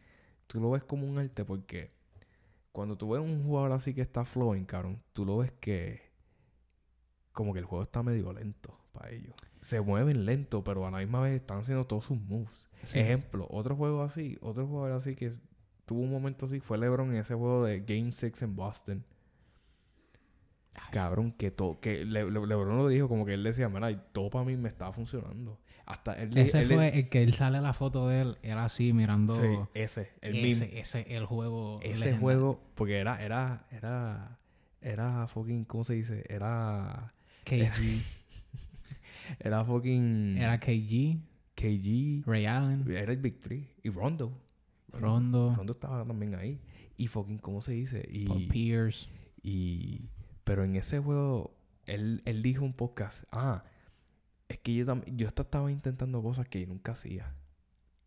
Tú 0.48 0.60
lo 0.60 0.72
ves 0.72 0.84
como 0.84 1.06
un 1.08 1.20
arte 1.20 1.46
porque 1.46 1.90
cuando 2.78 2.96
tú 2.96 3.10
ves 3.10 3.22
un 3.24 3.44
jugador 3.44 3.72
así 3.72 3.96
que 3.96 4.02
está 4.02 4.24
flowing, 4.24 4.66
cabrón, 4.66 5.02
tú 5.12 5.26
lo 5.26 5.38
ves 5.38 5.52
que 5.60 6.00
como 7.32 7.52
que 7.52 7.58
el 7.60 7.66
juego 7.66 7.82
está 7.82 8.04
medio 8.04 8.32
lento 8.32 8.78
para 8.94 9.10
ellos. 9.10 9.34
Se 9.64 9.82
mueven 9.82 10.26
lento, 10.26 10.64
pero 10.64 10.86
a 10.86 10.92
la 10.92 11.00
misma 11.00 11.22
vez 11.22 11.34
están 11.42 11.60
haciendo 11.62 11.86
todos 11.88 12.06
sus 12.06 12.20
moves. 12.22 12.70
Sí. 12.84 13.00
Ejemplo, 13.00 13.48
otro 13.50 13.76
juego 13.76 14.04
así, 14.04 14.38
otro 14.42 14.68
juego 14.68 14.86
así 14.96 15.16
que 15.16 15.34
tuvo 15.88 16.02
un 16.02 16.12
momento 16.12 16.46
así 16.46 16.60
fue 16.60 16.78
LeBron 16.78 17.10
en 17.12 17.18
ese 17.18 17.34
juego 17.34 17.64
de 17.66 17.80
Game 17.80 18.12
6 18.12 18.42
en 18.44 18.56
Boston. 18.56 19.04
Cabrón, 20.92 21.32
que 21.32 21.50
todo, 21.50 21.80
que 21.80 22.06
Le- 22.06 22.30
Le- 22.30 22.46
LeBron 22.46 22.78
lo 22.78 22.88
dijo 22.88 23.08
como 23.10 23.26
que 23.26 23.34
él 23.34 23.44
decía, 23.44 23.68
mira, 23.70 24.00
todo 24.12 24.30
para 24.30 24.46
mí 24.46 24.56
me 24.56 24.70
estaba 24.70 24.94
funcionando. 24.94 25.60
Hasta 25.88 26.22
él, 26.22 26.38
Ese 26.38 26.60
él 26.60 26.68
fue 26.68 27.00
el 27.00 27.08
que 27.08 27.24
él 27.24 27.34
sale 27.34 27.62
la 27.62 27.72
foto 27.72 28.10
de 28.10 28.20
él, 28.22 28.38
era 28.44 28.66
así 28.66 28.92
mirando 28.92 29.34
Sí, 29.34 29.48
ese, 29.74 30.12
el 30.20 30.34
mismo. 30.34 30.66
ese, 30.66 30.80
ese, 30.80 31.16
el 31.16 31.26
juego. 31.26 31.80
Ese 31.82 31.92
legendario. 31.92 32.20
juego, 32.20 32.62
porque 32.76 32.98
era, 32.98 33.24
era, 33.24 33.66
era, 33.72 34.38
era 34.82 35.28
fucking, 35.28 35.64
¿cómo 35.64 35.86
se 35.86 35.94
dice? 35.94 36.26
Era, 36.28 37.14
KG. 37.46 37.72
era 39.40 39.64
fucking 39.64 40.38
Era 40.38 40.60
KG, 40.60 41.20
KG, 41.56 42.24
Ray 42.26 42.46
Allen, 42.46 42.86
era 42.92 43.14
el 43.14 43.20
Big 43.20 43.40
Three, 43.40 43.70
y 43.82 43.90
Rondo. 43.90 44.38
Rondo, 44.92 45.54
Rondo 45.56 45.72
estaba 45.72 46.04
también 46.04 46.36
ahí. 46.36 46.60
Y 46.98 47.08
fucking, 47.08 47.38
¿cómo 47.38 47.62
se 47.62 47.72
dice? 47.72 48.06
Y, 48.12 48.26
Paul 48.26 48.48
Pierce. 48.50 49.08
y, 49.42 50.02
pero 50.44 50.66
en 50.66 50.76
ese 50.76 51.00
juego, 51.00 51.56
él, 51.86 52.20
él 52.26 52.44
dijo 52.44 52.66
un 52.66 52.74
podcast, 52.74 53.24
ah, 53.32 53.64
es 54.50 54.60
que 54.60 54.74
yo 54.76 54.86
también, 54.86 55.18
yo 55.18 55.28
hasta 55.28 55.44
estaba 55.44 55.72
intentando 55.72 56.22
cosas 56.22 56.48
que 56.48 56.66
nunca 56.66 56.94
hacía. 56.94 57.34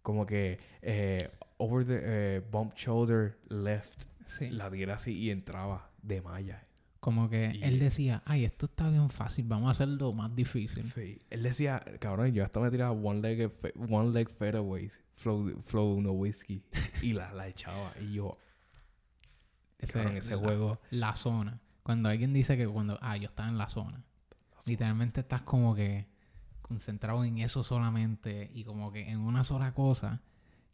Como 0.03 0.25
que, 0.27 0.59
eh, 0.83 1.31
over 1.59 1.85
the, 1.85 2.01
eh, 2.03 2.41
bump 2.51 2.75
shoulder 2.75 3.39
left, 3.49 4.05
Sí. 4.27 4.49
la 4.51 4.71
diera 4.71 4.95
así 4.95 5.12
y 5.12 5.31
entraba 5.31 5.91
de 6.03 6.23
malla. 6.23 6.65
Como 7.01 7.29
que 7.31 7.53
Y- 7.55 7.62
él 7.65 7.79
decía, 7.79 8.23
ay, 8.27 8.45
esto 8.45 8.67
está 8.67 8.89
bien 8.91 9.09
fácil, 9.11 9.47
vamos 9.47 9.69
a 9.69 9.71
hacerlo 9.73 10.12
más 10.12 10.35
difícil. 10.37 10.83
Sí. 10.85 11.19
Él 11.31 11.43
decía, 11.43 11.83
cabrón, 11.99 12.33
yo 12.33 12.45
hasta 12.45 12.61
me 12.61 12.71
tiraba 12.71 12.93
one 12.93 13.21
leg, 13.21 13.51
one 13.91 14.11
leg 14.12 14.29
fadeaways, 14.29 15.01
flow, 15.12 15.61
flow 15.62 16.01
no 16.01 16.12
whiskey, 16.12 16.62
y 17.03 17.12
la, 17.15 17.33
la 17.33 17.49
echaba. 17.49 17.93
Y 18.01 18.12
yo, 18.12 18.33
Ese, 19.79 19.95
cabrón, 19.95 20.17
ese 20.17 20.31
la, 20.33 20.37
juego, 20.39 20.81
la 20.91 21.15
zona. 21.17 21.61
Cuando 21.83 22.09
alguien 22.11 22.33
dice 22.35 22.57
que 22.57 22.69
cuando, 22.69 22.99
ah, 23.01 23.17
yo 23.17 23.27
estaba 23.29 23.49
en 23.49 23.59
la 23.59 23.69
zona. 23.69 24.05
Literalmente 24.67 25.21
estás 25.21 25.43
como 25.43 25.75
que 25.75 26.07
concentrado 26.71 27.25
en 27.25 27.39
eso 27.39 27.63
solamente 27.65 28.51
y 28.55 28.65
como 28.65 28.93
que 28.93 29.11
en 29.11 29.19
una 29.19 29.45
sola 29.45 29.75
cosa 29.75 30.23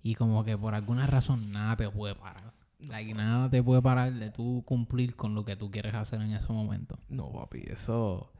y 0.02 0.14
como 0.14 0.44
que 0.44 0.56
por 0.56 0.74
alguna 0.74 1.06
razón 1.06 1.51
nada 1.51 1.77
te 1.77 1.90
puede 1.90 2.14
parar. 2.14 2.52
Like, 2.78 3.14
nada 3.14 3.48
te 3.48 3.62
puede 3.62 3.81
parar 3.81 4.12
de 4.12 4.31
tú 4.31 4.62
cumplir 4.66 5.16
con 5.16 5.35
lo 5.35 5.44
que 5.44 5.56
tú 5.56 5.70
quieres 5.70 5.94
hacer 5.94 6.20
en 6.20 6.32
ese 6.32 6.52
momento. 6.52 6.98
no, 7.09 7.32
papi, 7.32 7.64
eso, 7.66 8.31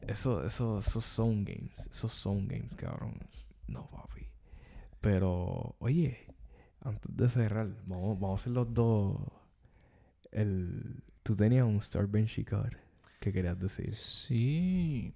eso, 0.00 0.44
eso, 0.44 0.80
esos 0.80 1.04
son 1.04 1.44
games, 1.44 1.88
esos 1.90 2.12
son 2.12 2.48
games, 2.48 2.74
cabrón. 2.74 3.18
No, 3.68 3.86
papi. 3.86 4.26
Pero, 5.00 5.76
oye, 5.78 6.34
Antes 6.84 7.16
de 7.16 7.28
cerrar, 7.28 7.68
vamos, 7.86 8.20
vamos 8.20 8.38
a 8.38 8.42
hacer 8.42 8.52
los 8.52 8.74
dos. 8.74 9.16
El, 10.30 11.02
tú 11.22 11.34
tenías 11.34 11.64
un 11.64 11.76
Star 11.76 12.06
Benchy 12.06 12.44
card 12.44 12.74
que 13.20 13.32
querías 13.32 13.58
decir. 13.58 13.94
Sí. 13.94 15.14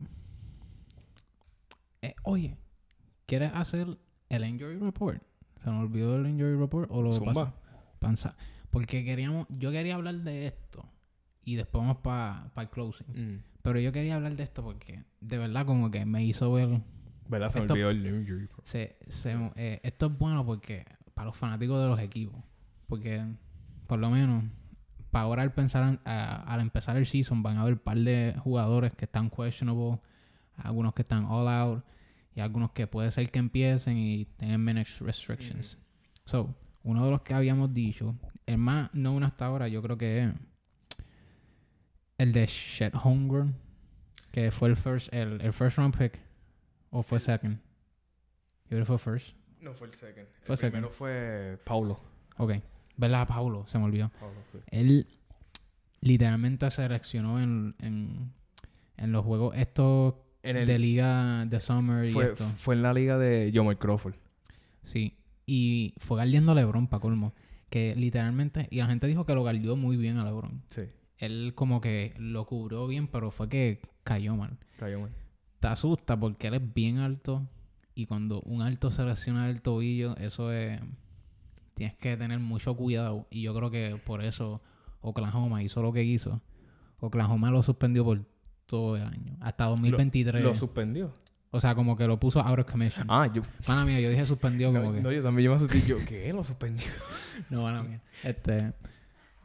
Eh, 2.03 2.15
oye, 2.23 2.57
¿quieres 3.27 3.51
hacer 3.55 3.99
el 4.29 4.45
injury 4.45 4.79
report? 4.79 5.23
¿Se 5.63 5.71
nos 5.71 5.81
olvidó 5.85 6.17
el 6.17 6.27
injury 6.27 6.57
report 6.57 6.91
o 6.91 7.03
lo 7.03 7.13
Zumba. 7.13 7.55
pasa-? 7.99 8.37
Porque 8.71 9.05
queríamos, 9.05 9.47
yo 9.51 9.71
quería 9.73 9.95
hablar 9.95 10.15
de 10.17 10.47
esto 10.47 10.85
y 11.45 11.57
después 11.57 11.81
vamos 11.83 11.99
para 11.99 12.51
el 12.57 12.69
closing. 12.71 13.07
Mm. 13.09 13.43
Pero 13.63 13.81
yo 13.81 13.93
quería 13.93 14.15
hablar 14.17 14.37
de 14.37 14.43
esto 14.45 14.63
porque 14.63 15.03
de 15.21 15.39
verdad 15.39 15.67
como 15.67 15.91
que 15.91 16.05
me 16.07 16.23
hizo 16.25 16.53
ver... 16.53 16.81
¿Verdad? 17.29 17.51
Se 17.51 17.59
me 17.59 17.65
Esto- 17.65 17.75
olvidó 17.75 17.91
el 17.91 18.07
injury. 18.07 18.41
report. 18.43 18.67
Se, 18.67 18.97
se, 19.09 19.35
eh, 19.57 19.81
esto 19.83 20.07
es 20.07 20.19
bueno 20.19 20.47
porque 20.47 20.87
para 21.15 21.27
los 21.27 21.37
fanáticos 21.37 21.81
de 21.83 21.89
los 21.89 21.99
equipos. 22.01 22.43
Porque 22.87 23.23
por 23.87 23.99
lo 23.99 24.09
menos 24.11 24.45
para 25.11 25.25
ahora 25.25 25.43
al, 25.43 25.53
pensar 25.53 25.83
en- 25.95 26.01
a- 26.05 26.43
al 26.45 26.61
empezar 26.61 26.97
el 26.97 27.07
season 27.07 27.43
van 27.43 27.57
a 27.57 27.63
haber 27.63 27.75
un 27.75 27.79
par 27.81 27.99
de 27.99 28.35
jugadores 28.39 28.95
que 28.95 29.07
están 29.07 29.29
questionable, 29.31 29.99
algunos 30.59 30.95
que 30.95 31.03
están 31.03 31.25
all 31.25 31.49
out 31.49 31.85
y 32.35 32.41
algunos 32.41 32.71
que 32.73 32.87
puede 32.87 33.11
ser 33.11 33.31
que 33.31 33.39
empiecen 33.39 33.97
y 33.97 34.25
tengan 34.37 34.65
minute 34.65 34.91
restrictions. 35.01 35.79
So, 36.25 36.55
uno 36.83 37.05
de 37.05 37.11
los 37.11 37.23
que 37.23 37.35
habíamos 37.35 37.73
dicho, 37.75 38.15
el 38.47 38.59
más 38.59 38.91
known 38.93 39.25
hasta 39.25 39.47
ahora 39.47 39.69
yo 39.69 39.83
creo 39.83 39.99
que 39.99 40.25
es 40.25 40.33
el 42.19 42.33
de 42.33 42.47
Shed 42.47 42.95
Holmgren, 42.95 43.55
que 44.33 44.51
fue 44.51 44.69
el 44.69 44.77
first, 44.77 45.13
el, 45.13 45.41
el 45.41 45.53
first 45.53 45.79
round 45.79 45.97
pick 45.97 46.21
o 46.91 47.03
fue 47.03 47.21
second. 47.21 47.59
Yo 48.65 48.77
creo 48.77 48.81
que 48.81 48.87
fue 48.87 48.99
first. 48.99 49.37
No 49.61 49.75
fue 49.75 49.89
el 49.89 49.93
second. 49.93 50.29
Fue 50.43 50.55
el 50.55 50.59
second. 50.59 50.73
primero 50.73 50.91
fue 50.91 51.59
Paulo. 51.65 52.01
Ok. 52.37 52.55
¿Verdad, 52.97 53.27
Paulo? 53.27 53.67
Se 53.67 53.79
me 53.79 53.85
olvidó. 53.85 54.11
Paulo. 54.21 54.35
Él 54.67 55.07
literalmente 56.01 56.71
se 56.71 56.83
seleccionó 56.83 57.41
en, 57.41 57.75
en, 57.79 58.33
en 58.97 59.13
los 59.13 59.25
juegos 59.25 59.57
estos 59.57 60.15
En 60.43 60.57
el, 60.57 60.67
de 60.67 60.79
liga 60.79 61.45
de 61.47 61.61
summer 61.61 62.05
y 62.05 62.13
fue, 62.13 62.27
esto. 62.27 62.45
fue 62.57 62.75
en 62.75 62.83
la 62.83 62.93
liga 62.93 63.19
de 63.19 63.51
Jamal 63.53 63.79
Crawford. 63.79 64.15
Sí. 64.83 65.17
Y 65.47 65.95
fue 65.99 66.17
guardiando 66.17 66.53
a 66.53 66.55
LeBron 66.55 66.87
para 66.87 67.01
colmo. 67.01 67.35
Que 67.71 67.95
literalmente... 67.97 68.69
Y 68.71 68.79
la 68.79 68.87
gente 68.87 69.07
dijo 69.07 69.27
que 69.27 69.35
lo 69.35 69.41
guardió 69.41 69.77
muy 69.77 69.97
bien 69.97 70.19
a 70.19 70.25
LeBron. 70.25 70.63
Sí. 70.69 70.83
Él 71.19 71.53
como 71.55 71.81
que 71.81 72.15
lo 72.19 72.47
cubrió 72.47 72.87
bien, 72.87 73.09
pero 73.09 73.31
fue 73.31 73.49
que 73.49 73.81
cayó 74.05 74.37
mal. 74.37 74.57
Cayó 74.79 75.01
mal. 75.01 75.11
Te 75.61 75.69
asusta 75.69 76.19
porque 76.19 76.47
él 76.47 76.55
es 76.55 76.75
bien 76.75 76.99
alto. 76.99 77.49
Y 77.95 78.07
cuando 78.07 78.41
un 78.43 78.63
alto 78.63 78.91
se 78.91 79.05
lesiona 79.05 79.51
el 79.51 79.61
tobillo, 79.61 80.17
eso 80.17 80.53
es... 80.53 80.81
Tienes 81.75 81.97
que 81.97 82.17
tener 82.17 82.39
mucho 82.39 82.77
cuidado. 82.77 83.27
Y 83.31 83.43
yo 83.43 83.55
creo 83.55 83.71
que 83.71 84.01
por 84.05 84.25
eso 84.25 84.63
Oklahoma 85.01 85.63
hizo 85.63 85.83
lo 85.83 85.93
que 85.93 86.05
hizo. 86.05 86.41
Oklahoma 87.01 87.51
lo 87.51 87.63
suspendió 87.63 88.05
por 88.05 88.25
todo 88.69 88.97
el 88.97 89.03
año. 89.03 89.37
Hasta 89.41 89.65
2023. 89.65 90.45
Lo 90.45 90.55
suspendió. 90.55 91.13
o 91.51 91.61
sea, 91.61 91.75
como 91.75 91.97
que 91.97 92.07
lo 92.07 92.21
puso 92.21 92.41
out 92.41 92.59
of 92.61 92.71
commission. 92.71 93.07
Ah, 93.09 93.27
yo. 93.33 93.43
Pana 93.67 93.85
mía, 93.85 93.99
yo 93.99 94.11
dije 94.11 94.25
suspendió 94.27 94.69
como 94.73 94.91
No, 94.91 94.93
que... 94.93 95.01
no, 95.01 95.11
yo 95.11 95.23
también 95.23 95.47
yo 95.47 95.51
me 95.51 95.57
asusté. 95.57 95.83
Yo, 95.83 95.97
¿qué? 96.07 96.33
Lo 96.33 96.45
suspendió. 96.45 96.87
No, 97.51 97.63
mala 97.63 97.83
mía. 97.83 98.03
Este, 98.23 98.73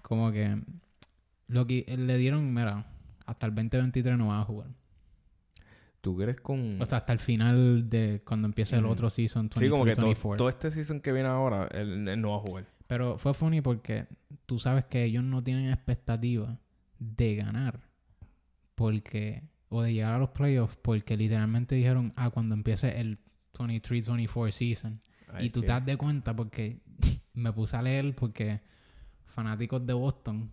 como 0.01 0.31
que 0.31 0.61
lo 1.47 1.65
que 1.65 1.85
le 1.97 2.17
dieron, 2.17 2.53
mira, 2.53 2.85
hasta 3.25 3.45
el 3.47 3.55
2023 3.55 4.17
no 4.17 4.27
van 4.27 4.41
a 4.41 4.43
jugar. 4.43 4.67
¿Tú 6.01 6.17
crees 6.17 6.41
con.? 6.41 6.81
O 6.81 6.85
sea, 6.85 6.97
hasta 6.97 7.13
el 7.13 7.19
final 7.19 7.89
de 7.89 8.21
cuando 8.25 8.45
empiece 8.47 8.75
el 8.75 8.85
otro 8.85 9.09
season, 9.09 9.49
sí, 9.55 9.69
como 9.69 9.85
que 9.85 9.95
todo, 9.95 10.11
23-24. 10.11 10.35
todo 10.37 10.49
este 10.49 10.69
season 10.69 10.99
que 10.99 11.13
viene 11.13 11.29
ahora, 11.29 11.69
él, 11.71 12.05
él 12.09 12.21
no 12.21 12.31
va 12.31 12.35
a 12.35 12.39
jugar. 12.39 12.65
Pero 12.87 13.17
fue 13.17 13.33
funny 13.33 13.61
porque 13.61 14.07
tú 14.45 14.59
sabes 14.59 14.83
que 14.83 15.05
ellos 15.05 15.23
no 15.23 15.41
tienen 15.41 15.71
expectativa 15.71 16.59
de 16.99 17.35
ganar. 17.35 17.79
Porque, 18.75 19.43
o 19.69 19.81
de 19.81 19.93
llegar 19.93 20.13
a 20.13 20.17
los 20.17 20.29
playoffs, 20.29 20.77
porque 20.81 21.17
literalmente 21.17 21.75
dijeron, 21.75 22.13
ah, 22.15 22.29
cuando 22.29 22.55
empiece 22.55 22.99
el 22.99 23.19
23-24 23.57 24.51
season. 24.51 24.99
Ay, 25.31 25.47
y 25.47 25.49
tú 25.49 25.61
te 25.61 25.67
das 25.67 25.85
de 25.85 25.97
cuenta 25.97 26.35
porque 26.35 26.79
me 27.33 27.51
puse 27.51 27.77
a 27.77 27.81
leer 27.81 28.15
porque 28.15 28.61
fanáticos 29.25 29.85
de 29.85 29.93
Boston. 29.93 30.51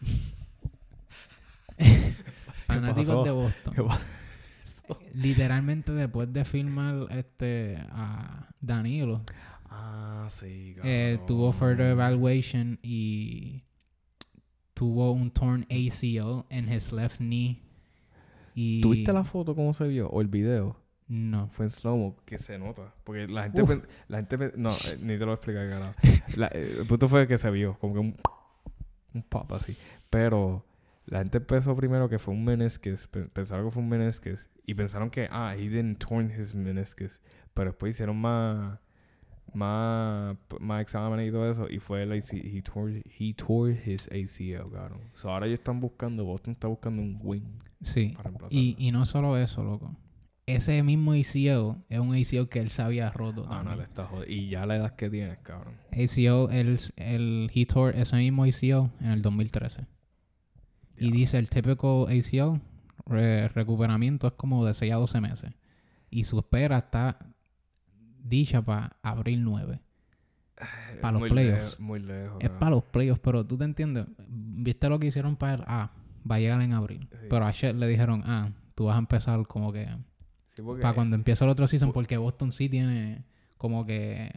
fanáticos 2.66 3.06
pasó? 3.06 3.24
de 3.24 3.30
Boston. 3.30 3.74
Literalmente 5.14 5.92
después 5.92 6.30
de 6.32 6.44
firmar 6.44 7.06
este 7.10 7.78
a 7.90 8.48
Danilo, 8.60 9.22
Ah, 9.76 10.28
sí, 10.30 10.76
eh, 10.84 11.14
cabrón. 11.16 11.26
tuvo 11.26 11.52
further 11.52 11.90
evaluation 11.90 12.78
y 12.82 13.64
tuvo 14.74 15.12
un 15.12 15.30
torn 15.30 15.62
ACL 15.70 16.44
en 16.50 16.72
his 16.72 16.92
left 16.92 17.18
knee. 17.18 17.60
Y 18.54 18.80
¿Tuviste 18.80 19.12
la 19.12 19.24
foto 19.24 19.54
cómo 19.54 19.72
se 19.74 19.88
vio? 19.88 20.08
¿O 20.10 20.20
el 20.20 20.28
video? 20.28 20.76
No. 21.08 21.48
Fue 21.48 21.66
en 21.66 21.70
slow 21.70 22.16
que 22.24 22.38
se 22.38 22.58
nota. 22.58 22.94
Porque 23.04 23.26
la 23.28 23.44
gente... 23.44 23.64
Pen- 23.64 23.86
la 24.08 24.18
gente 24.18 24.38
pen- 24.38 24.52
no, 24.56 24.70
eh, 24.70 24.98
ni 25.00 25.14
te 25.14 25.20
lo 25.20 25.26
voy 25.26 25.32
a 25.32 25.34
explicar, 25.34 25.94
eh, 26.54 26.76
el 26.80 26.86
punto 26.86 27.08
fue 27.08 27.26
que 27.26 27.36
se 27.38 27.50
vio. 27.50 27.78
Como 27.78 27.94
que 27.94 28.00
un... 28.00 28.16
Un 29.14 29.22
pop 29.22 29.50
así. 29.52 29.76
Pero... 30.10 30.64
La 31.06 31.18
gente 31.18 31.38
pensó 31.40 31.76
primero 31.76 32.08
que 32.08 32.18
fue 32.18 32.32
un 32.32 32.42
meniscus. 32.44 33.06
pe- 33.08 33.28
Pensaron 33.28 33.66
que 33.66 33.70
fue 33.72 33.82
un 33.82 33.88
meniscus. 33.90 34.48
Y 34.64 34.72
pensaron 34.74 35.10
que... 35.10 35.28
Ah, 35.30 35.54
he 35.54 35.68
didn't 35.68 35.98
torn 35.98 36.30
his 36.30 36.54
meniscus. 36.54 37.20
Pero 37.52 37.70
después 37.70 37.90
hicieron 37.94 38.16
más... 38.16 38.78
Más... 39.54 40.36
Más 40.60 40.82
exámenes 40.82 41.28
y 41.28 41.32
todo 41.32 41.50
eso. 41.50 41.66
Y 41.70 41.78
fue 41.78 42.02
el 42.02 42.12
AC... 42.12 42.32
He 42.34 42.62
tore, 42.62 43.02
he 43.18 43.34
tore 43.34 43.72
his 43.86 44.08
ACL, 44.08 44.70
cabrón. 44.72 45.00
So 45.14 45.30
ahora 45.30 45.46
ellos 45.46 45.60
están 45.60 45.80
buscando... 45.80 46.24
Boston 46.24 46.52
está 46.52 46.68
buscando 46.68 47.00
un 47.02 47.18
wing 47.22 47.42
Sí. 47.82 48.16
Y, 48.50 48.76
y 48.78 48.90
no 48.92 49.04
solo 49.06 49.36
eso, 49.38 49.62
loco. 49.62 49.94
Ese 50.46 50.82
mismo 50.82 51.12
ACL 51.12 51.82
es 51.88 51.98
un 51.98 52.14
ACL 52.14 52.48
que 52.50 52.58
él 52.60 52.68
se 52.70 52.82
había 52.82 53.10
roto. 53.10 53.46
Ah, 53.48 53.62
no, 53.62 53.70
también. 53.70 53.78
le 53.78 53.84
está 53.84 54.04
jodido. 54.04 54.26
Y 54.30 54.48
ya 54.50 54.66
la 54.66 54.76
edad 54.76 54.94
que 54.94 55.08
tienes, 55.08 55.38
cabrón. 55.38 55.74
ACL, 55.92 56.52
el, 56.54 56.78
el 56.96 57.50
he 57.54 57.64
tore 57.66 57.98
ese 58.00 58.16
mismo 58.16 58.44
ACL 58.44 58.90
en 59.00 59.10
el 59.10 59.22
2013. 59.22 59.86
Y 60.98 61.06
Ya. 61.08 61.12
dice 61.14 61.38
el 61.38 61.48
típico 61.48 62.06
ACL 62.08 62.60
re- 63.06 63.48
recuperamiento 63.48 64.26
es 64.26 64.32
como 64.34 64.64
de 64.66 64.74
6 64.74 64.92
a 64.92 64.96
12 64.96 65.20
meses. 65.22 65.50
Y 66.10 66.24
su 66.24 66.38
espera 66.38 66.78
está 66.78 67.18
dicha 68.24 68.60
para 68.62 68.96
abril 69.02 69.44
9. 69.44 69.80
Pa' 71.00 71.10
los 71.12 71.20
Muy 71.20 71.30
playoffs. 71.30 71.72
lejo- 71.78 71.82
muy 71.82 72.00
lejos. 72.00 72.38
Es 72.40 72.50
para 72.50 72.70
los 72.70 72.84
playoffs, 72.84 73.20
pero 73.22 73.44
tú 73.44 73.56
te 73.58 73.64
entiendes. 73.64 74.06
¿Viste 74.28 74.88
lo 74.88 74.98
que 74.98 75.08
hicieron 75.08 75.36
para 75.36 75.54
él? 75.54 75.64
Ah, 75.66 75.90
va 76.28 76.36
a 76.36 76.38
llegar 76.40 76.60
en 76.62 76.72
abril. 76.72 77.08
Sí. 77.10 77.26
Pero 77.28 77.44
a 77.46 77.52
Chet 77.52 77.74
le 77.76 77.86
dijeron, 77.88 78.22
ah, 78.24 78.50
tú 78.74 78.84
vas 78.86 78.96
a 78.96 78.98
empezar 78.98 79.44
como 79.46 79.72
que 79.72 79.88
Sí, 80.56 80.62
para 80.80 80.94
cuando 80.94 81.16
empiece 81.16 81.42
el 81.44 81.50
otro 81.50 81.66
season, 81.66 81.92
porque 81.92 82.16
Boston 82.16 82.52
sí 82.52 82.68
tiene 82.68 83.24
como 83.58 83.84
que 83.84 84.30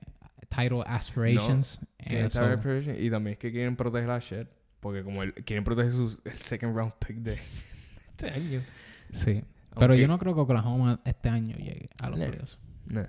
title 0.50 0.84
aspirations. 0.88 1.80
tienen 2.08 2.26
Eh, 2.28 2.30
so- 2.32 2.40
title 2.42 2.58
preparation 2.58 2.96
y 3.06 3.10
también 3.12 3.34
es 3.34 3.40
que 3.40 3.52
quieren 3.52 3.76
proteger 3.76 4.10
a 4.10 4.20
Shed. 4.20 4.48
Porque 4.80 5.04
como 5.04 5.22
él, 5.24 5.34
quieren 5.34 5.64
proteger 5.64 5.92
sus, 5.92 6.22
el 6.26 6.34
second 6.34 6.76
round 6.76 6.94
pick 6.94 7.18
de 7.18 7.34
este 7.98 8.30
año. 8.30 8.62
sí. 9.12 9.44
Pero 9.80 9.94
yo 9.94 10.08
no 10.08 10.18
creo 10.18 10.34
que 10.34 10.42
Oklahoma 10.42 11.00
este 11.06 11.30
año 11.30 11.56
llegue 11.58 11.88
a 12.02 12.10
los 12.10 12.18
Nah. 12.18 12.28
playoffs. 12.28 12.58
Nah. 12.88 13.06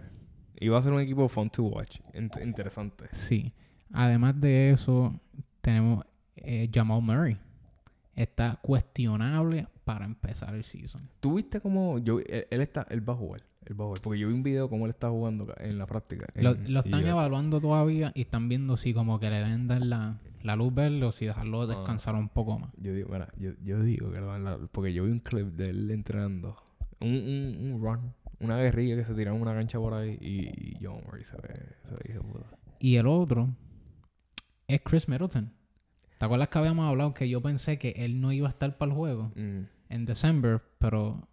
Y 0.61 0.69
va 0.69 0.79
a 0.79 0.83
ser 0.83 0.93
un 0.93 1.01
equipo 1.01 1.29
fun 1.29 1.51
to 1.51 1.63
watch. 1.65 1.99
Int- 2.15 2.43
interesante. 2.43 3.05
Sí. 3.13 3.53
Además 3.93 4.41
de 4.41 4.71
eso, 4.71 5.19
tenemos 5.61 6.05
eh, 6.37 6.69
Jamal 6.73 7.03
Murray. 7.03 7.39
Está 8.15 8.59
cuestionable 8.61 9.69
para 9.85 10.05
empezar 10.05 10.55
el 10.55 10.65
season. 10.65 11.09
¿Tú 11.21 11.35
viste 11.35 11.61
cómo 11.61 11.99
yo, 11.99 12.19
él, 12.21 12.47
él 12.51 12.61
está, 12.61 12.87
él 12.91 13.09
va 13.09 13.13
a 13.13 13.17
jugar? 13.17 13.43
Él 13.65 13.81
va 13.81 13.85
a 13.85 13.89
jugar. 13.89 14.03
Porque 14.03 14.19
yo 14.19 14.29
vi 14.29 14.35
un 14.35 14.43
video 14.43 14.69
cómo 14.69 14.87
él 14.87 14.91
está 14.91 15.09
jugando 15.09 15.47
en 15.59 15.79
la 15.79 15.87
práctica. 15.87 16.27
Lo, 16.35 16.51
en- 16.53 16.73
lo 16.73 16.81
están 16.81 17.07
evaluando 17.07 17.61
todavía 17.61 18.13
y 18.15 18.23
están 18.23 18.49
viendo 18.49 18.77
si 18.77 18.93
como 18.93 19.21
que 19.21 19.31
le 19.31 19.41
vendan 19.43 19.89
la, 19.89 20.19
la 20.43 20.57
luz 20.57 20.75
verde 20.75 21.05
o 21.05 21.13
si 21.13 21.27
dejarlo 21.27 21.63
Ah. 21.63 21.67
descansar 21.67 22.15
un 22.17 22.29
poco 22.29 22.59
más. 22.59 22.71
Yo 22.79 22.93
digo, 22.93 23.11
mira, 23.13 23.29
yo, 23.39 23.53
yo 23.65 23.81
digo 23.83 24.11
que 24.11 24.19
lo 24.21 24.27
van 24.27 24.47
a- 24.49 24.59
porque 24.73 24.93
yo 24.93 25.05
vi 25.05 25.13
un 25.13 25.21
clip 25.21 25.47
de 25.55 25.71
él 25.71 25.91
entrenando. 25.93 26.57
Un, 27.01 27.11
un, 27.11 27.73
un 27.73 27.81
run. 27.81 28.13
Una 28.41 28.57
guerrilla 28.59 28.97
que 28.97 29.05
se 29.05 29.15
tiraba 29.15 29.37
en 29.37 29.43
una 29.43 29.55
cancha 29.55 29.79
por 29.79 29.95
ahí 29.95 30.17
y, 30.21 30.77
y 30.77 30.79
John 30.81 31.01
Murray 31.05 31.25
se 31.25 31.37
ve, 31.37 31.55
se 31.83 31.91
ve. 32.15 32.21
Y 32.79 32.97
el 32.97 33.07
otro 33.07 33.49
es 34.69 34.81
Chris 34.83 35.09
Middleton. 35.09 35.53
¿Te 36.19 36.25
acuerdas 36.25 36.49
que 36.49 36.59
habíamos 36.59 36.89
hablado 36.89 37.15
que 37.15 37.29
yo 37.29 37.41
pensé 37.43 37.79
que 37.79 37.91
él 37.97 38.21
no 38.21 38.33
iba 38.33 38.47
a 38.49 38.51
estar 38.51 38.77
para 38.77 38.91
el 38.93 38.97
juego 38.97 39.33
Mm. 39.35 39.63
en 39.89 40.05
December, 40.05 40.63
pero 40.79 41.29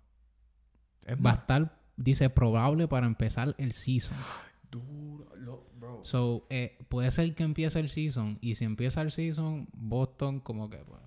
Es 1.05 1.15
va 1.17 1.31
a 1.31 1.35
estar, 1.35 1.77
dice, 1.97 2.29
probable 2.29 2.87
para 2.87 3.05
empezar 3.05 3.55
el 3.57 3.71
season? 3.73 4.17
duro, 4.71 5.27
lo- 5.35 5.67
bro. 5.79 5.99
So, 6.03 6.45
eh, 6.49 6.77
puede 6.89 7.11
ser 7.11 7.33
que 7.35 7.43
empiece 7.43 7.79
el 7.79 7.89
season 7.89 8.37
y 8.41 8.55
si 8.55 8.65
empieza 8.65 9.01
el 9.01 9.11
season, 9.11 9.67
Boston 9.73 10.39
como 10.39 10.69
que... 10.69 10.81
Bueno, 10.83 11.05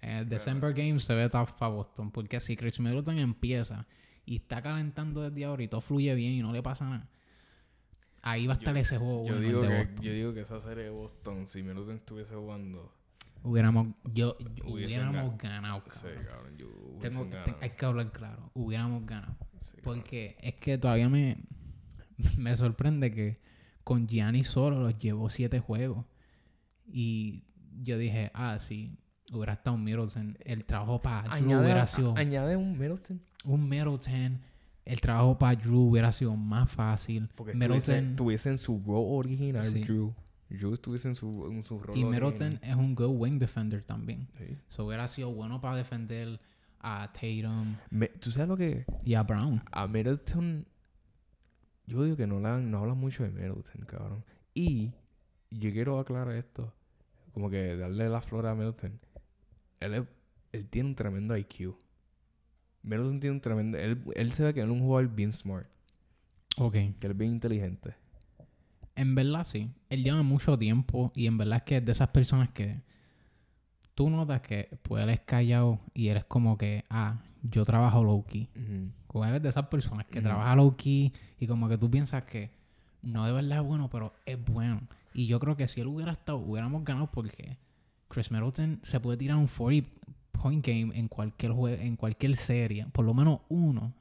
el 0.00 0.28
December 0.28 0.72
Game 0.74 1.00
se 1.00 1.14
ve 1.14 1.28
tough 1.30 1.50
para 1.58 1.72
Boston, 1.72 2.10
porque 2.10 2.38
si 2.40 2.56
Chris 2.56 2.78
Middleton 2.78 3.18
empieza 3.18 3.86
y 4.26 4.36
está 4.36 4.62
calentando 4.62 5.22
desde 5.28 5.44
ahora 5.44 5.62
y 5.62 5.68
todo 5.68 5.80
fluye 5.80 6.14
bien 6.14 6.32
y 6.32 6.40
no 6.42 6.52
le 6.52 6.62
pasa 6.62 6.84
nada, 6.88 7.08
ahí 8.22 8.46
va 8.46 8.54
a 8.54 8.56
estar 8.56 8.76
ese 8.76 8.98
juego 8.98 9.24
Yo 9.26 9.34
bueno, 9.34 9.48
digo, 9.48 9.60
que, 9.62 9.68
Boston. 9.78 9.96
yo 10.04 10.12
digo 10.12 10.34
que 10.34 10.40
esa 10.40 10.60
serie 10.60 10.84
de 10.84 10.90
Boston, 10.90 11.46
si 11.46 11.62
Middleton 11.62 11.96
estuviese 11.96 12.34
jugando, 12.34 12.92
Hubiéramos, 13.42 13.88
yo, 14.14 14.38
hubiéramos 14.64 15.34
gan- 15.34 15.36
ganado, 15.36 15.82
sí, 15.90 16.00
cabrón. 16.06 16.24
cabrón, 16.24 16.56
yo 16.56 16.66
Tengo, 17.00 17.20
hubiesen 17.22 17.30
te- 17.44 17.50
ganado. 17.50 17.58
hay 17.60 17.70
que 17.70 17.84
hablar 17.84 18.12
claro. 18.12 18.50
Hubiéramos 18.54 19.04
ganado. 19.04 19.36
Sí, 19.60 19.76
cabrón. 19.76 19.82
Porque 19.84 20.36
es 20.40 20.54
que 20.54 20.78
todavía 20.78 21.10
me, 21.10 21.36
me 22.38 22.56
sorprende 22.56 23.10
que 23.10 23.36
con 23.84 24.08
Gianni 24.08 24.44
solo 24.44 24.80
los 24.80 24.98
llevó 24.98 25.28
siete 25.28 25.60
juegos. 25.60 26.06
Y 26.86 27.42
yo 27.82 27.98
dije, 27.98 28.30
ah, 28.32 28.58
sí, 28.58 28.96
hubiera 29.30 29.52
estado 29.52 29.76
Middleton. 29.76 30.38
El 30.40 30.64
trabajo 30.64 31.02
para 31.02 31.36
Drew 31.36 31.60
hubiera 31.60 31.86
sido 31.86 32.16
añade 32.16 32.56
un 32.56 32.72
Middleton. 32.72 33.20
Un 33.44 33.68
Middleton. 33.68 34.40
El 34.84 35.00
trabajo 35.00 35.38
para 35.38 35.56
Drew 35.58 35.88
hubiera 35.90 36.12
sido 36.12 36.36
más 36.36 36.70
fácil. 36.70 37.28
Porque 37.34 37.54
Middleton 37.54 38.10
estuviese 38.10 38.50
en 38.50 38.58
su 38.58 38.80
rol 38.86 39.04
original, 39.18 39.64
Sí. 39.64 39.80
Drew. 39.84 40.14
Drew 40.50 40.74
estuviese 40.74 41.08
en 41.08 41.14
su, 41.16 41.46
en 41.50 41.62
su 41.62 41.78
rol 41.78 41.96
y 41.96 42.02
original. 42.04 42.32
Middleton 42.32 42.60
es 42.62 42.76
un 42.76 42.94
good 42.94 43.16
wing 43.18 43.38
defender 43.38 43.82
también. 43.82 44.28
Sí. 44.38 44.56
So 44.68 44.84
hubiera 44.86 45.08
sido 45.08 45.32
bueno 45.32 45.60
para 45.60 45.76
defender 45.76 46.38
a 46.80 47.10
Tatum 47.12 47.76
Me- 47.90 48.08
¿Tú 48.08 48.30
sabes 48.30 48.48
lo 48.48 48.56
que...? 48.58 48.84
y 49.04 49.14
a 49.14 49.22
Brown. 49.22 49.62
A 49.72 49.86
Middleton... 49.86 50.66
Yo 51.86 52.02
digo 52.04 52.16
que 52.16 52.26
no, 52.26 52.36
han- 52.46 52.70
no 52.70 52.78
hablan 52.78 52.98
mucho 52.98 53.24
de 53.24 53.30
Middleton, 53.30 53.84
cabrón. 53.86 54.24
Y 54.52 54.92
yo 55.50 55.70
quiero 55.72 55.98
aclarar 55.98 56.34
esto. 56.36 56.72
Como 57.32 57.48
que 57.50 57.76
darle 57.76 58.08
la 58.08 58.20
flor 58.20 58.46
a 58.46 58.54
Middleton. 58.54 59.00
Él, 59.80 59.94
es- 59.94 60.04
él 60.52 60.68
tiene 60.68 60.90
un 60.90 60.94
tremendo 60.94 61.34
IQ. 61.36 61.74
Middleton 62.84 63.18
tiene 63.20 63.34
un 63.34 63.40
tremendo... 63.40 63.78
Él, 63.78 64.00
él 64.14 64.32
se 64.32 64.44
ve 64.44 64.54
que 64.54 64.60
es 64.60 64.68
un 64.68 64.80
jugador 64.80 65.08
bien 65.14 65.32
smart. 65.32 65.66
Ok. 66.56 66.72
Que 66.72 67.06
él 67.06 67.10
es 67.12 67.16
bien 67.18 67.32
inteligente. 67.32 67.94
En 68.94 69.14
verdad 69.14 69.44
sí. 69.44 69.70
Él 69.90 70.04
lleva 70.04 70.22
mucho 70.22 70.56
tiempo 70.58 71.10
y 71.16 71.26
en 71.26 71.36
verdad 71.36 71.56
es 71.56 71.62
que 71.62 71.76
es 71.78 71.84
de 71.84 71.92
esas 71.92 72.08
personas 72.08 72.50
que 72.50 72.80
tú 73.94 74.08
notas 74.10 74.40
que 74.40 74.68
pues 74.82 75.02
él 75.02 75.10
es 75.10 75.20
callado 75.20 75.80
y 75.94 76.08
él 76.08 76.16
es 76.18 76.24
como 76.24 76.56
que, 76.56 76.84
ah, 76.90 77.20
yo 77.42 77.64
trabajo 77.64 78.04
low 78.04 78.24
key. 78.24 78.48
Ujú. 78.54 78.90
Como 79.06 79.24
él 79.24 79.34
es 79.34 79.42
de 79.42 79.48
esas 79.48 79.66
personas 79.66 80.06
que 80.06 80.18
Ujú. 80.20 80.28
trabaja 80.28 80.54
low 80.54 80.76
key 80.76 81.12
y 81.40 81.46
como 81.46 81.68
que 81.68 81.76
tú 81.78 81.90
piensas 81.90 82.24
que 82.24 82.50
no 83.02 83.26
de 83.26 83.32
verdad 83.32 83.58
es 83.60 83.64
bueno, 83.64 83.88
pero 83.90 84.12
es 84.26 84.42
bueno. 84.44 84.80
Y 85.12 85.26
yo 85.26 85.38
creo 85.40 85.56
que 85.56 85.68
si 85.68 85.80
él 85.80 85.86
hubiera 85.88 86.12
estado, 86.12 86.38
hubiéramos 86.38 86.84
ganado 86.84 87.10
porque 87.10 87.56
Chris 88.08 88.30
Middleton 88.30 88.78
se 88.82 89.00
puede 89.00 89.16
tirar 89.18 89.36
un 89.36 89.46
40 89.48 89.88
point 90.44 90.62
game 90.66 90.92
en 90.94 91.08
cualquier 91.08 91.52
juego, 91.52 91.80
en 91.82 91.96
cualquier 91.96 92.36
serie, 92.36 92.84
por 92.92 93.02
lo 93.06 93.14
menos 93.14 93.40
uno. 93.48 93.94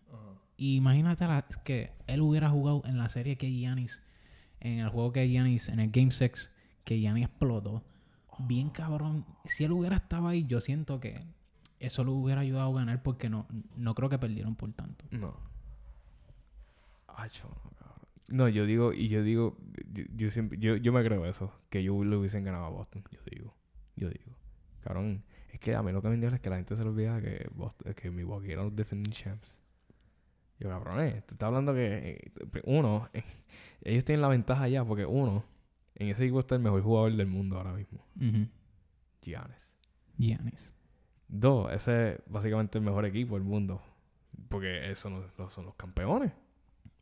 Imagínate 0.58 1.26
la- 1.26 1.48
que 1.64 1.94
él 2.06 2.20
hubiera 2.20 2.50
jugado 2.50 2.82
en 2.86 2.98
la 2.98 3.08
serie 3.08 3.38
que 3.38 3.50
Giannis, 3.50 4.04
en 4.60 4.80
el 4.80 4.90
juego 4.90 5.14
que 5.14 5.26
Giannis, 5.30 5.70
en 5.70 5.80
el 5.80 5.90
Game 5.90 6.12
6, 6.12 6.52
que 6.84 7.00
Giannis 7.00 7.26
explotó. 7.28 7.82
Bien 8.40 8.70
cabrón. 8.70 9.26
Si 9.46 9.64
él 9.64 9.72
hubiera 9.72 9.96
estado 9.96 10.28
ahí, 10.28 10.46
yo 10.46 10.60
siento 10.60 11.00
que 11.00 11.22
eso 11.80 12.04
lo 12.04 12.12
hubiera 12.12 12.42
ayudado 12.42 12.72
a 12.76 12.80
ganar 12.82 13.02
porque 13.04 13.30
no, 13.30 13.48
no 13.78 13.96
creo 13.96 14.10
que 14.10 14.20
perdieron 14.20 14.56
por 14.56 14.72
tanto. 14.74 15.06
No. 15.12 15.34
Acho, 17.08 17.48
no, 18.28 18.50
yo 18.50 18.66
digo, 18.66 18.92
y 18.94 19.08
yo 19.08 19.24
digo, 19.24 19.58
yo, 19.94 20.04
yo 20.16 20.30
siempre, 20.32 20.58
yo, 20.60 20.76
yo 20.76 20.92
me 20.92 21.04
creo 21.04 21.26
eso, 21.26 21.54
que 21.70 21.84
yo 21.84 22.04
le 22.04 22.16
hubiesen 22.18 22.44
ganado 22.44 22.66
a 22.66 22.70
Boston, 22.70 23.04
yo 23.12 23.20
digo, 23.32 23.54
yo 23.96 24.10
digo. 24.10 24.36
Cabrón, 24.82 25.24
es 25.54 25.60
que 25.60 25.76
a 25.76 25.84
mí 25.84 25.92
lo 25.92 26.02
que 26.02 26.08
me 26.08 26.16
entiende 26.16 26.38
es 26.38 26.42
que 26.42 26.50
la 26.50 26.56
gente 26.58 26.76
se 26.76 26.84
le 26.84 26.90
olvida 26.90 27.22
que 27.22 27.48
Boston, 27.54 27.94
que 27.94 28.10
Milwaukee 28.10 28.52
eran 28.52 28.66
los 28.66 28.76
defending 28.76 29.14
champs. 29.14 29.60
Yo, 30.60 30.68
cabrones, 30.68 31.26
tú 31.28 31.36
estás 31.36 31.48
hablando 31.48 31.74
que, 31.74 32.32
eh, 32.34 32.62
uno, 32.66 33.08
ellos 33.82 34.04
tienen 34.04 34.22
la 34.22 34.30
ventaja 34.30 34.68
ya, 34.68 34.84
porque 34.84 35.06
uno, 35.06 35.44
en 35.96 36.10
ese 36.10 36.24
equipo 36.24 36.40
está 36.40 36.56
el 36.56 36.62
mejor 36.62 36.82
jugador 36.82 37.16
del 37.16 37.28
mundo 37.28 37.58
ahora 37.58 37.74
mismo, 37.74 38.04
Ujú. 38.16 38.48
Giannis. 39.22 39.74
Giannis. 40.18 40.74
Dos, 41.28 41.72
ese 41.72 42.14
es 42.14 42.20
básicamente 42.28 42.80
el 42.80 42.84
mejor 42.84 43.06
equipo 43.06 43.36
del 43.36 43.44
mundo. 43.44 43.82
Porque 44.50 44.86
esos 44.92 45.00
son 45.00 45.22
los, 45.38 45.54
son 45.54 45.66
los 45.66 45.76
campeones. 45.76 46.32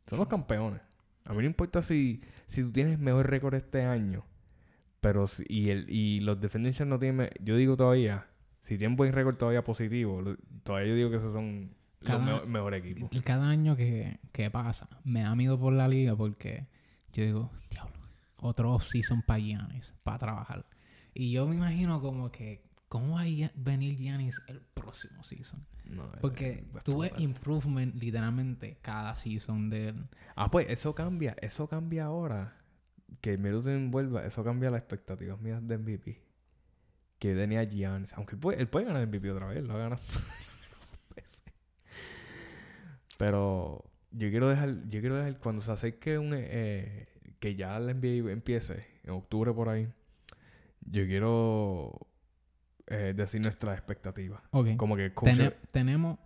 Son 0.06 0.18
los 0.18 0.28
campeones. 0.28 0.80
A 1.24 1.32
mí 1.32 1.38
no 1.38 1.46
importa 1.46 1.80
si, 1.80 2.20
si 2.46 2.62
tú 2.62 2.70
tienes 2.70 2.98
mejor 2.98 3.30
récord 3.30 3.54
este 3.54 3.82
año. 3.82 4.24
Pero 5.00 5.26
si, 5.26 5.44
y, 5.48 5.70
el, 5.70 5.86
y 5.88 6.20
los 6.20 6.40
defending 6.40 6.72
champs 6.72 6.90
no 6.90 6.98
tienen... 6.98 7.30
Yo 7.40 7.56
digo 7.56 7.76
todavía, 7.76 8.26
si 8.62 8.78
tienen 8.78 8.96
buen 8.96 9.12
récord 9.12 9.36
todavía 9.36 9.62
positivo, 9.62 10.22
todavía 10.64 10.88
yo 10.88 10.94
digo 10.96 11.10
que 11.10 11.16
esos 11.16 11.32
son 11.34 11.74
Cada- 12.00 12.18
los 12.18 12.26
mejor, 12.26 12.46
mejor 12.48 12.74
equipos. 12.74 13.08
Y 13.12 13.20
cada 13.20 13.48
año 13.48 13.76
que, 13.76 14.18
que 14.32 14.50
pasa, 14.50 14.88
me 15.04 15.22
da 15.22 15.34
miedo 15.36 15.58
por 15.60 15.72
la 15.74 15.86
liga 15.88 16.16
porque 16.16 16.66
yo 17.12 17.24
digo, 17.24 17.50
diablo, 17.70 18.00
otro 18.38 18.78
season 18.80 19.22
para 19.22 19.38
Giannis, 19.40 19.94
para 20.02 20.18
trabajar. 20.18 20.66
Y 21.14 21.30
yo 21.32 21.46
me 21.46 21.54
imagino 21.56 22.00
como 22.00 22.32
que, 22.32 22.64
¿cómo 22.88 23.16
va 23.16 23.22
a 23.22 23.50
venir 23.54 23.96
Giannis 23.96 24.40
el 24.48 24.60
próximo 24.62 25.22
season? 25.22 25.64
No, 25.84 26.10
Porque 26.20 26.48
eh, 26.50 26.64
ves 26.72 26.76
explotar. 26.76 27.20
improvement 27.20 27.94
literalmente 27.96 28.78
cada 28.80 29.14
season 29.16 29.68
de 29.68 29.88
él. 29.88 30.06
Ah, 30.36 30.50
pues 30.50 30.66
eso 30.70 30.94
cambia. 30.94 31.36
Eso 31.42 31.68
cambia 31.68 32.04
ahora. 32.06 32.56
Que 33.20 33.36
Middleton 33.36 33.90
vuelva. 33.90 34.24
Eso 34.24 34.42
cambia 34.42 34.70
las 34.70 34.80
expectativas 34.80 35.38
mías 35.40 35.60
de 35.66 35.76
MVP. 35.76 36.21
Que 37.22 37.36
tenía 37.36 37.62
Giannis. 37.62 38.12
Aunque 38.14 38.34
él 38.34 38.40
puede, 38.40 38.60
él 38.60 38.66
puede 38.66 38.86
ganar 38.86 39.06
MVP 39.06 39.30
otra 39.30 39.46
vez. 39.46 39.62
Lo 39.62 39.74
ha 39.74 39.78
ganado. 39.78 40.02
Pero 43.18 43.84
yo 44.10 44.30
quiero 44.30 44.48
dejar... 44.48 44.88
Yo 44.88 45.00
quiero 45.00 45.16
dejar... 45.16 45.38
Cuando 45.38 45.62
se 45.62 45.70
acerque 45.72 46.18
un... 46.18 46.30
eh, 46.34 47.06
que 47.38 47.54
ya 47.54 47.78
la 47.78 47.92
NBA 47.94 48.30
empiece. 48.32 48.86
En 49.04 49.10
octubre 49.10 49.52
por 49.52 49.68
ahí. 49.68 49.88
Yo 50.80 51.06
quiero... 51.06 52.08
eh, 52.86 53.12
decir 53.16 53.40
nuestras 53.42 53.76
expectativas. 53.78 54.40
Ok. 54.50 54.76
Como 54.76 54.96
que... 54.96 55.10
Tene- 55.10 55.54
tenemos 55.70 56.18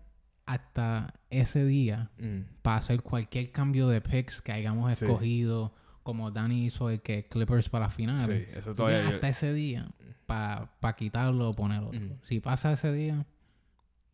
hasta 0.47 1.13
ese 1.29 1.65
día 1.65 2.11
Mm, 2.19 2.43
para 2.63 2.77
hacer 2.79 3.03
cualquier 3.03 3.51
cambio 3.51 3.89
de 3.89 4.01
picks 4.01 4.41
que 4.41 4.53
hayamos 4.53 4.97
Sí. 4.97 5.05
escogido, 5.05 5.75
como 6.05 6.31
Danny 6.31 6.67
hizo 6.67 6.89
el 6.89 7.03
que 7.03 7.27
Clippers 7.27 7.69
para 7.69 7.87
la 7.87 7.91
final. 7.91 8.17
sí, 8.19 8.45
eso 8.57 8.73
todavía... 8.73 9.03
yo- 9.03 9.09
hasta 9.17 9.29
ese 9.29 9.53
día 9.53 9.91
para 10.27 10.97
quitarlo 10.97 11.51
o 11.51 11.55
poner 11.55 11.83
otro. 11.83 11.99
Ujú. 12.01 12.17
Si 12.23 12.41
pasa 12.41 12.73
ese 12.73 12.93
día, 12.93 13.25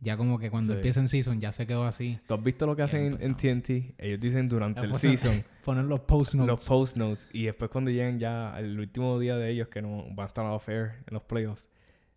ya 0.00 0.16
como 0.16 0.38
que 0.38 0.50
cuando 0.50 0.72
Sí. 0.72 0.76
empieza 0.78 1.00
en 1.00 1.08
season 1.08 1.40
ya 1.40 1.52
se 1.52 1.66
quedó 1.66 1.84
así. 1.84 2.18
¿Tú 2.26 2.34
has 2.34 2.42
visto 2.42 2.66
lo 2.66 2.74
que 2.76 2.82
hacen 2.82 3.18
en. 3.20 3.34
TNT? 3.34 3.94
Ellos 3.98 4.20
dicen 4.20 4.48
durante 4.48 4.80
el 4.80 4.94
season 4.94 5.42
Poner 5.64 5.84
los 5.84 6.00
post 6.00 6.34
notes. 6.34 6.48
los 6.48 6.66
post 6.66 6.96
notes 6.96 7.28
y 7.32 7.44
después 7.44 7.70
cuando 7.70 7.90
lleguen 7.90 8.18
ya 8.18 8.52
al 8.54 8.78
último 8.78 9.18
día 9.20 9.36
de 9.36 9.50
ellos 9.50 9.68
que 9.68 9.80
no 9.80 10.04
van 10.10 10.24
a 10.24 10.26
estar 10.26 10.44
off 10.46 10.68
air 10.68 11.02
en 11.06 11.14
los 11.14 11.22
playoffs 11.22 11.68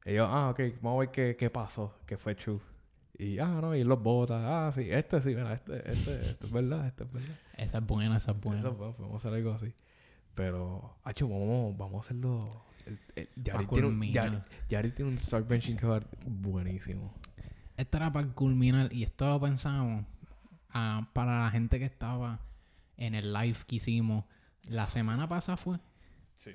ellos 0.04 0.28
ah 0.32 0.50
ok 0.50 0.60
vamos 0.82 0.98
a 0.98 1.00
ver 1.02 1.12
qué, 1.12 1.36
qué 1.38 1.50
pasó 1.52 1.94
que 2.08 2.18
fue 2.18 2.34
true 2.34 2.60
y 3.20 3.38
ah 3.38 3.60
no 3.62 3.76
y 3.76 3.84
los 3.84 4.02
bota 4.02 4.68
ah 4.68 4.72
sí 4.72 4.88
este 4.90 5.22
sí 5.22 5.30
mira 5.30 5.54
este 5.54 5.78
este, 5.92 6.16
este 6.22 6.46
es 6.48 6.52
verdad 6.52 6.88
este 6.88 7.04
es 7.04 7.12
verdad 7.12 7.36
Esa 7.56 7.78
es 7.78 7.86
buena, 7.86 8.18
esa 8.18 8.32
es 8.32 8.42
buena. 8.42 8.60
Eso, 8.62 8.76
pues, 8.76 8.98
vamos 8.98 9.14
a 9.14 9.18
hacer 9.28 9.38
algo 9.38 9.52
así 9.54 9.72
pero 10.34 10.96
hacho 11.04 11.28
vamos 11.30 11.78
vamos 11.78 11.98
a 11.98 12.00
hacerlo 12.06 12.64
Yari, 13.36 13.66
Pa' 13.66 13.74
tiene 13.74 13.88
un. 13.88 14.02
Yari, 14.04 14.38
Yari 14.70 14.92
tiene 14.92 15.12
un 15.12 15.78
cover 15.78 16.08
buenísimo 16.26 17.14
Esta 17.78 17.98
era 17.98 18.14
para 18.14 18.28
culminar 18.28 18.92
y 18.94 19.04
esto 19.04 19.28
lo 19.28 19.40
pensamos 19.42 20.06
ah, 20.70 21.10
para 21.14 21.44
la 21.44 21.50
gente 21.52 21.80
que 21.80 21.86
estaba 21.86 22.40
en 22.98 23.16
el 23.16 23.34
live 23.34 23.58
que 23.68 23.78
hicimos 23.78 24.26
la 24.66 24.88
semana 24.88 25.28
pasada 25.28 25.58
fue. 25.58 25.78
sí 26.34 26.52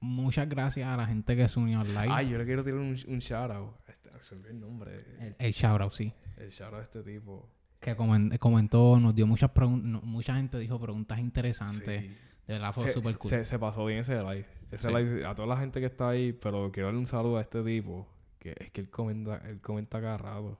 Muchas 0.00 0.48
gracias 0.48 0.88
a 0.88 0.96
la 0.96 1.06
gente 1.06 1.34
que 1.36 1.48
se 1.48 1.58
unió 1.58 1.80
al 1.80 1.88
live. 1.88 2.08
ay 2.10 2.28
yo 2.30 2.38
le 2.38 2.44
quiero 2.44 2.62
tirar 2.62 2.78
un, 2.80 2.96
un 3.08 3.18
shout 3.18 3.50
out 3.50 3.74
este, 3.88 4.08
el 4.50 4.60
nombre 4.60 4.94
el, 5.20 5.34
el 5.38 5.52
shout 5.52 5.80
out, 5.80 5.92
sí. 5.92 6.12
el 6.36 6.50
shout 6.50 6.68
out 6.72 6.76
de 6.78 6.82
este 6.82 7.02
tipo 7.02 7.48
Que 7.80 7.96
comen- 7.96 8.36
comentó, 8.38 8.98
nos 9.00 9.14
dio 9.14 9.26
muchas 9.26 9.50
preguntas. 9.50 10.02
Mucha 10.04 10.36
gente 10.36 10.58
dijo 10.58 10.78
preguntas 10.80 11.18
interesantes. 11.18 12.02
Sí. 12.04 12.18
De 12.48 12.54
verdad 12.54 12.72
fue 12.72 12.84
se, 12.84 12.90
súper 12.90 13.16
cool. 13.18 13.30
se, 13.30 13.44
se 13.44 13.58
pasó 13.58 13.84
bien 13.86 14.00
ese 14.00 14.20
live. 14.20 14.46
Ese 14.72 14.88
Sí. 14.88 14.94
live, 14.94 15.24
a 15.26 15.34
toda 15.36 15.46
la 15.46 15.56
gente 15.56 15.78
que 15.80 15.86
está 15.86 16.08
ahí, 16.08 16.32
pero 16.32 16.72
quiero 16.72 16.88
darle 16.88 16.98
un 16.98 17.06
saludo 17.06 17.36
a 17.38 17.40
este 17.42 17.62
tipo, 17.62 18.08
que 18.40 18.54
es 18.58 18.70
que 18.72 18.80
él 18.80 18.90
comenta, 18.90 19.36
él 19.48 19.60
comenta 19.60 20.00
cada 20.00 20.18
rato. 20.18 20.58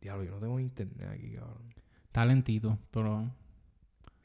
Diablo, 0.00 0.24
yo 0.24 0.30
no 0.32 0.38
tengo 0.38 0.60
internet 0.60 1.08
aquí, 1.10 1.32
cabrón. 1.32 1.74
Talentito, 2.12 2.78
pero 2.92 3.28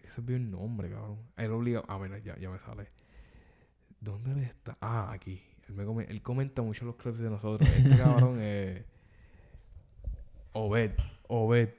Ese 0.04 0.22
es 0.22 0.26
bien 0.26 0.52
nombre, 0.52 0.90
cabrón. 0.92 1.18
Él 1.38 1.52
obliga... 1.52 1.84
Ah, 1.88 1.98
mira, 1.98 2.20
ya, 2.20 2.38
ya 2.38 2.50
me 2.52 2.60
sale. 2.60 2.90
¿Dónde 4.00 4.32
él 4.34 4.40
está? 4.40 4.78
Ah, 4.82 5.12
aquí. 5.12 5.42
Él, 5.68 5.74
me 5.74 5.84
come- 5.84 6.06
él 6.08 6.22
comenta 6.22 6.62
mucho 6.62 6.86
los 6.86 6.96
clips 6.96 7.18
de 7.20 7.30
nosotros. 7.30 7.68
Este 7.70 7.98
cabrón 7.98 8.40
es... 8.42 8.84
Obed. 10.54 10.92
Obed. 11.28 11.70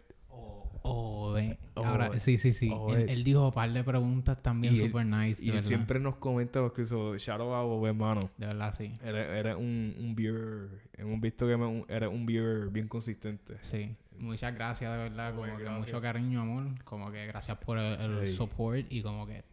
Oh, 0.88 1.32
ve. 1.32 1.58
Oh, 1.74 1.84
Ahora, 1.84 2.06
eh. 2.14 2.18
sí, 2.18 2.38
sí, 2.38 2.52
sí. 2.52 2.70
Oh, 2.74 2.94
él, 2.94 3.08
eh. 3.08 3.12
él 3.12 3.24
dijo 3.24 3.46
un 3.48 3.52
par 3.52 3.72
de 3.72 3.82
preguntas 3.84 4.40
también 4.42 4.76
super 4.76 5.04
nice, 5.04 5.44
Y 5.44 5.50
él 5.50 5.60
siempre 5.62 5.98
nos 6.00 6.16
comenta 6.16 6.60
los 6.60 6.72
clips. 6.72 6.90
So, 6.90 7.16
Shout 7.18 7.40
out 7.40 7.52
a 7.52 7.60
Obed, 7.62 7.94
mano. 7.94 8.20
De 8.38 8.46
verdad, 8.46 8.72
sí. 8.76 8.92
Eres, 9.02 9.28
eres 9.28 9.56
un, 9.56 9.94
un 9.98 10.14
viewer, 10.14 10.68
hemos 10.94 11.20
visto 11.20 11.46
que 11.46 11.56
me- 11.56 11.66
un- 11.66 11.84
eres 11.88 12.08
un 12.08 12.24
viewer 12.26 12.70
bien 12.70 12.88
consistente. 12.88 13.56
Sí. 13.62 13.94
muchas 14.18 14.54
gracias, 14.54 14.90
de 14.92 14.96
verdad. 14.98 15.34
Como 15.34 15.44
que 15.56 15.62
gracias. 15.64 15.86
mucho 15.86 16.00
cariño, 16.00 16.40
amor. 16.40 16.82
Como 16.84 17.10
que 17.10 17.26
gracias 17.26 17.58
por 17.58 17.78
el, 17.78 18.00
el 18.20 18.26
support 18.26 18.86
y 18.90 19.02
como 19.02 19.26
que... 19.26 19.44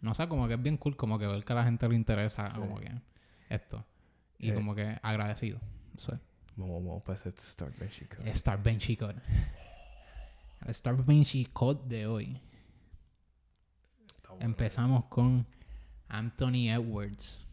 No 0.00 0.14
sé, 0.14 0.26
como 0.28 0.48
que 0.48 0.54
es 0.54 0.62
bien 0.62 0.76
cool 0.78 0.96
como 0.96 1.18
que 1.18 1.26
ver 1.26 1.44
que 1.44 1.52
a 1.52 1.56
la 1.56 1.64
gente 1.64 1.88
le 1.88 1.94
interesa 1.94 2.48
Sí. 2.48 2.58
como 2.58 2.78
que 2.80 2.90
esto. 3.48 3.84
Y 4.38 4.50
Eh. 4.50 4.54
como 4.54 4.74
que 4.74 4.98
agradecido. 5.02 5.60
Eso 5.96 6.14
es. 6.14 6.20
Vamos, 6.56 6.84
vamos 6.84 7.02
para 7.02 7.18
ese 7.18 7.30
Start 7.30 7.78
Bench 7.78 8.08
Code. 8.08 8.30
Star 8.30 8.62
Benchy 8.62 8.96
Code. 8.96 9.14
El 10.64 10.70
Star 10.70 11.04
Benchy 11.04 11.46
Code 11.52 11.80
de 11.88 12.06
hoy. 12.06 12.40
Bueno. 14.28 14.44
Empezamos 14.44 15.04
con 15.06 15.46
Anthony 16.08 16.68
Edwards, 16.70 17.46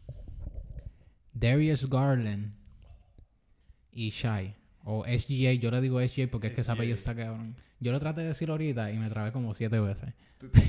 Darius 1.32 1.88
Garland 1.88 2.52
y 3.92 4.10
Shai. 4.10 4.54
O 4.84 5.04
SGA, 5.04 5.52
yo 5.54 5.70
le 5.70 5.80
digo 5.82 6.00
SGA 6.00 6.28
porque 6.30 6.48
es 6.48 6.54
que 6.54 6.60
ese 6.62 6.68
SGA. 6.68 6.72
apellido 6.74 6.94
está 6.94 7.14
cabrón. 7.14 7.54
Yo 7.80 7.92
lo 7.92 8.00
traté 8.00 8.22
de 8.22 8.28
decir 8.28 8.50
ahorita 8.50 8.90
y 8.92 8.98
me 8.98 9.08
trabé 9.10 9.32
como 9.32 9.54
siete 9.54 9.78
veces. 9.80 10.12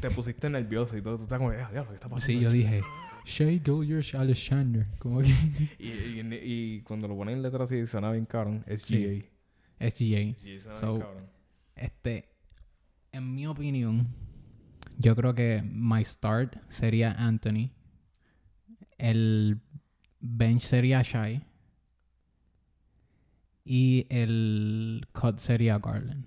Te 0.01 0.11
pusiste 0.11 0.49
nervioso 0.49 0.97
y 0.97 1.01
todo. 1.01 1.17
Tú 1.17 1.23
estás 1.23 1.37
como, 1.39 1.51
"Ah, 1.51 1.69
diablo, 1.71 1.89
¿qué 1.91 1.95
está 1.95 2.09
pasando? 2.09 2.19
Sí, 2.25 2.39
yo 2.41 2.51
dije 2.51 2.81
Shai 3.25 3.61
Gilgers 3.63 4.13
Alexander. 4.15 4.85
Como 4.99 5.21
que 5.21 5.27
Y, 5.79 5.87
y, 5.91 6.21
y 6.43 6.81
cuando 6.81 7.07
lo 7.07 7.15
ponen 7.15 7.35
en 7.37 7.41
letras 7.43 7.71
así, 7.71 7.85
suena 7.87 8.11
bien 8.11 8.25
cabrón. 8.25 8.63
Es 8.67 8.81
Sí. 8.81 9.25
GA. 9.79 9.89
SGA. 9.89 10.35
Sí, 10.37 10.59
suena 10.59 10.75
So- 10.75 10.93
bien 10.95 11.01
cabrón. 11.05 11.40
Este, 11.81 12.29
en 13.11 13.33
mi 13.33 13.47
opinión, 13.47 14.07
yo 14.99 15.15
creo 15.15 15.33
que 15.33 15.63
my 15.63 16.05
start 16.05 16.57
sería 16.69 17.11
Anthony. 17.13 17.71
El 18.99 19.59
bench 20.19 20.61
sería 20.61 21.01
Shai. 21.01 21.43
Y 23.65 24.05
el 24.09 25.07
cut 25.11 25.39
sería 25.39 25.79
Garland. 25.79 26.25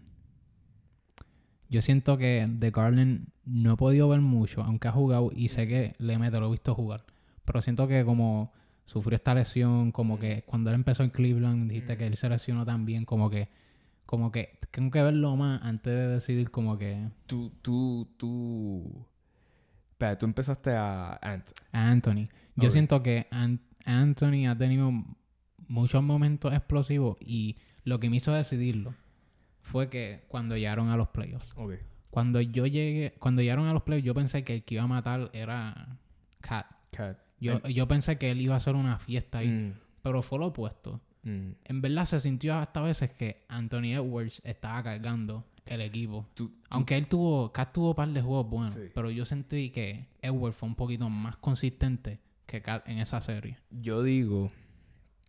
Yo 1.68 1.82
siento 1.82 2.18
que 2.18 2.46
de 2.48 2.70
Garland 2.70 3.28
no 3.44 3.74
he 3.74 3.76
podido 3.76 4.08
ver 4.08 4.20
mucho, 4.20 4.62
aunque 4.62 4.88
ha 4.88 4.92
jugado 4.92 5.30
y 5.34 5.50
sé 5.50 5.68
que 5.68 5.92
le 5.98 6.18
meto, 6.18 6.40
lo 6.40 6.48
he 6.48 6.50
visto 6.50 6.74
jugar. 6.74 7.04
Pero 7.44 7.62
siento 7.62 7.86
que 7.86 8.04
como 8.04 8.52
sufrió 8.86 9.14
esta 9.14 9.34
lesión, 9.34 9.92
como 9.92 10.18
que 10.18 10.42
cuando 10.46 10.70
él 10.70 10.76
empezó 10.76 11.04
en 11.04 11.10
Cleveland, 11.10 11.70
dijiste 11.70 11.96
que 11.96 12.06
él 12.06 12.16
se 12.16 12.28
lesionó 12.28 12.64
también, 12.64 13.04
como 13.04 13.30
que 13.30 13.48
como 14.14 14.30
que 14.32 14.58
tengo 14.70 14.90
que 14.90 15.02
verlo 15.02 15.36
más 15.36 15.60
antes 15.62 15.92
de 15.92 16.08
decidir 16.08 16.50
como 16.50 16.78
que 16.78 17.08
Tú, 17.26 17.50
tú, 17.62 18.08
tú... 18.16 19.06
Espera, 19.90 20.18
tú 20.18 20.26
empezaste 20.26 20.70
a 20.72 21.18
Ant. 21.22 21.48
a 21.72 21.90
Anthony. 21.90 22.24
Yo 22.56 22.70
siento 22.70 23.02
que 23.02 23.26
An- 23.30 23.60
Anthony 23.84 24.46
ha 24.48 24.56
tenido 24.56 24.90
muchos 25.68 26.02
momentos 26.02 26.52
explosivos 26.52 27.16
y 27.20 27.56
lo 27.84 28.00
que 28.00 28.10
me 28.10 28.16
hizo 28.16 28.32
decidirlo 28.32 28.94
fue 29.62 29.88
que 29.88 30.24
cuando 30.28 30.56
llegaron 30.56 30.90
a 30.90 30.96
los 30.96 31.08
playoffs. 31.08 31.52
Ok. 31.56 31.74
Cuando 32.10 32.40
yo 32.40 32.66
llegué, 32.66 33.14
cuando 33.18 33.42
llegaron 33.42 33.66
a 33.66 33.72
los 33.72 33.82
playoffs, 33.82 34.04
yo 34.06 34.14
pensé 34.14 34.44
que 34.44 34.54
el 34.56 34.64
que 34.64 34.74
iba 34.74 34.84
a 34.84 34.88
matar 34.88 35.30
era 35.32 35.98
Cat. 36.40 36.66
Cat. 36.90 37.18
Yo, 37.40 37.60
yo 37.68 37.88
pensé 37.88 38.18
que 38.18 38.30
él 38.30 38.40
iba 38.40 38.54
a 38.54 38.58
hacer 38.58 38.74
una 38.74 38.98
fiesta 38.98 39.38
ahí, 39.38 39.48
Mm, 39.48 39.74
pero 40.02 40.22
fue 40.22 40.38
lo 40.38 40.46
opuesto. 40.46 41.00
Mm. 41.24 41.50
En 41.64 41.80
verdad 41.82 42.04
se 42.06 42.20
sintió 42.20 42.54
hasta 42.54 42.80
veces 42.82 43.10
que 43.10 43.44
Anthony 43.48 43.92
Edwards 43.94 44.40
estaba 44.44 44.82
cargando 44.82 45.44
el 45.66 45.80
equipo. 45.80 46.26
Tú- 46.34 46.48
tú- 46.48 46.54
Aunque 46.70 46.96
él 46.96 47.06
tuvo, 47.08 47.52
Kat 47.52 47.72
tuvo 47.72 47.90
un 47.90 47.94
par 47.94 48.08
de 48.10 48.20
juegos 48.22 48.48
buenos, 48.50 48.74
Sí. 48.74 48.80
pero 48.94 49.10
yo 49.10 49.24
sentí 49.24 49.70
que 49.70 50.06
Edwards 50.22 50.56
fue 50.56 50.68
un 50.68 50.74
poquito 50.74 51.08
más 51.08 51.36
consistente 51.36 52.20
que 52.46 52.60
Kat 52.62 52.86
en 52.88 52.98
esa 52.98 53.20
serie. 53.20 53.58
yo 53.70 54.02
digo... 54.02 54.50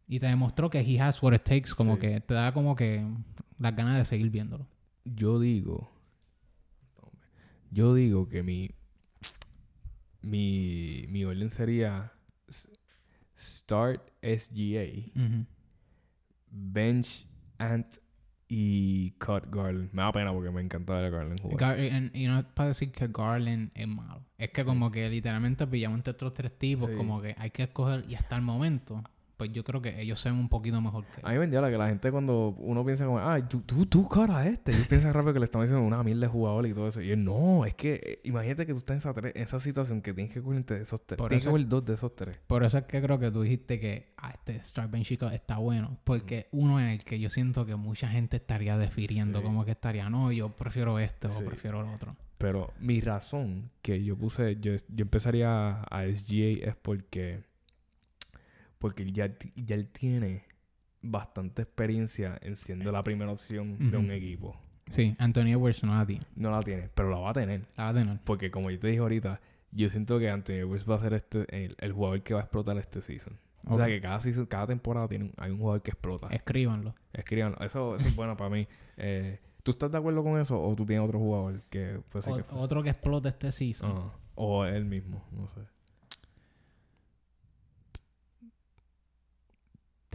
Y 0.07 0.19
te 0.19 0.27
demostró 0.27 0.69
que 0.69 0.81
he 0.81 0.99
has 1.01 1.23
what 1.23 1.33
it 1.33 1.41
takes, 1.41 1.71
como 1.75 1.95
Sí. 1.95 2.01
que 2.01 2.19
te 2.21 2.35
da 2.35 2.53
como 2.53 2.75
que 2.75 3.03
las 3.57 3.75
ganas 3.75 3.97
de 3.97 4.05
seguir 4.05 4.29
viéndolo. 4.29 4.67
Yo 5.03 5.39
digo... 5.39 5.91
Yo 7.71 7.93
digo 7.95 8.29
que 8.29 8.43
mi... 8.43 8.69
Mi, 10.21 11.05
mi 11.09 11.23
orden 11.25 11.49
sería... 11.49 12.11
Start 13.37 14.01
SGA. 14.21 15.11
Ujú. 15.15 15.45
Bench, 16.57 17.27
Ant 17.57 17.97
y 18.47 19.11
Cut 19.19 19.47
Garland. 19.53 19.91
Me 19.91 20.01
da 20.03 20.11
pena 20.11 20.31
porque 20.31 20.51
me 20.51 20.61
encanta 20.61 20.93
ver 20.93 21.05
a 21.05 21.09
Garland 21.09 21.41
jugar. 21.41 21.77
Gar- 21.77 22.11
y 22.13 22.27
no 22.27 22.39
es 22.39 22.45
para 22.45 22.69
decir 22.69 22.91
que 22.91 23.07
Garland 23.07 23.71
es 23.73 23.87
malo. 23.87 24.23
Es 24.37 24.51
que 24.51 24.61
Sí. 24.61 24.67
como 24.67 24.91
que 24.91 25.09
literalmente 25.09 25.65
pillamos 25.67 25.97
entre 25.97 26.11
estos 26.11 26.33
tres 26.33 26.57
tipos, 26.57 26.89
Sí. 26.89 26.95
como 26.95 27.21
que 27.21 27.35
hay 27.37 27.49
que 27.49 27.63
escoger. 27.63 28.05
Y 28.07 28.15
hasta 28.15 28.35
el 28.35 28.43
momento, 28.43 29.03
pues 29.37 29.51
yo 29.51 29.63
creo 29.63 29.81
que 29.81 30.01
ellos 30.01 30.19
se 30.19 30.29
ven 30.29 30.39
un 30.39 30.49
poquito 30.49 30.79
mejor 30.81 31.05
que 31.05 31.21
A 31.23 31.31
mí 31.31 31.37
me 31.37 31.45
entiende 31.45 31.69
que 31.71 31.77
la 31.77 31.87
gente 31.87 32.11
cuando 32.11 32.49
uno 32.57 32.85
piensa 32.85 33.05
como, 33.05 33.19
ah, 33.19 33.39
tú, 33.47 33.61
tú, 33.61 33.85
tú 33.85 34.07
cara 34.07 34.47
este. 34.47 34.71
Y 34.71 34.75
piensa 34.83 35.11
rápido 35.11 35.33
que 35.33 35.39
le 35.39 35.45
están 35.45 35.61
diciendo 35.61 35.85
una 35.85 36.01
mil 36.03 36.19
de 36.19 36.27
jugadores 36.27 36.71
y 36.71 36.75
todo 36.75 36.87
eso. 36.87 37.01
Y 37.01 37.07
yo, 37.07 37.17
no, 37.17 37.65
es 37.65 37.73
que 37.75 37.93
eh, 38.03 38.19
imagínate 38.23 38.65
que 38.65 38.73
tú 38.73 38.79
estás 38.79 39.05
en 39.05 39.11
esa, 39.11 39.19
en 39.27 39.43
esa 39.43 39.59
situación 39.59 40.01
que 40.01 40.13
tienes 40.13 40.33
que 40.33 40.41
coger 40.41 40.65
de 40.65 40.81
esos 40.81 41.05
tres. 41.05 41.17
Por 41.17 41.29
Tienes 41.29 41.43
que 41.43 41.49
eso- 41.49 41.51
coger 41.51 41.67
dos 41.67 41.85
de 41.85 41.93
esos 41.93 42.15
tres. 42.15 42.39
Por 42.47 42.63
eso 42.63 42.77
es 42.77 42.83
que 42.85 43.01
creo 43.01 43.19
que 43.19 43.31
tú 43.31 43.41
dijiste 43.43 43.79
que 43.79 44.13
ah, 44.17 44.33
este 44.33 44.61
Ben 44.89 45.03
Chico 45.03 45.27
está 45.29 45.57
bueno. 45.57 45.97
Porque 46.03 46.47
uno 46.51 46.79
en 46.79 46.87
el 46.87 47.03
que 47.03 47.19
yo 47.19 47.29
siento 47.29 47.65
que 47.65 47.75
mucha 47.75 48.07
gente 48.07 48.37
estaría 48.37 48.77
defiriendo. 48.77 49.39
Sí. 49.39 49.45
Como 49.45 49.65
que 49.65 49.71
estaría, 49.71 50.09
no, 50.09 50.31
yo 50.31 50.49
prefiero 50.49 50.99
este 50.99 51.29
Sí. 51.29 51.35
o 51.41 51.45
prefiero 51.45 51.81
el 51.81 51.87
otro. 51.93 52.15
Pero 52.37 52.73
mi 52.79 52.99
razón 52.99 53.71
que 53.81 54.03
yo 54.03 54.17
puse, 54.17 54.57
yo, 54.59 54.73
yo 54.89 55.03
empezaría 55.03 55.81
a 55.83 56.03
SGA 56.05 56.67
es 56.69 56.75
porque, 56.75 57.43
porque 58.85 59.11
ya, 59.11 59.31
ya 59.55 59.73
él 59.75 59.87
tiene 59.89 60.43
bastante 61.01 61.63
experiencia 61.63 62.37
en 62.41 62.55
siendo 62.55 62.91
la 62.91 63.03
primera 63.03 63.31
opción 63.31 63.89
de 63.91 63.97
un 63.97 64.11
equipo. 64.11 64.55
Sí, 64.89 65.15
Anthony 65.17 65.47
Edwards 65.53 65.83
no 65.83 65.97
la 65.97 66.05
tiene. 66.05 66.23
No 66.35 66.51
la 66.51 66.61
tiene, 66.61 66.89
pero 66.93 67.09
la 67.09 67.17
va 67.17 67.31
a 67.31 67.33
tener. 67.33 67.61
La 67.77 67.85
va 67.85 67.89
a 67.89 67.93
tener. 67.95 68.19
Porque 68.23 68.51
como 68.51 68.69
yo 68.69 68.77
te 68.79 68.87
dije 68.89 68.99
ahorita, 68.99 69.41
yo 69.71 69.89
siento 69.89 70.19
que 70.19 70.29
Anthony 70.29 70.53
Edwards 70.57 70.87
va 70.87 70.95
a 70.97 70.99
ser 70.99 71.13
este, 71.13 71.65
el, 71.65 71.75
el 71.79 71.93
jugador 71.93 72.21
que 72.21 72.35
va 72.35 72.41
a 72.41 72.43
explotar 72.43 72.77
este 72.77 73.01
season. 73.01 73.35
O 73.67 73.75
sea 73.77 73.87
que 73.87 73.99
cada 73.99 74.19
season, 74.19 74.45
cada 74.45 74.67
temporada 74.67 75.07
tiene 75.07 75.25
un- 75.25 75.33
hay 75.37 75.49
un 75.49 75.57
jugador 75.57 75.81
que 75.81 75.89
explota. 75.89 76.27
Escríbanlo. 76.27 76.93
Escríbanlo. 77.13 77.57
Eso, 77.61 77.95
eso 77.95 78.07
es 78.07 78.15
bueno 78.15 78.37
para 78.37 78.51
mí. 78.51 78.67
Eh, 78.97 79.39
¿Tú 79.63 79.71
estás 79.71 79.91
de 79.91 79.97
acuerdo 79.97 80.23
con 80.23 80.39
eso 80.39 80.61
o 80.61 80.75
tú 80.75 80.85
tienes 80.85 81.03
otro 81.03 81.17
jugador 81.17 81.63
que 81.71 81.99
puede 82.09 82.23
ser 82.23 82.33
O- 82.33 82.37
que... 82.37 82.43
otro 82.51 82.83
que 82.83 82.91
explote 82.91 83.29
este 83.29 83.51
season. 83.51 84.11
O 84.35 84.65
él 84.65 84.85
mismo, 84.85 85.25
no 85.31 85.47
sé. 85.49 85.61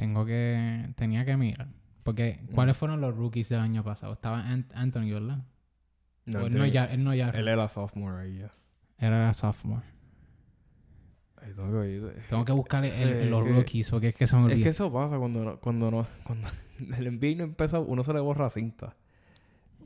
Tengo 0.00 0.24
que. 0.26 0.92
Tenía 0.96 1.24
que 1.24 1.36
mirar. 1.36 1.68
Porque, 2.02 2.40
Mm. 2.42 2.54
¿cuáles 2.54 2.76
fueron 2.76 3.00
los 3.00 3.14
rookies 3.16 3.48
del 3.50 3.60
año 3.60 3.84
pasado? 3.84 4.14
Estaba 4.14 4.42
Ant- 4.44 4.70
Anthony, 4.74 5.10
¿verdad? 5.12 5.44
No, 6.26 6.40
él, 6.46 6.52
no 6.56 6.62
Anthony- 6.64 6.72
ya, 6.72 6.84
él 6.86 7.04
no 7.04 7.14
ya. 7.14 7.28
él 7.30 7.46
era 7.48 7.68
sophomore 7.68 8.22
ahí 8.22 8.38
ya. 8.38 8.50
Era 8.98 9.32
sophomore. 9.32 9.84
Ay, 11.42 11.52
tengo 11.54 11.70
que 11.70 11.76
oír- 11.78 12.14
Tengo 12.28 12.44
que 12.44 12.52
buscar 12.52 12.84
el- 12.84 12.92
Sí, 12.92 13.02
el- 13.02 13.30
los 13.30 13.44
rookies 13.44 13.90
porque 13.90 14.08
es 14.08 14.14
que 14.14 14.26
se 14.26 14.36
me 14.36 14.42
Es 14.46 14.52
olvida. 14.52 14.62
que 14.64 14.68
eso 14.70 14.92
pasa 14.92 15.18
cuando 15.18 15.44
no, 15.44 15.60
cuando 15.60 15.90
no, 15.90 16.06
cuando 16.24 16.48
el 16.98 17.06
NBA 17.18 17.36
no 17.36 17.44
empieza, 17.44 17.78
uno 17.80 18.02
se 18.04 18.12
le 18.12 18.20
borra 18.20 18.50
cinta. 18.50 18.96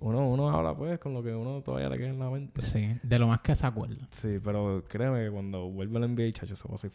Uno, 0.04 0.28
uno 0.28 0.50
habla 0.50 0.76
pues 0.76 0.98
con 0.98 1.14
lo 1.14 1.22
que 1.22 1.34
uno 1.34 1.62
todavía 1.62 1.88
le 1.88 1.96
queda 1.96 2.08
en 2.10 2.18
la 2.18 2.28
mente. 2.28 2.60
Sí, 2.60 2.94
de 3.02 3.18
lo 3.18 3.26
más 3.26 3.40
que 3.40 3.54
se 3.56 3.66
acuerda. 3.66 4.06
Sí, 4.10 4.38
pero 4.44 4.84
créeme 4.86 5.24
que 5.24 5.30
cuando 5.30 5.70
vuelve 5.70 5.98
el 5.98 6.14
NBA, 6.14 6.30
chacho, 6.32 6.54
se 6.56 6.68
va 6.68 6.72
a 6.72 6.74
hacer... 6.74 6.92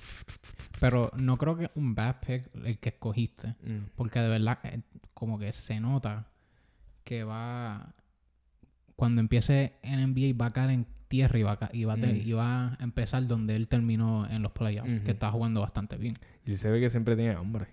Pero 0.79 1.09
no 1.17 1.35
creo 1.37 1.57
que 1.57 1.71
un 1.73 1.95
bad 1.95 2.17
pick 2.19 2.47
el 2.63 2.77
que 2.77 2.89
escogiste. 2.89 3.55
Mm. 3.63 3.89
Porque 3.95 4.19
de 4.19 4.29
verdad, 4.29 4.59
eh, 4.63 4.81
como 5.15 5.39
que 5.39 5.51
se 5.53 5.79
nota 5.79 6.27
que 7.03 7.23
va. 7.23 7.95
Cuando 8.95 9.21
empiece 9.21 9.73
en 9.81 10.13
NBA 10.13 10.37
va 10.39 10.45
a 10.45 10.51
caer 10.51 10.69
en 10.69 10.85
tierra 11.07 11.39
y 11.39 11.41
va 11.43 11.57
a, 11.59 11.69
y 11.73 11.85
va, 11.85 11.93
a 11.93 11.97
Mm. 11.97 12.15
y 12.23 12.31
va 12.33 12.67
a 12.73 12.77
empezar 12.83 13.25
donde 13.25 13.55
él 13.55 13.67
terminó 13.67 14.29
en 14.29 14.43
los 14.43 14.51
playoffs, 14.51 15.01
que 15.01 15.11
está 15.11 15.31
jugando 15.31 15.61
bastante 15.61 15.97
bien. 15.97 16.13
Y 16.45 16.55
se 16.57 16.69
ve 16.69 16.79
que 16.79 16.91
siempre 16.91 17.15
tiene 17.15 17.33
hambre. 17.33 17.69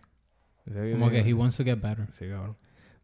Como 0.93 1.11
que 1.11 1.21
he 1.21 1.35
wants 1.35 1.59
to 1.59 1.65
get 1.65 1.79
better. 1.79 2.07
Sí, 2.11 2.27
cabrón. 2.27 2.57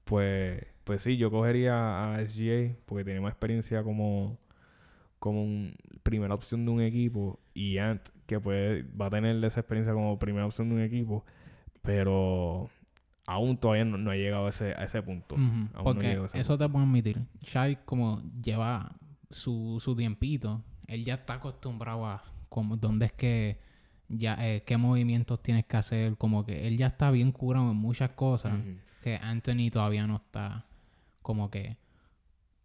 Pues, 0.05 0.65
pues 0.85 1.03
sí, 1.03 1.17
yo 1.17 1.31
cogería 1.31 2.13
a 2.15 2.21
SGA 2.21 2.75
porque 2.87 3.05
tiene 3.05 3.21
más 3.21 3.33
experiencia 3.33 3.83
como, 3.83 4.39
como 5.19 5.43
un- 5.43 5.75
primera 6.03 6.35
opción 6.35 6.65
de 6.65 6.71
un 6.73 6.81
equipo 6.81 7.39
y 7.55 7.79
Ant, 7.79 8.03
que 8.27 8.41
puede, 8.41 8.83
va 9.01 9.07
a 9.07 9.11
tener 9.11 9.43
esa 9.45 9.61
experiencia 9.61 9.93
como 9.95 10.19
primera 10.19 10.47
opción 10.47 10.69
de 10.69 10.75
un 10.77 10.81
equipo, 10.83 11.25
pero 11.83 12.69
aún 13.27 13.57
todavía 13.57 13.85
no, 13.85 13.99
no 13.99 14.11
ha 14.11 14.17
llegado 14.17 14.47
a 14.47 14.51
ese, 14.51 14.73
a 14.75 14.85
ese 14.85 15.03
punto. 15.03 15.37
Aún 15.37 15.71
Porque 15.85 16.09
llego 16.09 16.25
a 16.25 16.27
ese 16.27 16.41
eso 16.41 16.59
te 16.59 16.69
puedo 16.69 16.85
admitir. 16.85 17.21
Shai, 17.43 17.79
como 17.85 18.23
lleva 18.43 18.93
su, 19.31 19.79
su 19.81 19.95
tiempito, 19.97 20.63
él 20.87 21.05
ya 21.05 21.15
está 21.15 21.35
acostumbrado 21.35 22.07
a 22.07 22.23
como 22.49 22.77
dónde 22.77 23.07
es 23.07 23.13
que 23.13 23.61
ya 24.09 24.37
eh, 24.47 24.63
qué 24.67 24.77
movimientos 24.77 25.43
tienes 25.43 25.65
que 25.65 25.77
hacer, 25.77 26.17
como 26.19 26.45
que 26.45 26.67
él 26.67 26.77
ya 26.77 26.89
está 26.89 27.11
bien 27.11 27.33
curado 27.33 27.71
en 27.71 27.77
muchas 27.77 28.11
cosas 28.11 28.61
que 29.03 29.17
Anthony 29.17 29.71
todavía 29.73 30.07
no 30.07 30.17
está 30.17 30.67
como 31.23 31.51
que 31.51 31.77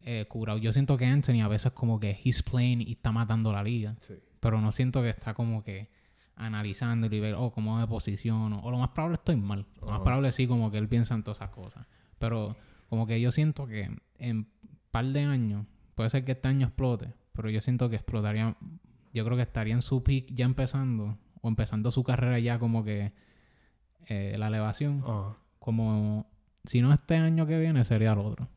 eh, 0.02 0.26
curado. 0.30 0.58
Yo 0.58 0.72
siento 0.74 0.98
que 0.98 1.06
Anthony 1.06 1.42
a 1.44 1.48
veces 1.48 1.72
como 1.74 2.00
que 2.00 2.18
he's 2.24 2.42
playing 2.44 2.82
y 2.82 2.94
está 2.94 3.12
matando 3.12 3.52
la 3.52 3.64
liga, 3.64 3.96
Sí. 4.00 4.14
pero 4.40 4.62
no 4.62 4.72
siento 4.72 5.02
que 5.02 5.10
está 5.10 5.34
como 5.34 5.64
que 5.64 5.90
analizando 6.36 7.08
y 7.08 7.20
ver, 7.20 7.34
oh, 7.36 7.52
cómo 7.52 7.78
me 7.78 7.88
posiciono. 7.88 8.60
O 8.62 8.70
lo 8.72 8.78
más 8.78 8.90
probable 8.90 9.16
estoy 9.16 9.36
mal. 9.38 9.66
Lo 9.82 9.88
más 9.88 10.02
probable 10.02 10.32
sí 10.32 10.48
como 10.48 10.70
que 10.72 10.78
él 10.78 10.88
piensa 10.88 11.16
en 11.16 11.24
todas 11.24 11.40
esas 11.40 11.50
cosas. 11.50 11.86
Pero 12.20 12.56
Como 12.90 13.06
que 13.06 13.20
yo 13.20 13.34
siento 13.34 13.68
que 13.68 13.90
en 14.18 14.38
un 14.38 14.48
par 14.92 15.06
de 15.08 15.24
años, 15.24 15.66
puede 15.94 16.10
ser 16.10 16.24
que 16.24 16.32
este 16.34 16.48
año 16.48 16.68
explote, 16.68 17.14
pero 17.34 17.50
yo 17.50 17.60
siento 17.60 17.90
que 17.90 17.98
explotaría, 17.98 18.56
yo 19.14 19.26
creo 19.26 19.36
que 19.36 19.44
estaría 19.44 19.74
en 19.74 19.82
su 19.82 20.04
peak 20.04 20.28
ya 20.34 20.46
empezando, 20.46 21.18
o 21.42 21.48
empezando 21.50 21.92
su 21.92 22.04
carrera 22.06 22.40
ya 22.40 22.60
como 22.60 22.86
que 22.86 23.12
eh, 24.06 24.36
la 24.40 24.48
elevación, 24.48 25.04
como 25.60 26.27
si 26.68 26.82
no 26.82 26.94
este 26.94 27.16
año 27.16 27.48
que 27.48 27.58
viene 27.58 27.84
sería 27.84 28.12
el 28.12 28.20
otro. 28.20 28.48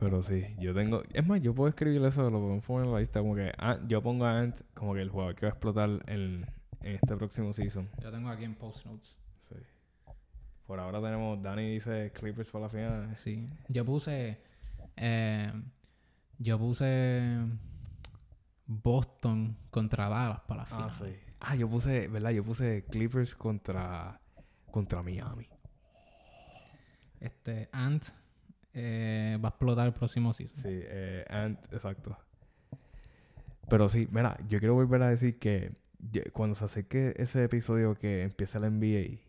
Pero 0.00 0.22
sí, 0.22 0.44
yo 0.58 0.74
tengo... 0.74 1.02
Es 1.14 1.26
más, 1.26 1.40
yo 1.40 1.54
puedo 1.54 1.68
escribir 1.68 2.04
eso, 2.04 2.28
lo 2.30 2.40
podemos 2.40 2.64
poner 2.64 2.86
en 2.86 2.92
la 2.92 3.00
lista. 3.00 3.20
Como 3.20 3.36
que 3.36 3.52
ah, 3.56 3.78
yo 3.86 4.02
pongo 4.02 4.26
a 4.26 4.38
Ant 4.38 4.60
como 4.74 4.92
que 4.92 5.00
el 5.00 5.08
jugador 5.08 5.34
que 5.34 5.46
va 5.46 5.50
a 5.50 5.54
explotar 5.54 5.88
en, 6.06 6.46
en 6.82 6.94
este 6.94 7.16
próximo 7.16 7.52
season. 7.52 7.88
Yo 8.02 8.10
tengo 8.10 8.28
aquí 8.28 8.44
en 8.44 8.54
Post 8.54 8.84
Notes. 8.84 9.16
Sí. 9.48 9.54
Por 10.66 10.80
ahora 10.80 11.00
tenemos... 11.00 11.40
Dani 11.42 11.70
dice 11.70 12.10
Clippers 12.12 12.50
para 12.50 12.64
la 12.64 12.68
final. 12.68 13.16
Sí. 13.16 13.46
Yo 13.68 13.84
puse. 13.84 14.40
eh, 14.96 15.52
yo 16.38 16.58
puse. 16.58 17.38
Boston 18.66 19.56
contra 19.70 20.08
Dallas 20.08 20.40
para 20.46 20.62
la 20.62 20.66
final. 20.66 20.90
Ah, 20.90 20.92
sí. 20.92 21.16
Ah, 21.40 21.54
yo 21.54 21.68
puse... 21.68 22.08
¿Verdad? 22.08 22.30
Yo 22.30 22.44
puse 22.44 22.84
Clippers 22.90 23.34
contra... 23.34 24.20
Contra 24.74 25.04
Miami. 25.04 25.46
Este, 27.20 27.68
Ant 27.70 28.06
eh, 28.72 29.38
va 29.40 29.50
a 29.50 29.50
explotar 29.50 29.86
el 29.86 29.92
próximo 29.92 30.32
season. 30.32 30.56
Sí, 30.64 30.68
eh, 30.68 31.24
Ant, 31.28 31.64
exacto. 31.72 32.18
Pero 33.68 33.88
sí, 33.88 34.08
mira, 34.10 34.36
yo 34.48 34.58
quiero 34.58 34.74
volver 34.74 35.00
a 35.04 35.10
decir 35.10 35.38
que 35.38 35.74
cuando 36.32 36.56
se 36.56 36.64
acerque 36.64 37.14
ese 37.18 37.44
episodio 37.44 37.94
que 37.94 38.24
empieza 38.24 38.58
el 38.58 38.64
NBA, 38.64 39.20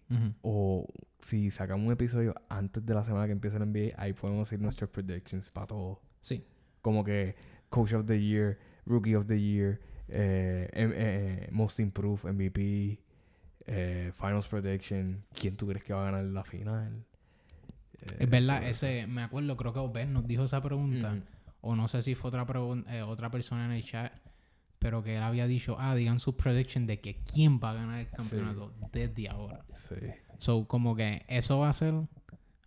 o 0.41 0.87
si 1.21 1.51
sacamos 1.51 1.85
un 1.85 1.93
episodio 1.93 2.33
antes 2.49 2.83
de 2.83 2.95
la 2.95 3.03
semana 3.03 3.27
que 3.27 3.33
empiece 3.33 3.57
el 3.57 3.71
NBA, 3.71 4.01
ahí 4.01 4.13
podemos 4.13 4.47
hacer 4.47 4.59
nuestras 4.59 4.89
predictions 4.89 5.51
para 5.51 5.67
todo. 5.67 6.01
Sí. 6.21 6.43
Como 6.81 7.03
que 7.03 7.35
Coach 7.69 7.93
of 7.93 8.07
the 8.07 8.19
Year, 8.19 8.57
Rookie 8.87 9.13
of 9.13 9.27
the 9.27 9.39
Year, 9.39 9.79
eh, 10.07 11.47
Most 11.51 11.79
Improved, 11.79 12.25
MVP, 12.33 13.04
eh, 13.67 14.11
Finals 14.13 14.47
Prediction, 14.47 15.23
¿quién 15.33 15.55
tú 15.57 15.67
crees 15.67 15.83
que 15.83 15.93
va 15.93 16.01
a 16.07 16.11
ganar 16.11 16.23
la 16.25 16.43
final? 16.43 17.03
Eh, 18.01 18.15
Es 18.19 18.29
verdad, 18.29 18.59
todo 18.59 18.69
eso. 18.69 18.85
ese, 18.87 19.07
me 19.07 19.23
acuerdo, 19.23 19.57
creo 19.57 19.73
que 19.73 19.79
Obed 19.79 20.07
nos 20.07 20.27
dijo 20.27 20.43
esa 20.45 20.61
pregunta. 20.61 21.15
O 21.61 21.75
no 21.75 21.87
sé 21.87 22.03
si 22.03 22.13
fue 22.13 22.27
otra, 22.29 22.45
eh, 22.89 23.01
otra 23.01 23.31
persona 23.31 23.65
en 23.65 23.71
el 23.71 23.83
chat. 23.83 24.11
Pero 24.77 25.01
que 25.01 25.15
él 25.17 25.23
había 25.23 25.47
dicho, 25.47 25.77
ah, 25.79 25.95
digan 25.95 26.19
su 26.19 26.35
prediction 26.37 26.85
de 26.85 26.99
que 26.99 27.15
quién 27.23 27.59
va 27.63 27.71
a 27.71 27.73
ganar 27.73 27.99
el 28.01 28.09
campeonato 28.09 28.71
desde 28.91 29.29
ahora. 29.29 29.65
Sí. 29.73 29.95
So, 30.37 30.67
como 30.67 30.95
que 30.95 31.25
eso 31.27 31.57
va 31.57 31.69
a 31.69 31.73
ser. 31.73 31.95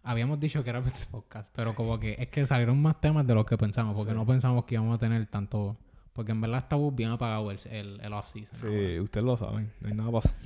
Habíamos 0.02 0.40
dicho 0.40 0.64
que 0.64 0.70
era 0.70 0.80
este 0.86 1.06
podcast, 1.12 1.48
pero 1.54 1.74
como 1.76 2.00
que 2.00 2.16
es 2.18 2.28
que 2.28 2.44
salieron 2.46 2.80
más 2.82 3.00
temas 3.00 3.24
de 3.24 3.34
los 3.34 3.44
que 3.46 3.56
pensamos, 3.56 3.94
porque 3.96 4.12
Sí. 4.12 4.18
no 4.18 4.26
pensamos 4.26 4.64
que 4.64 4.74
íbamos 4.74 4.96
a 4.96 4.98
tener 4.98 5.26
tanto. 5.26 5.76
Porque 6.12 6.32
en 6.32 6.40
verdad 6.40 6.58
estamos 6.60 6.92
bien 6.96 7.10
apagado 7.10 7.52
el, 7.52 7.58
el, 7.70 8.00
el 8.00 8.12
off-season. 8.12 8.58
Sí, 8.58 8.98
ustedes 8.98 9.24
lo 9.24 9.36
saben, 9.36 9.70
no 9.80 9.88
hay 9.88 9.94
nada 9.94 10.10
pasando. 10.10 10.36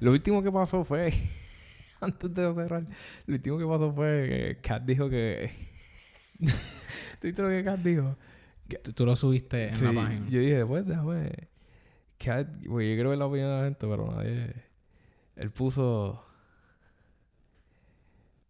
Lo 0.00 0.12
último 0.12 0.42
que 0.42 0.50
pasó 0.52 0.84
fue, 0.84 1.12
antes 2.00 2.34
de 2.34 2.54
cerrar, 2.54 2.84
lo 3.26 3.34
último 3.34 3.58
que 3.58 3.66
pasó 3.66 3.92
fue 3.92 4.26
que 4.28 4.60
Kat 4.60 4.82
dijo 4.84 5.08
que... 5.08 5.50
¿Tú 7.20 7.28
lo 7.42 7.48
que 7.48 7.64
Kat 7.64 7.80
dijo? 7.80 8.16
Tú, 8.82 8.92
tú 8.92 9.06
lo 9.06 9.16
subiste 9.16 9.66
en 9.66 9.72
Sí, 9.72 9.84
la 9.84 9.92
página. 9.92 10.28
yo 10.28 10.40
dije, 10.40 10.64
pues 10.66 10.86
déjame... 10.86 11.48
Kat, 12.18 12.48
porque 12.68 12.88
yo 12.90 12.94
quiero 12.96 13.10
ver 13.10 13.18
la 13.18 13.26
opinión 13.26 13.50
de 13.50 13.56
la 13.56 13.64
gente, 13.64 13.86
pero 13.86 14.10
nadie... 14.14 14.54
Él 15.36 15.50
puso... 15.50 16.24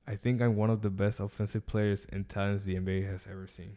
I 0.06 0.16
think 0.18 0.40
I'm 0.42 0.58
one 0.58 0.70
of 0.70 0.82
the 0.82 0.90
best 0.90 1.18
offensive 1.18 1.64
players 1.64 2.06
and 2.12 2.26
talents 2.28 2.64
the 2.66 2.74
NBA 2.78 3.10
has 3.10 3.26
ever 3.26 3.48
seen. 3.48 3.74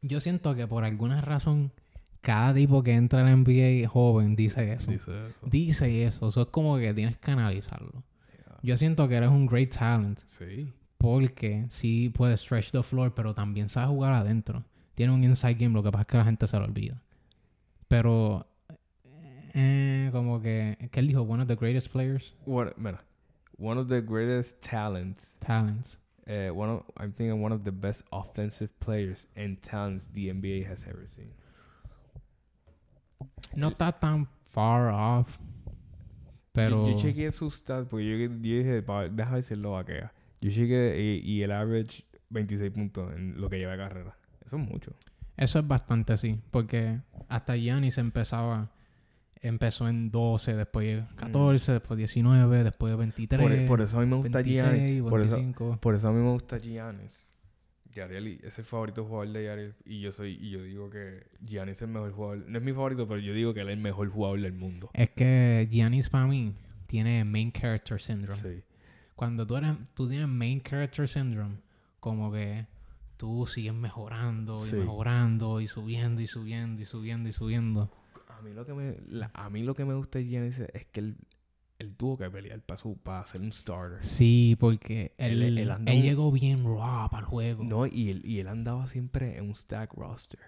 Yo 0.00 0.20
siento 0.20 0.54
que 0.54 0.66
por 0.68 0.84
alguna 0.84 1.20
razón, 1.20 1.72
cada 2.20 2.52
tipo 2.54 2.82
que 2.82 2.92
entra 2.92 3.20
a 3.20 3.24
la 3.24 3.34
NBA 3.34 3.88
joven 3.88 4.36
dice 4.36 4.72
eso. 4.72 4.90
Dice 4.90 5.26
eso. 5.28 5.46
Dice 5.46 6.04
eso. 6.04 6.28
Eso 6.28 6.42
es 6.42 6.48
como 6.48 6.76
que 6.78 6.92
tienes 6.92 7.16
que 7.18 7.30
analizarlo. 7.30 8.02
Yo 8.62 8.76
siento 8.76 9.08
que 9.08 9.16
eres 9.16 9.30
un 9.30 9.46
great 9.46 9.74
talent. 9.74 10.18
Sí. 10.26 10.72
Porque 10.98 11.66
sí 11.70 12.10
puede 12.10 12.36
stretch 12.36 12.72
the 12.72 12.82
floor, 12.82 13.14
pero 13.14 13.32
también 13.32 13.70
sabe 13.70 13.86
jugar 13.88 14.12
adentro. 14.12 14.64
Tiene 14.94 15.14
un 15.14 15.24
inside 15.24 15.54
game, 15.54 15.72
lo 15.72 15.82
que 15.82 15.90
pasa 15.90 16.02
es 16.02 16.06
que 16.08 16.18
la 16.18 16.24
gente 16.24 16.46
se 16.46 16.58
lo 16.58 16.66
olvida. 16.66 17.00
Pero, 17.88 18.46
eh, 19.54 20.10
como 20.12 20.42
que, 20.42 20.76
¿qué 20.92 21.00
él 21.00 21.08
dijo? 21.08 21.22
One 21.22 21.42
of 21.42 21.48
the 21.48 21.56
greatest 21.56 21.90
players, 21.90 22.34
What, 22.44 22.76
mira, 22.76 23.02
one 23.58 23.80
of 23.80 23.88
the 23.88 24.02
greatest 24.02 24.60
talents 24.60 25.36
talents. 25.40 25.98
Uh, 26.26 26.54
one 26.54 26.70
of, 26.70 26.82
I'm 26.98 27.12
thinking 27.12 27.42
one 27.42 27.52
of 27.52 27.64
the 27.64 27.72
best 27.72 28.02
offensive 28.12 28.78
players 28.78 29.26
and 29.34 29.60
talents 29.62 30.06
the 30.12 30.26
NBA 30.26 30.66
has 30.68 30.86
ever 30.86 31.06
seen. 31.06 31.32
No 33.54 33.68
está 33.68 33.92
tan 33.92 34.28
far 34.46 34.92
off, 34.92 35.38
pero 36.52 36.86
Yo, 36.86 36.92
yo 36.92 36.98
chequeé 36.98 37.30
sus 37.32 37.56
stats 37.56 37.88
porque 37.88 38.06
yo, 38.08 38.16
yo 38.16 38.38
dije, 38.38 38.82
déjame 39.12 39.36
decirlo 39.36 39.72
vaquea. 39.72 40.12
Yo 40.40 40.50
chequeé 40.50 41.00
y, 41.00 41.18
y 41.18 41.42
el 41.42 41.52
average 41.52 42.04
26 42.30 42.70
puntos 42.72 43.12
en 43.14 43.40
lo 43.40 43.48
que 43.50 43.58
lleva 43.58 43.72
de 43.72 43.78
carrera. 43.78 44.16
Eso 44.44 44.56
es 44.56 44.62
mucho. 44.62 44.92
eso 45.36 45.58
es 45.58 45.68
bastante 45.68 46.16
sí. 46.16 46.40
Porque 46.50 47.00
hasta 47.28 47.56
Giannis 47.56 47.98
empezaba, 47.98 48.70
empezó 49.42 49.88
en 49.88 50.10
12, 50.10 50.56
después 50.56 51.02
14, 51.16 51.72
después 51.72 51.98
19, 51.98 52.64
después 52.64 52.96
23, 52.96 53.40
Por, 53.40 53.66
por 53.66 53.80
eso 53.82 53.98
a 53.98 54.00
mí 54.00 54.06
me 54.06 54.16
gusta 54.16 54.38
26, 54.42 54.64
Giannis. 54.64 55.02
Por 55.02 55.20
eso, 55.20 55.36
25. 55.36 55.78
por 55.80 55.94
eso 55.94 56.08
a 56.08 56.12
mí 56.12 56.20
me 56.20 56.30
gusta 56.30 56.58
Giannis. 56.58 57.30
Yariel 57.92 58.28
y- 58.28 58.40
es 58.42 58.58
el 58.58 58.64
favorito 58.64 59.04
jugador 59.04 59.32
de 59.32 59.44
Yariel. 59.44 59.74
Y 59.84 60.00
yo 60.00 60.12
soy, 60.12 60.38
y 60.40 60.50
yo 60.50 60.62
digo 60.62 60.90
que 60.90 61.24
Giannis 61.44 61.76
es 61.78 61.82
el 61.82 61.88
mejor 61.88 62.12
jugador. 62.12 62.44
No 62.48 62.58
es 62.58 62.64
mi 62.64 62.72
favorito, 62.72 63.06
pero 63.08 63.20
yo 63.20 63.32
digo 63.34 63.52
que 63.54 63.60
él 63.60 63.68
es 63.68 63.74
el 63.76 63.80
mejor 63.82 64.08
jugador 64.08 64.40
del 64.40 64.54
mundo. 64.54 64.90
Es 64.94 65.10
que 65.10 65.66
Giannis 65.70 66.08
para 66.08 66.26
mí 66.26 66.54
tiene 66.86 67.24
main 67.24 67.52
character 67.52 68.00
syndrome. 68.00 68.38
Sí. 68.40 68.62
Cuando 69.16 69.46
tú, 69.46 69.56
eres, 69.56 69.72
tú 69.94 70.08
tienes 70.08 70.28
main 70.28 70.60
character 70.62 71.06
syndrome, 71.08 71.56
como 72.00 72.32
que 72.32 72.66
tú 73.16 73.46
sigues 73.46 73.74
mejorando 73.74 74.56
Sí. 74.56 74.76
y 74.76 74.78
mejorando 74.80 75.60
y 75.60 75.66
subiendo 75.68 76.22
y 76.22 76.26
subiendo 76.26 76.80
y 76.80 76.84
subiendo 76.86 77.28
y 77.28 77.32
subiendo. 77.32 77.90
A 78.28 78.40
mí 78.42 78.54
lo 78.54 78.64
que 78.64 78.72
me, 78.72 78.96
la- 79.08 79.30
a 79.34 79.50
mí 79.50 79.62
lo 79.62 79.74
que 79.74 79.84
me 79.84 79.92
gusta 79.94 80.18
de 80.18 80.24
Giannis 80.26 80.58
es 80.60 80.86
que 80.86 81.00
él, 81.00 81.16
él 81.80 81.96
tuvo 81.96 82.16
que 82.18 82.30
pelear 82.30 82.60
para, 82.62 82.78
su, 82.78 82.96
para 82.98 83.24
ser 83.26 83.40
un 83.40 83.52
starter. 83.52 84.04
Sí, 84.04 84.56
porque 84.60 85.14
él, 85.18 85.42
Él- 85.42 85.58
él, 85.58 85.70
él 85.86 86.02
llegó 86.02 86.30
bien 86.30 86.62
raw 86.64 87.08
para 87.10 87.20
el 87.20 87.24
juego. 87.26 87.64
No, 87.64 87.86
y 87.86 88.10
él, 88.10 88.22
y 88.24 88.38
él 88.40 88.48
andaba 88.48 88.86
siempre 88.86 89.36
en 89.38 89.48
un 89.48 89.56
stack 89.56 89.94
roster. 89.94 90.40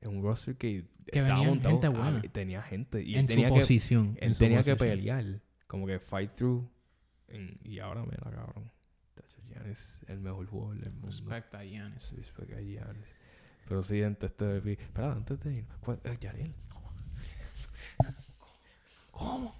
En 0.00 0.16
un 0.16 0.22
roster 0.22 0.56
que, 0.56 0.86
Que 1.12 1.20
estaba 1.20 1.42
montado. 1.42 1.74
gente 1.80 1.86
ah, 1.86 1.90
buena. 1.90 2.22
tenía 2.32 2.62
gente. 2.62 3.02
Y 3.02 3.14
en 3.14 3.20
él 3.20 3.26
tenía 3.26 3.48
su 3.48 3.54
que, 3.54 3.60
posición. 3.60 4.16
él 4.20 4.36
tenía 4.36 4.62
que 4.62 4.74
pelear. 4.76 5.40
Como 5.66 5.86
que 5.86 5.98
fight 5.98 6.32
through. 6.32 6.68
En- 7.28 7.58
y 7.62 7.78
ahora 7.78 8.02
me 8.04 8.12
la 8.24 8.30
cabrón. 8.30 8.70
Giannis 9.48 10.00
el 10.08 10.20
mejor 10.20 10.46
jugador 10.46 10.78
del 10.80 10.92
mundo. 10.94 11.06
Respect 11.08 11.54
a 11.54 11.62
Giannis. 11.64 12.14
Respect 12.16 12.52
a 12.52 12.60
Giannis. 12.60 13.06
Pero 13.68 13.82
sí, 13.82 14.02
antes 14.02 14.36
de... 14.36 14.72
Espera, 14.72 15.12
antes 15.12 15.38
de 15.40 15.54
ir. 15.58 15.64
¿cuál- 15.80 16.00
eh, 16.04 16.16
Yariel. 16.20 16.50
¿Cómo? 19.10 19.54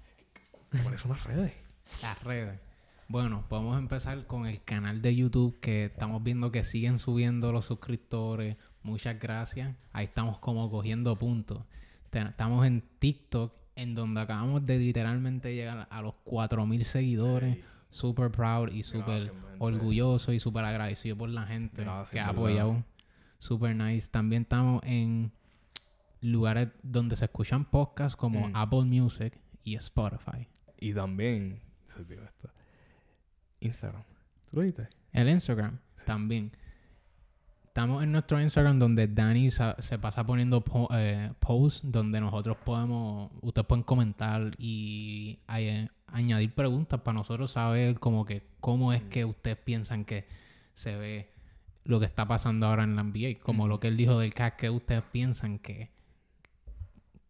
¿Cuáles 0.83 1.01
son 1.01 1.11
las 1.11 1.23
redes? 1.23 1.53
Las 2.01 2.23
redes. 2.23 2.59
Bueno, 3.07 3.43
podemos 3.47 3.77
empezar 3.77 4.25
con 4.25 4.47
el 4.47 4.61
canal 4.63 5.01
de 5.01 5.15
YouTube 5.15 5.59
que 5.59 5.85
estamos 5.85 6.23
viendo 6.23 6.51
que 6.51 6.63
siguen 6.63 6.97
subiendo 6.99 7.51
los 7.51 7.65
suscriptores. 7.65 8.57
Muchas 8.83 9.19
gracias. 9.19 9.75
Ahí 9.93 10.05
estamos 10.05 10.39
como 10.39 10.69
cogiendo 10.71 11.15
puntos. 11.17 11.63
Estamos 12.11 12.65
en 12.65 12.81
TikTok, 12.99 13.53
en 13.75 13.93
donde 13.93 14.21
acabamos 14.21 14.65
de 14.65 14.79
literalmente 14.79 15.53
llegar 15.53 15.87
a 15.89 16.01
los 16.01 16.15
4000 16.23 16.85
seguidores. 16.85 17.57
Super 17.89 18.31
proud 18.31 18.71
y 18.71 18.83
super 18.83 19.31
orgulloso 19.59 20.33
y 20.33 20.39
super 20.39 20.65
agradecido 20.65 21.15
por 21.17 21.29
la 21.29 21.45
gente 21.45 21.83
Gracias, 21.83 22.09
que 22.09 22.19
ha 22.19 22.27
¿verdad? 22.27 22.37
apoyado. 22.39 22.83
Super 23.39 23.75
nice. 23.75 24.09
También 24.09 24.41
estamos 24.43 24.81
en 24.83 25.31
lugares 26.21 26.69
donde 26.83 27.15
se 27.15 27.25
escuchan 27.25 27.65
podcasts 27.65 28.15
como 28.15 28.49
Mm. 28.49 28.55
Apple 28.55 28.83
Music 28.85 29.37
y 29.63 29.75
Spotify. 29.75 30.47
Y 30.85 30.93
también... 30.93 31.59
Se. 31.87 32.05
Instagram. 33.59 34.03
¿Tú 34.49 34.57
lo 34.57 34.61
viste? 34.61 34.87
El 35.11 35.29
Instagram 35.29 35.79
también. 36.05 36.51
Estamos 37.63 38.03
en 38.03 38.11
nuestro 38.11 38.39
Instagram 38.39 38.77
donde 38.77 39.07
Dani 39.07 39.49
se 39.49 39.97
pasa 39.99 40.23
poniendo 40.23 40.63
po- 40.63 40.87
eh, 40.93 41.29
posts 41.39 41.81
donde 41.91 42.21
nosotros 42.21 42.57
podemos, 42.63 43.31
ustedes 43.41 43.65
pueden 43.65 43.83
comentar 43.83 44.51
y 44.59 45.39
eh, 45.57 45.89
añadir 46.05 46.53
preguntas 46.53 47.01
para 47.01 47.17
nosotros 47.17 47.49
saber 47.51 47.99
como 47.99 48.23
que 48.23 48.43
cómo 48.59 48.93
es 48.93 49.03
que 49.03 49.25
ustedes 49.25 49.57
piensan 49.57 50.05
que 50.05 50.27
se 50.75 50.95
ve 50.97 51.31
lo 51.83 51.99
que 51.99 52.05
está 52.05 52.27
pasando 52.27 52.67
ahora 52.67 52.83
en 52.83 52.95
la 52.95 53.03
NBA. 53.03 53.39
Como 53.41 53.67
lo 53.67 53.79
que 53.79 53.87
él 53.87 53.97
dijo 53.97 54.19
del 54.19 54.35
CAC, 54.35 54.55
que 54.57 54.69
ustedes 54.69 55.03
piensan 55.05 55.57
que 55.57 55.89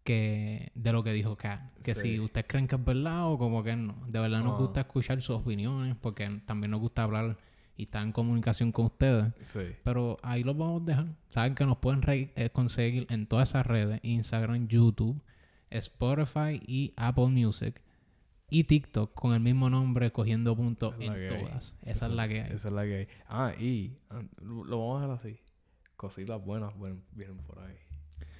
que 0.06 0.72
de 0.76 0.94
lo 0.94 1.03
que 1.03 1.11
dijo 1.11 1.36
Kat. 1.36 1.73
Que 1.82 1.95
Sí. 1.95 2.14
si 2.14 2.19
ustedes 2.19 2.45
creen 2.48 2.68
que 2.68 2.76
es 2.76 2.86
verdad 2.86 3.30
o 3.30 3.38
como 3.38 3.64
que 3.64 3.76
no. 3.76 4.06
De 4.07 4.19
verdad 4.19 4.41
nos 4.44 4.57
gusta 4.57 4.82
escuchar 4.82 5.22
sus 5.22 5.38
opiniones 5.38 5.95
porque 5.99 6.41
también 6.45 6.72
nos 6.72 6.80
gusta 6.80 7.03
hablar 7.03 7.38
y 7.76 7.84
estar 7.84 8.03
en 8.03 8.11
comunicación 8.11 8.72
con 8.72 8.86
ustedes. 8.86 9.34
Sí. 9.41 9.61
Pero 9.84 10.18
ahí 10.22 10.44
los 10.44 10.56
vamos 10.56 10.84
a 10.84 10.86
dejar. 10.86 11.07
Saben 11.27 11.56
que 11.56 11.65
nos 11.65 11.80
pueden 11.80 12.02
eh, 12.07 12.49
conseguir 12.52 13.07
en 13.10 13.26
todas 13.26 13.49
esas 13.49 13.65
redes. 13.65 13.99
Instagram, 14.03 14.68
YouTube, 14.68 15.19
Spotify 15.72 16.61
y 16.65 16.94
Apple 16.95 17.27
Music. 17.27 17.82
Y 18.52 18.65
TikTok 18.65 19.11
con 19.15 19.34
el 19.34 19.40
mismo 19.40 19.72
nombre 19.72 20.11
cogiendo 20.11 20.56
puntos 20.56 20.94
en 20.99 21.27
todas. 21.27 21.76
Esa 21.82 22.06
es 22.06 22.11
la 22.11 22.27
que 22.27 22.41
hay. 22.44 22.52
Esa 22.53 22.68
es 22.68 22.73
la 22.73 22.84
que 22.84 22.95
hay. 22.95 23.07
Ah, 23.27 23.53
y 23.60 23.98
ah, 24.11 24.22
lo 24.40 24.77
vamos 24.80 25.03
a 25.03 25.07
dejar 25.07 25.19
así. 25.19 25.40
Cositas 25.98 26.45
buenas 26.45 26.73
vienen 27.11 27.38
por 27.38 27.57
ahí. 27.60 27.76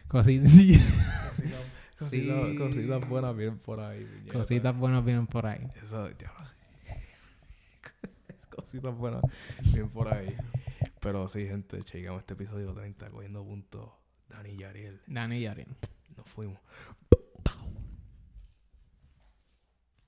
Cositas, 0.08 0.52
sí. 0.52 0.74
Cositas, 0.78 1.62
Sí. 1.98 2.28
cositas, 2.28 2.58
cositas 2.58 3.10
buenas 3.10 3.36
vienen 3.36 3.58
por 3.58 3.80
ahí. 3.80 4.06
Cositas 4.32 4.76
buenas 4.78 5.04
vienen 5.06 5.28
por 5.28 5.46
ahí. 5.46 5.66
Eso, 5.82 6.10
ya. 6.18 6.32
Cositas 8.50 8.96
buenas 8.96 9.22
vienen 9.64 9.90
por 9.90 10.14
ahí. 10.14 10.36
Pero 11.00 11.28
sí, 11.28 11.48
gente, 11.48 11.82
llegamos 11.94 12.20
a 12.20 12.22
este 12.22 12.34
episodio 12.34 12.74
30 12.74 13.10
cogiendo 13.10 13.44
puntos. 13.44 13.90
Dani 14.30 14.52
y 14.52 14.64
Ariel. 14.64 15.00
Dani 15.08 15.38
y 15.38 15.46
Ariel. 15.48 15.76
Nos 16.18 16.28
fuimos. 16.28 16.60